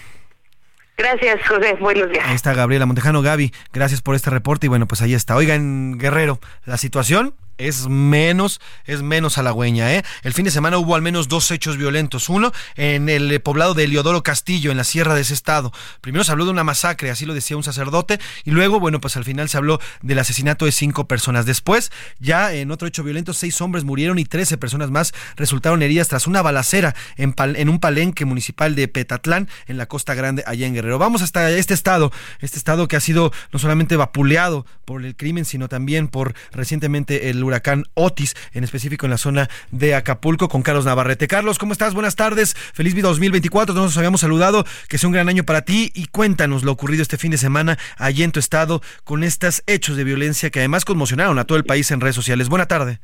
Gracias, 0.96 1.46
José. 1.46 1.74
Buenos 1.78 2.08
días. 2.08 2.24
Ahí 2.26 2.34
está 2.34 2.54
Gabriela 2.54 2.86
Montejano. 2.86 3.20
Gaby, 3.20 3.52
gracias 3.74 4.00
por 4.00 4.14
este 4.14 4.30
reporte. 4.30 4.68
Y 4.68 4.68
bueno, 4.70 4.86
pues 4.86 5.02
ahí 5.02 5.12
está. 5.12 5.36
Oigan, 5.36 5.98
Guerrero, 5.98 6.40
la 6.64 6.78
situación 6.78 7.34
es 7.60 7.88
menos, 7.88 8.60
es 8.86 9.02
menos 9.02 9.38
halagüeña. 9.38 9.94
¿eh? 9.94 10.02
El 10.22 10.32
fin 10.32 10.44
de 10.44 10.50
semana 10.50 10.78
hubo 10.78 10.94
al 10.94 11.02
menos 11.02 11.28
dos 11.28 11.50
hechos 11.50 11.76
violentos. 11.76 12.28
Uno 12.28 12.52
en 12.76 13.08
el 13.08 13.40
poblado 13.40 13.74
de 13.74 13.84
Eliodoro 13.84 14.22
Castillo, 14.22 14.70
en 14.70 14.76
la 14.76 14.84
sierra 14.84 15.14
de 15.14 15.20
ese 15.20 15.34
estado. 15.34 15.72
Primero 16.00 16.24
se 16.24 16.32
habló 16.32 16.44
de 16.44 16.50
una 16.50 16.64
masacre, 16.64 17.10
así 17.10 17.26
lo 17.26 17.34
decía 17.34 17.56
un 17.56 17.62
sacerdote, 17.62 18.18
y 18.44 18.50
luego, 18.50 18.80
bueno, 18.80 19.00
pues 19.00 19.16
al 19.16 19.24
final 19.24 19.48
se 19.48 19.58
habló 19.58 19.80
del 20.02 20.18
asesinato 20.18 20.64
de 20.64 20.72
cinco 20.72 21.06
personas. 21.06 21.46
Después, 21.46 21.92
ya 22.18 22.52
en 22.52 22.70
otro 22.70 22.88
hecho 22.88 23.02
violento, 23.02 23.32
seis 23.32 23.60
hombres 23.60 23.84
murieron 23.84 24.18
y 24.18 24.24
trece 24.24 24.56
personas 24.56 24.90
más 24.90 25.12
resultaron 25.36 25.82
heridas 25.82 26.08
tras 26.08 26.26
una 26.26 26.42
balacera 26.42 26.94
en, 27.16 27.34
en 27.38 27.68
un 27.68 27.78
palenque 27.78 28.24
municipal 28.24 28.74
de 28.74 28.88
Petatlán, 28.88 29.48
en 29.66 29.76
la 29.76 29.86
Costa 29.86 30.14
Grande, 30.14 30.42
allá 30.46 30.66
en 30.66 30.74
Guerrero. 30.74 30.98
Vamos 30.98 31.22
hasta 31.22 31.50
este 31.50 31.74
estado, 31.74 32.12
este 32.40 32.58
estado 32.58 32.88
que 32.88 32.96
ha 32.96 33.00
sido 33.00 33.32
no 33.52 33.58
solamente 33.58 33.96
vapuleado 33.96 34.66
por 34.84 35.04
el 35.04 35.16
crimen, 35.16 35.44
sino 35.44 35.68
también 35.68 36.08
por 36.08 36.34
recientemente 36.52 37.30
el 37.30 37.38
huracán 37.50 37.84
Otis, 37.94 38.34
en 38.52 38.64
específico 38.64 39.06
en 39.06 39.10
la 39.10 39.18
zona 39.18 39.48
de 39.70 39.94
Acapulco, 39.94 40.48
con 40.48 40.62
Carlos 40.62 40.84
Navarrete. 40.84 41.28
Carlos, 41.28 41.58
¿cómo 41.58 41.72
estás? 41.72 41.94
Buenas 41.94 42.16
tardes. 42.16 42.54
Feliz 42.54 42.94
vida 42.94 43.08
2024. 43.08 43.74
Nos 43.74 43.96
habíamos 43.96 44.20
saludado. 44.20 44.64
Que 44.88 44.98
sea 44.98 45.08
un 45.08 45.12
gran 45.12 45.28
año 45.28 45.44
para 45.44 45.62
ti 45.62 45.92
y 45.94 46.06
cuéntanos 46.06 46.64
lo 46.64 46.72
ocurrido 46.72 47.02
este 47.02 47.18
fin 47.18 47.30
de 47.30 47.38
semana 47.38 47.78
allí 47.98 48.22
en 48.22 48.32
tu 48.32 48.40
estado 48.40 48.80
con 49.04 49.22
estos 49.22 49.62
hechos 49.66 49.96
de 49.96 50.04
violencia 50.04 50.50
que 50.50 50.60
además 50.60 50.84
conmocionaron 50.84 51.38
a 51.38 51.44
todo 51.44 51.58
el 51.58 51.64
país 51.64 51.90
en 51.90 52.00
redes 52.00 52.14
sociales. 52.16 52.48
Buena 52.48 52.66
tarde. 52.66 53.00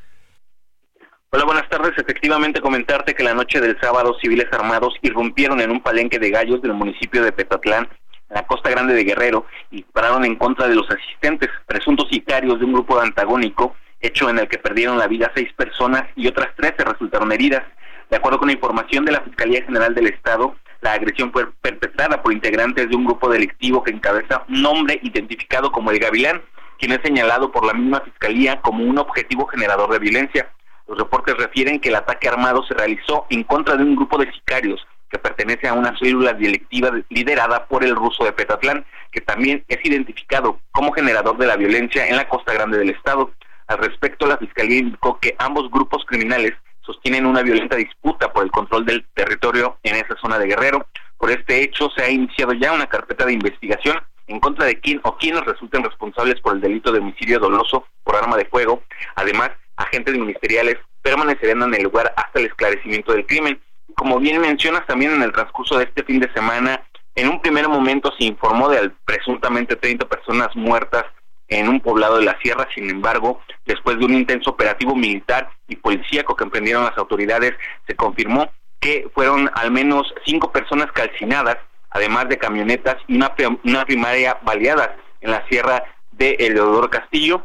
Hola, 1.31 1.45
buenas 1.45 1.69
tardes. 1.69 1.93
Efectivamente, 1.99 2.61
comentarte 2.61 3.15
que 3.15 3.25
la 3.25 3.35
noche 3.35 3.61
del 3.61 3.79
sábado 3.81 4.17
civiles 4.21 4.47
armados 4.53 4.95
irrumpieron 5.03 5.61
en 5.61 5.71
un 5.71 5.81
palenque 5.81 6.19
de 6.19 6.31
gallos 6.31 6.63
del 6.63 6.73
municipio 6.73 7.23
de 7.23 7.33
Petatlán, 7.33 7.89
en 8.31 8.35
la 8.35 8.47
costa 8.47 8.71
grande 8.71 8.95
de 8.95 9.05
Guerrero, 9.05 9.45
y 9.71 9.83
pararon 9.83 10.25
en 10.25 10.37
contra 10.37 10.69
de 10.69 10.77
los 10.77 10.89
asistentes, 10.89 11.51
presuntos 11.67 12.09
sicarios 12.11 12.59
de 12.59 12.65
un 12.65 12.73
grupo 12.73 12.99
antagónico 13.01 13.75
hecho 14.07 14.31
en 14.31 14.39
el 14.39 14.49
que 14.49 14.59
perdieron 14.59 14.99
la 14.99 15.07
vida 15.07 15.33
seis 15.35 15.53
personas 15.55 16.05
y 16.17 16.27
otras 16.27 16.55
trece 16.57 16.85
resultaron 16.85 17.33
heridas. 17.33 17.65
De 18.11 18.17
acuerdo 18.17 18.39
con 18.39 18.49
la 18.49 18.55
información 18.55 19.05
de 19.05 19.13
la 19.13 19.21
Fiscalía 19.21 19.65
General 19.65 19.95
del 19.95 20.07
Estado, 20.07 20.57
la 20.81 20.93
agresión 20.93 21.33
fue 21.33 21.51
perpetrada 21.61 22.23
por 22.23 22.33
integrantes 22.33 22.89
de 22.89 22.97
un 22.97 23.05
grupo 23.05 23.29
delictivo 23.29 23.83
que 23.83 23.91
encabeza 23.91 24.45
un 24.49 24.65
hombre 24.65 25.01
identificado 25.03 25.73
como 25.73 25.91
el 25.91 25.99
Gavilán, 25.99 26.43
quien 26.79 26.93
es 26.93 27.01
señalado 27.03 27.51
por 27.51 27.67
la 27.67 27.73
misma 27.73 28.01
Fiscalía 28.01 28.61
como 28.61 28.85
un 28.85 28.99
objetivo 28.99 29.47
generador 29.47 29.91
de 29.91 29.99
violencia. 29.99 30.51
Los 30.87 30.99
reportes 30.99 31.37
refieren 31.37 31.81
que 31.81 31.89
el 31.89 31.97
ataque 31.97 32.29
armado 32.29 32.63
se 32.65 32.75
realizó 32.75 33.27
en 33.31 33.43
contra 33.43 33.77
de 33.77 33.83
un 33.83 33.97
grupo 33.97 34.19
de 34.19 34.31
sicarios 34.33 34.87
que 35.11 35.19
pertenece 35.19 35.69
a 35.69 35.73
una 35.73 35.97
célula 35.99 36.33
delictiva 36.33 36.91
liderada 37.09 37.67
por 37.67 37.85
el 37.85 37.95
ruso 37.95 38.25
de 38.25 38.33
Petatlán, 38.33 38.85
que 39.11 39.21
también 39.21 39.65
es 39.69 39.79
identificado 39.85 40.61
como 40.73 40.93
generador 40.93 41.39
de 41.39 41.47
la 41.47 41.57
violencia 41.57 42.07
en 42.07 42.17
la 42.17 42.29
costa 42.29 42.53
grande 42.53 42.79
del 42.79 42.91
estado. 42.91 43.31
Al 43.67 43.79
respecto, 43.79 44.27
la 44.27 44.39
Fiscalía 44.39 44.79
indicó 44.79 45.19
que 45.19 45.35
ambos 45.39 45.71
grupos 45.71 46.05
criminales 46.07 46.53
sostienen 46.83 47.27
una 47.27 47.43
violenta 47.43 47.77
disputa 47.77 48.33
por 48.33 48.45
el 48.45 48.51
control 48.51 48.87
del 48.87 49.05
territorio 49.14 49.79
en 49.83 49.97
esa 49.97 50.17
zona 50.21 50.39
de 50.39 50.47
Guerrero. 50.47 50.87
Por 51.19 51.31
este 51.31 51.62
hecho 51.62 51.91
se 51.97 52.05
ha 52.05 52.11
iniciado 52.11 52.53
ya 52.53 52.73
una 52.73 52.87
carpeta 52.87 53.27
de 53.27 53.33
investigación 53.33 54.01
en 54.29 54.41
contra 54.41 54.67
de 54.67 54.79
quién 54.81 55.01
o 55.03 55.17
quienes 55.17 55.45
resulten 55.45 55.83
responsables 55.83 56.41
por 56.41 56.55
el 56.55 56.61
delito 56.61 56.93
de 56.93 57.01
homicidio 57.01 57.39
doloso 57.41 57.87
por 58.05 58.17
arma 58.17 58.37
de 58.37 58.45
fuego. 58.47 58.83
Además, 59.17 59.51
agentes 59.77 60.17
ministeriales 60.17 60.77
permanecerán 61.03 61.62
en 61.62 61.75
el 61.75 61.83
lugar 61.85 62.12
hasta 62.17 62.39
el 62.39 62.47
esclarecimiento 62.47 63.12
del 63.12 63.27
crimen. 63.27 63.61
Como 63.95 64.19
bien 64.19 64.41
mencionas 64.41 64.87
también 64.87 65.12
en 65.12 65.23
el 65.23 65.33
transcurso 65.33 65.79
de 65.79 65.85
este 65.85 66.05
fin 66.05 66.21
de 66.21 66.33
semana, 66.33 66.85
en 67.14 67.29
un 67.29 67.41
primer 67.41 67.69
momento 67.69 68.12
se 68.19 68.27
informó 68.27 68.69
de 68.69 68.91
presuntamente 69.05 69.77
30 69.77 70.07
personas 70.07 70.55
muertas 70.55 71.05
en 71.49 71.69
un 71.69 71.81
poblado 71.81 72.19
de 72.19 72.25
la 72.25 72.39
sierra. 72.41 72.69
Sin 72.75 72.91
embargo, 72.91 73.41
después 73.65 73.99
de 73.99 74.05
un 74.05 74.15
intenso 74.15 74.51
operativo 74.51 74.95
militar 74.95 75.51
y 75.69 75.77
policíaco 75.77 76.37
que 76.37 76.45
emprendieron 76.45 76.85
las 76.85 76.99
autoridades, 76.99 77.53
se 77.87 77.95
confirmó 77.95 78.51
que 78.81 79.09
fueron 79.15 79.51
al 79.55 79.71
menos 79.71 80.13
cinco 80.25 80.53
personas 80.53 80.91
calcinadas, 80.93 81.57
además 81.91 82.29
de 82.29 82.39
camionetas 82.39 82.97
y 83.07 83.17
una, 83.17 83.33
una 83.65 83.85
primaria 83.85 84.39
baleada 84.43 84.97
en 85.21 85.31
la 85.31 85.47
sierra 85.49 85.83
de 86.13 86.37
Eleodoro 86.39 86.91
Castillo. 86.91 87.45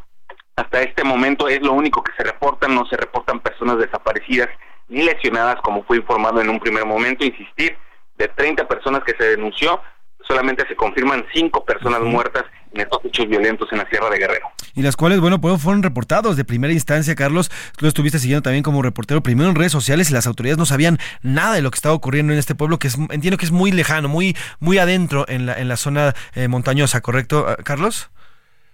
Hasta 0.55 0.81
este 0.81 1.03
momento 1.03 1.47
es 1.47 1.61
lo 1.61 1.73
único 1.73 2.03
que 2.03 2.11
se 2.17 2.23
reporta, 2.23 2.67
no 2.67 2.85
se 2.85 2.97
reportan 2.97 3.39
personas 3.39 3.77
desaparecidas 3.77 4.49
ni 4.89 5.03
lesionadas 5.03 5.55
como 5.61 5.83
fue 5.83 5.97
informado 5.97 6.41
en 6.41 6.49
un 6.49 6.59
primer 6.59 6.85
momento. 6.85 7.25
Insistir, 7.25 7.77
de 8.17 8.27
30 8.27 8.67
personas 8.67 9.03
que 9.03 9.15
se 9.17 9.23
denunció, 9.23 9.81
solamente 10.27 10.67
se 10.67 10.75
confirman 10.75 11.25
cinco 11.33 11.65
personas 11.65 12.01
muertas 12.01 12.43
en 12.73 12.81
estos 12.81 13.03
hechos 13.05 13.27
violentos 13.27 13.67
en 13.71 13.79
la 13.79 13.89
Sierra 13.89 14.09
de 14.09 14.17
Guerrero. 14.17 14.47
y 14.73 14.81
las 14.81 14.95
cuales, 14.95 15.19
bueno, 15.19 15.41
pues 15.41 15.61
fueron 15.61 15.83
reportados 15.83 16.37
de 16.37 16.45
primera 16.45 16.73
instancia, 16.73 17.15
Carlos. 17.15 17.49
Tú 17.77 17.85
lo 17.85 17.87
estuviste 17.87 18.19
siguiendo 18.19 18.41
también 18.41 18.63
como 18.63 18.81
reportero 18.81 19.21
primero 19.21 19.49
en 19.49 19.55
redes 19.55 19.71
sociales 19.71 20.09
y 20.09 20.13
las 20.13 20.27
autoridades 20.27 20.57
no 20.57 20.65
sabían 20.65 20.97
nada 21.21 21.55
de 21.55 21.61
lo 21.61 21.71
que 21.71 21.75
estaba 21.75 21.95
ocurriendo 21.95 22.33
en 22.33 22.39
este 22.39 22.55
pueblo, 22.55 22.79
que 22.79 22.87
es, 22.87 22.97
entiendo 22.97 23.37
que 23.37 23.45
es 23.45 23.51
muy 23.51 23.71
lejano, 23.71 24.07
muy, 24.07 24.35
muy 24.59 24.77
adentro 24.77 25.25
en 25.27 25.45
la, 25.45 25.59
en 25.59 25.67
la 25.67 25.77
zona 25.77 26.13
eh, 26.35 26.47
montañosa, 26.47 27.01
¿correcto, 27.01 27.51
eh, 27.51 27.57
Carlos? 27.63 28.09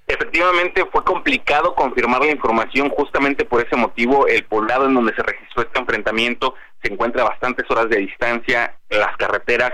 Efectivamente 0.08 0.86
fue 0.90 1.04
complicado 1.04 1.76
confirmar 1.76 2.22
la 2.22 2.32
información, 2.32 2.90
justamente 2.90 3.44
por 3.44 3.66
ese 3.66 3.76
motivo 3.76 4.26
el 4.28 4.46
poblado 4.46 4.86
en 4.86 4.94
donde 4.94 5.14
se 5.14 5.22
registró 5.22 5.64
este 5.64 5.80
enfrentamiento 5.80 6.56
se 6.82 6.94
encuentra 6.94 7.24
a 7.24 7.30
bastantes 7.30 7.70
horas 7.70 7.90
de 7.90 7.98
distancia, 7.98 8.78
las 8.90 9.16
carreteras 9.18 9.74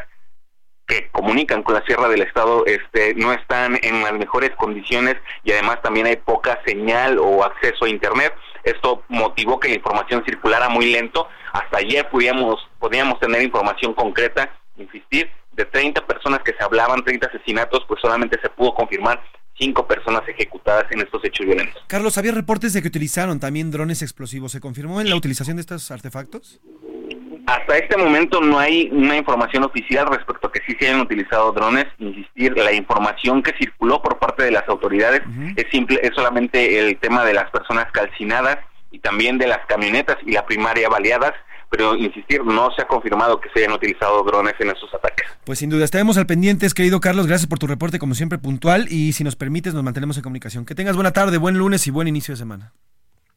que 0.88 1.10
comunican 1.12 1.64
con 1.64 1.76
la 1.76 1.86
Sierra 1.86 2.10
del 2.10 2.22
Estado 2.22 2.66
este, 2.66 3.16
no 3.16 3.32
están 3.32 3.80
en 3.82 4.04
las 4.04 4.14
mejores 4.14 4.52
condiciones 4.58 5.16
y 5.44 5.52
además 5.52 5.82
también 5.82 6.08
hay 6.08 6.18
poca 6.18 6.60
señal 6.66 7.20
o 7.20 7.44
acceso 7.44 7.86
a 7.86 7.90
Internet. 7.90 8.34
Esto 8.64 9.04
motivó 9.10 9.60
que 9.60 9.70
la 9.70 9.76
información 9.76 10.24
circulara 10.26 10.70
muy 10.70 10.92
lento. 10.92 11.28
Hasta 11.54 11.78
ayer 11.80 12.10
podíamos, 12.10 12.68
podíamos 12.80 13.20
tener 13.20 13.42
información 13.42 13.94
concreta, 13.94 14.52
insistir, 14.78 15.30
de 15.54 15.66
30 15.66 16.06
personas 16.06 16.40
que 16.44 16.54
se 16.54 16.64
hablaban, 16.64 17.04
30 17.04 17.28
asesinatos, 17.28 17.84
pues 17.88 18.02
solamente 18.02 18.40
se 18.42 18.50
pudo 18.50 18.74
confirmar 18.74 19.22
cinco 19.58 19.88
personas 19.88 20.28
ejecutadas 20.28 20.86
en 20.92 21.02
estos 21.02 21.24
hechos 21.24 21.46
violentos. 21.46 21.82
Carlos, 21.88 22.18
había 22.18 22.32
reportes 22.32 22.74
de 22.74 22.82
que 22.82 22.88
utilizaron 22.88 23.40
también 23.40 23.72
drones 23.72 24.02
explosivos. 24.02 24.52
¿Se 24.52 24.60
confirmó 24.60 25.00
en 25.00 25.10
la 25.10 25.16
utilización 25.16 25.58
de 25.58 25.62
estos 25.62 25.92
artefactos? 25.92 26.60
Hasta 27.46 27.78
este 27.78 27.98
momento 27.98 28.42
no 28.42 28.60
hay 28.60 28.90
una 28.92 29.18
información 29.18 29.64
oficial 29.64 30.08
respecto 30.08 30.48
a 30.48 30.52
que 30.52 30.62
sí 30.66 30.76
se 30.80 30.88
hayan 30.88 31.02
utilizado 31.02 31.52
drones. 31.52 31.86
Insistir, 32.00 32.58
la 32.58 32.74
información 32.74 33.44
que 33.44 33.54
circuló 33.58 34.02
por 34.02 34.20
parte 34.20 34.44
de 34.44 34.52
las 34.52 34.68
autoridades 34.70 35.22
es 35.56 35.66
simple, 35.72 36.00
es 36.02 36.12
solamente 36.16 36.80
el 36.80 36.98
tema 36.98 37.26
de 37.26 37.34
las 37.34 37.50
personas 37.52 37.92
calcinadas 37.92 38.60
y 38.92 39.00
también 39.00 39.38
de 39.38 39.48
las 39.48 39.66
camionetas 39.68 40.18
y 40.26 40.32
la 40.32 40.46
primaria 40.46 40.88
baleadas 40.90 41.34
pero 41.74 41.96
insistir, 41.96 42.44
no 42.46 42.70
se 42.76 42.84
ha 42.84 42.88
confirmado 42.88 43.42
que 43.42 43.50
se 43.50 43.62
hayan 43.62 43.72
utilizado 43.72 44.24
drones 44.24 44.54
en 44.60 44.70
esos 44.70 44.94
ataques. 44.94 45.28
Pues 45.44 45.58
sin 45.58 45.72
duda, 45.72 45.84
estaremos 45.84 46.18
al 46.18 46.28
pendiente, 46.28 46.68
querido 46.76 47.00
Carlos, 47.00 47.26
gracias 47.26 47.48
por 47.48 47.58
tu 47.58 47.66
reporte 47.66 47.98
como 47.98 48.14
siempre 48.14 48.38
puntual 48.38 48.86
y 48.92 49.14
si 49.14 49.24
nos 49.24 49.36
permites 49.36 49.74
nos 49.74 49.84
mantenemos 49.84 50.16
en 50.18 50.22
comunicación. 50.22 50.66
Que 50.68 50.76
tengas 50.76 50.94
buena 50.94 51.14
tarde, 51.14 51.40
buen 51.40 51.58
lunes 51.58 51.88
y 51.88 51.90
buen 51.90 52.08
inicio 52.08 52.34
de 52.34 52.38
semana. 52.38 52.74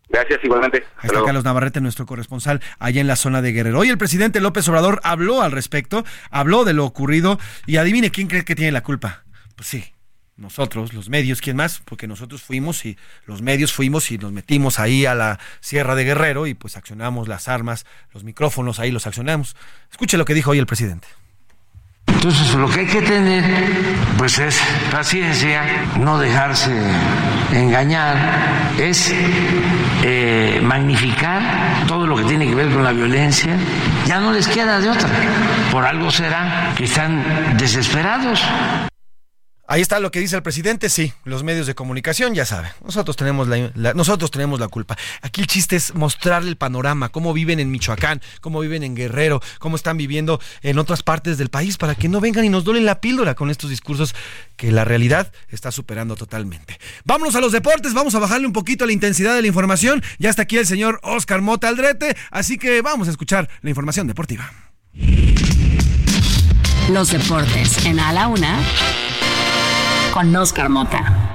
Gracias, 0.08 0.40
igualmente. 0.44 0.84
Ahí 0.98 1.08
está 1.08 1.24
Carlos 1.24 1.44
Navarrete, 1.44 1.80
nuestro 1.80 2.06
corresponsal 2.06 2.60
allá 2.78 3.00
en 3.00 3.06
la 3.06 3.16
zona 3.16 3.42
de 3.42 3.52
Guerrero. 3.52 3.80
Hoy 3.80 3.88
el 3.88 3.98
presidente 3.98 4.40
López 4.40 4.68
Obrador 4.68 5.00
habló 5.02 5.42
al 5.42 5.52
respecto, 5.52 6.04
habló 6.30 6.64
de 6.64 6.72
lo 6.72 6.84
ocurrido 6.84 7.38
y 7.66 7.76
adivine 7.76 8.10
quién 8.10 8.28
cree 8.28 8.44
que 8.44 8.54
tiene 8.54 8.72
la 8.72 8.82
culpa. 8.82 9.24
Pues 9.56 9.68
sí, 9.68 9.84
nosotros, 10.36 10.92
los 10.92 11.08
medios, 11.08 11.40
¿quién 11.40 11.56
más? 11.56 11.80
Porque 11.84 12.06
nosotros 12.06 12.42
fuimos 12.42 12.84
y 12.84 12.96
los 13.24 13.42
medios 13.42 13.72
fuimos 13.72 14.10
y 14.10 14.18
nos 14.18 14.32
metimos 14.32 14.78
ahí 14.78 15.06
a 15.06 15.14
la 15.14 15.40
Sierra 15.60 15.94
de 15.94 16.04
Guerrero 16.04 16.46
y 16.46 16.54
pues 16.54 16.76
accionamos 16.76 17.26
las 17.26 17.48
armas, 17.48 17.86
los 18.12 18.22
micrófonos, 18.22 18.78
ahí 18.78 18.90
los 18.92 19.06
accionamos. 19.06 19.56
Escuche 19.90 20.18
lo 20.18 20.24
que 20.24 20.34
dijo 20.34 20.50
hoy 20.50 20.58
el 20.58 20.66
presidente. 20.66 21.08
Entonces 22.06 22.54
lo 22.54 22.68
que 22.68 22.80
hay 22.80 22.86
que 22.86 23.02
tener 23.02 23.44
pues 24.18 24.38
es 24.38 24.58
paciencia, 24.90 25.62
no 26.00 26.18
dejarse 26.18 26.72
engañar, 27.52 28.16
es 28.78 29.12
eh, 30.02 30.60
magnificar 30.62 31.40
todo 31.86 32.06
lo 32.06 32.16
que 32.16 32.24
tiene 32.24 32.48
que 32.48 32.54
ver 32.54 32.70
con 32.70 32.82
la 32.82 32.92
violencia. 32.92 33.56
Ya 34.06 34.18
no 34.18 34.32
les 34.32 34.48
queda 34.48 34.80
de 34.80 34.88
otra. 34.88 35.08
Por 35.70 35.84
algo 35.84 36.10
será 36.10 36.72
que 36.76 36.84
están 36.84 37.56
desesperados. 37.58 38.42
Ahí 39.68 39.82
está 39.82 39.98
lo 39.98 40.12
que 40.12 40.20
dice 40.20 40.36
el 40.36 40.42
presidente, 40.42 40.88
sí, 40.88 41.12
los 41.24 41.42
medios 41.42 41.66
de 41.66 41.74
comunicación 41.74 42.34
ya 42.34 42.46
saben, 42.46 42.70
nosotros 42.84 43.16
tenemos 43.16 43.48
la, 43.48 43.94
nosotros 43.94 44.30
tenemos 44.30 44.60
la 44.60 44.68
culpa. 44.68 44.96
Aquí 45.22 45.40
el 45.40 45.48
chiste 45.48 45.74
es 45.74 45.92
mostrarle 45.92 46.50
el 46.50 46.56
panorama, 46.56 47.08
cómo 47.08 47.32
viven 47.32 47.58
en 47.58 47.72
Michoacán, 47.72 48.22
cómo 48.40 48.60
viven 48.60 48.84
en 48.84 48.94
Guerrero, 48.94 49.42
cómo 49.58 49.74
están 49.74 49.96
viviendo 49.96 50.40
en 50.62 50.78
otras 50.78 51.02
partes 51.02 51.36
del 51.36 51.48
país, 51.48 51.78
para 51.78 51.96
que 51.96 52.08
no 52.08 52.20
vengan 52.20 52.44
y 52.44 52.48
nos 52.48 52.62
dolen 52.62 52.84
la 52.84 53.00
píldora 53.00 53.34
con 53.34 53.50
estos 53.50 53.68
discursos 53.68 54.14
que 54.56 54.70
la 54.70 54.84
realidad 54.84 55.32
está 55.48 55.72
superando 55.72 56.14
totalmente. 56.14 56.78
Vámonos 57.04 57.34
a 57.34 57.40
los 57.40 57.50
deportes, 57.50 57.92
vamos 57.92 58.14
a 58.14 58.20
bajarle 58.20 58.46
un 58.46 58.52
poquito 58.52 58.86
la 58.86 58.92
intensidad 58.92 59.34
de 59.34 59.42
la 59.42 59.48
información. 59.48 60.00
Ya 60.20 60.30
está 60.30 60.42
aquí 60.42 60.58
el 60.58 60.66
señor 60.66 61.00
Oscar 61.02 61.42
Mota 61.42 61.66
Aldrete, 61.66 62.16
así 62.30 62.56
que 62.56 62.82
vamos 62.82 63.08
a 63.08 63.10
escuchar 63.10 63.48
la 63.62 63.70
información 63.70 64.06
deportiva. 64.06 64.52
Los 66.88 67.10
deportes 67.10 67.84
en 67.84 67.98
A 67.98 68.12
la 68.12 68.28
Una 68.28 68.60
con 70.16 70.34
Oscar 70.34 70.70
Mota. 70.70 71.26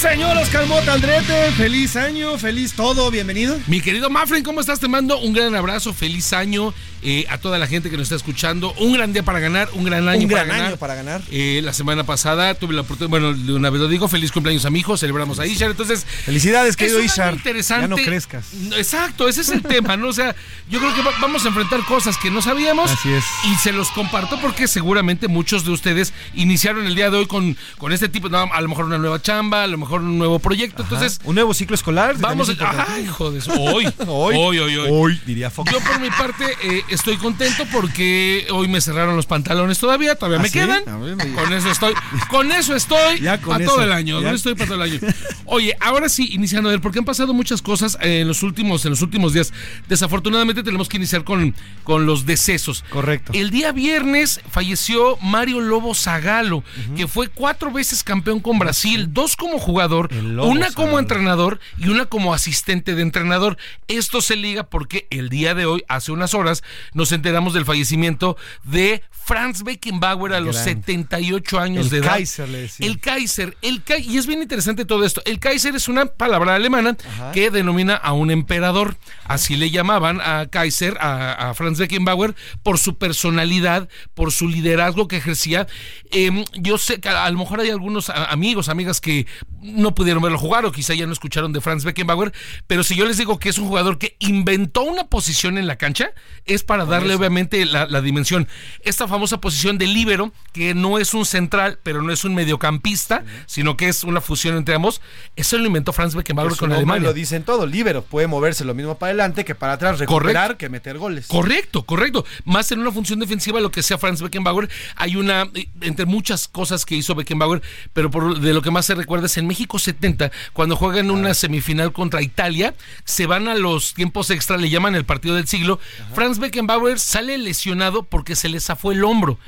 Señor 0.00 0.36
Oscar 0.36 0.64
Mota 0.66 0.92
Andrete, 0.92 1.50
feliz 1.56 1.96
año, 1.96 2.38
feliz 2.38 2.72
todo, 2.74 3.10
bienvenido. 3.10 3.58
Mi 3.66 3.80
querido 3.80 4.08
Mafren, 4.08 4.44
¿cómo 4.44 4.60
estás? 4.60 4.78
Te 4.78 4.86
mando 4.86 5.18
un 5.18 5.32
gran 5.32 5.56
abrazo, 5.56 5.92
feliz 5.92 6.32
año 6.32 6.72
eh, 7.02 7.26
a 7.28 7.38
toda 7.38 7.58
la 7.58 7.66
gente 7.66 7.90
que 7.90 7.96
nos 7.96 8.04
está 8.04 8.14
escuchando. 8.14 8.72
Un 8.74 8.92
gran 8.92 9.12
día 9.12 9.24
para 9.24 9.40
ganar, 9.40 9.68
un 9.72 9.82
gran 9.82 10.08
año, 10.08 10.22
un 10.22 10.28
para, 10.30 10.44
gran 10.44 10.56
ganar. 10.56 10.66
año 10.68 10.76
para 10.76 10.94
ganar. 10.94 11.22
Eh, 11.32 11.60
la 11.64 11.72
semana 11.72 12.04
pasada 12.04 12.54
tuve 12.54 12.74
la 12.74 12.82
oportunidad, 12.82 13.10
bueno, 13.10 13.34
de 13.34 13.52
una 13.52 13.70
vez 13.70 13.80
lo 13.80 13.88
digo, 13.88 14.06
feliz 14.06 14.30
cumpleaños 14.30 14.64
a 14.66 14.70
mi 14.70 14.78
hijo, 14.78 14.96
celebramos 14.96 15.40
a 15.40 15.46
Ishar. 15.46 15.70
Entonces, 15.72 16.04
felicidades, 16.24 16.76
querido 16.76 17.02
Ishar. 17.02 17.34
Interesante. 17.34 17.82
Ya 17.82 17.88
no 17.88 17.96
crezcas. 17.96 18.46
Exacto, 18.76 19.28
ese 19.28 19.40
es 19.40 19.48
el 19.48 19.62
tema, 19.62 19.96
¿no? 19.96 20.08
O 20.08 20.12
sea, 20.12 20.36
yo 20.70 20.78
creo 20.78 20.94
que 20.94 21.02
va- 21.02 21.14
vamos 21.20 21.44
a 21.44 21.48
enfrentar 21.48 21.80
cosas 21.86 22.16
que 22.18 22.30
no 22.30 22.40
sabíamos. 22.40 22.88
Así 22.88 23.12
es. 23.12 23.24
Y 23.50 23.54
se 23.56 23.72
los 23.72 23.90
comparto 23.90 24.40
porque 24.40 24.68
seguramente 24.68 25.26
muchos 25.26 25.64
de 25.64 25.72
ustedes 25.72 26.12
iniciaron 26.34 26.86
el 26.86 26.94
día 26.94 27.10
de 27.10 27.16
hoy 27.16 27.26
con, 27.26 27.56
con 27.78 27.92
este 27.92 28.08
tipo, 28.08 28.28
no, 28.28 28.48
a 28.52 28.60
lo 28.60 28.68
mejor 28.68 28.84
una 28.84 28.98
nueva 28.98 29.20
chamba, 29.20 29.64
a 29.64 29.66
lo 29.66 29.76
mejor 29.76 29.87
un 29.96 30.18
nuevo 30.18 30.38
proyecto. 30.38 30.82
Entonces, 30.82 31.20
un 31.24 31.34
nuevo 31.34 31.54
ciclo 31.54 31.74
escolar. 31.74 32.16
vamos 32.18 32.48
a. 32.50 32.86
Ay, 32.94 33.06
joder, 33.06 33.42
hoy, 33.58 33.86
Hoy, 34.06 34.36
hoy, 34.36 34.58
hoy, 34.58 34.76
hoy. 34.76 34.88
hoy, 34.90 35.20
diría 35.26 35.50
Fox. 35.50 35.70
Yo 35.72 35.80
por 35.80 36.00
mi 36.00 36.10
parte 36.10 36.44
eh, 36.62 36.82
estoy 36.88 37.16
contento 37.16 37.64
porque 37.72 38.46
hoy 38.50 38.68
me 38.68 38.80
cerraron 38.80 39.16
los 39.16 39.26
pantalones 39.26 39.78
todavía, 39.78 40.14
todavía 40.14 40.38
¿Ah, 40.38 40.42
me 40.42 40.48
sí? 40.48 40.58
quedan. 40.58 40.88
A 40.88 40.96
ver, 40.98 41.16
me- 41.16 41.32
Con 41.32 41.52
eso 41.52 41.70
estoy, 41.70 41.94
con 42.30 42.52
eso 42.52 42.74
estoy 42.74 43.20
Ya 43.20 43.38
con 43.40 43.52
para 43.54 43.64
eso, 43.64 43.74
todo 43.74 43.84
el 43.84 43.92
año, 43.92 44.20
ya. 44.20 44.30
no 44.30 44.34
estoy 44.36 44.54
para 44.54 44.66
todo 44.70 44.82
el 44.84 44.90
año. 44.92 45.00
Oye, 45.46 45.74
ahora 45.80 46.08
sí, 46.08 46.28
iniciando 46.32 46.68
a 46.68 46.72
ver, 46.72 46.80
porque 46.80 46.98
han 46.98 47.04
pasado 47.04 47.32
muchas 47.34 47.62
cosas 47.62 47.96
eh, 48.00 48.20
en 48.20 48.28
los 48.28 48.42
últimos, 48.42 48.84
en 48.84 48.90
los 48.90 49.02
últimos 49.02 49.32
días. 49.32 49.52
Desafortunadamente 49.88 50.62
tenemos 50.62 50.88
que 50.88 50.96
iniciar 50.98 51.24
con, 51.24 51.54
con 51.84 52.06
los 52.06 52.26
decesos. 52.26 52.84
Correcto. 52.90 53.32
El 53.34 53.50
día 53.50 53.72
viernes 53.72 54.40
falleció 54.50 55.16
Mario 55.22 55.60
Lobo 55.60 55.94
Zagalo, 55.94 56.62
que 56.96 57.06
fue 57.06 57.28
cuatro 57.28 57.70
veces 57.70 58.02
campeón 58.04 58.40
con 58.40 58.58
Brasil, 58.58 59.08
dos 59.12 59.36
como 59.36 59.58
jugador, 59.58 59.77
Lobo 60.12 60.48
una 60.48 60.72
como 60.72 60.98
entrenador 60.98 61.60
y 61.78 61.88
una 61.88 62.06
como 62.06 62.34
asistente 62.34 62.94
de 62.94 63.02
entrenador. 63.02 63.56
Esto 63.86 64.20
se 64.20 64.36
liga 64.36 64.64
porque 64.64 65.06
el 65.10 65.28
día 65.28 65.54
de 65.54 65.66
hoy, 65.66 65.84
hace 65.88 66.12
unas 66.12 66.34
horas, 66.34 66.62
nos 66.94 67.12
enteramos 67.12 67.54
del 67.54 67.64
fallecimiento 67.64 68.36
de 68.64 69.02
Franz 69.10 69.62
Beckenbauer 69.62 70.32
a 70.32 70.40
los 70.40 70.54
Gran. 70.56 70.64
78 70.64 71.58
años 71.58 71.84
El 71.86 71.90
de 71.90 71.98
edad. 71.98 72.08
Kaiser 72.12 72.48
le 72.48 72.60
decían. 72.62 72.88
El 72.90 72.98
Kaiser, 72.98 73.56
el 73.60 73.84
Kai- 73.84 74.02
y 74.08 74.16
es 74.16 74.26
bien 74.26 74.40
interesante 74.40 74.86
todo 74.86 75.04
esto. 75.04 75.20
El 75.26 75.38
Kaiser 75.38 75.74
es 75.76 75.86
una 75.88 76.06
palabra 76.06 76.54
alemana 76.54 76.96
Ajá. 77.06 77.32
que 77.32 77.50
denomina 77.50 77.94
a 77.94 78.14
un 78.14 78.30
emperador. 78.30 78.96
Así 79.24 79.56
le 79.56 79.70
llamaban 79.70 80.20
a 80.22 80.46
Kaiser, 80.50 80.96
a, 80.98 81.50
a 81.50 81.54
Franz 81.54 81.78
Beckenbauer, 81.78 82.34
por 82.62 82.78
su 82.78 82.96
personalidad, 82.96 83.88
por 84.14 84.32
su 84.32 84.48
liderazgo 84.48 85.08
que 85.08 85.16
ejercía. 85.18 85.66
Em, 86.10 86.44
yo 86.54 86.78
sé 86.78 86.98
que 87.00 87.10
a, 87.10 87.26
a 87.26 87.30
lo 87.30 87.38
mejor 87.38 87.60
hay 87.60 87.68
algunos 87.68 88.08
amigos, 88.08 88.70
amigas 88.70 89.00
que 89.02 89.26
no 89.74 89.94
pudieron 89.94 90.22
verlo 90.22 90.38
jugar 90.38 90.64
o 90.66 90.72
quizá 90.72 90.94
ya 90.94 91.06
no 91.06 91.12
escucharon 91.12 91.52
de 91.52 91.60
Franz 91.60 91.84
Beckenbauer, 91.84 92.32
pero 92.66 92.82
si 92.82 92.96
yo 92.96 93.04
les 93.06 93.18
digo 93.18 93.38
que 93.38 93.48
es 93.48 93.58
un 93.58 93.68
jugador 93.68 93.98
que 93.98 94.16
inventó 94.18 94.82
una 94.82 95.04
posición 95.04 95.58
en 95.58 95.66
la 95.66 95.76
cancha, 95.76 96.10
es 96.44 96.62
para 96.62 96.84
darle 96.84 97.14
obviamente 97.14 97.64
la, 97.64 97.86
la 97.86 98.00
dimensión. 98.00 98.48
Esta 98.82 99.06
famosa 99.08 99.40
posición 99.40 99.78
de 99.78 99.86
líbero, 99.86 100.32
que 100.52 100.74
no 100.74 100.98
es 100.98 101.14
un 101.14 101.24
central, 101.24 101.78
pero 101.82 102.02
no 102.02 102.12
es 102.12 102.24
un 102.24 102.34
mediocampista, 102.34 103.24
sino 103.46 103.76
que 103.76 103.88
es 103.88 104.04
una 104.04 104.20
fusión 104.20 104.56
entre 104.56 104.74
ambos, 104.74 105.00
eso 105.36 105.58
lo 105.58 105.66
inventó 105.66 105.92
Franz 105.92 106.14
Beckenbauer 106.14 106.50
Pues 106.50 106.60
con 106.60 106.72
Alemania. 106.72 107.08
lo 107.08 107.14
dicen 107.14 107.42
todo, 107.42 107.66
líbero, 107.66 108.02
puede 108.02 108.26
moverse 108.26 108.64
lo 108.64 108.74
mismo 108.74 108.98
para 108.98 109.10
adelante 109.10 109.44
que 109.44 109.54
para 109.54 109.74
atrás, 109.74 109.98
recuperar 109.98 110.56
que 110.56 110.68
meter 110.68 110.98
goles. 110.98 111.26
Correcto, 111.26 111.84
correcto. 111.84 112.24
Más 112.44 112.70
en 112.72 112.80
una 112.80 112.92
función 112.92 113.18
defensiva, 113.18 113.60
lo 113.60 113.70
que 113.70 113.82
sea 113.82 113.98
Franz 113.98 114.22
Beckenbauer, 114.22 114.68
hay 114.96 115.16
una, 115.16 115.48
eh, 115.54 115.68
entre 115.80 116.06
muchas 116.06 116.48
cosas 116.48 116.84
que 116.84 116.94
hizo 116.94 117.14
Beckenbauer, 117.14 117.62
pero 117.92 118.10
por, 118.10 118.40
de 118.40 118.54
lo 118.54 118.62
que 118.62 118.70
más 118.70 118.86
se 118.86 118.94
recuerda 118.94 119.26
es 119.26 119.36
en 119.36 119.46
México 119.46 119.57
70, 119.66 120.30
cuando 120.52 120.76
juegan 120.76 121.10
una 121.10 121.34
semifinal 121.34 121.92
contra 121.92 122.22
Italia, 122.22 122.74
se 123.04 123.26
van 123.26 123.48
a 123.48 123.54
los 123.54 123.94
tiempos 123.94 124.30
extra, 124.30 124.56
le 124.56 124.70
llaman 124.70 124.94
el 124.94 125.04
partido 125.04 125.34
del 125.34 125.48
siglo. 125.48 125.80
Franz 126.14 126.38
Beckenbauer 126.38 126.98
sale 126.98 127.38
lesionado 127.38 128.04
porque 128.04 128.36
se 128.36 128.48
le 128.48 128.60
zafó 128.60 128.92
el 128.92 129.04
hombro. 129.04 129.38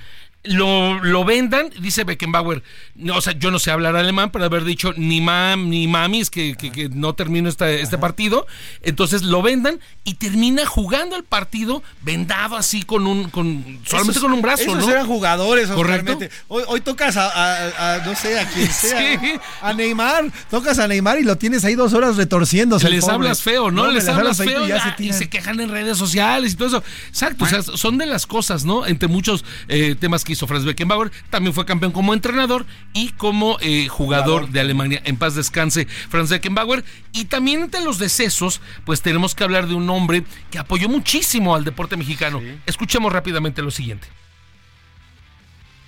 Lo, 0.42 1.02
lo 1.04 1.24
vendan, 1.26 1.68
dice 1.80 2.04
Beckenbauer, 2.04 2.62
no, 2.94 3.16
o 3.16 3.20
sea, 3.20 3.34
yo 3.38 3.50
no 3.50 3.58
sé 3.58 3.70
hablar 3.70 3.94
alemán, 3.96 4.30
pero 4.30 4.46
haber 4.46 4.64
dicho 4.64 4.94
ni 4.96 5.20
mam, 5.20 5.68
ni 5.68 5.86
mamis 5.86 6.30
que, 6.30 6.54
que, 6.56 6.72
que 6.72 6.88
no 6.88 7.14
termino 7.14 7.46
esta, 7.48 7.70
este 7.70 7.98
partido, 7.98 8.46
entonces 8.82 9.22
lo 9.22 9.42
vendan 9.42 9.80
y 10.02 10.14
termina 10.14 10.64
jugando 10.64 11.14
el 11.16 11.24
partido 11.24 11.82
vendado 12.00 12.56
así 12.56 12.82
con 12.84 13.06
un, 13.06 13.28
con, 13.28 13.80
solamente 13.84 14.18
Esos- 14.18 14.22
con 14.22 14.32
un 14.32 14.40
brazo, 14.40 14.62
esos 14.62 14.78
¿no? 14.86 14.90
eran 14.90 15.06
jugadores, 15.06 15.68
Correcto. 15.68 16.18
Hoy, 16.48 16.62
hoy 16.68 16.80
tocas 16.80 17.18
a, 17.18 17.28
a- 17.28 17.94
a, 17.96 17.98
no 18.06 18.14
sé, 18.16 18.38
a 18.40 18.48
quien 18.48 18.66
sea. 18.72 19.20
Sí. 19.20 19.32
A 19.60 19.74
Neymar. 19.74 20.24
Tocas 20.50 20.78
a 20.78 20.88
Neymar 20.88 21.18
y 21.20 21.24
lo 21.24 21.36
tienes 21.36 21.64
ahí 21.66 21.74
dos 21.74 21.92
horas 21.92 22.16
retorciéndose. 22.16 22.88
les 22.88 23.06
hablas 23.08 23.42
feo, 23.42 23.70
¿no? 23.70 23.88
les 23.90 24.08
hablas 24.08 24.38
feo 24.38 24.62
y 24.62 24.66
y, 24.66 24.68
ya 24.68 24.82
se 24.82 24.88
y 24.88 24.92
tiran. 24.92 25.18
se 25.18 25.28
quejan 25.28 25.60
en 25.60 25.68
redes 25.68 25.98
sociales 25.98 26.54
y 26.54 26.56
todo 26.56 26.68
eso. 26.68 26.84
Exacto, 27.08 27.44
o 27.44 27.46
sea, 27.46 27.62
son 27.62 27.98
de 27.98 28.06
las 28.06 28.26
cosas, 28.26 28.64
¿no? 28.64 28.86
Entre 28.86 29.06
muchos 29.08 29.44
eh, 29.68 29.94
temas 30.00 30.24
que 30.24 30.29
hizo 30.32 30.46
Franz 30.46 30.64
Beckenbauer, 30.64 31.10
también 31.30 31.54
fue 31.54 31.64
campeón 31.64 31.92
como 31.92 32.14
entrenador 32.14 32.66
y 32.92 33.10
como 33.10 33.58
eh, 33.60 33.88
jugador 33.88 34.48
de 34.48 34.60
Alemania. 34.60 35.00
En 35.04 35.16
paz 35.16 35.34
descanse, 35.34 35.86
Franz 35.86 36.30
Beckenbauer. 36.30 36.84
Y 37.12 37.26
también 37.26 37.62
entre 37.62 37.82
los 37.82 37.98
decesos, 37.98 38.60
pues 38.84 39.02
tenemos 39.02 39.34
que 39.34 39.44
hablar 39.44 39.66
de 39.66 39.74
un 39.74 39.88
hombre 39.90 40.24
que 40.50 40.58
apoyó 40.58 40.88
muchísimo 40.88 41.54
al 41.54 41.64
deporte 41.64 41.96
mexicano. 41.96 42.40
Escuchemos 42.66 43.12
rápidamente 43.12 43.62
lo 43.62 43.70
siguiente. 43.70 44.08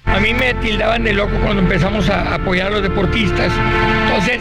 A 0.04 0.18
mí 0.18 0.34
me 0.34 0.52
tildaban 0.54 1.04
de 1.04 1.12
loco 1.12 1.32
cuando 1.42 1.62
empezamos 1.62 2.08
a 2.10 2.34
apoyar 2.34 2.68
a 2.68 2.70
los 2.70 2.82
deportistas. 2.82 3.52
Entonces, 4.04 4.40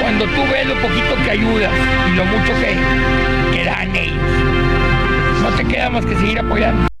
cuando 0.00 0.24
tú 0.24 0.42
ves 0.50 0.66
lo 0.66 0.74
poquito 0.80 1.14
que 1.24 1.30
ayudas 1.30 1.72
y 2.08 2.16
lo 2.16 2.24
mucho 2.24 2.52
que, 2.54 3.56
que 3.56 3.64
dan 3.64 3.94
ellos, 3.94 5.42
no 5.42 5.50
te 5.50 5.64
queda 5.66 5.90
más 5.90 6.06
que 6.06 6.14
seguir 6.16 6.38
apoyando. 6.38 6.91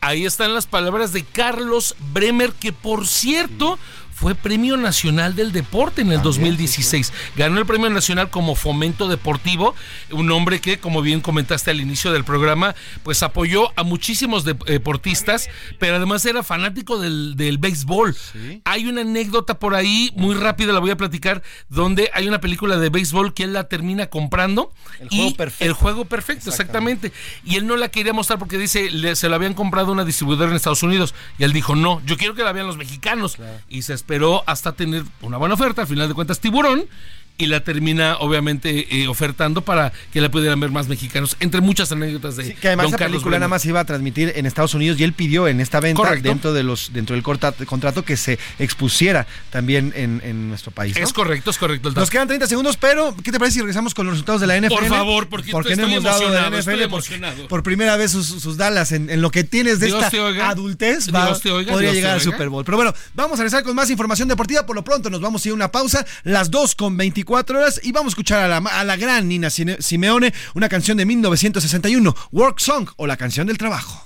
Ahí 0.00 0.24
están 0.24 0.54
las 0.54 0.66
palabras 0.66 1.12
de 1.12 1.24
Carlos 1.24 1.94
Bremer, 2.12 2.52
que 2.52 2.72
por 2.72 3.06
cierto 3.06 3.78
fue 4.20 4.34
Premio 4.34 4.76
Nacional 4.76 5.34
del 5.34 5.50
Deporte 5.50 6.02
en 6.02 6.12
el 6.12 6.20
2016. 6.20 7.10
Ganó 7.36 7.58
el 7.58 7.64
Premio 7.64 7.88
Nacional 7.88 8.28
como 8.28 8.54
Fomento 8.54 9.08
Deportivo, 9.08 9.74
un 10.10 10.30
hombre 10.30 10.60
que, 10.60 10.78
como 10.78 11.00
bien 11.00 11.22
comentaste 11.22 11.70
al 11.70 11.80
inicio 11.80 12.12
del 12.12 12.22
programa, 12.24 12.74
pues 13.02 13.22
apoyó 13.22 13.72
a 13.78 13.82
muchísimos 13.82 14.44
de- 14.44 14.52
deportistas, 14.66 15.48
pero 15.78 15.96
además 15.96 16.26
era 16.26 16.42
fanático 16.42 16.98
del, 16.98 17.34
del 17.36 17.56
béisbol. 17.56 18.14
Hay 18.64 18.86
una 18.86 19.00
anécdota 19.00 19.58
por 19.58 19.74
ahí, 19.74 20.12
muy 20.16 20.34
rápida 20.34 20.74
la 20.74 20.80
voy 20.80 20.90
a 20.90 20.96
platicar, 20.98 21.42
donde 21.70 22.10
hay 22.12 22.28
una 22.28 22.42
película 22.42 22.76
de 22.76 22.90
béisbol 22.90 23.32
que 23.32 23.44
él 23.44 23.54
la 23.54 23.68
termina 23.68 24.08
comprando. 24.08 24.70
El 25.00 25.08
y 25.10 25.16
juego 25.16 25.36
perfecto. 25.36 25.64
El 25.64 25.72
juego 25.72 26.04
perfecto, 26.04 26.50
exactamente. 26.50 27.12
Y 27.44 27.56
él 27.56 27.66
no 27.66 27.76
la 27.78 27.88
quería 27.88 28.12
mostrar 28.12 28.38
porque 28.38 28.58
dice, 28.58 28.90
le- 28.90 29.16
se 29.16 29.30
la 29.30 29.36
habían 29.36 29.54
comprado 29.54 29.92
una 29.92 30.04
distribuidora 30.04 30.50
en 30.50 30.56
Estados 30.56 30.82
Unidos. 30.82 31.14
Y 31.38 31.44
él 31.44 31.54
dijo, 31.54 31.74
no, 31.74 32.02
yo 32.04 32.18
quiero 32.18 32.34
que 32.34 32.42
la 32.42 32.52
vean 32.52 32.66
los 32.66 32.76
mexicanos. 32.76 33.38
Y 33.70 33.80
se 33.82 33.94
esperó 34.10 34.42
hasta 34.44 34.72
tener 34.72 35.04
una 35.22 35.36
buena 35.36 35.54
oferta, 35.54 35.82
al 35.82 35.88
final 35.88 36.08
de 36.08 36.14
cuentas, 36.14 36.40
tiburón. 36.40 36.86
Y 37.38 37.46
la 37.46 37.60
termina, 37.64 38.18
obviamente, 38.18 39.00
eh, 39.02 39.08
ofertando 39.08 39.62
para 39.62 39.92
que 40.12 40.20
la 40.20 40.30
pudieran 40.30 40.60
ver 40.60 40.70
más 40.70 40.88
mexicanos. 40.88 41.38
Entre 41.40 41.62
muchas 41.62 41.90
anécdotas 41.90 42.36
de 42.36 42.54
Que 42.54 42.68
además 42.68 42.84
don 42.84 42.90
esa 42.90 42.98
Carlos 42.98 43.16
película 43.22 43.38
nada 43.38 43.48
más 43.48 43.64
iba 43.64 43.80
a 43.80 43.84
transmitir 43.86 44.32
en 44.36 44.44
Estados 44.44 44.74
Unidos 44.74 45.00
y 45.00 45.04
él 45.04 45.14
pidió 45.14 45.48
en 45.48 45.58
esta 45.60 45.80
venta 45.80 46.02
Correcto. 46.02 46.28
dentro 46.28 46.52
de 46.52 46.62
los 46.64 46.92
dentro 46.92 47.14
del 47.14 47.22
corta- 47.22 47.52
contrato 47.64 48.04
que 48.04 48.18
se 48.18 48.38
expusiera 48.58 49.26
también 49.50 49.92
en, 49.96 50.20
en 50.22 50.48
nuestro 50.48 50.70
país. 50.70 50.94
¿no? 50.98 51.02
Es 51.02 51.12
correcto, 51.14 51.50
es 51.50 51.56
correcto. 51.56 51.88
el 51.88 51.94
Nos 51.94 52.10
quedan 52.10 52.28
30 52.28 52.46
segundos, 52.46 52.76
pero 52.76 53.16
¿qué 53.24 53.32
te 53.32 53.38
parece 53.38 53.54
si 53.54 53.60
regresamos 53.60 53.94
con 53.94 54.04
los 54.06 54.12
resultados 54.16 54.42
de 54.42 54.46
la 54.46 54.58
NFL? 54.58 54.74
Por 54.74 54.86
favor, 54.88 55.28
porque 55.30 55.50
no 55.52 55.60
estoy 55.60 55.84
hemos 55.94 56.04
dado 56.04 56.28
la 56.28 56.58
estoy 56.58 56.74
NFL 56.74 56.88
porque 56.90 57.14
emocionado. 57.14 57.48
por 57.48 57.62
primera 57.62 57.96
vez 57.96 58.10
sus, 58.12 58.26
sus 58.26 58.58
Dallas 58.58 58.92
en, 58.92 59.08
en 59.08 59.22
lo 59.22 59.30
que 59.30 59.44
tienes 59.44 59.80
de 59.80 59.86
Dios 59.86 60.04
esta 60.04 60.22
oiga. 60.22 60.50
adultez 60.50 61.06
Dios 61.06 61.14
va- 61.14 61.38
te 61.38 61.50
oiga, 61.50 61.72
podría 61.72 61.90
Dios 61.92 62.02
llegar 62.02 62.14
al. 62.16 62.20
Super 62.20 62.50
Bowl. 62.50 62.64
Pero 62.66 62.76
bueno, 62.76 62.92
vamos 63.14 63.38
a 63.38 63.42
regresar 63.44 63.62
con 63.64 63.74
más 63.74 63.88
información 63.88 64.28
deportiva. 64.28 64.66
Por 64.66 64.76
lo 64.76 64.84
pronto 64.84 65.08
nos 65.08 65.22
vamos 65.22 65.42
a 65.44 65.48
ir 65.48 65.52
a 65.52 65.54
una 65.54 65.72
pausa, 65.72 66.04
las 66.24 66.50
2 66.50 66.74
con 66.74 66.98
24 66.98 67.29
horas 67.30 67.80
y 67.82 67.92
vamos 67.92 68.10
a 68.10 68.14
escuchar 68.14 68.42
a 68.42 68.48
la, 68.48 68.56
a 68.56 68.84
la 68.84 68.96
gran 68.96 69.28
Nina 69.28 69.50
Simeone, 69.50 70.34
una 70.54 70.68
canción 70.68 70.96
de 70.96 71.06
1961, 71.06 72.14
Work 72.32 72.58
Song 72.58 72.88
o 72.96 73.06
la 73.06 73.16
canción 73.16 73.46
del 73.46 73.58
trabajo. 73.58 74.04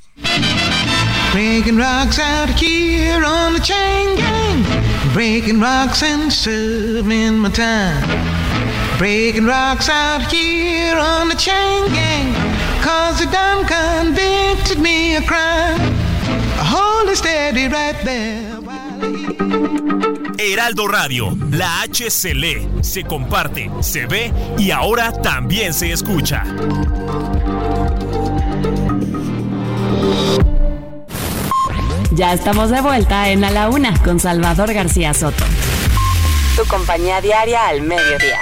Breaking 1.32 1.76
rocks 1.76 2.18
out 2.20 2.48
here 2.50 3.24
on 3.24 3.54
the 3.54 3.60
chain 3.60 4.16
gang. 4.16 4.62
Breaking 5.12 5.60
rocks 5.60 6.02
and 6.02 6.32
serving 6.32 7.38
my 7.38 7.50
time. 7.50 8.06
Breaking 8.98 9.44
rocks 9.44 9.88
out 9.88 10.30
here 10.30 10.96
on 10.96 11.28
the 11.28 11.34
chain 11.34 11.88
gang. 11.92 12.32
Cause 12.82 13.18
they 13.18 13.26
done 13.32 13.66
convicted 13.66 14.78
me 14.78 15.16
of 15.16 15.26
crime. 15.26 15.80
Hold 16.58 17.08
it 17.08 17.16
steady 17.16 17.66
right 17.66 17.96
there. 18.04 18.54
Heraldo 20.38 20.88
Radio, 20.88 21.36
la 21.50 21.82
H 21.82 22.10
se 22.10 22.34
lee, 22.34 22.68
se 22.82 23.04
comparte, 23.04 23.70
se 23.80 24.06
ve 24.06 24.32
y 24.58 24.70
ahora 24.70 25.12
también 25.12 25.72
se 25.72 25.92
escucha. 25.92 26.42
Ya 32.12 32.32
estamos 32.32 32.70
de 32.70 32.80
vuelta 32.80 33.28
en 33.30 33.44
A 33.44 33.50
la 33.50 33.68
Una 33.68 34.00
con 34.02 34.20
Salvador 34.20 34.72
García 34.72 35.14
Soto. 35.14 35.44
Tu 36.56 36.64
compañía 36.66 37.20
diaria 37.20 37.66
al 37.66 37.82
mediodía. 37.82 38.40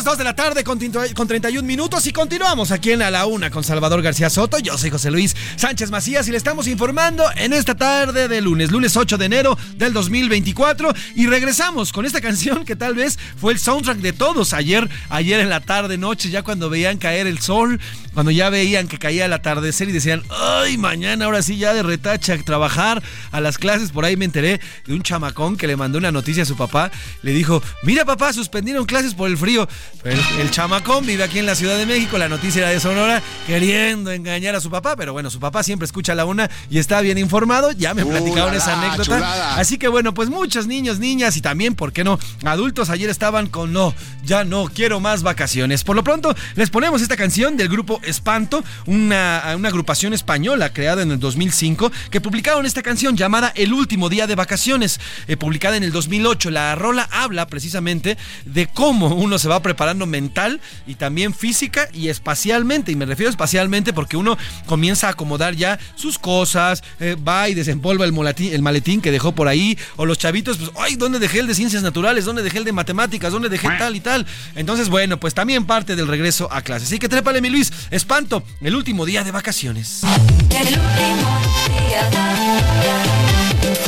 31 0.00 0.04
minutos, 0.04 0.04
2 0.04 0.18
de 0.18 0.24
la 0.24 0.34
tarde 0.34 0.64
con, 0.64 1.14
con 1.14 1.28
31 1.28 1.66
minutos 1.66 2.06
y 2.06 2.12
continuamos 2.12 2.70
aquí 2.70 2.92
en 2.92 3.00
la 3.00 3.26
Una 3.26 3.50
con 3.50 3.64
Salvador 3.64 4.02
García 4.02 4.30
Soto. 4.30 4.58
Yo 4.58 4.78
soy 4.78 4.90
José 4.90 5.10
Luis 5.10 5.36
Sánchez 5.56 5.90
Macías 5.90 6.26
y 6.28 6.30
le 6.30 6.36
estamos 6.36 6.66
informando 6.66 7.24
en 7.36 7.52
esta 7.52 7.74
tarde 7.74 8.28
de 8.28 8.40
lunes, 8.40 8.70
lunes 8.70 8.96
8 8.96 9.18
de 9.18 9.26
enero 9.26 9.58
del 9.80 9.92
2024 9.92 10.92
y 11.16 11.26
regresamos 11.26 11.92
con 11.92 12.06
esta 12.06 12.20
canción 12.20 12.64
que 12.64 12.76
tal 12.76 12.94
vez 12.94 13.18
fue 13.40 13.52
el 13.52 13.58
soundtrack 13.58 13.98
de 13.98 14.12
todos 14.12 14.52
ayer, 14.52 14.88
ayer 15.08 15.40
en 15.40 15.48
la 15.48 15.60
tarde, 15.60 15.98
noche, 15.98 16.30
ya 16.30 16.42
cuando 16.42 16.70
veían 16.70 16.98
caer 16.98 17.26
el 17.26 17.40
sol, 17.40 17.80
cuando 18.14 18.30
ya 18.30 18.50
veían 18.50 18.86
que 18.88 18.98
caía 18.98 19.24
el 19.24 19.32
atardecer 19.32 19.88
y 19.88 19.92
decían, 19.92 20.22
ay, 20.30 20.76
mañana 20.78 21.24
ahora 21.24 21.42
sí 21.42 21.56
ya 21.56 21.72
de 21.74 21.82
retacha 21.82 22.36
trabajar 22.44 23.02
a 23.32 23.40
las 23.40 23.58
clases. 23.58 23.90
Por 23.90 24.04
ahí 24.04 24.16
me 24.16 24.24
enteré 24.26 24.60
de 24.86 24.94
un 24.94 25.02
chamacón 25.02 25.56
que 25.56 25.66
le 25.66 25.76
mandó 25.76 25.98
una 25.98 26.12
noticia 26.12 26.42
a 26.42 26.46
su 26.46 26.56
papá. 26.56 26.90
Le 27.22 27.32
dijo, 27.32 27.62
mira 27.82 28.04
papá, 28.04 28.32
suspendieron 28.32 28.84
clases 28.84 29.14
por 29.14 29.28
el 29.30 29.36
frío. 29.38 29.66
El, 30.04 30.20
el 30.40 30.50
chamacón 30.50 31.06
vive 31.06 31.24
aquí 31.24 31.38
en 31.38 31.46
la 31.46 31.54
Ciudad 31.54 31.76
de 31.78 31.86
México, 31.86 32.18
la 32.18 32.28
noticia 32.28 32.60
era 32.60 32.68
de 32.70 32.80
Sonora, 32.80 33.22
queriendo 33.46 34.12
engañar 34.12 34.54
a 34.54 34.60
su 34.60 34.70
papá, 34.70 34.96
pero 34.96 35.12
bueno, 35.12 35.30
su 35.30 35.40
papá 35.40 35.62
siempre 35.62 35.86
escucha 35.86 36.14
la 36.14 36.24
una 36.26 36.50
y 36.68 36.78
está 36.78 37.00
bien 37.00 37.16
informado. 37.18 37.72
Ya 37.72 37.94
me 37.94 38.04
Uh, 38.04 38.10
platicaron 38.10 38.50
la, 38.52 38.56
esa 38.58 38.78
anécdota. 38.78 39.04
chulada. 39.04 39.56
Así 39.56 39.69
que 39.78 39.88
bueno, 39.88 40.14
pues 40.14 40.28
muchos 40.28 40.66
niños, 40.66 40.98
niñas 40.98 41.36
y 41.36 41.40
también, 41.40 41.74
¿por 41.74 41.92
qué 41.92 42.04
no? 42.04 42.18
Adultos 42.44 42.90
ayer 42.90 43.10
estaban 43.10 43.48
con 43.48 43.72
no, 43.72 43.94
ya 44.24 44.44
no, 44.44 44.70
quiero 44.72 45.00
más 45.00 45.22
vacaciones. 45.22 45.84
Por 45.84 45.96
lo 45.96 46.04
pronto, 46.04 46.34
les 46.56 46.70
ponemos 46.70 47.02
esta 47.02 47.16
canción 47.16 47.56
del 47.56 47.68
grupo 47.68 48.00
Espanto, 48.04 48.62
una, 48.86 49.42
una 49.56 49.68
agrupación 49.68 50.12
española 50.12 50.72
creada 50.72 51.02
en 51.02 51.10
el 51.10 51.18
2005, 51.18 51.92
que 52.10 52.20
publicaron 52.20 52.66
esta 52.66 52.82
canción 52.82 53.16
llamada 53.16 53.52
El 53.54 53.72
último 53.72 54.08
día 54.08 54.26
de 54.26 54.34
vacaciones, 54.34 55.00
eh, 55.28 55.36
publicada 55.36 55.76
en 55.76 55.84
el 55.84 55.92
2008. 55.92 56.50
La 56.50 56.74
rola 56.74 57.08
habla 57.10 57.46
precisamente 57.46 58.16
de 58.44 58.66
cómo 58.66 59.14
uno 59.14 59.38
se 59.38 59.48
va 59.48 59.62
preparando 59.62 60.06
mental 60.06 60.60
y 60.86 60.94
también 60.94 61.34
física 61.34 61.88
y 61.92 62.08
espacialmente. 62.08 62.92
Y 62.92 62.96
me 62.96 63.06
refiero 63.06 63.30
espacialmente 63.30 63.92
porque 63.92 64.16
uno 64.16 64.36
comienza 64.66 65.08
a 65.08 65.10
acomodar 65.10 65.54
ya 65.54 65.78
sus 65.94 66.18
cosas, 66.18 66.82
eh, 66.98 67.16
va 67.16 67.48
y 67.48 67.54
desempolva 67.54 68.04
el 68.04 68.12
maletín 68.12 69.00
que 69.00 69.10
dejó 69.10 69.32
por 69.32 69.48
ahí, 69.48 69.59
o 69.96 70.06
los 70.06 70.18
chavitos, 70.18 70.58
pues, 70.58 70.70
ay, 70.78 70.96
¿dónde 70.96 71.18
dejé 71.18 71.40
el 71.40 71.46
de 71.46 71.54
ciencias 71.54 71.82
naturales? 71.82 72.24
¿Dónde 72.24 72.42
dejé 72.42 72.58
el 72.58 72.64
de 72.64 72.72
matemáticas? 72.72 73.32
¿Dónde 73.32 73.48
dejé 73.48 73.68
tal 73.78 73.96
y 73.96 74.00
tal? 74.00 74.26
Entonces, 74.54 74.88
bueno, 74.88 75.18
pues 75.18 75.34
también 75.34 75.66
parte 75.66 75.96
del 75.96 76.08
regreso 76.08 76.48
a 76.50 76.62
clases. 76.62 76.88
Así 76.88 76.98
que 76.98 77.08
trépale, 77.08 77.40
mi 77.40 77.50
Luis, 77.50 77.72
espanto, 77.90 78.42
el 78.60 78.74
último 78.74 79.06
día 79.06 79.24
de 79.24 79.30
vacaciones. 79.30 80.02
El 80.50 80.66
último 80.66 81.40
día, 81.66 82.08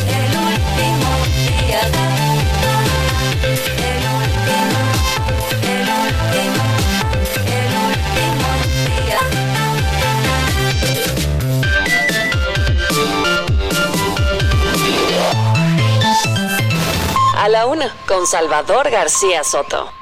el 0.08 0.26
último 1.86 2.11
con 18.06 18.26
Salvador 18.26 18.90
García 18.90 19.44
Soto. 19.44 19.92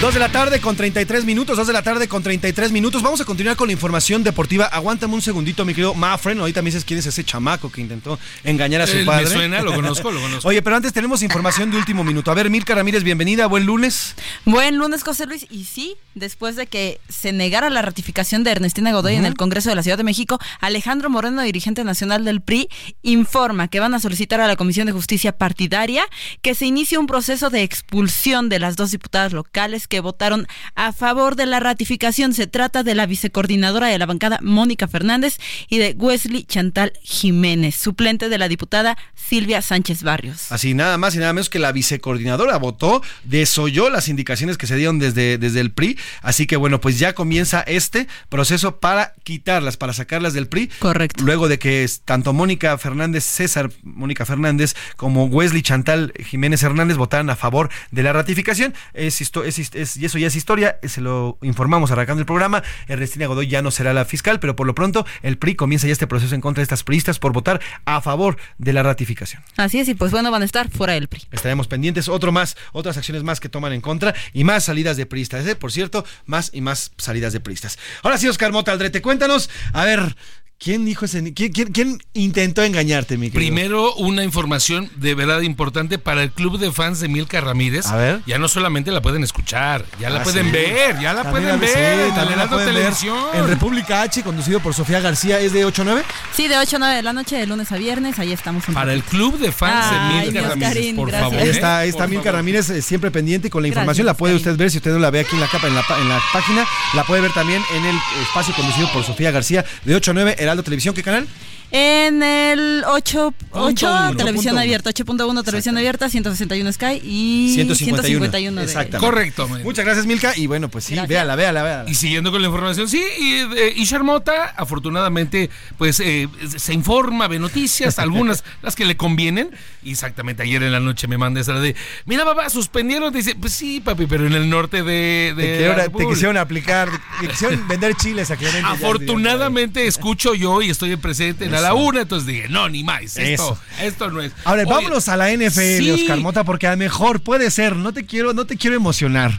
Dos 0.00 0.14
de 0.14 0.20
la 0.20 0.28
tarde 0.30 0.60
con 0.60 0.76
33 0.76 1.24
minutos, 1.24 1.56
dos 1.56 1.66
de 1.66 1.72
la 1.72 1.82
tarde 1.82 2.06
con 2.06 2.22
33 2.22 2.70
minutos. 2.70 3.02
Vamos 3.02 3.20
a 3.20 3.24
continuar 3.24 3.56
con 3.56 3.66
la 3.66 3.72
información 3.72 4.22
deportiva. 4.22 4.66
Aguántame 4.66 5.12
un 5.14 5.20
segundito, 5.22 5.64
mi 5.64 5.74
querido 5.74 5.92
Mafren. 5.92 6.38
Ahorita 6.38 6.62
me 6.62 6.66
dices 6.66 6.84
quién 6.84 7.00
es 7.00 7.06
ese 7.06 7.24
chamaco 7.24 7.72
que 7.72 7.80
intentó 7.80 8.16
engañar 8.44 8.80
a 8.82 8.86
su 8.86 8.92
Eh, 8.96 9.00
me 9.00 9.06
padre. 9.06 9.26
suena, 9.26 9.60
lo 9.60 9.74
conozco, 9.74 10.12
lo 10.12 10.20
conozco. 10.20 10.48
Oye, 10.48 10.62
pero 10.62 10.76
antes 10.76 10.92
tenemos 10.92 11.20
información 11.24 11.72
de 11.72 11.78
último 11.78 12.04
minuto. 12.04 12.30
A 12.30 12.34
ver, 12.34 12.48
Mirka 12.48 12.76
Ramírez, 12.76 13.02
bienvenida, 13.02 13.46
buen 13.48 13.66
lunes. 13.66 14.14
Buen 14.44 14.76
lunes, 14.78 15.02
José 15.02 15.26
Luis. 15.26 15.46
Y 15.50 15.64
sí, 15.64 15.96
después 16.14 16.54
de 16.54 16.68
que 16.68 17.00
se 17.08 17.32
negara 17.32 17.68
la 17.68 17.82
ratificación 17.82 18.44
de 18.44 18.52
Ernestina 18.52 18.92
Godoy 18.92 19.16
en 19.16 19.24
el 19.24 19.34
Congreso 19.34 19.68
de 19.68 19.74
la 19.74 19.82
Ciudad 19.82 19.98
de 19.98 20.04
México, 20.04 20.38
Alejandro 20.60 21.10
Moreno, 21.10 21.42
dirigente 21.42 21.82
nacional 21.82 22.24
del 22.24 22.40
PRI, 22.40 22.68
informa 23.02 23.66
que 23.66 23.80
van 23.80 23.94
a 23.94 23.98
solicitar 23.98 24.40
a 24.40 24.46
la 24.46 24.54
Comisión 24.54 24.86
de 24.86 24.92
Justicia 24.92 25.32
Partidaria 25.36 26.04
que 26.40 26.54
se 26.54 26.66
inicie 26.66 26.98
un 26.98 27.08
proceso 27.08 27.50
de 27.50 27.64
expulsión 27.64 28.48
de 28.48 28.60
las 28.60 28.76
dos 28.76 28.92
diputadas 28.92 29.32
locales 29.32 29.87
que 29.88 30.00
votaron 30.00 30.46
a 30.74 30.92
favor 30.92 31.34
de 31.36 31.46
la 31.46 31.60
ratificación. 31.60 32.34
Se 32.34 32.46
trata 32.46 32.82
de 32.82 32.94
la 32.94 33.06
vicecoordinadora 33.06 33.88
de 33.88 33.98
la 33.98 34.06
bancada, 34.06 34.38
Mónica 34.42 34.86
Fernández, 34.88 35.38
y 35.68 35.78
de 35.78 35.94
Wesley 35.98 36.44
Chantal 36.44 36.92
Jiménez, 37.02 37.74
suplente 37.74 38.28
de 38.28 38.38
la 38.38 38.48
diputada 38.48 38.96
Silvia 39.14 39.62
Sánchez 39.62 40.02
Barrios. 40.02 40.52
Así 40.52 40.74
nada 40.74 40.96
más 40.98 41.14
y 41.14 41.18
nada 41.18 41.32
menos 41.32 41.50
que 41.50 41.58
la 41.58 41.72
vicecoordinadora 41.72 42.56
votó, 42.58 43.02
desoyó 43.24 43.90
las 43.90 44.08
indicaciones 44.08 44.56
que 44.58 44.66
se 44.66 44.76
dieron 44.76 44.98
desde, 44.98 45.38
desde 45.38 45.60
el 45.60 45.70
PRI. 45.72 45.98
Así 46.22 46.46
que 46.46 46.56
bueno, 46.56 46.80
pues 46.80 46.98
ya 46.98 47.14
comienza 47.14 47.60
este 47.62 48.06
proceso 48.28 48.76
para 48.78 49.14
quitarlas, 49.24 49.76
para 49.76 49.92
sacarlas 49.92 50.32
del 50.34 50.46
PRI. 50.48 50.68
Correcto. 50.78 51.24
Luego 51.24 51.48
de 51.48 51.58
que 51.58 51.88
tanto 52.04 52.32
Mónica 52.32 52.76
Fernández, 52.78 53.24
César 53.24 53.70
Mónica 53.82 54.24
Fernández, 54.26 54.74
como 54.96 55.24
Wesley 55.26 55.62
Chantal 55.62 56.12
Jiménez 56.24 56.62
Hernández 56.62 56.96
votaran 56.96 57.30
a 57.30 57.36
favor 57.36 57.70
de 57.90 58.02
la 58.02 58.12
ratificación. 58.12 58.74
Es, 58.94 59.20
histo- 59.20 59.44
es 59.44 59.58
es- 59.82 59.96
y 59.96 60.04
eso 60.04 60.18
ya 60.18 60.26
es 60.26 60.36
historia, 60.36 60.78
se 60.82 61.00
lo 61.00 61.38
informamos 61.42 61.90
arrancando 61.90 62.20
el 62.20 62.26
programa. 62.26 62.62
Ernestina 62.88 63.26
Godoy 63.26 63.46
ya 63.48 63.62
no 63.62 63.70
será 63.70 63.92
la 63.92 64.04
fiscal, 64.04 64.40
pero 64.40 64.56
por 64.56 64.66
lo 64.66 64.74
pronto 64.74 65.06
el 65.22 65.38
PRI 65.38 65.54
comienza 65.54 65.86
ya 65.86 65.92
este 65.92 66.06
proceso 66.06 66.34
en 66.34 66.40
contra 66.40 66.60
de 66.60 66.64
estas 66.64 66.84
priistas 66.84 67.18
por 67.18 67.32
votar 67.32 67.60
a 67.84 68.00
favor 68.00 68.36
de 68.58 68.72
la 68.72 68.82
ratificación. 68.82 69.42
Así 69.56 69.78
es, 69.80 69.88
y 69.88 69.94
pues 69.94 70.10
bueno, 70.10 70.30
van 70.30 70.42
a 70.42 70.44
estar 70.44 70.68
fuera 70.70 70.92
del 70.94 71.08
PRI. 71.08 71.22
Estaremos 71.32 71.68
pendientes, 71.68 72.08
otro 72.08 72.32
más, 72.32 72.56
otras 72.72 72.96
acciones 72.96 73.22
más 73.22 73.40
que 73.40 73.48
toman 73.48 73.72
en 73.72 73.80
contra 73.80 74.14
y 74.32 74.44
más 74.44 74.64
salidas 74.64 74.96
de 74.96 75.06
priistas, 75.06 75.46
¿eh? 75.46 75.56
por 75.56 75.72
cierto, 75.72 76.04
más 76.26 76.50
y 76.52 76.60
más 76.60 76.92
salidas 76.98 77.32
de 77.32 77.40
priistas. 77.40 77.78
Ahora 78.02 78.18
sí, 78.18 78.28
Oscar 78.28 78.52
Mota 78.52 78.72
Aldrete, 78.72 79.00
cuéntanos, 79.02 79.50
a 79.72 79.84
ver, 79.84 80.16
¿quién 80.58 80.84
dijo 80.84 81.04
ese, 81.04 81.32
quién, 81.34 81.52
quién- 81.52 81.72
quién 81.72 82.02
intentó 82.14 82.62
engañarte, 82.64 83.16
mi 83.16 83.30
querido? 83.30 83.38
Primero, 83.54 83.94
una 83.94 84.24
información 84.24 84.90
de 84.96 85.14
verdad 85.14 85.40
importante 85.42 85.98
para 85.98 86.22
el 86.22 86.32
club 86.32 86.58
de 86.58 86.72
fans 86.72 87.00
de 87.00 87.08
Milka 87.08 87.40
Ramírez. 87.40 87.86
A 87.86 87.96
ver. 87.96 88.20
Ya 88.26 88.38
no 88.38 88.48
solamente 88.48 88.90
la 88.90 89.00
pueden 89.00 89.22
escuchar, 89.22 89.84
ya 90.00 90.10
la 90.10 90.20
Ah, 90.20 90.22
pueden 90.24 90.46
sí. 90.46 90.50
ver, 90.52 90.98
ya 91.00 91.12
la 91.12 91.22
También 91.22 91.58
pueden 91.58 91.60
sí, 91.70 91.74
ver 91.78 91.92
en 92.00 92.00
el 92.06 92.14
también 92.14 92.38
la 92.38 92.46
ver 92.46 92.66
Televisión. 92.66 93.18
En 93.34 93.46
República 93.46 94.02
H, 94.02 94.22
conducido 94.22 94.60
por 94.60 94.74
Sofía 94.74 95.00
García, 95.00 95.38
¿es 95.40 95.52
de 95.52 95.64
8 95.64 95.82
a 95.82 95.84
9? 95.84 96.02
Sí, 96.34 96.48
de 96.48 96.58
8 96.58 96.76
a 96.76 96.78
9 96.80 96.96
de 96.96 97.02
la 97.02 97.12
noche, 97.12 97.36
de 97.36 97.46
lunes 97.46 97.70
a 97.72 97.76
viernes, 97.76 98.18
ahí 98.18 98.32
estamos. 98.32 98.66
un 98.68 98.74
Para 98.74 98.92
el 98.92 99.02
club 99.04 99.38
de 99.38 99.52
fans 99.52 99.86
Ay, 99.90 100.26
de 100.26 100.32
Milka 100.32 100.42
mi 100.42 100.64
Ramírez, 100.64 100.94
por 100.96 101.08
gracias. 101.08 101.22
favor. 101.30 101.38
Ahí 101.42 101.48
¿eh? 101.48 101.50
está, 101.52 101.78
ahí 101.78 101.88
está 101.90 102.06
Milka 102.08 102.24
favor. 102.24 102.36
Ramírez, 102.40 102.70
eh, 102.70 102.82
siempre 102.82 103.10
pendiente 103.10 103.46
y 103.48 103.50
con 103.50 103.62
la 103.62 103.68
Gracias, 103.68 103.82
información. 103.82 104.06
la 104.06 104.14
puede 104.14 104.34
usted 104.34 104.56
ver, 104.56 104.70
si 104.70 104.78
usted 104.78 104.90
no 104.92 104.98
la 104.98 105.10
ve 105.10 105.20
aquí 105.20 105.34
en 105.36 105.40
la 105.40 105.48
capa, 105.48 105.68
en 105.68 105.74
la, 105.74 105.80
en 105.80 106.08
página, 106.32 106.66
la 106.94 107.04
puede 107.04 107.22
ver 107.22 107.32
también 107.32 107.62
en 107.76 107.84
el 107.86 107.96
espacio 108.22 108.54
conducido 108.54 108.90
por 108.92 109.04
Sofía 109.04 109.30
García, 109.30 109.64
de 109.84 109.94
8 109.94 110.10
a 110.10 110.14
9, 110.14 110.36
Heraldo 110.48 110.62
Televisión. 110.62 110.94
¿Qué 110.94 111.02
canal? 111.02 111.26
En 111.70 112.22
el 112.22 112.82
8, 112.86 113.34
Punto 113.52 113.86
uno. 113.86 114.16
televisión 114.16 114.52
Punto 114.54 114.60
abierta, 114.62 114.90
8.1 114.90 115.42
televisión 115.44 115.76
abierta, 115.76 116.08
161 116.08 116.72
Sky 116.72 117.00
y 117.04 117.52
151. 117.54 118.60
de- 118.60 118.64
Exactamente. 118.64 118.98
Correcto, 118.98 119.46
man. 119.48 119.62
Muchas 119.64 119.84
gracias, 119.84 120.06
Milka. 120.06 120.32
Y 120.34 120.46
bueno, 120.46 120.70
pues 120.70 120.84
sí, 120.84 120.94
Gracias. 120.94 121.08
véala, 121.10 121.36
véala, 121.36 121.62
véala. 121.62 121.90
Y 121.90 121.94
siguiendo 121.94 122.30
con 122.32 122.40
la 122.40 122.48
información, 122.48 122.88
sí, 122.88 123.02
y, 123.20 123.34
eh, 123.58 123.74
y 123.76 123.84
Charmota, 123.86 124.54
afortunadamente, 124.56 125.50
pues 125.76 126.00
eh, 126.00 126.28
se 126.56 126.72
informa, 126.72 127.28
ve 127.28 127.38
noticias, 127.38 127.98
algunas 127.98 128.44
las 128.62 128.74
que 128.74 128.86
le 128.86 128.96
convienen. 128.96 129.50
Y 129.82 129.92
exactamente 129.92 130.42
ayer 130.42 130.62
en 130.62 130.72
la 130.72 130.80
noche 130.80 131.06
me 131.06 131.18
manda 131.18 131.40
esa 131.40 131.52
de, 131.54 131.76
mira, 132.06 132.24
papá, 132.24 132.48
suspendieron. 132.48 133.12
Dice, 133.12 133.34
pues 133.34 133.52
sí, 133.52 133.80
papi, 133.80 134.06
pero 134.06 134.26
en 134.26 134.32
el 134.32 134.48
norte 134.48 134.82
de. 134.82 135.34
de 135.36 135.42
Te, 135.42 135.42
la 135.42 135.56
quisieron- 135.56 135.76
te 135.76 135.82
República". 135.82 136.10
quisieron 136.14 136.36
aplicar, 136.38 136.88
te 137.20 137.28
quisieron 137.28 137.68
vender 137.68 137.94
chiles 137.94 138.30
a 138.30 138.36
Clemente. 138.36 138.60
ya, 138.62 138.70
Afortunadamente 138.72 139.86
escucho 139.86 140.34
yo 140.34 140.62
y 140.62 140.70
estoy 140.70 140.96
presente 140.96 141.44
en 141.44 141.57
a 141.58 141.60
la 141.60 141.74
una, 141.74 142.00
entonces 142.02 142.26
dije, 142.26 142.48
no, 142.48 142.68
ni 142.68 142.84
más, 142.84 143.02
esto, 143.02 143.20
Eso. 143.20 143.60
esto 143.80 144.10
no 144.10 144.20
es. 144.20 144.32
Ahora, 144.44 144.62
Oye, 144.62 144.70
vámonos 144.72 145.08
a 145.08 145.16
la 145.16 145.30
NFL, 145.32 145.78
sí. 145.78 145.90
Oscar 145.90 146.18
Mota, 146.18 146.44
porque 146.44 146.66
a 146.66 146.72
lo 146.72 146.76
mejor 146.76 147.20
puede 147.20 147.50
ser, 147.50 147.76
no 147.76 147.92
te 147.92 148.06
quiero, 148.06 148.32
no 148.34 148.44
te 148.46 148.56
quiero 148.56 148.76
emocionar. 148.76 149.38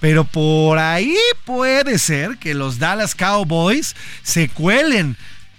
Pero 0.00 0.24
por 0.24 0.78
ahí 0.78 1.14
puede 1.44 1.98
ser 1.98 2.38
que 2.38 2.54
los 2.54 2.78
Dallas 2.78 3.14
Cowboys 3.14 3.94
se 4.22 4.48
cuelen 4.48 5.16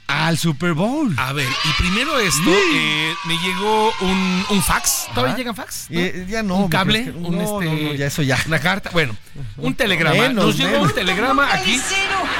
al 0.07 0.37
Super 0.37 0.73
Bowl. 0.73 1.13
A 1.17 1.31
ver, 1.31 1.47
y 1.47 1.81
primero 1.81 2.19
esto, 2.19 2.43
Sí. 2.43 2.51
eh, 2.75 3.13
me 3.25 3.37
llegó 3.37 3.93
un, 4.01 4.45
un 4.49 4.61
fax. 4.63 5.05
¿Todavía 5.13 5.29
Ajá. 5.33 5.37
llegan 5.37 5.55
fax? 5.55 5.85
¿no? 5.89 5.99
Eh, 5.99 6.25
ya 6.27 6.43
no, 6.43 6.55
¿Un 6.57 6.69
cable? 6.69 7.03
que- 7.05 7.09
un, 7.11 7.35
no, 7.37 7.41
este, 7.61 7.65
no, 7.65 7.89
no, 7.89 7.93
ya 7.93 8.07
eso 8.07 8.21
ya. 8.23 8.37
Una 8.47 8.59
carta. 8.59 8.89
Bueno, 8.91 9.15
un 9.57 9.73
telegrama. 9.75 10.15
Menos, 10.23 10.45
Nos 10.47 10.57
llegó 10.57 10.71
menos. 10.71 10.87
un 10.89 10.95
telegrama 10.95 11.53
aquí. 11.53 11.79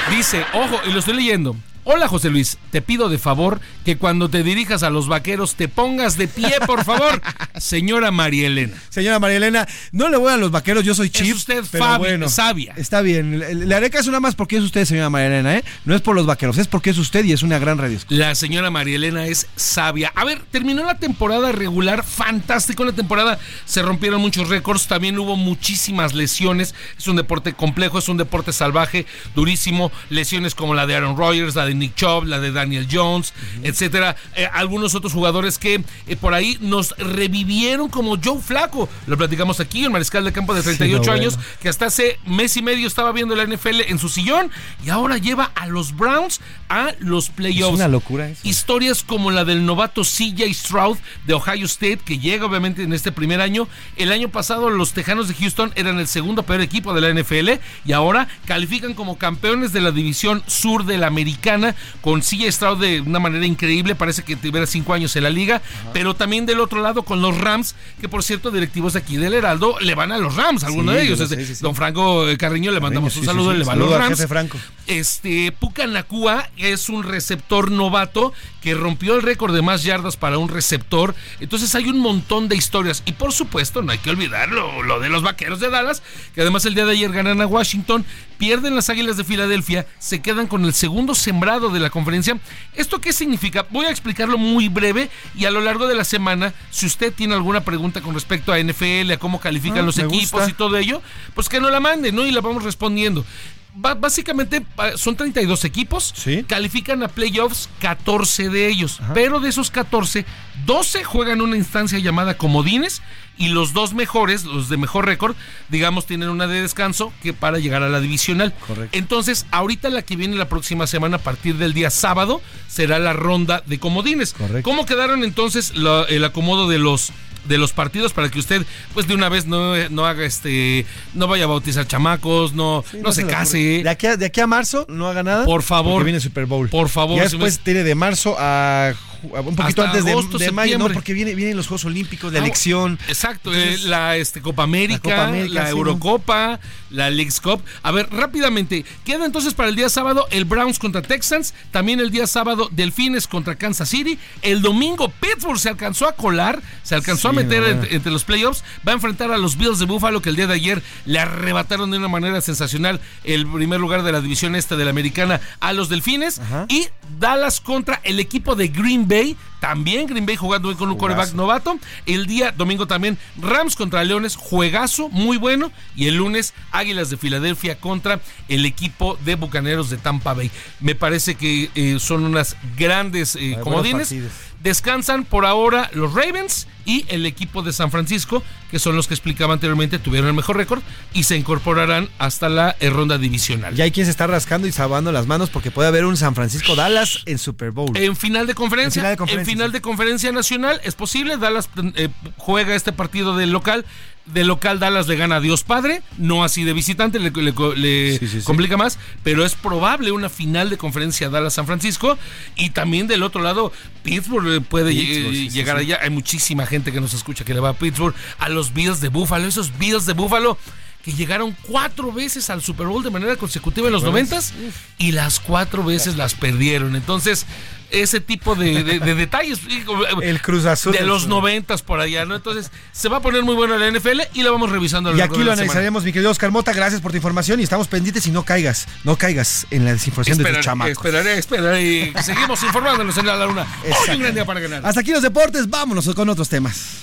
Dice, 0.09 0.43
ojo, 0.53 0.81
y 0.85 0.91
lo 0.91 0.99
estoy 0.99 1.13
leyendo. 1.13 1.55
Hola 1.83 2.07
José 2.07 2.29
Luis, 2.29 2.57
te 2.69 2.81
pido 2.81 3.09
de 3.09 3.17
favor 3.17 3.59
que 3.83 3.97
cuando 3.97 4.29
te 4.29 4.43
dirijas 4.43 4.83
a 4.83 4.89
los 4.91 5.07
vaqueros 5.07 5.55
te 5.55 5.67
pongas 5.67 6.15
de 6.15 6.27
pie, 6.27 6.53
por 6.67 6.83
favor, 6.85 7.21
señora 7.57 8.11
María 8.11 8.47
Elena. 8.47 8.77
Señora 8.89 9.17
María 9.19 9.37
Elena, 9.37 9.67
no 9.91 10.09
le 10.09 10.17
voy 10.17 10.31
a 10.31 10.37
los 10.37 10.51
vaqueros, 10.51 10.83
yo 10.85 10.93
soy 10.93 11.09
Chip. 11.09 11.35
usted 11.35 11.63
pero 11.71 11.83
Fabi- 11.85 11.97
bueno, 11.97 12.29
sabia. 12.29 12.73
Está 12.77 13.01
bien, 13.01 13.39
le, 13.39 13.55
le 13.55 13.75
haré 13.75 13.89
caso 13.89 14.11
nada 14.11 14.19
más 14.19 14.35
porque 14.35 14.57
es 14.57 14.63
usted, 14.63 14.85
señora 14.85 15.09
María 15.09 15.27
Elena, 15.27 15.57
¿eh? 15.57 15.63
No 15.85 15.95
es 15.95 16.01
por 16.01 16.15
los 16.15 16.25
vaqueros, 16.27 16.57
es 16.59 16.67
porque 16.67 16.91
es 16.91 16.97
usted 16.99 17.25
y 17.25 17.33
es 17.33 17.41
una 17.41 17.57
gran 17.57 17.77
radio. 17.79 17.97
La 18.09 18.35
señora 18.35 18.69
María 18.69 18.95
Elena 18.97 19.25
es 19.25 19.47
sabia. 19.55 20.11
A 20.15 20.23
ver, 20.23 20.41
terminó 20.51 20.83
la 20.85 20.99
temporada 20.99 21.51
regular, 21.51 22.03
fantástico 22.03 22.85
la 22.85 22.91
temporada. 22.93 23.39
Se 23.65 23.81
rompieron 23.81 24.21
muchos 24.21 24.49
récords, 24.49 24.87
también 24.87 25.17
hubo 25.17 25.35
muchísimas 25.35 26.13
lesiones. 26.13 26.75
Es 26.97 27.07
un 27.07 27.15
deporte 27.15 27.53
complejo, 27.53 27.97
es 27.97 28.07
un 28.07 28.17
deporte 28.17 28.53
salvaje, 28.53 29.05
durísimo. 29.35 29.91
Lesiones 30.09 30.53
como 30.53 30.75
la 30.75 30.85
de 30.85 30.95
Aaron 30.95 31.17
Rodgers, 31.17 31.55
la 31.55 31.65
de 31.65 31.70
Nick 31.75 31.95
Chubb, 31.95 32.25
la 32.25 32.39
de 32.39 32.51
Daniel 32.51 32.87
Jones, 32.91 33.33
etcétera. 33.63 34.15
Eh, 34.35 34.47
algunos 34.53 34.95
otros 34.95 35.13
jugadores 35.13 35.57
que 35.57 35.83
eh, 36.07 36.15
por 36.15 36.33
ahí 36.33 36.57
nos 36.61 36.95
revivieron 36.97 37.89
como 37.89 38.17
Joe 38.21 38.39
Flaco. 38.41 38.89
Lo 39.07 39.17
platicamos 39.17 39.59
aquí, 39.59 39.83
el 39.83 39.91
mariscal 39.91 40.23
de 40.23 40.31
campo 40.31 40.53
de 40.53 40.61
38 40.63 41.03
Sí, 41.03 41.07
no, 41.07 41.13
años, 41.13 41.35
bueno. 41.35 41.49
que 41.61 41.69
hasta 41.69 41.85
hace 41.87 42.19
mes 42.25 42.55
y 42.57 42.61
medio 42.61 42.87
estaba 42.87 43.11
viendo 43.11 43.35
la 43.35 43.45
NFL 43.45 43.81
en 43.87 43.99
su 43.99 44.09
sillón 44.09 44.51
y 44.85 44.89
ahora 44.89 45.17
lleva 45.17 45.51
a 45.55 45.67
los 45.67 45.95
Browns 45.95 46.41
a 46.71 46.95
los 46.99 47.29
playoffs. 47.29 47.73
Es 47.73 47.75
una 47.79 47.87
locura 47.89 48.29
eso. 48.29 48.39
Historias 48.47 49.03
como 49.03 49.29
la 49.29 49.43
del 49.45 49.65
novato 49.65 50.03
CJ 50.03 50.53
Stroud 50.53 50.97
de 51.27 51.33
Ohio 51.33 51.65
State, 51.65 51.99
que 52.05 52.17
llega 52.17 52.45
obviamente 52.45 52.83
en 52.83 52.93
este 52.93 53.11
primer 53.11 53.41
año. 53.41 53.67
El 53.97 54.11
año 54.11 54.29
pasado 54.29 54.69
los 54.69 54.93
Tejanos 54.93 55.27
de 55.27 55.33
Houston 55.33 55.71
eran 55.75 55.99
el 55.99 56.07
segundo 56.07 56.43
peor 56.43 56.61
equipo 56.61 56.93
de 56.93 57.01
la 57.01 57.09
NFL 57.21 57.59
y 57.85 57.91
ahora 57.91 58.27
califican 58.45 58.93
como 58.93 59.17
campeones 59.17 59.73
de 59.73 59.81
la 59.81 59.91
división 59.91 60.43
sur 60.47 60.85
de 60.85 60.97
la 60.97 61.07
americana 61.07 61.75
con 62.01 62.21
CJ 62.21 62.51
Stroud 62.51 62.79
de 62.79 63.01
una 63.01 63.19
manera 63.19 63.45
increíble, 63.45 63.95
parece 63.95 64.23
que 64.23 64.35
tuviera 64.37 64.65
cinco 64.65 64.93
años 64.93 65.13
en 65.17 65.23
la 65.23 65.29
liga, 65.29 65.61
pero 65.93 66.15
también 66.15 66.45
del 66.45 66.59
otro 66.61 66.81
lado 66.81 67.03
con 67.03 67.21
los 67.21 67.37
Rams, 67.37 67.75
que 67.99 68.07
por 68.07 68.23
cierto, 68.23 68.49
directivos 68.49 68.93
de 68.93 68.99
aquí 68.99 69.17
del 69.17 69.33
Heraldo 69.33 69.75
le 69.81 69.93
van 69.95 70.11
a 70.13 70.17
los 70.17 70.35
Rams, 70.35 70.63
algunos 70.63 70.93
Sí, 70.95 70.99
de 70.99 71.05
ellos. 71.05 71.17
yo 71.19 71.25
es 71.25 71.29
lo 71.31 71.35
de- 71.35 71.41
sé, 71.43 71.47
sí, 71.49 71.55
sí. 71.57 71.61
Don 71.63 71.75
Franco 71.75 72.25
Carriño 72.37 72.71
le 72.71 72.79
mandamos 72.79 73.15
un 73.17 73.25
saludo, 73.25 73.53
le 73.53 73.65
va 73.65 73.73
a 73.73 73.75
los 73.75 73.91
Rams. 73.91 74.25
Franco. 74.27 74.57
Este, 74.87 75.51
Puka 75.51 75.87
Nakua 75.87 76.49
es 76.61 76.89
un 76.89 77.03
receptor 77.03 77.71
novato 77.71 78.33
que 78.61 78.73
rompió 78.75 79.15
el 79.15 79.21
récord 79.23 79.53
de 79.53 79.61
más 79.61 79.83
yardas 79.83 80.17
para 80.17 80.37
un 80.37 80.47
receptor. 80.49 81.15
Entonces 81.39 81.73
hay 81.75 81.89
un 81.89 81.99
montón 81.99 82.47
de 82.47 82.55
historias. 82.55 83.01
Y 83.05 83.13
por 83.13 83.33
supuesto, 83.33 83.81
no 83.81 83.91
hay 83.91 83.97
que 83.97 84.09
olvidar 84.11 84.49
lo, 84.49 84.99
de 84.99 85.09
los 85.09 85.23
vaqueros 85.23 85.59
de 85.59 85.69
Dallas, 85.69 86.03
que 86.35 86.41
además 86.41 86.65
el 86.65 86.75
día 86.75 86.85
de 86.85 86.91
ayer 86.91 87.11
ganan 87.11 87.41
a 87.41 87.47
Washington, 87.47 88.05
pierden 88.37 88.75
las 88.75 88.89
águilas 88.89 89.17
de 89.17 89.23
Filadelfia, 89.23 89.85
se 89.99 90.21
quedan 90.21 90.47
con 90.47 90.65
el 90.65 90.73
segundo 90.73 91.15
sembrado 91.15 91.69
de 91.69 91.79
la 91.79 91.89
conferencia. 91.89 92.39
¿Esto 92.75 92.99
qué 93.01 93.13
significa? 93.13 93.65
Voy 93.69 93.85
a 93.85 93.91
explicarlo 93.91 94.37
muy 94.37 94.67
breve 94.67 95.09
y 95.35 95.45
a 95.45 95.51
lo 95.51 95.61
largo 95.61 95.87
de 95.87 95.95
la 95.95 96.03
semana, 96.03 96.53
si 96.71 96.85
usted 96.85 97.13
tiene 97.13 97.33
alguna 97.33 97.61
pregunta 97.61 98.01
con 98.01 98.13
respecto 98.13 98.51
a 98.53 98.59
NFL, 98.59 99.11
a 99.11 99.17
cómo 99.17 99.39
califican 99.39 99.79
Ah, 99.79 99.83
los 99.83 99.97
equipos 99.97 100.31
gusta. 100.31 100.49
y 100.49 100.53
todo 100.53 100.77
ello, 100.77 101.01
pues 101.33 101.49
que 101.49 101.59
nos 101.59 101.71
la 101.71 101.79
mande, 101.79 102.11
¿no? 102.11 102.25
Y 102.25 102.31
la 102.31 102.41
vamos 102.41 102.63
respondiendo. 102.63 103.25
Básicamente 103.73 104.65
son 104.95 105.15
32 105.15 105.63
equipos, 105.65 106.13
califican 106.43 107.03
a 107.03 107.07
playoffs 107.07 107.69
14 107.79 108.49
de 108.49 108.67
ellos, 108.67 108.99
pero 109.13 109.39
de 109.39 109.47
esos 109.49 109.71
14, 109.71 110.25
12 110.65 111.03
juegan 111.05 111.39
una 111.41 111.55
instancia 111.55 111.97
llamada 111.99 112.37
comodines 112.37 113.01
y 113.37 113.47
los 113.47 113.71
dos 113.73 113.93
mejores, 113.93 114.43
los 114.43 114.67
de 114.67 114.75
mejor 114.77 115.05
récord, 115.05 115.35
digamos, 115.69 116.05
tienen 116.05 116.29
una 116.29 116.47
de 116.47 116.61
descanso 116.61 117.13
que 117.23 117.31
para 117.33 117.59
llegar 117.59 117.81
a 117.81 117.89
la 117.89 118.01
divisional. 118.01 118.53
Entonces, 118.91 119.45
ahorita 119.51 119.89
la 119.89 120.01
que 120.01 120.17
viene 120.17 120.35
la 120.35 120.49
próxima 120.49 120.85
semana, 120.85 121.15
a 121.15 121.21
partir 121.21 121.55
del 121.55 121.73
día 121.73 121.89
sábado, 121.89 122.41
será 122.67 122.99
la 122.99 123.13
ronda 123.13 123.63
de 123.65 123.79
comodines. 123.79 124.33
¿Cómo 124.63 124.85
quedaron 124.85 125.23
entonces 125.23 125.75
la- 125.75 126.03
el 126.09 126.23
acomodo 126.25 126.67
de 126.67 126.77
los 126.77 127.11
de 127.45 127.57
los 127.57 127.73
partidos 127.73 128.13
para 128.13 128.29
que 128.29 128.39
usted 128.39 128.63
pues 128.93 129.07
de 129.07 129.15
una 129.15 129.29
vez 129.29 129.45
no, 129.45 129.75
no 129.89 130.05
haga 130.05 130.25
este 130.25 130.85
no 131.13 131.27
vaya 131.27 131.45
a 131.45 131.47
bautizar 131.47 131.87
chamacos 131.87 132.53
no, 132.53 132.83
no, 133.01 133.11
se 133.11 133.25
case. 133.25 133.81
De 133.83 133.89
aquí, 133.89 134.07
a, 134.07 134.17
de 134.17 134.25
aquí 134.25 134.41
a 134.41 134.47
marzo 134.47 134.85
no 134.89 135.07
haga 135.07 135.23
nada. 135.23 135.45
Por 135.45 135.63
favor. 135.63 135.93
Porque 135.93 136.05
viene 136.05 136.17
el 136.17 136.23
Super 136.23 136.45
Bowl. 136.45 136.69
Por 136.69 136.89
favor, 136.89 137.17
Ya 137.17 137.25
si 137.29 137.35
después 137.37 137.57
me- 137.57 137.63
tiene 137.63 137.83
de 137.83 137.95
marzo 137.95 138.35
a 138.39 138.93
un 139.23 139.55
poquito 139.55 139.63
Hasta 139.63 139.83
antes 139.85 140.05
de, 140.05 140.11
agosto, 140.11 140.37
de 140.37 140.51
mayo, 140.51 140.77
no, 140.77 140.89
porque 140.89 141.13
viene, 141.13 141.35
vienen 141.35 141.57
los 141.57 141.67
Juegos 141.67 141.85
Olímpicos, 141.85 142.31
la 142.33 142.39
Ah, 142.39 142.43
elección. 142.43 142.99
Exacto, 143.07 143.53
Entonces, 143.53 143.85
eh, 143.85 143.89
la 143.89 144.17
este, 144.17 144.41
Copa 144.41 144.63
América, 144.63 145.01
la 145.09 145.15
Copa 145.15 145.27
América, 145.27 145.53
la 145.53 145.65
sí, 145.65 145.71
Eurocopa, 145.71 146.59
la 146.89 147.09
Leagues 147.09 147.39
Cup. 147.41 147.61
A 147.83 147.91
ver, 147.91 148.09
rápidamente, 148.11 148.85
queda 149.05 149.25
entonces 149.25 149.53
para 149.53 149.69
el 149.69 149.75
día 149.75 149.89
sábado 149.89 150.27
el 150.31 150.45
Browns 150.45 150.79
contra 150.79 151.01
Texans, 151.01 151.53
también 151.71 151.99
el 151.99 152.11
día 152.11 152.27
sábado 152.27 152.69
Delfines 152.71 153.27
contra 153.27 153.55
Kansas 153.55 153.89
City, 153.89 154.17
el 154.41 154.61
domingo 154.61 155.09
Pittsburgh 155.19 155.59
se 155.59 155.69
alcanzó 155.69 156.07
a 156.07 156.13
colar, 156.13 156.61
se 156.83 156.95
alcanzó 156.95 157.29
a 157.29 157.33
meter 157.33 157.87
entre 157.91 158.11
los 158.11 158.23
playoffs, 158.23 158.63
va 158.87 158.91
a 158.91 158.95
enfrentar 158.95 159.31
a 159.31 159.37
los 159.37 159.57
Bills 159.57 159.79
de 159.79 159.85
Buffalo 159.85 160.21
que 160.21 160.29
el 160.29 160.35
día 160.35 160.47
de 160.47 160.53
ayer 160.55 160.81
le 161.05 161.19
arrebataron 161.19 161.91
de 161.91 161.97
una 161.97 162.07
manera 162.07 162.41
sensacional 162.41 162.99
el 163.23 163.47
primer 163.47 163.79
lugar 163.79 164.03
de 164.03 164.11
la 164.11 164.21
división 164.21 164.55
este 164.55 164.75
de 164.75 164.83
la 164.85 164.89
americana 164.91 165.39
a 165.59 165.73
los 165.73 165.89
Delfines 165.89 166.41
y 166.69 166.87
Dallas 167.19 167.61
contra 167.61 168.01
el 168.03 168.19
equipo 168.19 168.55
de 168.55 168.67
Green 168.69 169.07
Bay, 169.07 169.10
también 169.59 170.07
Green 170.07 170.25
Bay 170.25 170.35
jugando 170.35 170.69
hoy 170.69 170.75
con 170.75 170.89
un 170.89 170.97
quarterback 170.97 171.33
novato. 171.33 171.77
El 172.05 172.25
día 172.25 172.51
domingo 172.51 172.87
también 172.87 173.17
Rams 173.37 173.75
contra 173.75 174.03
Leones, 174.03 174.35
juegazo 174.35 175.09
muy 175.09 175.37
bueno. 175.37 175.71
Y 175.95 176.07
el 176.07 176.15
lunes 176.15 176.53
Águilas 176.71 177.09
de 177.09 177.17
Filadelfia 177.17 177.79
contra 177.79 178.19
el 178.47 178.65
equipo 178.65 179.17
de 179.23 179.35
Bucaneros 179.35 179.89
de 179.89 179.97
Tampa 179.97 180.33
Bay. 180.33 180.49
Me 180.79 180.95
parece 180.95 181.35
que 181.35 181.69
eh, 181.75 181.97
son 181.99 182.23
unas 182.23 182.55
grandes 182.77 183.35
eh, 183.35 183.57
comodines. 183.61 184.07
partidos. 184.07 184.31
Descansan 184.63 185.25
por 185.25 185.45
ahora 185.45 185.89
los 185.93 186.13
Ravens 186.13 186.67
y 186.85 187.05
el 187.09 187.25
equipo 187.25 187.61
de 187.61 187.73
San 187.73 187.91
Francisco, 187.91 188.43
que 188.69 188.79
son 188.79 188.95
los 188.95 189.07
que 189.07 189.13
explicaba 189.13 189.53
anteriormente, 189.53 189.99
tuvieron 189.99 190.27
el 190.29 190.33
mejor 190.33 190.57
récord 190.57 190.81
y 191.13 191.23
se 191.23 191.35
incorporarán 191.37 192.09
hasta 192.17 192.49
la 192.49 192.75
eh, 192.79 192.89
ronda 192.89 193.17
divisional. 193.17 193.75
Ya 193.75 193.83
hay 193.83 193.91
quien 193.91 194.05
se 194.05 194.11
está 194.11 194.27
rascando 194.27 194.67
y 194.67 194.71
sabando 194.71 195.11
las 195.11 195.27
manos 195.27 195.49
porque 195.49 195.71
puede 195.71 195.87
haber 195.87 196.05
un 196.05 196.17
San 196.17 196.35
Francisco 196.35 196.75
Dallas 196.75 197.23
en 197.25 197.37
Super 197.37 197.71
Bowl. 197.71 197.95
En 197.95 198.15
final 198.15 198.47
de 198.47 198.53
conferencia, 198.55 199.01
En 199.01 199.03
final 199.03 199.09
de 199.09 199.13
en 199.13 199.17
conferencia, 199.17 199.53
final 199.53 199.71
de 199.71 199.81
conferencia 199.81 200.31
nacional 200.31 200.81
es 200.83 200.95
posible. 200.95 201.37
Dallas 201.37 201.69
eh, 201.95 202.09
juega 202.37 202.75
este 202.75 202.91
partido 202.91 203.35
del 203.35 203.51
local. 203.51 203.85
De 204.27 204.43
local 204.45 204.79
Dallas 204.79 205.07
le 205.07 205.15
gana 205.15 205.37
a 205.37 205.39
Dios 205.41 205.63
Padre, 205.63 206.03
no 206.17 206.43
así 206.43 206.63
de 206.63 206.73
visitante, 206.73 207.17
le, 207.19 207.31
le- 207.31 207.53
le 207.75 208.19
complica 208.43 208.77
más, 208.77 208.99
pero 209.23 209.43
es 209.43 209.55
probable 209.55 210.11
una 210.11 210.29
final 210.29 210.69
de 210.69 210.77
conferencia 210.77 211.29
Dallas-San 211.29 211.65
Francisco 211.65 212.17
y 212.55 212.69
también 212.69 213.07
del 213.07 213.23
otro 213.23 213.41
lado 213.41 213.73
Pittsburgh 214.03 214.47
eh, 214.47 214.61
puede 214.61 214.91
Pittsburgh, 214.91 215.33
eh, 215.35 215.49
llegar 215.49 215.77
allá. 215.77 215.99
Hay 216.03 216.11
muchísima 216.11 216.65
gente 216.67 216.91
que 216.91 217.01
nos 217.01 217.13
escucha 217.15 217.43
que 217.43 217.53
le 217.55 217.59
va 217.59 217.69
a 217.69 217.73
Pittsburgh, 217.73 218.13
a 218.37 218.47
los 218.49 218.73
Bills 218.73 219.01
de 219.01 219.09
Buffalo, 219.09 219.47
esos 219.47 219.77
Bills 219.79 220.05
de 220.05 220.13
Buffalo 220.13 220.57
que 221.03 221.13
llegaron 221.13 221.57
cuatro 221.63 222.11
veces 222.13 222.51
al 222.51 222.61
Super 222.61 222.85
Bowl 222.85 223.03
de 223.03 223.09
manera 223.09 223.35
consecutiva 223.35 223.87
en 223.87 223.93
los 223.93 224.03
noventas 224.03 224.53
y 224.99 225.13
las 225.13 225.39
cuatro 225.39 225.83
veces 225.83 226.15
las 226.15 226.35
perdieron. 226.35 226.95
Entonces, 226.95 227.47
ese 227.91 228.19
tipo 228.21 228.55
de, 228.55 228.83
de- 228.83 228.99
de 228.99 229.15
detalles. 229.15 229.59
El 230.21 230.41
Cruz 230.41 230.65
Azul. 230.65 230.93
De 230.93 231.01
los 231.05 231.27
noventas 231.27 231.81
por 231.81 231.99
allá, 231.99 232.25
¿no? 232.25 232.35
Entonces, 232.35 232.71
se 232.91 233.09
va 233.09 233.17
a 233.17 233.21
poner 233.21 233.43
muy 233.43 233.55
bueno 233.55 233.77
la 233.77 233.89
NFL 233.91 234.21
y 234.33 234.43
la 234.43 234.51
vamos 234.51 234.69
revisando 234.71 235.09
a 235.09 235.13
lo 235.13 235.17
Y 235.17 235.21
aquí 235.21 235.33
lo 235.37 235.39
la 235.39 235.43
semana. 235.51 235.61
analizaremos, 235.63 236.03
mi 236.03 236.11
querido 236.13 236.31
Oscar 236.31 236.51
Mota. 236.51 236.73
Gracias 236.73 237.01
por 237.01 237.11
tu 237.11 237.17
información 237.17 237.59
y 237.59 237.63
estamos 237.63 237.87
pendientes 237.87 238.25
y 238.27 238.31
no 238.31 238.43
caigas, 238.43 238.87
no 239.03 239.15
caigas 239.17 239.67
en 239.71 239.85
la 239.85 239.93
desinformación 239.93 240.37
de 240.37 240.43
Esperaré, 240.43 240.63
chamacos. 240.65 240.91
esperaré, 240.91 241.37
esperaré. 241.37 241.83
Y 242.17 242.23
seguimos 242.23 242.63
informándonos 242.63 243.17
en 243.17 243.25
la 243.27 243.45
luna. 243.45 243.67
Hoy 243.83 244.15
un 244.15 244.21
gran 244.21 244.33
día 244.33 244.45
para 244.45 244.59
ganar. 244.59 244.85
Hasta 244.85 245.01
aquí 245.01 245.11
los 245.11 245.21
deportes, 245.21 245.69
vámonos 245.69 246.09
con 246.15 246.29
otros 246.29 246.49
temas. 246.49 247.01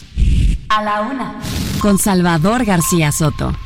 A 0.69 0.83
la 0.83 1.01
una. 1.03 1.35
Con 1.81 1.99
Salvador 1.99 2.65
García 2.65 3.13
Soto. 3.13 3.57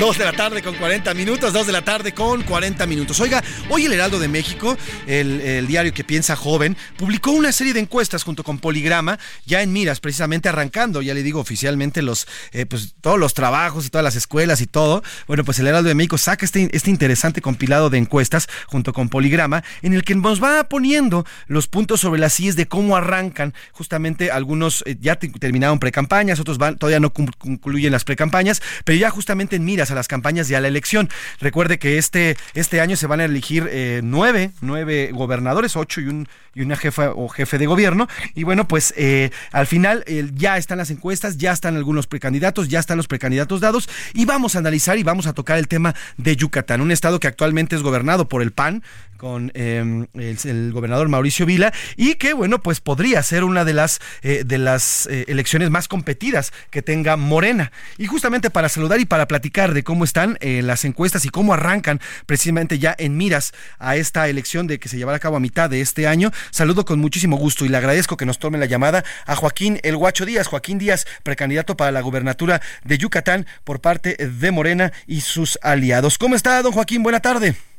Dos 0.00 0.16
de 0.16 0.24
la 0.24 0.32
tarde 0.32 0.62
con 0.62 0.74
40 0.76 1.12
minutos, 1.12 1.52
dos 1.52 1.66
de 1.66 1.72
la 1.72 1.82
tarde 1.82 2.14
con 2.14 2.42
40 2.42 2.86
minutos. 2.86 3.20
Oiga, 3.20 3.44
hoy 3.68 3.84
el 3.84 3.92
Heraldo 3.92 4.18
de 4.18 4.28
México, 4.28 4.78
el, 5.06 5.66
diario 5.66 5.92
que 5.92 6.04
piensa 6.04 6.36
joven, 6.36 6.74
publicó 6.96 7.32
una 7.32 7.52
serie 7.52 7.74
de 7.74 7.80
encuestas 7.80 8.22
junto 8.22 8.42
con 8.42 8.58
Poligrama, 8.58 9.18
ya 9.44 9.60
en 9.60 9.74
miras, 9.74 10.00
precisamente 10.00 10.48
arrancando, 10.48 11.02
ya 11.02 11.12
le 11.12 11.22
digo 11.22 11.38
oficialmente, 11.38 12.00
los, 12.00 12.26
eh, 12.52 12.64
pues, 12.64 12.94
todos 13.02 13.18
los 13.18 13.34
trabajos 13.34 13.84
y 13.84 13.90
todas 13.90 14.02
las 14.02 14.16
escuelas 14.16 14.62
y 14.62 14.66
todo. 14.66 15.02
Bueno, 15.26 15.44
pues 15.44 15.58
el 15.58 15.66
Heraldo 15.66 15.90
de 15.90 15.94
México 15.94 16.16
saca 16.16 16.46
este, 16.46 16.74
este 16.74 16.88
interesante 16.88 17.42
compilado 17.42 17.90
de 17.90 17.98
encuestas 17.98 18.48
junto 18.68 18.94
con 18.94 19.10
Poligrama, 19.10 19.64
en 19.82 19.92
el 19.92 20.02
que 20.02 20.14
nos 20.14 20.42
va 20.42 20.64
poniendo 20.64 21.26
los 21.46 21.68
puntos 21.68 22.00
sobre 22.00 22.20
las 22.20 22.40
IES 22.40 22.56
de 22.56 22.66
cómo 22.66 22.96
arrancan. 22.96 23.52
Justamente 23.72 24.30
algunos 24.30 24.82
eh, 24.86 24.96
ya 24.98 25.16
te- 25.16 25.28
terminaron 25.28 25.78
precampañas, 25.78 26.40
otros 26.40 26.56
van, 26.56 26.78
todavía 26.78 27.00
no 27.00 27.12
concluyen 27.12 27.92
las 27.92 28.04
precampañas, 28.04 28.62
pero 28.86 28.98
ya 28.98 29.10
justamente 29.10 29.56
en 29.56 29.66
miras 29.66 29.89
a 29.90 29.94
las 29.94 30.08
campañas 30.08 30.50
y 30.50 30.54
a 30.54 30.60
la 30.60 30.68
elección. 30.68 31.08
Recuerde 31.40 31.78
que 31.78 31.98
este, 31.98 32.36
este 32.54 32.80
año 32.80 32.96
se 32.96 33.06
van 33.06 33.20
a 33.20 33.24
elegir 33.24 33.68
eh, 33.70 34.00
nueve, 34.02 34.50
nueve 34.60 35.10
gobernadores, 35.12 35.76
ocho 35.76 36.00
y 36.00 36.06
un 36.06 36.28
y 36.54 36.62
una 36.62 36.76
jefa 36.76 37.12
o 37.12 37.28
jefe 37.28 37.58
de 37.58 37.66
gobierno. 37.66 38.08
Y 38.34 38.44
bueno, 38.44 38.66
pues 38.66 38.92
eh, 38.96 39.30
al 39.52 39.66
final 39.66 40.04
ya 40.34 40.56
están 40.56 40.78
las 40.78 40.90
encuestas, 40.90 41.38
ya 41.38 41.52
están 41.52 41.76
algunos 41.76 42.06
precandidatos, 42.06 42.68
ya 42.68 42.80
están 42.80 42.96
los 42.96 43.06
precandidatos 43.06 43.60
dados 43.60 43.88
y 44.14 44.24
vamos 44.24 44.56
a 44.56 44.58
analizar 44.58 44.98
y 44.98 45.02
vamos 45.02 45.26
a 45.26 45.32
tocar 45.32 45.58
el 45.58 45.68
tema 45.68 45.94
de 46.16 46.36
Yucatán, 46.36 46.80
un 46.80 46.90
estado 46.90 47.20
que 47.20 47.28
actualmente 47.28 47.76
es 47.76 47.82
gobernado 47.82 48.28
por 48.28 48.42
el 48.42 48.52
PAN 48.52 48.82
con 49.20 49.52
eh, 49.52 50.06
el, 50.14 50.72
gobernador 50.72 51.10
Mauricio 51.10 51.44
Vila 51.44 51.74
y 51.94 52.14
que 52.14 52.32
bueno 52.32 52.62
pues 52.62 52.80
podría 52.80 53.22
ser 53.22 53.44
una 53.44 53.66
de 53.66 53.74
las 53.74 54.00
eh, 54.22 54.44
de 54.46 54.56
las 54.56 55.06
eh, 55.10 55.26
elecciones 55.28 55.68
más 55.68 55.88
competidas 55.88 56.54
que 56.70 56.80
tenga 56.80 57.18
Morena. 57.18 57.70
Y 57.98 58.06
justamente 58.06 58.48
para 58.48 58.70
saludar 58.70 58.98
y 58.98 59.04
para 59.04 59.28
platicar 59.28 59.74
de 59.74 59.84
cómo 59.84 60.04
están 60.04 60.38
eh, 60.40 60.62
las 60.62 60.86
encuestas 60.86 61.26
y 61.26 61.28
cómo 61.28 61.52
arrancan 61.52 62.00
precisamente 62.24 62.78
ya 62.78 62.96
en 62.98 63.18
miras 63.18 63.52
a 63.78 63.96
esta 63.96 64.26
elección 64.26 64.66
de 64.66 64.78
que 64.78 64.88
se 64.88 64.96
llevará 64.96 65.16
a 65.16 65.20
cabo 65.20 65.36
a 65.36 65.40
mitad 65.40 65.68
de 65.68 65.82
este 65.82 66.06
año 66.06 66.30
saludo 66.50 66.86
con 66.86 66.98
muchísimo 66.98 67.36
gusto 67.36 67.66
y 67.66 67.68
le 67.68 67.76
agradezco 67.76 68.16
que 68.16 68.24
nos 68.24 68.38
tome 68.38 68.56
la 68.56 68.64
llamada 68.64 69.04
a 69.26 69.36
Joaquín 69.36 69.80
El 69.82 69.98
Guacho 69.98 70.24
Díaz. 70.24 70.46
Joaquín 70.46 70.78
Díaz 70.78 71.06
precandidato 71.22 71.76
para 71.76 71.92
la 71.92 72.00
gubernatura 72.00 72.62
de 72.84 72.96
Yucatán 72.96 73.46
por 73.64 73.82
parte 73.82 74.16
de 74.16 74.50
Morena 74.50 74.94
y 75.06 75.20
sus 75.20 75.58
aliados. 75.60 76.16
¿cómo 76.16 76.36
está 76.36 76.62
don 76.62 76.72
Joaquín? 76.72 77.02
Buena 77.02 77.20
tarde 77.20 77.69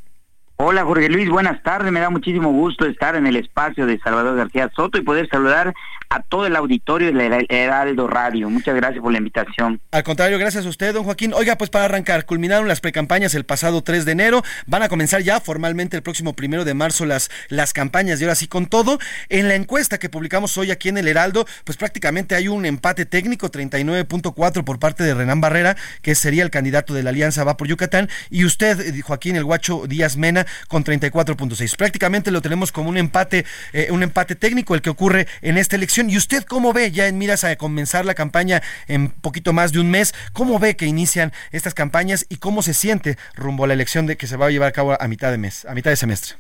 Hola 0.58 0.84
Jorge 0.84 1.10
Luis, 1.10 1.30
buenas 1.30 1.62
tardes. 1.64 1.92
Me 1.92 2.00
da 2.00 2.10
muchísimo 2.10 2.52
gusto 2.52 2.86
estar 2.86 3.16
en 3.16 3.26
el 3.26 3.36
espacio 3.36 3.86
de 3.86 4.00
Salvador 4.00 4.38
García 4.38 4.70
Soto 4.76 4.98
y 4.98 5.02
poder 5.02 5.28
saludar 5.30 5.74
a 6.12 6.22
todo 6.22 6.46
el 6.46 6.56
auditorio 6.58 7.14
de 7.14 7.46
Heraldo 7.50 8.06
Radio. 8.06 8.50
Muchas 8.50 8.76
gracias 8.76 9.02
por 9.02 9.14
la 9.14 9.18
invitación. 9.18 9.80
Al 9.92 10.04
contrario, 10.04 10.38
gracias 10.38 10.66
a 10.66 10.70
usted, 10.70 10.94
don 10.94 11.06
Joaquín. 11.06 11.34
Oiga, 11.34 11.58
pues 11.58 11.70
para 11.70 11.86
arrancar, 11.86 12.26
culminaron 12.26 12.68
las 12.68 12.82
precampañas 12.82 13.34
el 13.34 13.46
pasado 13.46 13.82
3 13.82 14.04
de 14.04 14.12
enero. 14.12 14.44
Van 14.68 14.84
a 14.84 14.90
comenzar 14.90 15.22
ya 15.22 15.40
formalmente 15.40 15.96
el 15.96 16.04
próximo 16.04 16.34
primero 16.34 16.66
de 16.66 16.74
marzo 16.74 17.06
las, 17.06 17.32
las 17.48 17.72
campañas 17.72 18.20
y 18.20 18.26
ahora 18.26 18.36
sí 18.36 18.48
con 18.48 18.66
todo. 18.66 19.00
En 19.30 19.48
la 19.48 19.56
encuesta 19.56 20.00
que 20.00 20.10
publicamos 20.10 20.58
hoy 20.58 20.70
aquí 20.70 20.90
en 20.90 20.98
el 20.98 21.08
Heraldo, 21.08 21.46
pues 21.64 21.78
prácticamente 21.78 22.36
hay 22.36 22.50
un 22.50 22.66
empate 22.66 23.06
técnico, 23.06 23.50
39.4 23.50 24.66
por 24.66 24.80
parte 24.80 25.06
de 25.06 25.14
Renán 25.14 25.40
Barrera, 25.40 25.78
que 26.02 26.14
sería 26.14 26.44
el 26.44 26.52
candidato 26.52 26.94
de 26.94 27.04
la 27.04 27.12
Alianza 27.12 27.46
Va 27.46 27.56
por 27.56 27.70
Yucatán, 27.70 28.10
y 28.30 28.44
usted, 28.44 28.82
eh, 28.82 29.02
Joaquín 29.02 29.38
El 29.38 29.46
Guacho 29.46 29.88
Díaz 29.88 30.18
Mena, 30.18 30.46
con 30.68 30.84
34.6. 30.84 31.76
Prácticamente 31.76 32.32
lo 32.32 32.42
tenemos 32.42 32.72
como 32.72 32.90
un 32.90 32.98
empate, 32.98 33.46
eh, 33.74 33.88
un 33.92 34.04
empate 34.04 34.36
técnico 34.36 34.76
el 34.76 34.82
que 34.82 34.90
ocurre 34.90 35.28
en 35.42 35.58
esta 35.58 35.76
elección. 35.76 36.10
¿Y 36.10 36.18
usted 36.18 36.44
cómo 36.44 36.74
ve, 36.74 36.92
ya 36.92 37.08
en 37.08 37.18
miras 37.18 37.44
a 37.44 37.56
comenzar 37.56 38.06
la 38.06 38.14
campaña 38.14 38.62
en 38.88 39.10
poquito 39.10 39.54
más 39.54 39.72
de 39.72 39.80
un 39.80 39.90
mes, 39.90 40.14
cómo 40.34 40.60
ve 40.60 40.76
que 40.76 40.86
inician 40.86 41.32
estas 41.52 41.74
campañas 41.74 42.26
y 42.30 42.38
cómo 42.38 42.62
se 42.62 42.74
siente 42.74 43.18
rumbo 43.36 43.64
a 43.64 43.68
la 43.68 43.74
elección 43.74 44.06
de 44.06 44.18
que 44.18 44.28
se 44.28 44.38
va 44.38 44.48
a 44.48 44.50
llevar 44.50 44.70
a 44.70 44.74
cabo 44.74 44.98
a 45.00 45.08
mitad 45.08 45.32
de 45.32 45.38
mes, 45.38 45.66
a 45.66 45.74
mitad 45.74 45.92
de 45.92 45.98
semestre? 45.98 46.36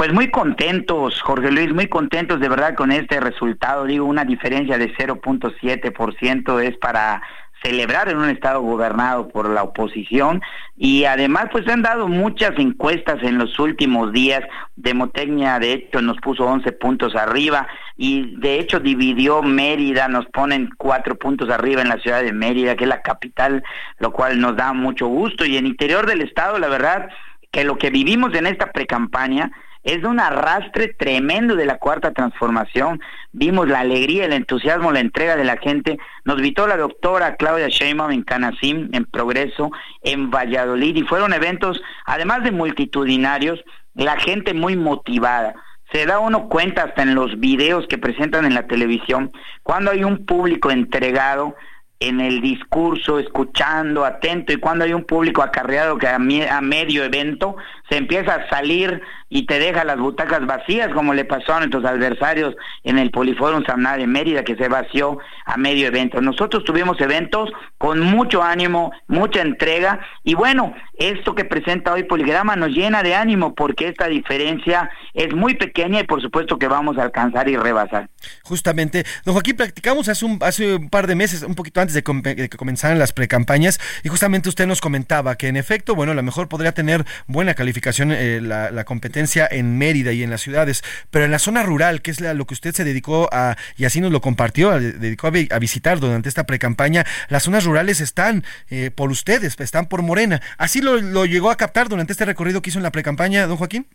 Pues 0.00 0.14
muy 0.14 0.30
contentos, 0.30 1.20
Jorge 1.20 1.50
Luis, 1.50 1.74
muy 1.74 1.86
contentos 1.86 2.40
de 2.40 2.48
verdad 2.48 2.74
con 2.74 2.90
este 2.90 3.20
resultado. 3.20 3.84
Digo, 3.84 4.06
una 4.06 4.24
diferencia 4.24 4.78
de 4.78 4.94
0.7% 4.94 6.62
es 6.62 6.74
para 6.78 7.20
celebrar 7.62 8.08
en 8.08 8.18
un 8.18 8.30
estado 8.30 8.60
gobernado 8.60 9.28
por 9.28 9.48
la 9.48 9.62
oposición. 9.62 10.40
Y 10.76 11.04
además 11.04 11.46
pues 11.52 11.64
se 11.64 11.72
han 11.72 11.82
dado 11.82 12.08
muchas 12.08 12.52
encuestas 12.58 13.22
en 13.22 13.38
los 13.38 13.58
últimos 13.58 14.12
días. 14.12 14.42
Demotecnia 14.76 15.58
de 15.58 15.72
hecho 15.72 16.00
nos 16.00 16.16
puso 16.18 16.44
11 16.46 16.72
puntos 16.72 17.14
arriba 17.14 17.68
y 17.96 18.36
de 18.36 18.58
hecho 18.58 18.80
dividió 18.80 19.42
Mérida. 19.42 20.08
Nos 20.08 20.26
ponen 20.26 20.70
cuatro 20.78 21.16
puntos 21.16 21.50
arriba 21.50 21.82
en 21.82 21.88
la 21.88 21.98
ciudad 21.98 22.22
de 22.22 22.32
Mérida 22.32 22.76
que 22.76 22.84
es 22.84 22.88
la 22.88 23.02
capital 23.02 23.62
lo 23.98 24.12
cual 24.12 24.40
nos 24.40 24.56
da 24.56 24.72
mucho 24.72 25.06
gusto. 25.06 25.44
Y 25.44 25.56
en 25.56 25.66
interior 25.66 26.06
del 26.06 26.22
estado 26.22 26.58
la 26.58 26.68
verdad 26.68 27.08
que 27.50 27.64
lo 27.64 27.76
que 27.76 27.90
vivimos 27.90 28.34
en 28.34 28.46
esta 28.46 28.72
precampaña 28.72 29.50
es 29.82 30.04
un 30.04 30.20
arrastre 30.20 30.88
tremendo 30.88 31.56
de 31.56 31.66
la 31.66 31.78
cuarta 31.78 32.12
transformación. 32.12 33.00
Vimos 33.32 33.68
la 33.68 33.80
alegría, 33.80 34.26
el 34.26 34.32
entusiasmo, 34.32 34.92
la 34.92 35.00
entrega 35.00 35.36
de 35.36 35.44
la 35.44 35.56
gente. 35.56 35.98
Nos 36.24 36.36
invitó 36.36 36.66
la 36.66 36.76
doctora 36.76 37.36
Claudia 37.36 37.68
Sheinbaum 37.68 38.12
en 38.12 38.22
Canacín, 38.22 38.90
en 38.92 39.04
Progreso, 39.04 39.70
en 40.02 40.30
Valladolid, 40.30 40.96
y 40.96 41.02
fueron 41.02 41.32
eventos, 41.32 41.80
además 42.04 42.44
de 42.44 42.50
multitudinarios, 42.50 43.62
la 43.94 44.18
gente 44.18 44.54
muy 44.54 44.76
motivada. 44.76 45.54
Se 45.92 46.06
da 46.06 46.20
uno 46.20 46.48
cuenta 46.48 46.84
hasta 46.84 47.02
en 47.02 47.14
los 47.14 47.40
videos 47.40 47.86
que 47.88 47.98
presentan 47.98 48.44
en 48.44 48.54
la 48.54 48.66
televisión, 48.66 49.32
cuando 49.62 49.90
hay 49.90 50.04
un 50.04 50.24
público 50.24 50.70
entregado, 50.70 51.56
en 52.00 52.18
el 52.18 52.40
discurso, 52.40 53.18
escuchando, 53.18 54.06
atento, 54.06 54.54
y 54.54 54.56
cuando 54.56 54.84
hay 54.84 54.94
un 54.94 55.04
público 55.04 55.42
acarreado 55.42 55.98
que 55.98 56.08
a, 56.08 56.18
medio 56.18 57.04
evento 57.04 57.56
se 57.90 57.98
empieza 57.98 58.34
a 58.34 58.48
salir 58.48 59.02
y 59.32 59.46
te 59.46 59.60
deja 59.60 59.84
las 59.84 59.96
butacas 59.96 60.44
vacías, 60.44 60.88
como 60.92 61.14
le 61.14 61.24
pasó 61.24 61.54
a 61.54 61.60
nuestros 61.60 61.84
adversarios 61.84 62.56
en 62.82 62.98
el 62.98 63.12
Poliforum 63.12 63.64
Samná 63.64 63.96
de 63.96 64.08
Mérida, 64.08 64.42
que 64.42 64.56
se 64.56 64.68
vació 64.68 65.18
a 65.46 65.56
medio 65.56 65.86
evento. 65.86 66.20
Nosotros 66.20 66.64
tuvimos 66.64 67.00
eventos 67.00 67.48
con 67.78 68.00
mucho 68.00 68.42
ánimo, 68.42 68.90
mucha 69.06 69.40
entrega, 69.40 70.00
y 70.24 70.34
bueno, 70.34 70.74
esto 70.98 71.34
que 71.36 71.44
presenta 71.44 71.92
hoy 71.92 72.02
Poligrama 72.02 72.56
nos 72.56 72.70
llena 72.70 73.04
de 73.04 73.14
ánimo 73.14 73.54
porque 73.54 73.86
esta 73.88 74.08
diferencia 74.08 74.90
es 75.14 75.32
muy 75.32 75.54
pequeña 75.54 76.00
y 76.00 76.04
por 76.04 76.20
supuesto 76.20 76.58
que 76.58 76.66
vamos 76.66 76.98
a 76.98 77.04
alcanzar 77.04 77.48
y 77.48 77.56
rebasar. 77.56 78.10
Justamente, 78.42 79.04
don 79.24 79.34
Joaquín, 79.34 79.56
practicamos 79.56 80.08
hace 80.08 80.24
un, 80.24 80.38
hace 80.42 80.74
un 80.74 80.90
par 80.90 81.06
de 81.06 81.14
meses, 81.14 81.44
un 81.44 81.54
poquito 81.54 81.80
antes 81.80 81.94
de, 81.94 82.02
que 82.02 82.56
comenzaran 82.56 82.98
las 82.98 83.12
precampañas, 83.12 83.78
y 84.02 84.08
justamente 84.08 84.48
usted 84.48 84.66
nos 84.66 84.80
comentaba 84.80 85.36
que 85.36 85.46
en 85.46 85.56
efecto, 85.56 85.94
bueno, 85.94 86.12
a 86.12 86.16
lo 86.16 86.22
mejor 86.24 86.48
podría 86.48 86.72
tener 86.72 87.04
buena 87.28 87.54
calificación 87.54 88.10
eh, 88.10 88.40
la, 88.42 88.72
la 88.72 88.84
competencia 88.84 89.19
en 89.50 89.78
Mérida 89.78 90.12
y 90.12 90.22
en 90.22 90.30
las 90.30 90.40
ciudades, 90.40 90.82
pero 91.10 91.24
en 91.24 91.30
la 91.30 91.38
zona 91.38 91.62
rural, 91.62 92.02
que 92.02 92.10
es 92.10 92.20
lo 92.20 92.46
que 92.46 92.54
usted 92.54 92.74
se 92.74 92.84
dedicó 92.84 93.28
a, 93.32 93.56
y 93.76 93.84
así 93.84 94.00
nos 94.00 94.12
lo 94.12 94.20
compartió, 94.20 94.78
dedicó 94.78 95.28
a, 95.28 95.58
visitar 95.58 96.00
durante 96.00 96.28
esta 96.28 96.44
precampaña, 96.44 97.04
las 97.28 97.42
zonas 97.42 97.64
rurales 97.64 98.00
están 98.00 98.44
eh, 98.68 98.90
por 98.94 99.10
ustedes, 99.10 99.58
están 99.58 99.86
por 99.86 100.02
Morena. 100.02 100.40
¿Así 100.58 100.80
lo, 100.80 101.24
llegó 101.26 101.50
a 101.50 101.56
captar 101.56 101.88
durante 101.88 102.12
este 102.12 102.24
recorrido 102.24 102.62
que 102.62 102.70
hizo 102.70 102.78
en 102.78 102.82
la 102.82 102.92
precampaña, 102.92 103.46
don 103.46 103.56
Joaquín? 103.56 103.86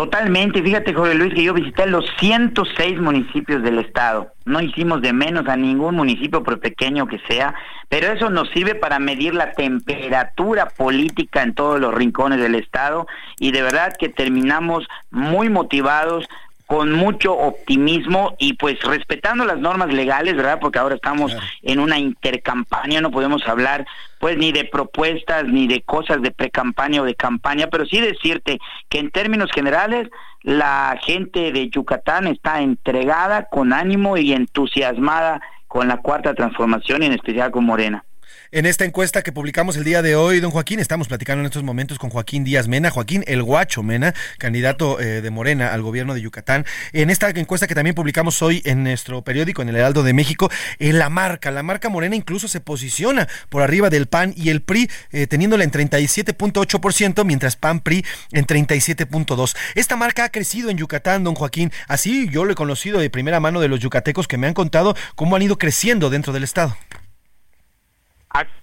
Totalmente, 0.00 0.62
fíjate 0.62 0.94
Jorge 0.94 1.14
Luis 1.14 1.34
que 1.34 1.42
yo 1.42 1.52
visité 1.52 1.84
los 1.84 2.06
106 2.20 2.98
municipios 3.00 3.62
del 3.62 3.80
estado, 3.80 4.32
no 4.46 4.62
hicimos 4.62 5.02
de 5.02 5.12
menos 5.12 5.46
a 5.46 5.58
ningún 5.58 5.96
municipio 5.96 6.42
por 6.42 6.58
pequeño 6.58 7.06
que 7.06 7.18
sea, 7.28 7.54
pero 7.90 8.10
eso 8.10 8.30
nos 8.30 8.48
sirve 8.48 8.74
para 8.74 8.98
medir 8.98 9.34
la 9.34 9.52
temperatura 9.52 10.70
política 10.70 11.42
en 11.42 11.52
todos 11.52 11.78
los 11.78 11.92
rincones 11.92 12.40
del 12.40 12.54
estado 12.54 13.06
y 13.38 13.52
de 13.52 13.60
verdad 13.60 13.92
que 13.98 14.08
terminamos 14.08 14.88
muy 15.10 15.50
motivados, 15.50 16.26
con 16.70 16.92
mucho 16.92 17.36
optimismo 17.36 18.36
y 18.38 18.52
pues 18.52 18.80
respetando 18.84 19.44
las 19.44 19.58
normas 19.58 19.92
legales, 19.92 20.36
¿verdad? 20.36 20.60
Porque 20.60 20.78
ahora 20.78 20.94
estamos 20.94 21.36
en 21.62 21.80
una 21.80 21.98
intercampaña, 21.98 23.00
no 23.00 23.10
podemos 23.10 23.42
hablar 23.48 23.84
pues 24.20 24.38
ni 24.38 24.52
de 24.52 24.66
propuestas 24.66 25.46
ni 25.48 25.66
de 25.66 25.82
cosas 25.82 26.22
de 26.22 26.30
precampaña 26.30 27.02
o 27.02 27.04
de 27.04 27.16
campaña, 27.16 27.66
pero 27.66 27.86
sí 27.86 28.00
decirte 28.00 28.60
que 28.88 29.00
en 29.00 29.10
términos 29.10 29.50
generales 29.52 30.10
la 30.42 30.96
gente 31.02 31.50
de 31.50 31.68
Yucatán 31.70 32.28
está 32.28 32.60
entregada 32.60 33.48
con 33.50 33.72
ánimo 33.72 34.16
y 34.16 34.32
entusiasmada 34.32 35.40
con 35.66 35.88
la 35.88 35.96
cuarta 35.96 36.34
transformación 36.34 37.02
y 37.02 37.06
en 37.06 37.14
especial 37.14 37.50
con 37.50 37.64
Morena. 37.64 38.04
En 38.52 38.66
esta 38.66 38.84
encuesta 38.84 39.22
que 39.22 39.30
publicamos 39.30 39.76
el 39.76 39.84
día 39.84 40.02
de 40.02 40.16
hoy, 40.16 40.40
don 40.40 40.50
Joaquín, 40.50 40.80
estamos 40.80 41.06
platicando 41.06 41.38
en 41.38 41.46
estos 41.46 41.62
momentos 41.62 42.00
con 42.00 42.10
Joaquín 42.10 42.42
Díaz 42.42 42.66
Mena, 42.66 42.90
Joaquín 42.90 43.22
El 43.28 43.44
Guacho 43.44 43.84
Mena, 43.84 44.12
candidato 44.38 44.98
eh, 44.98 45.20
de 45.20 45.30
Morena 45.30 45.72
al 45.72 45.82
gobierno 45.82 46.14
de 46.14 46.20
Yucatán. 46.20 46.66
En 46.92 47.10
esta 47.10 47.30
encuesta 47.30 47.68
que 47.68 47.76
también 47.76 47.94
publicamos 47.94 48.42
hoy 48.42 48.60
en 48.64 48.82
nuestro 48.82 49.22
periódico, 49.22 49.62
en 49.62 49.68
el 49.68 49.76
Heraldo 49.76 50.02
de 50.02 50.14
México, 50.14 50.50
en 50.80 50.98
la 50.98 51.08
marca, 51.10 51.52
la 51.52 51.62
marca 51.62 51.88
Morena 51.90 52.16
incluso 52.16 52.48
se 52.48 52.58
posiciona 52.58 53.28
por 53.50 53.62
arriba 53.62 53.88
del 53.88 54.08
PAN 54.08 54.34
y 54.36 54.48
el 54.48 54.62
PRI, 54.62 54.90
eh, 55.12 55.28
teniéndola 55.28 55.62
en 55.62 55.70
37.8%, 55.70 57.24
mientras 57.24 57.54
PAN 57.54 57.78
PRI 57.78 58.04
en 58.32 58.48
37.2%. 58.48 59.54
Esta 59.76 59.94
marca 59.94 60.24
ha 60.24 60.28
crecido 60.30 60.70
en 60.70 60.76
Yucatán, 60.76 61.22
don 61.22 61.36
Joaquín. 61.36 61.70
Así 61.86 62.28
yo 62.32 62.44
lo 62.44 62.50
he 62.50 62.56
conocido 62.56 62.98
de 62.98 63.10
primera 63.10 63.38
mano 63.38 63.60
de 63.60 63.68
los 63.68 63.78
yucatecos 63.78 64.26
que 64.26 64.38
me 64.38 64.48
han 64.48 64.54
contado 64.54 64.96
cómo 65.14 65.36
han 65.36 65.42
ido 65.42 65.56
creciendo 65.56 66.10
dentro 66.10 66.32
del 66.32 66.42
Estado. 66.42 66.76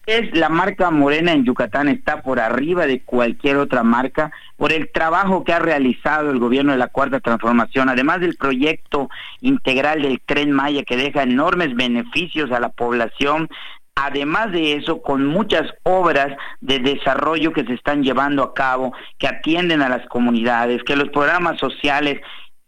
Es 0.06 0.34
la 0.38 0.48
marca 0.48 0.89
Morena 0.91 1.34
en 1.34 1.44
Yucatán 1.44 1.89
está 1.89 2.22
por 2.22 2.39
arriba 2.39 2.88
de 2.88 3.02
cualquier 3.02 3.57
otra 3.57 3.84
marca 3.84 4.31
por 4.56 4.72
el 4.72 4.89
trabajo 4.91 5.44
que 5.44 5.52
ha 5.52 5.60
realizado 5.60 6.31
el 6.31 6.39
gobierno 6.39 6.72
de 6.72 6.77
la 6.77 6.88
Cuarta 6.88 7.19
Transformación, 7.19 7.89
además 7.89 8.22
del 8.22 8.38
proyecto 8.38 9.10
integral 9.41 10.02
del 10.03 10.22
Tren 10.26 10.52
Maya 10.52 10.84
que 10.84 10.95
deja 10.95 11.23
enormes 11.23 11.76
beneficios 11.76 12.52
a 12.53 12.61
la 12.61 12.69
población, 12.69 13.49
además 13.95 14.53
de 14.53 14.76
eso, 14.76 15.02
con 15.02 15.26
muchas 15.26 15.73
obras 15.84 16.38
de 16.61 16.80
desarrollo 16.80 17.52
que 17.52 17.65
se 17.65 17.73
están 17.73 18.03
llevando 18.03 18.44
a 18.44 18.53
cabo, 18.53 18.94
que 19.18 19.27
atienden 19.27 19.81
a 19.81 19.89
las 19.89 20.07
comunidades, 20.07 20.84
que 20.84 20.95
los 20.95 21.10
programas 21.10 21.60
sociales 21.60 22.22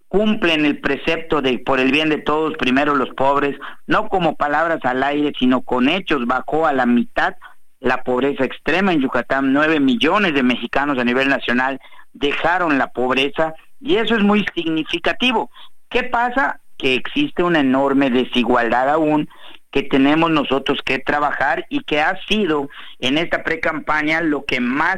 cumplen 0.10 0.65
el 0.65 0.80
precepto 0.80 1.41
de 1.41 1.60
por 1.60 1.80
el 1.80 1.91
bien 1.91 2.10
de 2.10 2.18
todos, 2.18 2.57
primero 2.57 2.95
los 2.95 3.10
pobres, 3.11 3.56
no 3.88 4.10
como 4.10 4.36
palabras 4.36 4.80
al 4.84 5.03
aire, 5.03 5.31
sino 5.40 5.61
con 5.61 5.88
hechos, 5.88 6.26
bajó 6.26 6.68
a 6.68 6.73
la 6.73 6.86
mitad 6.86 7.36
la 7.80 8.03
pobreza 8.03 8.44
extrema 8.44 8.91
en 8.91 9.02
Yucatán, 9.02 9.53
nueve 9.53 9.80
millones 9.80 10.34
de 10.34 10.44
mexicanos 10.44 10.98
a 10.99 11.06
nivel 11.06 11.30
nacional 11.30 11.80
dejaron 12.11 12.77
la 12.77 12.88
pobreza 12.88 13.53
y 13.80 13.95
eso 13.95 14.15
es 14.15 14.23
muy 14.23 14.45
significativo. 14.53 15.49
¿Qué 15.90 16.03
pasa? 16.03 16.60
Que 16.77 16.95
existe 16.95 17.44
una 17.44 17.60
enorme 17.60 18.10
desigualdad 18.10 18.90
aún 18.90 19.30
que 19.72 19.84
tenemos 19.84 20.31
nosotros 20.31 20.80
que 20.84 20.99
trabajar 20.99 21.65
y 21.69 21.84
que 21.84 22.02
ha 22.02 22.19
sido 22.27 22.69
en 22.99 23.18
esta 23.18 23.44
pre-campaña 23.44 24.22
lo 24.22 24.44
que 24.45 24.60
más 24.60 24.98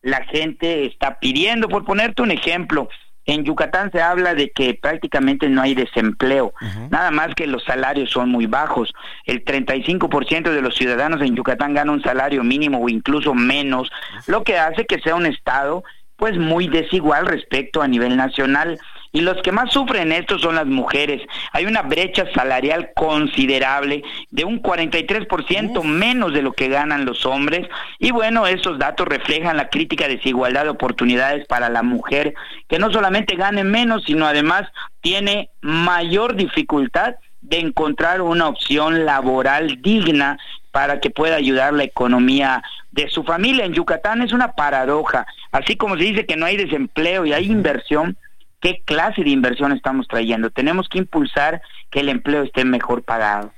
la 0.00 0.24
gente 0.24 0.86
está 0.86 1.18
pidiendo. 1.18 1.68
Por 1.68 1.84
ponerte 1.84 2.22
un 2.22 2.30
ejemplo, 2.30 2.88
en 3.26 3.44
Yucatán 3.44 3.90
se 3.92 4.00
habla 4.00 4.34
de 4.34 4.50
que 4.50 4.74
prácticamente 4.74 5.48
no 5.48 5.62
hay 5.62 5.74
desempleo, 5.74 6.52
nada 6.90 7.10
más 7.10 7.34
que 7.34 7.46
los 7.46 7.64
salarios 7.64 8.10
son 8.10 8.30
muy 8.30 8.46
bajos. 8.46 8.92
El 9.24 9.44
35% 9.44 10.50
de 10.50 10.62
los 10.62 10.74
ciudadanos 10.74 11.20
en 11.22 11.36
Yucatán 11.36 11.74
gana 11.74 11.92
un 11.92 12.02
salario 12.02 12.42
mínimo 12.42 12.78
o 12.78 12.88
incluso 12.88 13.34
menos, 13.34 13.90
lo 14.26 14.42
que 14.42 14.58
hace 14.58 14.86
que 14.86 15.00
sea 15.00 15.14
un 15.14 15.26
estado 15.26 15.84
pues 16.16 16.38
muy 16.38 16.68
desigual 16.68 17.26
respecto 17.26 17.82
a 17.82 17.88
nivel 17.88 18.16
nacional. 18.16 18.78
Y 19.12 19.20
los 19.20 19.40
que 19.42 19.52
más 19.52 19.70
sufren 19.72 20.10
esto 20.10 20.38
son 20.38 20.54
las 20.54 20.66
mujeres. 20.66 21.20
Hay 21.52 21.66
una 21.66 21.82
brecha 21.82 22.24
salarial 22.34 22.92
considerable 22.94 24.02
de 24.30 24.44
un 24.44 24.62
43% 24.62 25.82
menos 25.84 26.32
de 26.32 26.40
lo 26.40 26.52
que 26.52 26.68
ganan 26.68 27.04
los 27.04 27.26
hombres. 27.26 27.68
Y 27.98 28.10
bueno, 28.10 28.46
esos 28.46 28.78
datos 28.78 29.06
reflejan 29.06 29.58
la 29.58 29.68
crítica 29.68 30.08
desigualdad 30.08 30.64
de 30.64 30.70
oportunidades 30.70 31.46
para 31.46 31.68
la 31.68 31.82
mujer, 31.82 32.34
que 32.68 32.78
no 32.78 32.90
solamente 32.90 33.36
gane 33.36 33.64
menos, 33.64 34.04
sino 34.04 34.26
además 34.26 34.62
tiene 35.02 35.50
mayor 35.60 36.34
dificultad 36.34 37.16
de 37.42 37.58
encontrar 37.58 38.22
una 38.22 38.48
opción 38.48 39.04
laboral 39.04 39.82
digna 39.82 40.38
para 40.70 41.00
que 41.00 41.10
pueda 41.10 41.36
ayudar 41.36 41.74
la 41.74 41.84
economía 41.84 42.62
de 42.92 43.08
su 43.10 43.24
familia. 43.24 43.64
En 43.64 43.74
Yucatán 43.74 44.22
es 44.22 44.32
una 44.32 44.52
paradoja, 44.52 45.26
así 45.50 45.76
como 45.76 45.96
se 45.96 46.04
dice 46.04 46.24
que 46.24 46.36
no 46.36 46.46
hay 46.46 46.56
desempleo 46.56 47.26
y 47.26 47.32
hay 47.32 47.50
inversión, 47.50 48.16
¿qué 48.62 48.80
clase 48.86 49.22
de 49.24 49.30
inversión 49.30 49.72
estamos 49.72 50.08
trayendo? 50.08 50.48
Tenemos 50.48 50.88
que 50.88 50.98
impulsar 50.98 51.60
que 51.90 52.00
el 52.00 52.08
empleo 52.08 52.44
esté 52.44 52.64
mejor 52.64 53.02
pagado. 53.02 53.52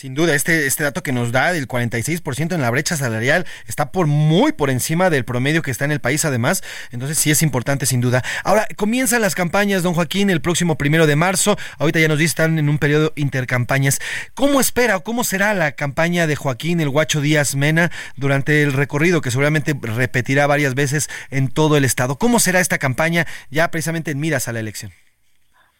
Sin 0.00 0.14
duda, 0.14 0.34
este, 0.34 0.66
este 0.66 0.82
dato 0.82 1.02
que 1.02 1.12
nos 1.12 1.30
da 1.30 1.52
del 1.52 1.68
46% 1.68 2.54
en 2.54 2.62
la 2.62 2.70
brecha 2.70 2.96
salarial 2.96 3.44
está 3.66 3.92
por 3.92 4.06
muy 4.06 4.52
por 4.52 4.70
encima 4.70 5.10
del 5.10 5.26
promedio 5.26 5.60
que 5.60 5.70
está 5.70 5.84
en 5.84 5.92
el 5.92 6.00
país, 6.00 6.24
además. 6.24 6.62
Entonces, 6.90 7.18
sí 7.18 7.30
es 7.30 7.42
importante, 7.42 7.84
sin 7.84 8.00
duda. 8.00 8.24
Ahora, 8.42 8.66
comienzan 8.76 9.20
las 9.20 9.34
campañas, 9.34 9.82
don 9.82 9.92
Joaquín, 9.92 10.30
el 10.30 10.40
próximo 10.40 10.78
primero 10.78 11.06
de 11.06 11.16
marzo. 11.16 11.58
Ahorita 11.76 12.00
ya 12.00 12.08
nos 12.08 12.16
dice 12.16 12.30
están 12.30 12.58
en 12.58 12.70
un 12.70 12.78
periodo 12.78 13.12
intercampañas. 13.14 13.98
¿Cómo 14.32 14.58
espera 14.58 14.96
o 14.96 15.04
cómo 15.04 15.22
será 15.22 15.52
la 15.52 15.72
campaña 15.72 16.26
de 16.26 16.34
Joaquín 16.34 16.80
el 16.80 16.88
Guacho 16.88 17.20
Díaz 17.20 17.54
Mena 17.54 17.90
durante 18.16 18.62
el 18.62 18.72
recorrido 18.72 19.20
que 19.20 19.30
seguramente 19.30 19.76
repetirá 19.82 20.46
varias 20.46 20.74
veces 20.74 21.10
en 21.30 21.48
todo 21.48 21.76
el 21.76 21.84
estado? 21.84 22.16
¿Cómo 22.16 22.40
será 22.40 22.60
esta 22.60 22.78
campaña 22.78 23.26
ya 23.50 23.70
precisamente 23.70 24.12
en 24.12 24.20
miras 24.20 24.48
a 24.48 24.54
la 24.54 24.60
elección? 24.60 24.92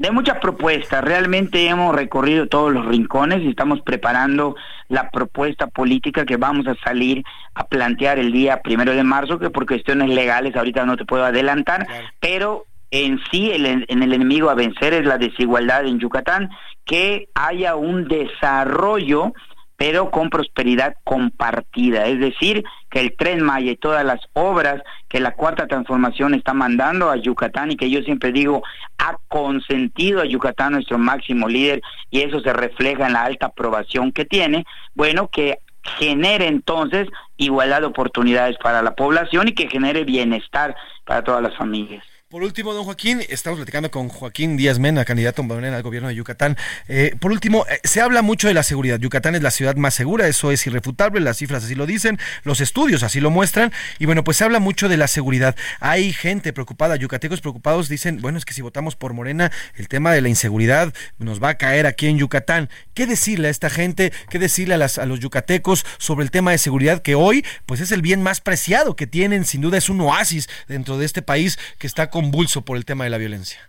De 0.00 0.10
muchas 0.10 0.38
propuestas. 0.38 1.04
Realmente 1.04 1.68
hemos 1.68 1.94
recorrido 1.94 2.48
todos 2.48 2.72
los 2.72 2.86
rincones 2.86 3.42
y 3.42 3.50
estamos 3.50 3.82
preparando 3.82 4.56
la 4.88 5.10
propuesta 5.10 5.66
política 5.66 6.24
que 6.24 6.38
vamos 6.38 6.66
a 6.66 6.74
salir 6.82 7.22
a 7.54 7.66
plantear 7.66 8.18
el 8.18 8.32
día 8.32 8.62
primero 8.62 8.94
de 8.94 9.04
marzo, 9.04 9.38
que 9.38 9.50
por 9.50 9.66
cuestiones 9.66 10.08
legales 10.08 10.56
ahorita 10.56 10.86
no 10.86 10.96
te 10.96 11.04
puedo 11.04 11.22
adelantar, 11.22 11.86
pero 12.18 12.64
en 12.90 13.20
sí 13.30 13.50
el, 13.52 13.66
en 13.66 14.02
el 14.02 14.14
enemigo 14.14 14.48
a 14.48 14.54
vencer 14.54 14.94
es 14.94 15.04
la 15.04 15.18
desigualdad 15.18 15.84
en 15.84 15.98
Yucatán, 15.98 16.48
que 16.86 17.28
haya 17.34 17.76
un 17.76 18.08
desarrollo 18.08 19.34
pero 19.80 20.10
con 20.10 20.28
prosperidad 20.28 20.94
compartida, 21.04 22.04
es 22.04 22.20
decir, 22.20 22.64
que 22.90 23.00
el 23.00 23.16
tren 23.16 23.42
Maya 23.42 23.70
y 23.70 23.76
todas 23.76 24.04
las 24.04 24.20
obras 24.34 24.82
que 25.08 25.20
la 25.20 25.32
cuarta 25.32 25.66
transformación 25.66 26.34
está 26.34 26.52
mandando 26.52 27.08
a 27.08 27.16
Yucatán 27.16 27.72
y 27.72 27.76
que 27.76 27.88
yo 27.88 28.02
siempre 28.02 28.30
digo 28.30 28.62
ha 28.98 29.16
consentido 29.28 30.20
a 30.20 30.26
Yucatán 30.26 30.74
nuestro 30.74 30.98
máximo 30.98 31.48
líder 31.48 31.80
y 32.10 32.20
eso 32.20 32.40
se 32.40 32.52
refleja 32.52 33.06
en 33.06 33.14
la 33.14 33.24
alta 33.24 33.46
aprobación 33.46 34.12
que 34.12 34.26
tiene, 34.26 34.66
bueno, 34.94 35.28
que 35.28 35.60
genere 35.98 36.46
entonces 36.46 37.08
igualdad 37.38 37.80
de 37.80 37.86
oportunidades 37.86 38.58
para 38.58 38.82
la 38.82 38.94
población 38.94 39.48
y 39.48 39.52
que 39.52 39.70
genere 39.70 40.04
bienestar 40.04 40.76
para 41.06 41.24
todas 41.24 41.42
las 41.42 41.56
familias. 41.56 42.09
Por 42.30 42.44
último, 42.44 42.72
don 42.72 42.84
Joaquín, 42.84 43.20
estamos 43.28 43.58
platicando 43.58 43.90
con 43.90 44.08
Joaquín 44.08 44.56
Díaz 44.56 44.78
Mena, 44.78 45.04
candidato 45.04 45.42
al 45.42 45.82
gobierno 45.82 46.10
de 46.10 46.14
Yucatán. 46.14 46.56
Eh, 46.86 47.16
por 47.18 47.32
último, 47.32 47.66
eh, 47.68 47.80
se 47.82 48.00
habla 48.00 48.22
mucho 48.22 48.46
de 48.46 48.54
la 48.54 48.62
seguridad. 48.62 49.00
Yucatán 49.00 49.34
es 49.34 49.42
la 49.42 49.50
ciudad 49.50 49.74
más 49.74 49.94
segura, 49.94 50.28
eso 50.28 50.52
es 50.52 50.64
irrefutable, 50.64 51.18
las 51.18 51.38
cifras 51.38 51.64
así 51.64 51.74
lo 51.74 51.86
dicen, 51.86 52.20
los 52.44 52.60
estudios 52.60 53.02
así 53.02 53.18
lo 53.18 53.30
muestran. 53.32 53.72
Y 53.98 54.06
bueno, 54.06 54.22
pues 54.22 54.36
se 54.36 54.44
habla 54.44 54.60
mucho 54.60 54.88
de 54.88 54.96
la 54.96 55.08
seguridad. 55.08 55.56
Hay 55.80 56.12
gente 56.12 56.52
preocupada, 56.52 56.94
yucatecos 56.94 57.40
preocupados 57.40 57.88
dicen, 57.88 58.20
bueno, 58.20 58.38
es 58.38 58.44
que 58.44 58.54
si 58.54 58.62
votamos 58.62 58.94
por 58.94 59.12
Morena, 59.12 59.50
el 59.74 59.88
tema 59.88 60.12
de 60.12 60.20
la 60.20 60.28
inseguridad 60.28 60.94
nos 61.18 61.42
va 61.42 61.48
a 61.48 61.58
caer 61.58 61.84
aquí 61.88 62.06
en 62.06 62.18
Yucatán. 62.18 62.70
¿Qué 62.94 63.08
decirle 63.08 63.48
a 63.48 63.50
esta 63.50 63.70
gente, 63.70 64.12
qué 64.28 64.38
decirle 64.38 64.76
a, 64.76 64.86
a 65.02 65.06
los 65.06 65.18
yucatecos 65.18 65.84
sobre 65.98 66.22
el 66.22 66.30
tema 66.30 66.52
de 66.52 66.58
seguridad 66.58 67.02
que 67.02 67.16
hoy, 67.16 67.44
pues 67.66 67.80
es 67.80 67.90
el 67.90 68.02
bien 68.02 68.22
más 68.22 68.40
preciado 68.40 68.94
que 68.94 69.08
tienen, 69.08 69.44
sin 69.44 69.62
duda 69.62 69.78
es 69.78 69.88
un 69.88 70.00
oasis 70.00 70.48
dentro 70.68 70.96
de 70.96 71.06
este 71.06 71.22
país 71.22 71.58
que 71.78 71.88
está 71.88 72.08
con 72.08 72.19
convulso 72.20 72.62
por 72.62 72.76
el 72.76 72.84
tema 72.84 73.04
de 73.04 73.10
la 73.10 73.18
violencia? 73.18 73.60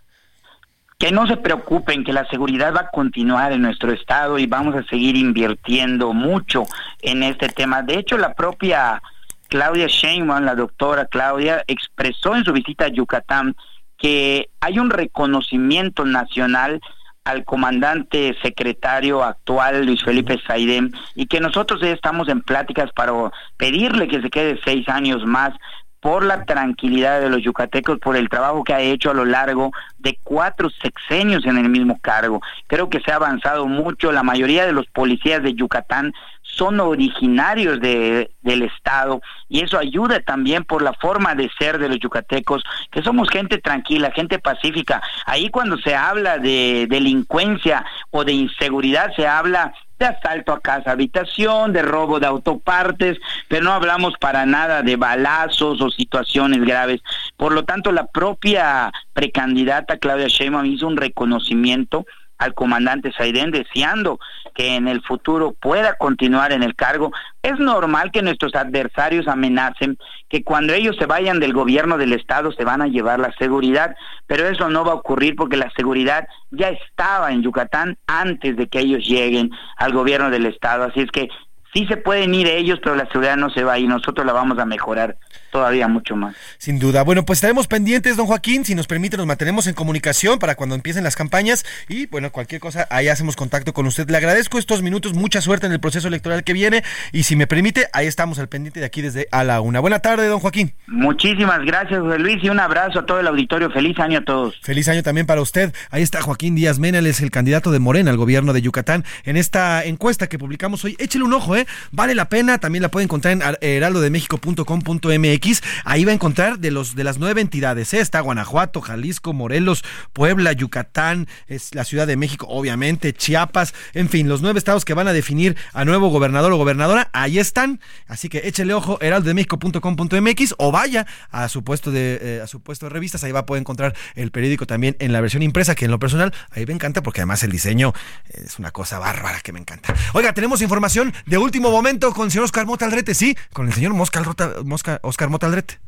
Que 0.98 1.10
no 1.10 1.26
se 1.26 1.36
preocupen, 1.36 2.04
que 2.04 2.12
la 2.12 2.28
seguridad 2.28 2.74
va 2.74 2.80
a 2.80 2.90
continuar 2.90 3.52
en 3.52 3.62
nuestro 3.62 3.92
estado 3.92 4.38
y 4.38 4.46
vamos 4.46 4.74
a 4.76 4.84
seguir 4.84 5.16
invirtiendo 5.16 6.12
mucho 6.12 6.64
en 7.00 7.22
este 7.22 7.48
tema. 7.48 7.82
De 7.82 7.98
hecho, 7.98 8.18
la 8.18 8.34
propia 8.34 9.02
Claudia 9.48 9.86
Sheinbaum, 9.88 10.44
la 10.44 10.54
doctora 10.54 11.06
Claudia, 11.06 11.64
expresó 11.66 12.36
en 12.36 12.44
su 12.44 12.52
visita 12.52 12.84
a 12.84 12.88
Yucatán 12.88 13.56
que 13.96 14.50
hay 14.60 14.78
un 14.78 14.90
reconocimiento 14.90 16.04
nacional 16.04 16.80
al 17.24 17.44
comandante 17.44 18.36
secretario 18.42 19.22
actual 19.22 19.86
Luis 19.86 20.02
Felipe 20.02 20.40
Saidem 20.46 20.90
y 21.14 21.26
que 21.26 21.40
nosotros 21.40 21.80
ya 21.80 21.90
estamos 21.90 22.28
en 22.28 22.42
pláticas 22.42 22.90
para 22.92 23.12
pedirle 23.56 24.08
que 24.08 24.20
se 24.20 24.30
quede 24.30 24.60
seis 24.64 24.88
años 24.88 25.24
más 25.24 25.54
por 26.02 26.24
la 26.24 26.44
tranquilidad 26.44 27.20
de 27.20 27.30
los 27.30 27.40
yucatecos, 27.42 28.00
por 28.00 28.16
el 28.16 28.28
trabajo 28.28 28.64
que 28.64 28.74
ha 28.74 28.80
hecho 28.80 29.12
a 29.12 29.14
lo 29.14 29.24
largo 29.24 29.70
de 30.00 30.18
cuatro 30.24 30.68
sexenios 30.68 31.46
en 31.46 31.56
el 31.56 31.68
mismo 31.68 31.96
cargo. 32.02 32.42
Creo 32.66 32.90
que 32.90 33.00
se 33.00 33.12
ha 33.12 33.16
avanzado 33.16 33.68
mucho. 33.68 34.10
La 34.10 34.24
mayoría 34.24 34.66
de 34.66 34.72
los 34.72 34.86
policías 34.88 35.44
de 35.44 35.54
Yucatán 35.54 36.12
son 36.42 36.80
originarios 36.80 37.80
de, 37.80 38.32
del 38.42 38.62
Estado 38.62 39.22
y 39.48 39.60
eso 39.60 39.78
ayuda 39.78 40.18
también 40.18 40.64
por 40.64 40.82
la 40.82 40.92
forma 40.92 41.36
de 41.36 41.48
ser 41.56 41.78
de 41.78 41.88
los 41.88 42.00
yucatecos, 42.00 42.64
que 42.90 43.00
somos 43.02 43.30
gente 43.30 43.58
tranquila, 43.58 44.10
gente 44.10 44.40
pacífica. 44.40 45.00
Ahí 45.24 45.50
cuando 45.50 45.78
se 45.78 45.94
habla 45.94 46.38
de 46.38 46.88
delincuencia 46.90 47.84
o 48.10 48.24
de 48.24 48.32
inseguridad, 48.32 49.14
se 49.14 49.26
habla 49.26 49.72
de 50.02 50.08
asalto 50.08 50.52
a 50.52 50.60
casa 50.60 50.90
habitación, 50.90 51.72
de 51.72 51.82
robo 51.82 52.18
de 52.18 52.26
autopartes, 52.26 53.18
pero 53.48 53.64
no 53.64 53.72
hablamos 53.72 54.14
para 54.18 54.44
nada 54.46 54.82
de 54.82 54.96
balazos 54.96 55.80
o 55.80 55.90
situaciones 55.90 56.60
graves. 56.60 57.00
Por 57.36 57.52
lo 57.52 57.64
tanto, 57.64 57.92
la 57.92 58.06
propia 58.06 58.90
precandidata 59.12 59.98
Claudia 59.98 60.26
Sheinbaum 60.26 60.66
hizo 60.66 60.88
un 60.88 60.96
reconocimiento 60.96 62.04
al 62.38 62.54
comandante 62.54 63.12
Saidén 63.12 63.52
deseando 63.52 64.18
que 64.52 64.76
en 64.76 64.88
el 64.88 65.02
futuro 65.02 65.52
pueda 65.52 65.94
continuar 65.94 66.52
en 66.52 66.62
el 66.62 66.74
cargo. 66.74 67.12
Es 67.42 67.58
normal 67.58 68.10
que 68.12 68.22
nuestros 68.22 68.54
adversarios 68.54 69.28
amenacen 69.28 69.98
que 70.28 70.44
cuando 70.44 70.72
ellos 70.72 70.96
se 70.98 71.06
vayan 71.06 71.40
del 71.40 71.52
gobierno 71.52 71.98
del 71.98 72.12
Estado 72.12 72.52
se 72.52 72.64
van 72.64 72.82
a 72.82 72.88
llevar 72.88 73.20
la 73.20 73.32
seguridad, 73.38 73.94
pero 74.26 74.46
eso 74.46 74.68
no 74.68 74.84
va 74.84 74.92
a 74.92 74.96
ocurrir 74.96 75.36
porque 75.36 75.56
la 75.56 75.70
seguridad 75.76 76.26
ya 76.50 76.68
estaba 76.68 77.32
en 77.32 77.42
Yucatán 77.42 77.98
antes 78.06 78.56
de 78.56 78.68
que 78.68 78.80
ellos 78.80 79.04
lleguen 79.06 79.50
al 79.76 79.92
gobierno 79.92 80.30
del 80.30 80.46
Estado. 80.46 80.84
Así 80.84 81.00
es 81.00 81.10
que 81.10 81.28
sí 81.72 81.86
se 81.86 81.96
pueden 81.96 82.34
ir 82.34 82.46
ellos, 82.46 82.78
pero 82.82 82.96
la 82.96 83.06
seguridad 83.06 83.36
no 83.36 83.50
se 83.50 83.64
va 83.64 83.78
y 83.78 83.86
nosotros 83.86 84.26
la 84.26 84.32
vamos 84.32 84.58
a 84.58 84.64
mejorar 84.64 85.16
todavía 85.52 85.86
mucho 85.86 86.16
más. 86.16 86.34
Sin 86.58 86.78
duda. 86.78 87.02
Bueno, 87.02 87.24
pues 87.24 87.36
estaremos 87.36 87.68
pendientes, 87.68 88.16
don 88.16 88.26
Joaquín. 88.26 88.64
Si 88.64 88.74
nos 88.74 88.86
permite, 88.86 89.18
nos 89.18 89.26
mantenemos 89.26 89.66
en 89.66 89.74
comunicación 89.74 90.38
para 90.38 90.54
cuando 90.54 90.74
empiecen 90.74 91.04
las 91.04 91.14
campañas. 91.14 91.64
Y 91.88 92.06
bueno, 92.06 92.32
cualquier 92.32 92.60
cosa, 92.60 92.88
ahí 92.90 93.08
hacemos 93.08 93.36
contacto 93.36 93.74
con 93.74 93.86
usted. 93.86 94.08
Le 94.08 94.16
agradezco 94.16 94.58
estos 94.58 94.82
minutos, 94.82 95.12
mucha 95.12 95.42
suerte 95.42 95.66
en 95.66 95.72
el 95.72 95.78
proceso 95.78 96.08
electoral 96.08 96.42
que 96.42 96.54
viene. 96.54 96.82
Y 97.12 97.24
si 97.24 97.36
me 97.36 97.46
permite, 97.46 97.86
ahí 97.92 98.06
estamos 98.06 98.38
al 98.38 98.48
pendiente 98.48 98.80
de 98.80 98.86
aquí 98.86 99.02
desde 99.02 99.28
a 99.30 99.44
la 99.44 99.60
una. 99.60 99.80
Buena 99.80 100.00
tarde, 100.00 100.26
don 100.26 100.40
Joaquín. 100.40 100.72
Muchísimas 100.86 101.60
gracias, 101.66 102.00
José 102.00 102.18
Luis, 102.18 102.42
y 102.42 102.48
un 102.48 102.58
abrazo 102.58 103.00
a 103.00 103.06
todo 103.06 103.20
el 103.20 103.26
auditorio. 103.26 103.70
Feliz 103.70 103.98
año 103.98 104.20
a 104.20 104.24
todos. 104.24 104.58
Feliz 104.62 104.88
año 104.88 105.02
también 105.02 105.26
para 105.26 105.42
usted. 105.42 105.74
Ahí 105.90 106.02
está 106.02 106.22
Joaquín 106.22 106.54
Díaz 106.54 106.78
Mena, 106.78 106.98
es 107.00 107.20
el 107.20 107.30
candidato 107.30 107.70
de 107.70 107.78
Morena 107.78 108.10
al 108.10 108.16
gobierno 108.16 108.54
de 108.54 108.62
Yucatán. 108.62 109.04
En 109.24 109.36
esta 109.36 109.84
encuesta 109.84 110.28
que 110.28 110.38
publicamos 110.38 110.82
hoy, 110.84 110.96
échele 110.98 111.24
un 111.24 111.34
ojo, 111.34 111.56
¿eh? 111.56 111.66
Vale 111.90 112.14
la 112.14 112.30
pena. 112.30 112.56
También 112.56 112.80
la 112.80 112.88
puede 112.88 113.04
encontrar 113.04 113.34
en 113.34 113.42
heraldodemexico.com.mx. 113.60 115.41
Ahí 115.84 116.04
va 116.04 116.12
a 116.12 116.14
encontrar 116.14 116.58
de 116.58 116.70
los 116.70 116.94
de 116.94 117.04
las 117.04 117.18
nueve 117.18 117.40
entidades. 117.40 117.92
¿eh? 117.94 118.00
Está 118.00 118.20
Guanajuato, 118.20 118.80
Jalisco, 118.80 119.32
Morelos, 119.32 119.84
Puebla, 120.12 120.52
Yucatán, 120.52 121.26
es 121.48 121.74
la 121.74 121.84
Ciudad 121.84 122.06
de 122.06 122.16
México, 122.16 122.46
obviamente, 122.48 123.12
Chiapas, 123.12 123.74
en 123.92 124.08
fin, 124.08 124.28
los 124.28 124.40
nueve 124.42 124.58
estados 124.58 124.84
que 124.84 124.94
van 124.94 125.08
a 125.08 125.12
definir 125.12 125.56
a 125.72 125.84
nuevo 125.84 126.08
gobernador 126.08 126.52
o 126.52 126.56
gobernadora, 126.56 127.10
ahí 127.12 127.38
están. 127.38 127.80
Así 128.06 128.28
que 128.28 128.42
échele 128.44 128.74
ojo, 128.74 128.98
heraldodemexico.com.mx 129.00 130.54
o 130.58 130.70
vaya 130.70 131.06
a 131.30 131.48
su 131.48 131.64
puesto 131.64 131.90
de 131.90 132.18
eh, 132.22 132.40
a 132.42 132.46
su 132.46 132.60
puesto 132.60 132.86
de 132.86 132.90
revistas, 132.90 133.24
ahí 133.24 133.32
va 133.32 133.40
a 133.40 133.46
poder 133.46 133.60
encontrar 133.60 133.94
el 134.14 134.30
periódico 134.30 134.66
también 134.66 134.96
en 135.00 135.12
la 135.12 135.20
versión 135.20 135.42
impresa, 135.42 135.74
que 135.74 135.86
en 135.86 135.90
lo 135.90 135.98
personal 135.98 136.32
ahí 136.50 136.66
me 136.66 136.72
encanta 136.72 137.02
porque 137.02 137.20
además 137.20 137.42
el 137.42 137.50
diseño 137.50 137.92
es 138.28 138.58
una 138.58 138.70
cosa 138.70 138.98
bárbara 138.98 139.40
que 139.40 139.52
me 139.52 139.58
encanta. 139.58 139.94
Oiga, 140.12 140.32
tenemos 140.34 140.62
información 140.62 141.12
de 141.26 141.38
último 141.38 141.70
momento 141.70 142.12
con 142.12 142.26
el 142.26 142.30
señor 142.30 142.44
Oscar 142.44 142.66
Mota 142.66 142.84
Aldrete, 142.84 143.14
sí, 143.14 143.36
con 143.52 143.66
el 143.66 143.72
señor 143.72 143.94
Mosca, 143.94 144.22
Mosca, 144.64 145.00
Oscar 145.02 145.30
Aldrete. 145.40 145.80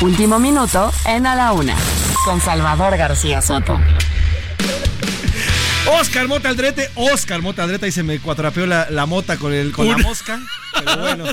Último 0.00 0.38
minuto 0.38 0.92
en 1.06 1.26
A 1.26 1.34
la 1.36 1.52
Una, 1.52 1.76
con 2.24 2.40
Salvador 2.40 2.96
García 2.96 3.40
Soto. 3.40 3.78
Oscar 5.86 6.28
Mota 6.28 6.48
Aldrete, 6.48 6.90
Oscar 6.94 7.42
Mota 7.42 7.64
Aldrete, 7.64 7.86
ahí 7.86 7.92
se 7.92 8.02
me 8.02 8.18
cuatrapeó 8.20 8.66
la, 8.66 8.88
la 8.90 9.06
mota 9.06 9.36
con, 9.36 9.52
el, 9.52 9.72
con 9.72 9.88
la 9.88 9.98
mosca. 9.98 10.40
Pero 10.72 11.02
bueno, 11.02 11.24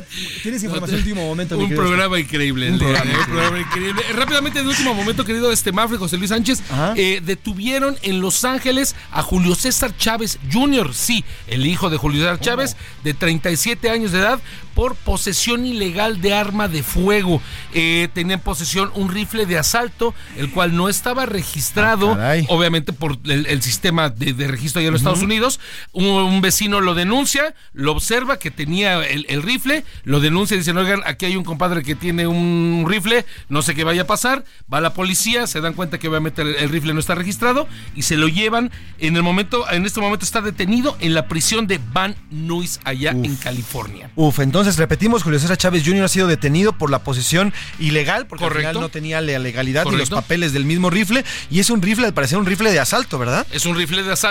tienes 0.43 0.63
información 0.63 1.01
de 1.01 1.09
último 1.09 1.26
momento. 1.27 1.57
Un 1.57 1.69
programa 1.69 2.19
increíble. 2.19 2.71
Un 2.71 2.80
programa 2.80 3.03
un 3.05 3.09
increíble. 3.11 3.34
programa 3.34 3.59
increíble. 3.59 4.01
Eh, 4.09 4.13
Rápidamente, 4.13 4.61
de 4.61 4.67
último 4.67 4.93
momento, 4.93 5.23
querido 5.23 5.51
este 5.51 5.71
Mafre, 5.71 5.97
José 5.97 6.17
Luis 6.17 6.30
Sánchez, 6.30 6.61
eh, 6.95 7.21
detuvieron 7.23 7.95
en 8.01 8.21
Los 8.21 8.43
Ángeles 8.43 8.95
a 9.11 9.21
Julio 9.21 9.55
César 9.55 9.95
Chávez 9.97 10.39
Jr., 10.51 10.93
sí, 10.93 11.23
el 11.47 11.65
hijo 11.65 11.89
de 11.89 11.97
Julio 11.97 12.21
César 12.21 12.39
Chávez, 12.39 12.76
de 13.03 13.13
37 13.13 13.89
años 13.89 14.11
de 14.11 14.19
edad, 14.19 14.39
por 14.73 14.95
posesión 14.95 15.65
ilegal 15.65 16.21
de 16.21 16.34
arma 16.34 16.67
de 16.67 16.84
fuego. 16.84 17.41
Eh, 17.73 18.07
tenía 18.13 18.35
en 18.35 18.39
posesión 18.39 18.91
un 18.95 19.09
rifle 19.09 19.45
de 19.45 19.57
asalto, 19.57 20.13
el 20.38 20.51
cual 20.51 20.76
no 20.76 20.89
estaba 20.89 21.26
registrado, 21.26 22.17
obviamente 22.47 22.93
por 22.93 23.17
el, 23.26 23.45
el 23.45 23.61
sistema 23.61 24.09
de, 24.09 24.34
de 24.40 24.48
registro 24.48 24.80
allá 24.80 24.88
en 24.88 24.94
los. 24.94 25.02
Estados 25.02 25.22
Unidos. 25.22 25.60
Un, 25.94 26.06
un 26.07 26.41
vecino 26.41 26.82
lo 26.82 26.94
denuncia, 26.94 27.53
lo 27.74 27.91
observa 27.91 28.38
que 28.40 28.52
tenía 28.52 29.06
el, 29.06 29.26
el 29.30 29.41
rifle, 29.44 29.84
lo 30.03 30.20
denuncia 30.20 30.56
y 30.56 30.57
dicen, 30.60 30.78
oigan, 30.78 31.02
aquí 31.06 31.26
hay 31.28 31.36
un 31.36 31.44
compadre 31.44 31.84
que 31.84 31.95
tiene 31.95 32.28
un 32.28 32.86
rifle, 32.88 33.26
no 33.48 33.61
sé 33.61 33.76
qué 33.76 33.84
vaya 33.84 34.02
a 34.03 34.07
pasar. 34.07 34.44
Va 34.74 34.82
la 34.82 34.94
policía, 34.94 35.48
se 35.48 35.61
dan 35.61 35.74
cuenta 35.74 35.98
que 35.99 36.07
obviamente 36.07 36.41
el, 36.41 36.56
el 36.56 36.70
rifle 36.70 36.94
no 36.94 36.99
está 36.99 37.16
registrado 37.16 37.68
y 37.95 38.02
se 38.03 38.18
lo 38.18 38.28
llevan. 38.28 38.72
En 38.98 39.16
el 39.16 39.24
momento, 39.24 39.70
en 39.72 39.86
este 39.86 39.99
momento 40.02 40.26
está 40.26 40.41
detenido 40.41 40.98
en 40.99 41.14
la 41.14 41.28
prisión 41.28 41.68
de 41.68 41.80
Van 41.94 42.16
Nuys 42.32 42.80
allá 42.84 43.11
en 43.11 43.36
California. 43.36 44.10
Uf, 44.16 44.40
entonces 44.40 44.78
repetimos, 44.78 45.24
Julio 45.24 45.40
César 45.40 45.57
Chávez 45.57 45.84
Jr. 45.86 46.03
ha 46.03 46.07
sido 46.07 46.28
detenido 46.28 46.74
por 46.74 46.90
la 46.90 47.03
posesión 47.03 47.53
ilegal, 47.80 48.28
porque 48.28 48.44
al 48.45 48.49
Correcto. 48.49 48.70
final 48.70 48.82
no 48.82 48.90
tenía 48.90 49.22
la 49.22 49.40
legalidad 49.40 49.86
ni 49.86 49.91
los 49.91 50.10
Correcto. 50.10 50.16
papeles 50.16 50.53
del 50.53 50.66
mismo 50.66 50.90
rifle, 50.90 51.24
y 51.49 51.60
es 51.60 51.70
un 51.70 51.82
rifle, 51.82 52.06
al 52.07 52.14
parecer 52.14 52.38
un 52.38 52.45
rifle 52.45 52.72
de 52.72 52.80
asalto, 52.80 53.18
¿verdad? 53.20 53.45
Es 53.52 53.66
un 53.66 53.76
rifle 53.76 54.03
de 54.03 54.11
asalto 54.11 54.28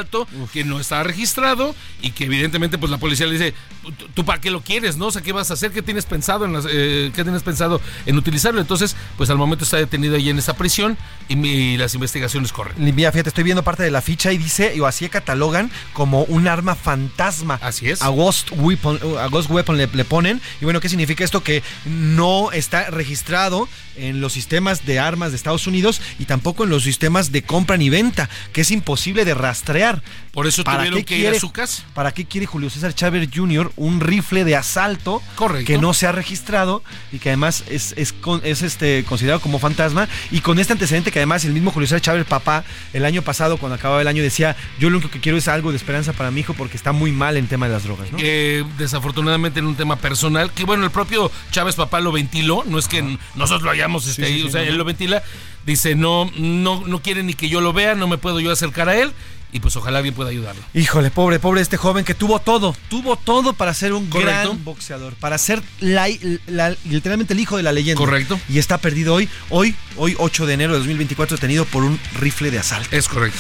que 0.53 0.65
no 0.65 0.81
está 0.81 1.03
registrado 1.03 1.75
y 2.03 2.11
que 2.13 2.25
evidentemente 2.25 2.79
pues 2.79 2.91
la 2.91 2.99
policía 2.99 3.27
le 3.27 3.33
dice, 3.33 3.55
"¿Tú- 3.99 4.09
¿tú 4.15 4.25
para 4.25 4.41
qué 4.41 4.51
lo 4.51 4.61
quieres? 4.63 4.97
¿No? 4.97 5.07
O 5.07 5.11
sea, 5.11 5.23
¿qué 5.23 5.33
vas 5.33 5.51
a 5.51 5.55
hacer? 5.55 5.73
¿Qué 5.73 5.83
tienes 5.83 6.05
pensado 6.07 6.45
en 6.45 6.53
las, 6.53 6.65
eh, 6.71 7.11
qué 7.15 7.23
tienes 7.25 7.43
pensado 7.43 7.81
en 8.07 8.17
utilizarlo? 8.17 8.61
Entonces, 8.61 8.97
pues 9.17 9.31
al 9.31 9.37
momento 9.39 9.65
está 9.65 9.77
detenido 9.79 10.17
ahí 10.17 10.29
en 10.31 10.39
esa 10.39 10.55
prisión 10.55 10.97
y, 11.29 11.37
mi- 11.37 11.77
las 11.77 11.95
investigaciones 11.95 12.53
corren. 12.53 12.75
Mira, 12.79 13.11
fíjate, 13.13 13.29
estoy 13.31 13.45
viendo 13.45 13.63
parte 13.63 13.83
de 13.83 13.91
la 13.91 14.03
ficha 14.03 14.33
y 14.33 14.39
dice, 14.39 14.79
o 14.81 14.87
así 14.87 15.09
catalogan 15.09 15.71
como 15.93 16.23
un 16.25 16.49
arma 16.49 16.75
fantasma. 16.75 17.59
Así 17.63 17.89
es. 17.89 18.03
A 18.03 18.09
Ghost 18.09 18.51
Weapon, 18.53 18.99
a 19.21 19.27
Ghost 19.29 19.51
Weapon 19.51 19.77
le, 19.77 19.87
le 19.87 20.05
ponen. 20.05 20.41
Y 20.61 20.65
bueno, 20.65 20.81
¿qué 20.81 20.89
significa 20.89 21.25
esto? 21.25 21.43
Que 21.43 21.63
no 21.87 22.53
está 22.53 22.91
registrado 22.91 23.69
en 23.97 24.21
los 24.21 24.33
sistemas 24.33 24.85
de 24.87 24.99
armas 25.01 25.31
de 25.31 25.37
Estados 25.37 25.67
Unidos 25.67 26.01
y 26.21 26.27
tampoco 26.27 26.63
en 26.65 26.71
los 26.71 26.85
sistemas 26.85 27.33
de 27.33 27.43
compra 27.43 27.77
ni 27.77 27.91
venta, 27.91 28.29
que 28.53 28.61
es 28.61 28.71
imposible 28.71 29.25
de 29.25 29.35
rastrear. 29.35 29.88
Por 30.33 30.47
eso 30.47 30.63
¿Para 30.63 30.79
tuvieron 30.79 31.01
qué 31.01 31.05
que 31.05 31.19
ir 31.19 31.29
a 31.29 31.41
su 31.41 31.51
casa. 31.51 31.83
¿Para 31.95 32.13
qué 32.13 32.25
quiere 32.25 32.47
Julio 32.47 32.71
César 32.71 32.95
Chávez 32.95 33.29
Jr. 33.35 33.73
un 33.77 34.01
rifle 34.01 34.45
de 34.45 34.57
asalto 34.57 35.23
Correcto. 35.35 35.67
que 35.67 35.79
no 35.79 35.95
se 35.95 36.07
ha 36.07 36.13
registrado 36.13 36.83
y 37.11 37.19
que 37.19 37.31
además 37.31 37.65
es, 37.69 37.95
es, 37.97 38.63
este, 38.63 39.05
considerado 39.05 39.41
como 39.41 39.59
fantasma? 39.59 40.09
Y 40.31 40.41
con 40.41 40.59
este 40.59 40.73
antecedente 40.75 41.11
que 41.11 41.19
además 41.19 41.45
el 41.45 41.53
mismo 41.53 41.71
Julio 41.71 41.89
César 41.89 42.01
Chávez, 42.01 42.25
papá, 42.27 42.65
el 42.93 43.05
año 43.05 43.23
pasado, 43.23 43.57
cuando 43.57 43.77
acababa 43.77 44.01
el 44.01 44.09
año, 44.09 44.23
decía, 44.23 44.57
yo 44.79 44.91
lo 44.91 44.99
único 44.99 45.11
que 45.11 45.21
quiero 45.21 45.39
es 45.39 45.49
algo 45.49 45.71
de 45.71 45.77
esperanza 45.77 46.13
para 46.13 46.31
mi 46.31 46.41
hijo 46.41 46.55
porque 46.55 46.77
está 46.77 46.93
muy 46.93 47.13
mal 47.13 47.37
en 47.37 47.47
tema 47.49 47.67
de 47.67 47.73
las 47.73 47.85
drogas. 47.85 48.13
¿no? 48.13 48.19
Eh, 48.21 48.65
desafortunadamente 48.77 49.61
en 49.61 49.67
un 49.67 49.77
tema 49.77 49.97
personal, 49.97 50.53
que 50.53 50.65
bueno, 50.65 50.85
el 50.85 50.91
propio 50.91 51.31
Chávez 51.51 51.75
papá 51.75 52.01
lo 52.01 52.13
ventiló, 52.13 52.65
no 52.67 52.79
es 52.79 52.89
que 52.89 53.03
nosotros 53.35 53.63
lo 53.63 53.71
hayamos, 53.71 54.07
este, 54.07 54.19
Sí, 54.19 54.25
sí, 54.25 54.33
ahí, 54.35 54.41
sí, 54.41 54.49
o 54.49 54.51
sea, 54.51 54.63
no, 54.63 54.67
él 54.67 54.73
no. 54.73 54.79
lo 54.79 54.85
ventila, 54.85 55.23
dice, 55.65 55.95
no, 55.95 56.31
no, 56.37 56.83
no 56.87 57.03
quiere 57.03 57.23
ni 57.23 57.35
que 57.35 57.49
yo 57.49 57.61
lo 57.61 57.73
vea, 57.73 57.95
no 57.95 58.09
me 58.09 58.19
puedo 58.19 58.41
yo 58.41 58.51
acercar 58.51 58.89
a 58.89 58.97
él, 58.97 59.13
y 59.53 59.61
pues 59.61 59.75
ojalá 59.77 59.99
alguien 59.99 60.15
pueda 60.15 60.31
ayudarlo. 60.31 60.63
Híjole, 60.75 61.11
pobre, 61.11 61.39
pobre 61.39 61.61
este 61.61 61.77
joven 61.77 62.05
que 62.05 62.15
tuvo 62.15 62.39
todo, 62.41 62.77
tuvo 62.91 63.17
todo 63.17 63.53
para 63.55 63.73
ser 63.75 63.93
un 63.93 64.07
Correcto. 64.09 64.31
gran 64.51 64.65
boxeador, 64.65 65.15
para 65.15 65.39
ser 65.39 65.63
la- 65.81 66.09
la- 66.47 66.75
literalmente 66.85 67.33
el 67.35 67.41
hijo 67.41 67.57
de 67.57 67.63
la 67.63 67.73
leyenda. 67.73 67.99
Correcto. 67.99 68.39
Y 68.49 68.59
está 68.59 68.79
perdido 68.79 69.15
hoy, 69.15 69.29
hoy, 69.51 69.75
hoy 69.97 70.15
8 70.19 70.47
de 70.47 70.55
enero 70.55 70.73
de 70.73 70.79
2024, 70.81 71.37
detenido 71.37 71.65
por 71.65 71.83
un 71.85 71.99
rifle 72.19 72.51
de 72.51 72.59
asalto. 72.59 72.95
Es 72.95 73.09
correcto. 73.09 73.39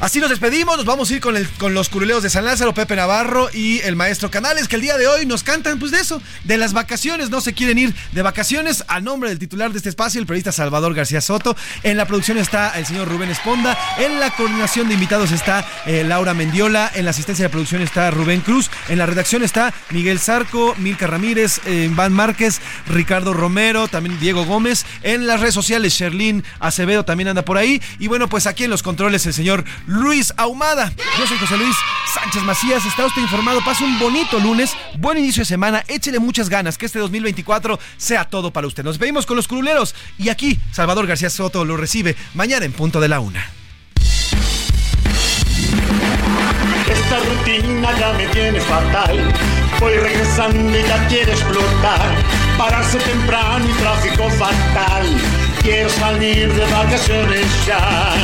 Así 0.00 0.20
nos 0.20 0.30
despedimos, 0.30 0.76
nos 0.76 0.86
vamos 0.86 1.10
a 1.10 1.14
ir 1.14 1.20
con, 1.20 1.36
el, 1.36 1.48
con 1.48 1.74
los 1.74 1.88
curuleos 1.88 2.22
de 2.22 2.30
San 2.30 2.44
Lázaro, 2.44 2.72
Pepe 2.72 2.94
Navarro 2.94 3.48
y 3.52 3.80
el 3.80 3.96
maestro 3.96 4.30
Canales, 4.30 4.68
que 4.68 4.76
el 4.76 4.82
día 4.82 4.96
de 4.96 5.08
hoy 5.08 5.26
nos 5.26 5.42
cantan 5.42 5.80
pues 5.80 5.90
de 5.90 5.98
eso, 5.98 6.22
de 6.44 6.56
las 6.56 6.72
vacaciones, 6.72 7.30
no 7.30 7.40
se 7.40 7.52
quieren 7.52 7.78
ir 7.78 7.92
de 8.12 8.22
vacaciones, 8.22 8.84
a 8.86 9.00
nombre 9.00 9.28
del 9.30 9.40
titular 9.40 9.72
de 9.72 9.78
este 9.78 9.88
espacio, 9.88 10.20
el 10.20 10.26
periodista 10.26 10.52
Salvador 10.52 10.94
García 10.94 11.20
Soto, 11.20 11.56
en 11.82 11.96
la 11.96 12.06
producción 12.06 12.38
está 12.38 12.78
el 12.78 12.86
señor 12.86 13.08
Rubén 13.08 13.30
Esponda, 13.30 13.76
en 13.98 14.20
la 14.20 14.30
coordinación 14.36 14.86
de 14.86 14.94
invitados 14.94 15.32
está 15.38 15.64
eh, 15.86 16.04
Laura 16.04 16.34
Mendiola, 16.34 16.90
en 16.94 17.04
la 17.04 17.12
asistencia 17.12 17.44
de 17.44 17.48
producción 17.48 17.82
está 17.82 18.10
Rubén 18.10 18.40
Cruz, 18.40 18.70
en 18.88 18.98
la 18.98 19.06
redacción 19.06 19.42
está 19.42 19.72
Miguel 19.90 20.18
Zarco, 20.18 20.74
Milka 20.78 21.06
Ramírez, 21.06 21.60
eh, 21.64 21.88
Iván 21.90 22.12
Márquez, 22.12 22.60
Ricardo 22.86 23.32
Romero, 23.32 23.88
también 23.88 24.18
Diego 24.20 24.44
Gómez, 24.44 24.84
en 25.02 25.26
las 25.26 25.40
redes 25.40 25.54
sociales 25.54 25.94
Sherlyn 25.94 26.44
Acevedo 26.60 27.04
también 27.04 27.28
anda 27.28 27.44
por 27.44 27.56
ahí, 27.56 27.80
y 27.98 28.08
bueno, 28.08 28.28
pues 28.28 28.46
aquí 28.46 28.64
en 28.64 28.70
los 28.70 28.82
controles 28.82 29.24
el 29.26 29.34
señor 29.34 29.64
Luis 29.86 30.34
Ahumada. 30.36 30.92
Yo 31.18 31.26
soy 31.26 31.38
José 31.38 31.56
Luis 31.56 31.76
Sánchez 32.14 32.42
Macías. 32.42 32.84
Está 32.84 33.06
usted 33.06 33.22
informado. 33.22 33.60
Pasa 33.64 33.84
un 33.84 33.98
bonito 33.98 34.38
lunes. 34.38 34.72
Buen 34.98 35.18
inicio 35.18 35.42
de 35.42 35.46
semana. 35.46 35.84
Échele 35.88 36.18
muchas 36.18 36.48
ganas. 36.48 36.78
Que 36.78 36.86
este 36.86 36.98
2024 36.98 37.78
sea 37.96 38.24
todo 38.24 38.52
para 38.52 38.66
usted. 38.66 38.84
Nos 38.84 38.98
vemos 38.98 39.26
con 39.26 39.36
los 39.36 39.48
curuleros. 39.48 39.94
Y 40.18 40.28
aquí, 40.28 40.58
Salvador 40.72 41.06
García 41.06 41.30
Soto 41.30 41.64
lo 41.64 41.76
recibe 41.76 42.16
mañana 42.34 42.64
en 42.64 42.72
punto 42.72 43.00
de 43.00 43.08
la 43.08 43.20
una. 43.20 43.50
Esta 47.02 47.18
rutina 47.20 47.98
ya 47.98 48.12
me 48.14 48.26
tiene 48.28 48.60
fatal. 48.60 49.32
Voy 49.80 49.94
regresando 49.94 50.78
y 50.78 50.82
ya 50.82 51.06
quiero 51.08 51.32
explotar. 51.32 52.08
Pararse 52.56 52.98
temprano 52.98 53.64
y 53.68 53.72
tráfico 53.80 54.28
fatal. 54.30 55.06
Quiero 55.62 55.88
salir 55.88 56.52
de 56.52 56.66
vacaciones 56.66 57.46
ya. 57.66 58.14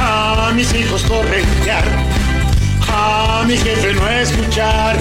A 0.00 0.50
mis 0.54 0.72
hijos 0.74 1.02
corretear. 1.04 1.84
A 2.90 3.44
mi 3.46 3.56
jefe 3.56 3.92
no 3.92 4.08
escuchar. 4.08 4.96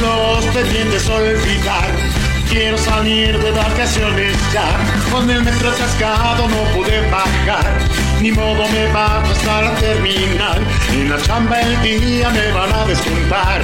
Los 0.00 0.44
pendientes 0.46 1.08
olvidar. 1.08 2.25
Quiero 2.48 2.78
salir 2.78 3.38
de 3.38 3.50
vacaciones 3.50 4.36
ya. 4.52 4.66
Con 5.10 5.28
el 5.30 5.42
metro 5.42 5.70
atascado 5.70 6.48
no 6.48 6.62
pude 6.74 7.00
bajar. 7.10 7.78
Ni 8.20 8.32
modo 8.32 8.68
me 8.68 8.86
bajo 8.92 9.30
hasta 9.30 9.62
la 9.62 9.74
terminal. 9.74 10.62
En 10.90 11.10
la 11.10 11.20
chamba 11.22 11.60
el 11.60 11.80
día 11.82 12.30
me 12.30 12.52
van 12.52 12.72
a 12.72 12.84
descontar. 12.86 13.62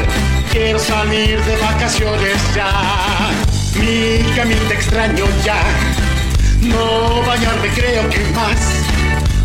Quiero 0.50 0.78
salir 0.78 1.42
de 1.42 1.56
vacaciones 1.56 2.36
ya. 2.54 2.70
Mi 3.80 4.22
camita 4.34 4.74
extraño 4.74 5.24
ya. 5.44 5.62
No 6.60 7.22
bañarme 7.22 7.68
creo 7.68 8.08
que 8.10 8.20
más. 8.34 8.58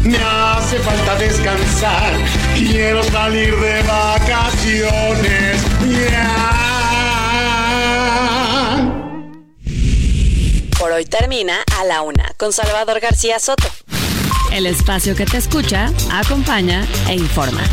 Me 0.03 0.18
hace 0.18 0.77
falta 0.80 1.15
descansar. 1.15 2.14
Quiero 2.55 3.03
salir 3.03 3.55
de 3.55 3.81
vacaciones 3.84 5.61
ya. 6.11 6.36
Por 10.80 10.91
hoy 10.91 11.06
termina 11.06 11.64
A 11.80 11.86
la 11.86 12.04
Una 12.04 12.32
con 12.38 12.54
Salvador 12.54 12.99
García 12.99 13.40
Soto. 13.40 13.68
El 14.54 14.68
espacio 14.68 15.16
que 15.16 15.26
te 15.26 15.38
escucha, 15.38 15.91
acompaña 16.12 16.86
e 17.10 17.16
informa. 17.16 17.64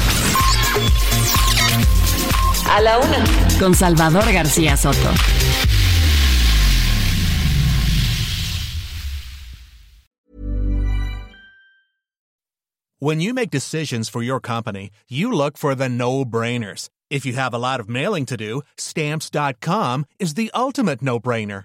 A 2.70 2.80
la 2.80 2.98
Una 2.98 3.24
con 3.58 3.74
Salvador 3.74 4.32
García 4.32 4.76
Soto. 4.76 5.10
When 13.00 13.20
you 13.20 13.34
make 13.34 13.50
decisions 13.50 14.08
for 14.08 14.22
your 14.22 14.40
company, 14.40 14.90
you 15.10 15.30
look 15.30 15.58
for 15.58 15.74
the 15.74 15.90
no 15.90 16.24
brainers. 16.24 16.88
If 17.10 17.26
you 17.26 17.34
have 17.34 17.52
a 17.52 17.58
lot 17.58 17.78
of 17.80 17.88
mailing 17.88 18.24
to 18.26 18.36
do, 18.38 18.62
stamps.com 18.78 20.06
is 20.18 20.34
the 20.34 20.50
ultimate 20.54 21.02
no 21.02 21.20
brainer. 21.20 21.64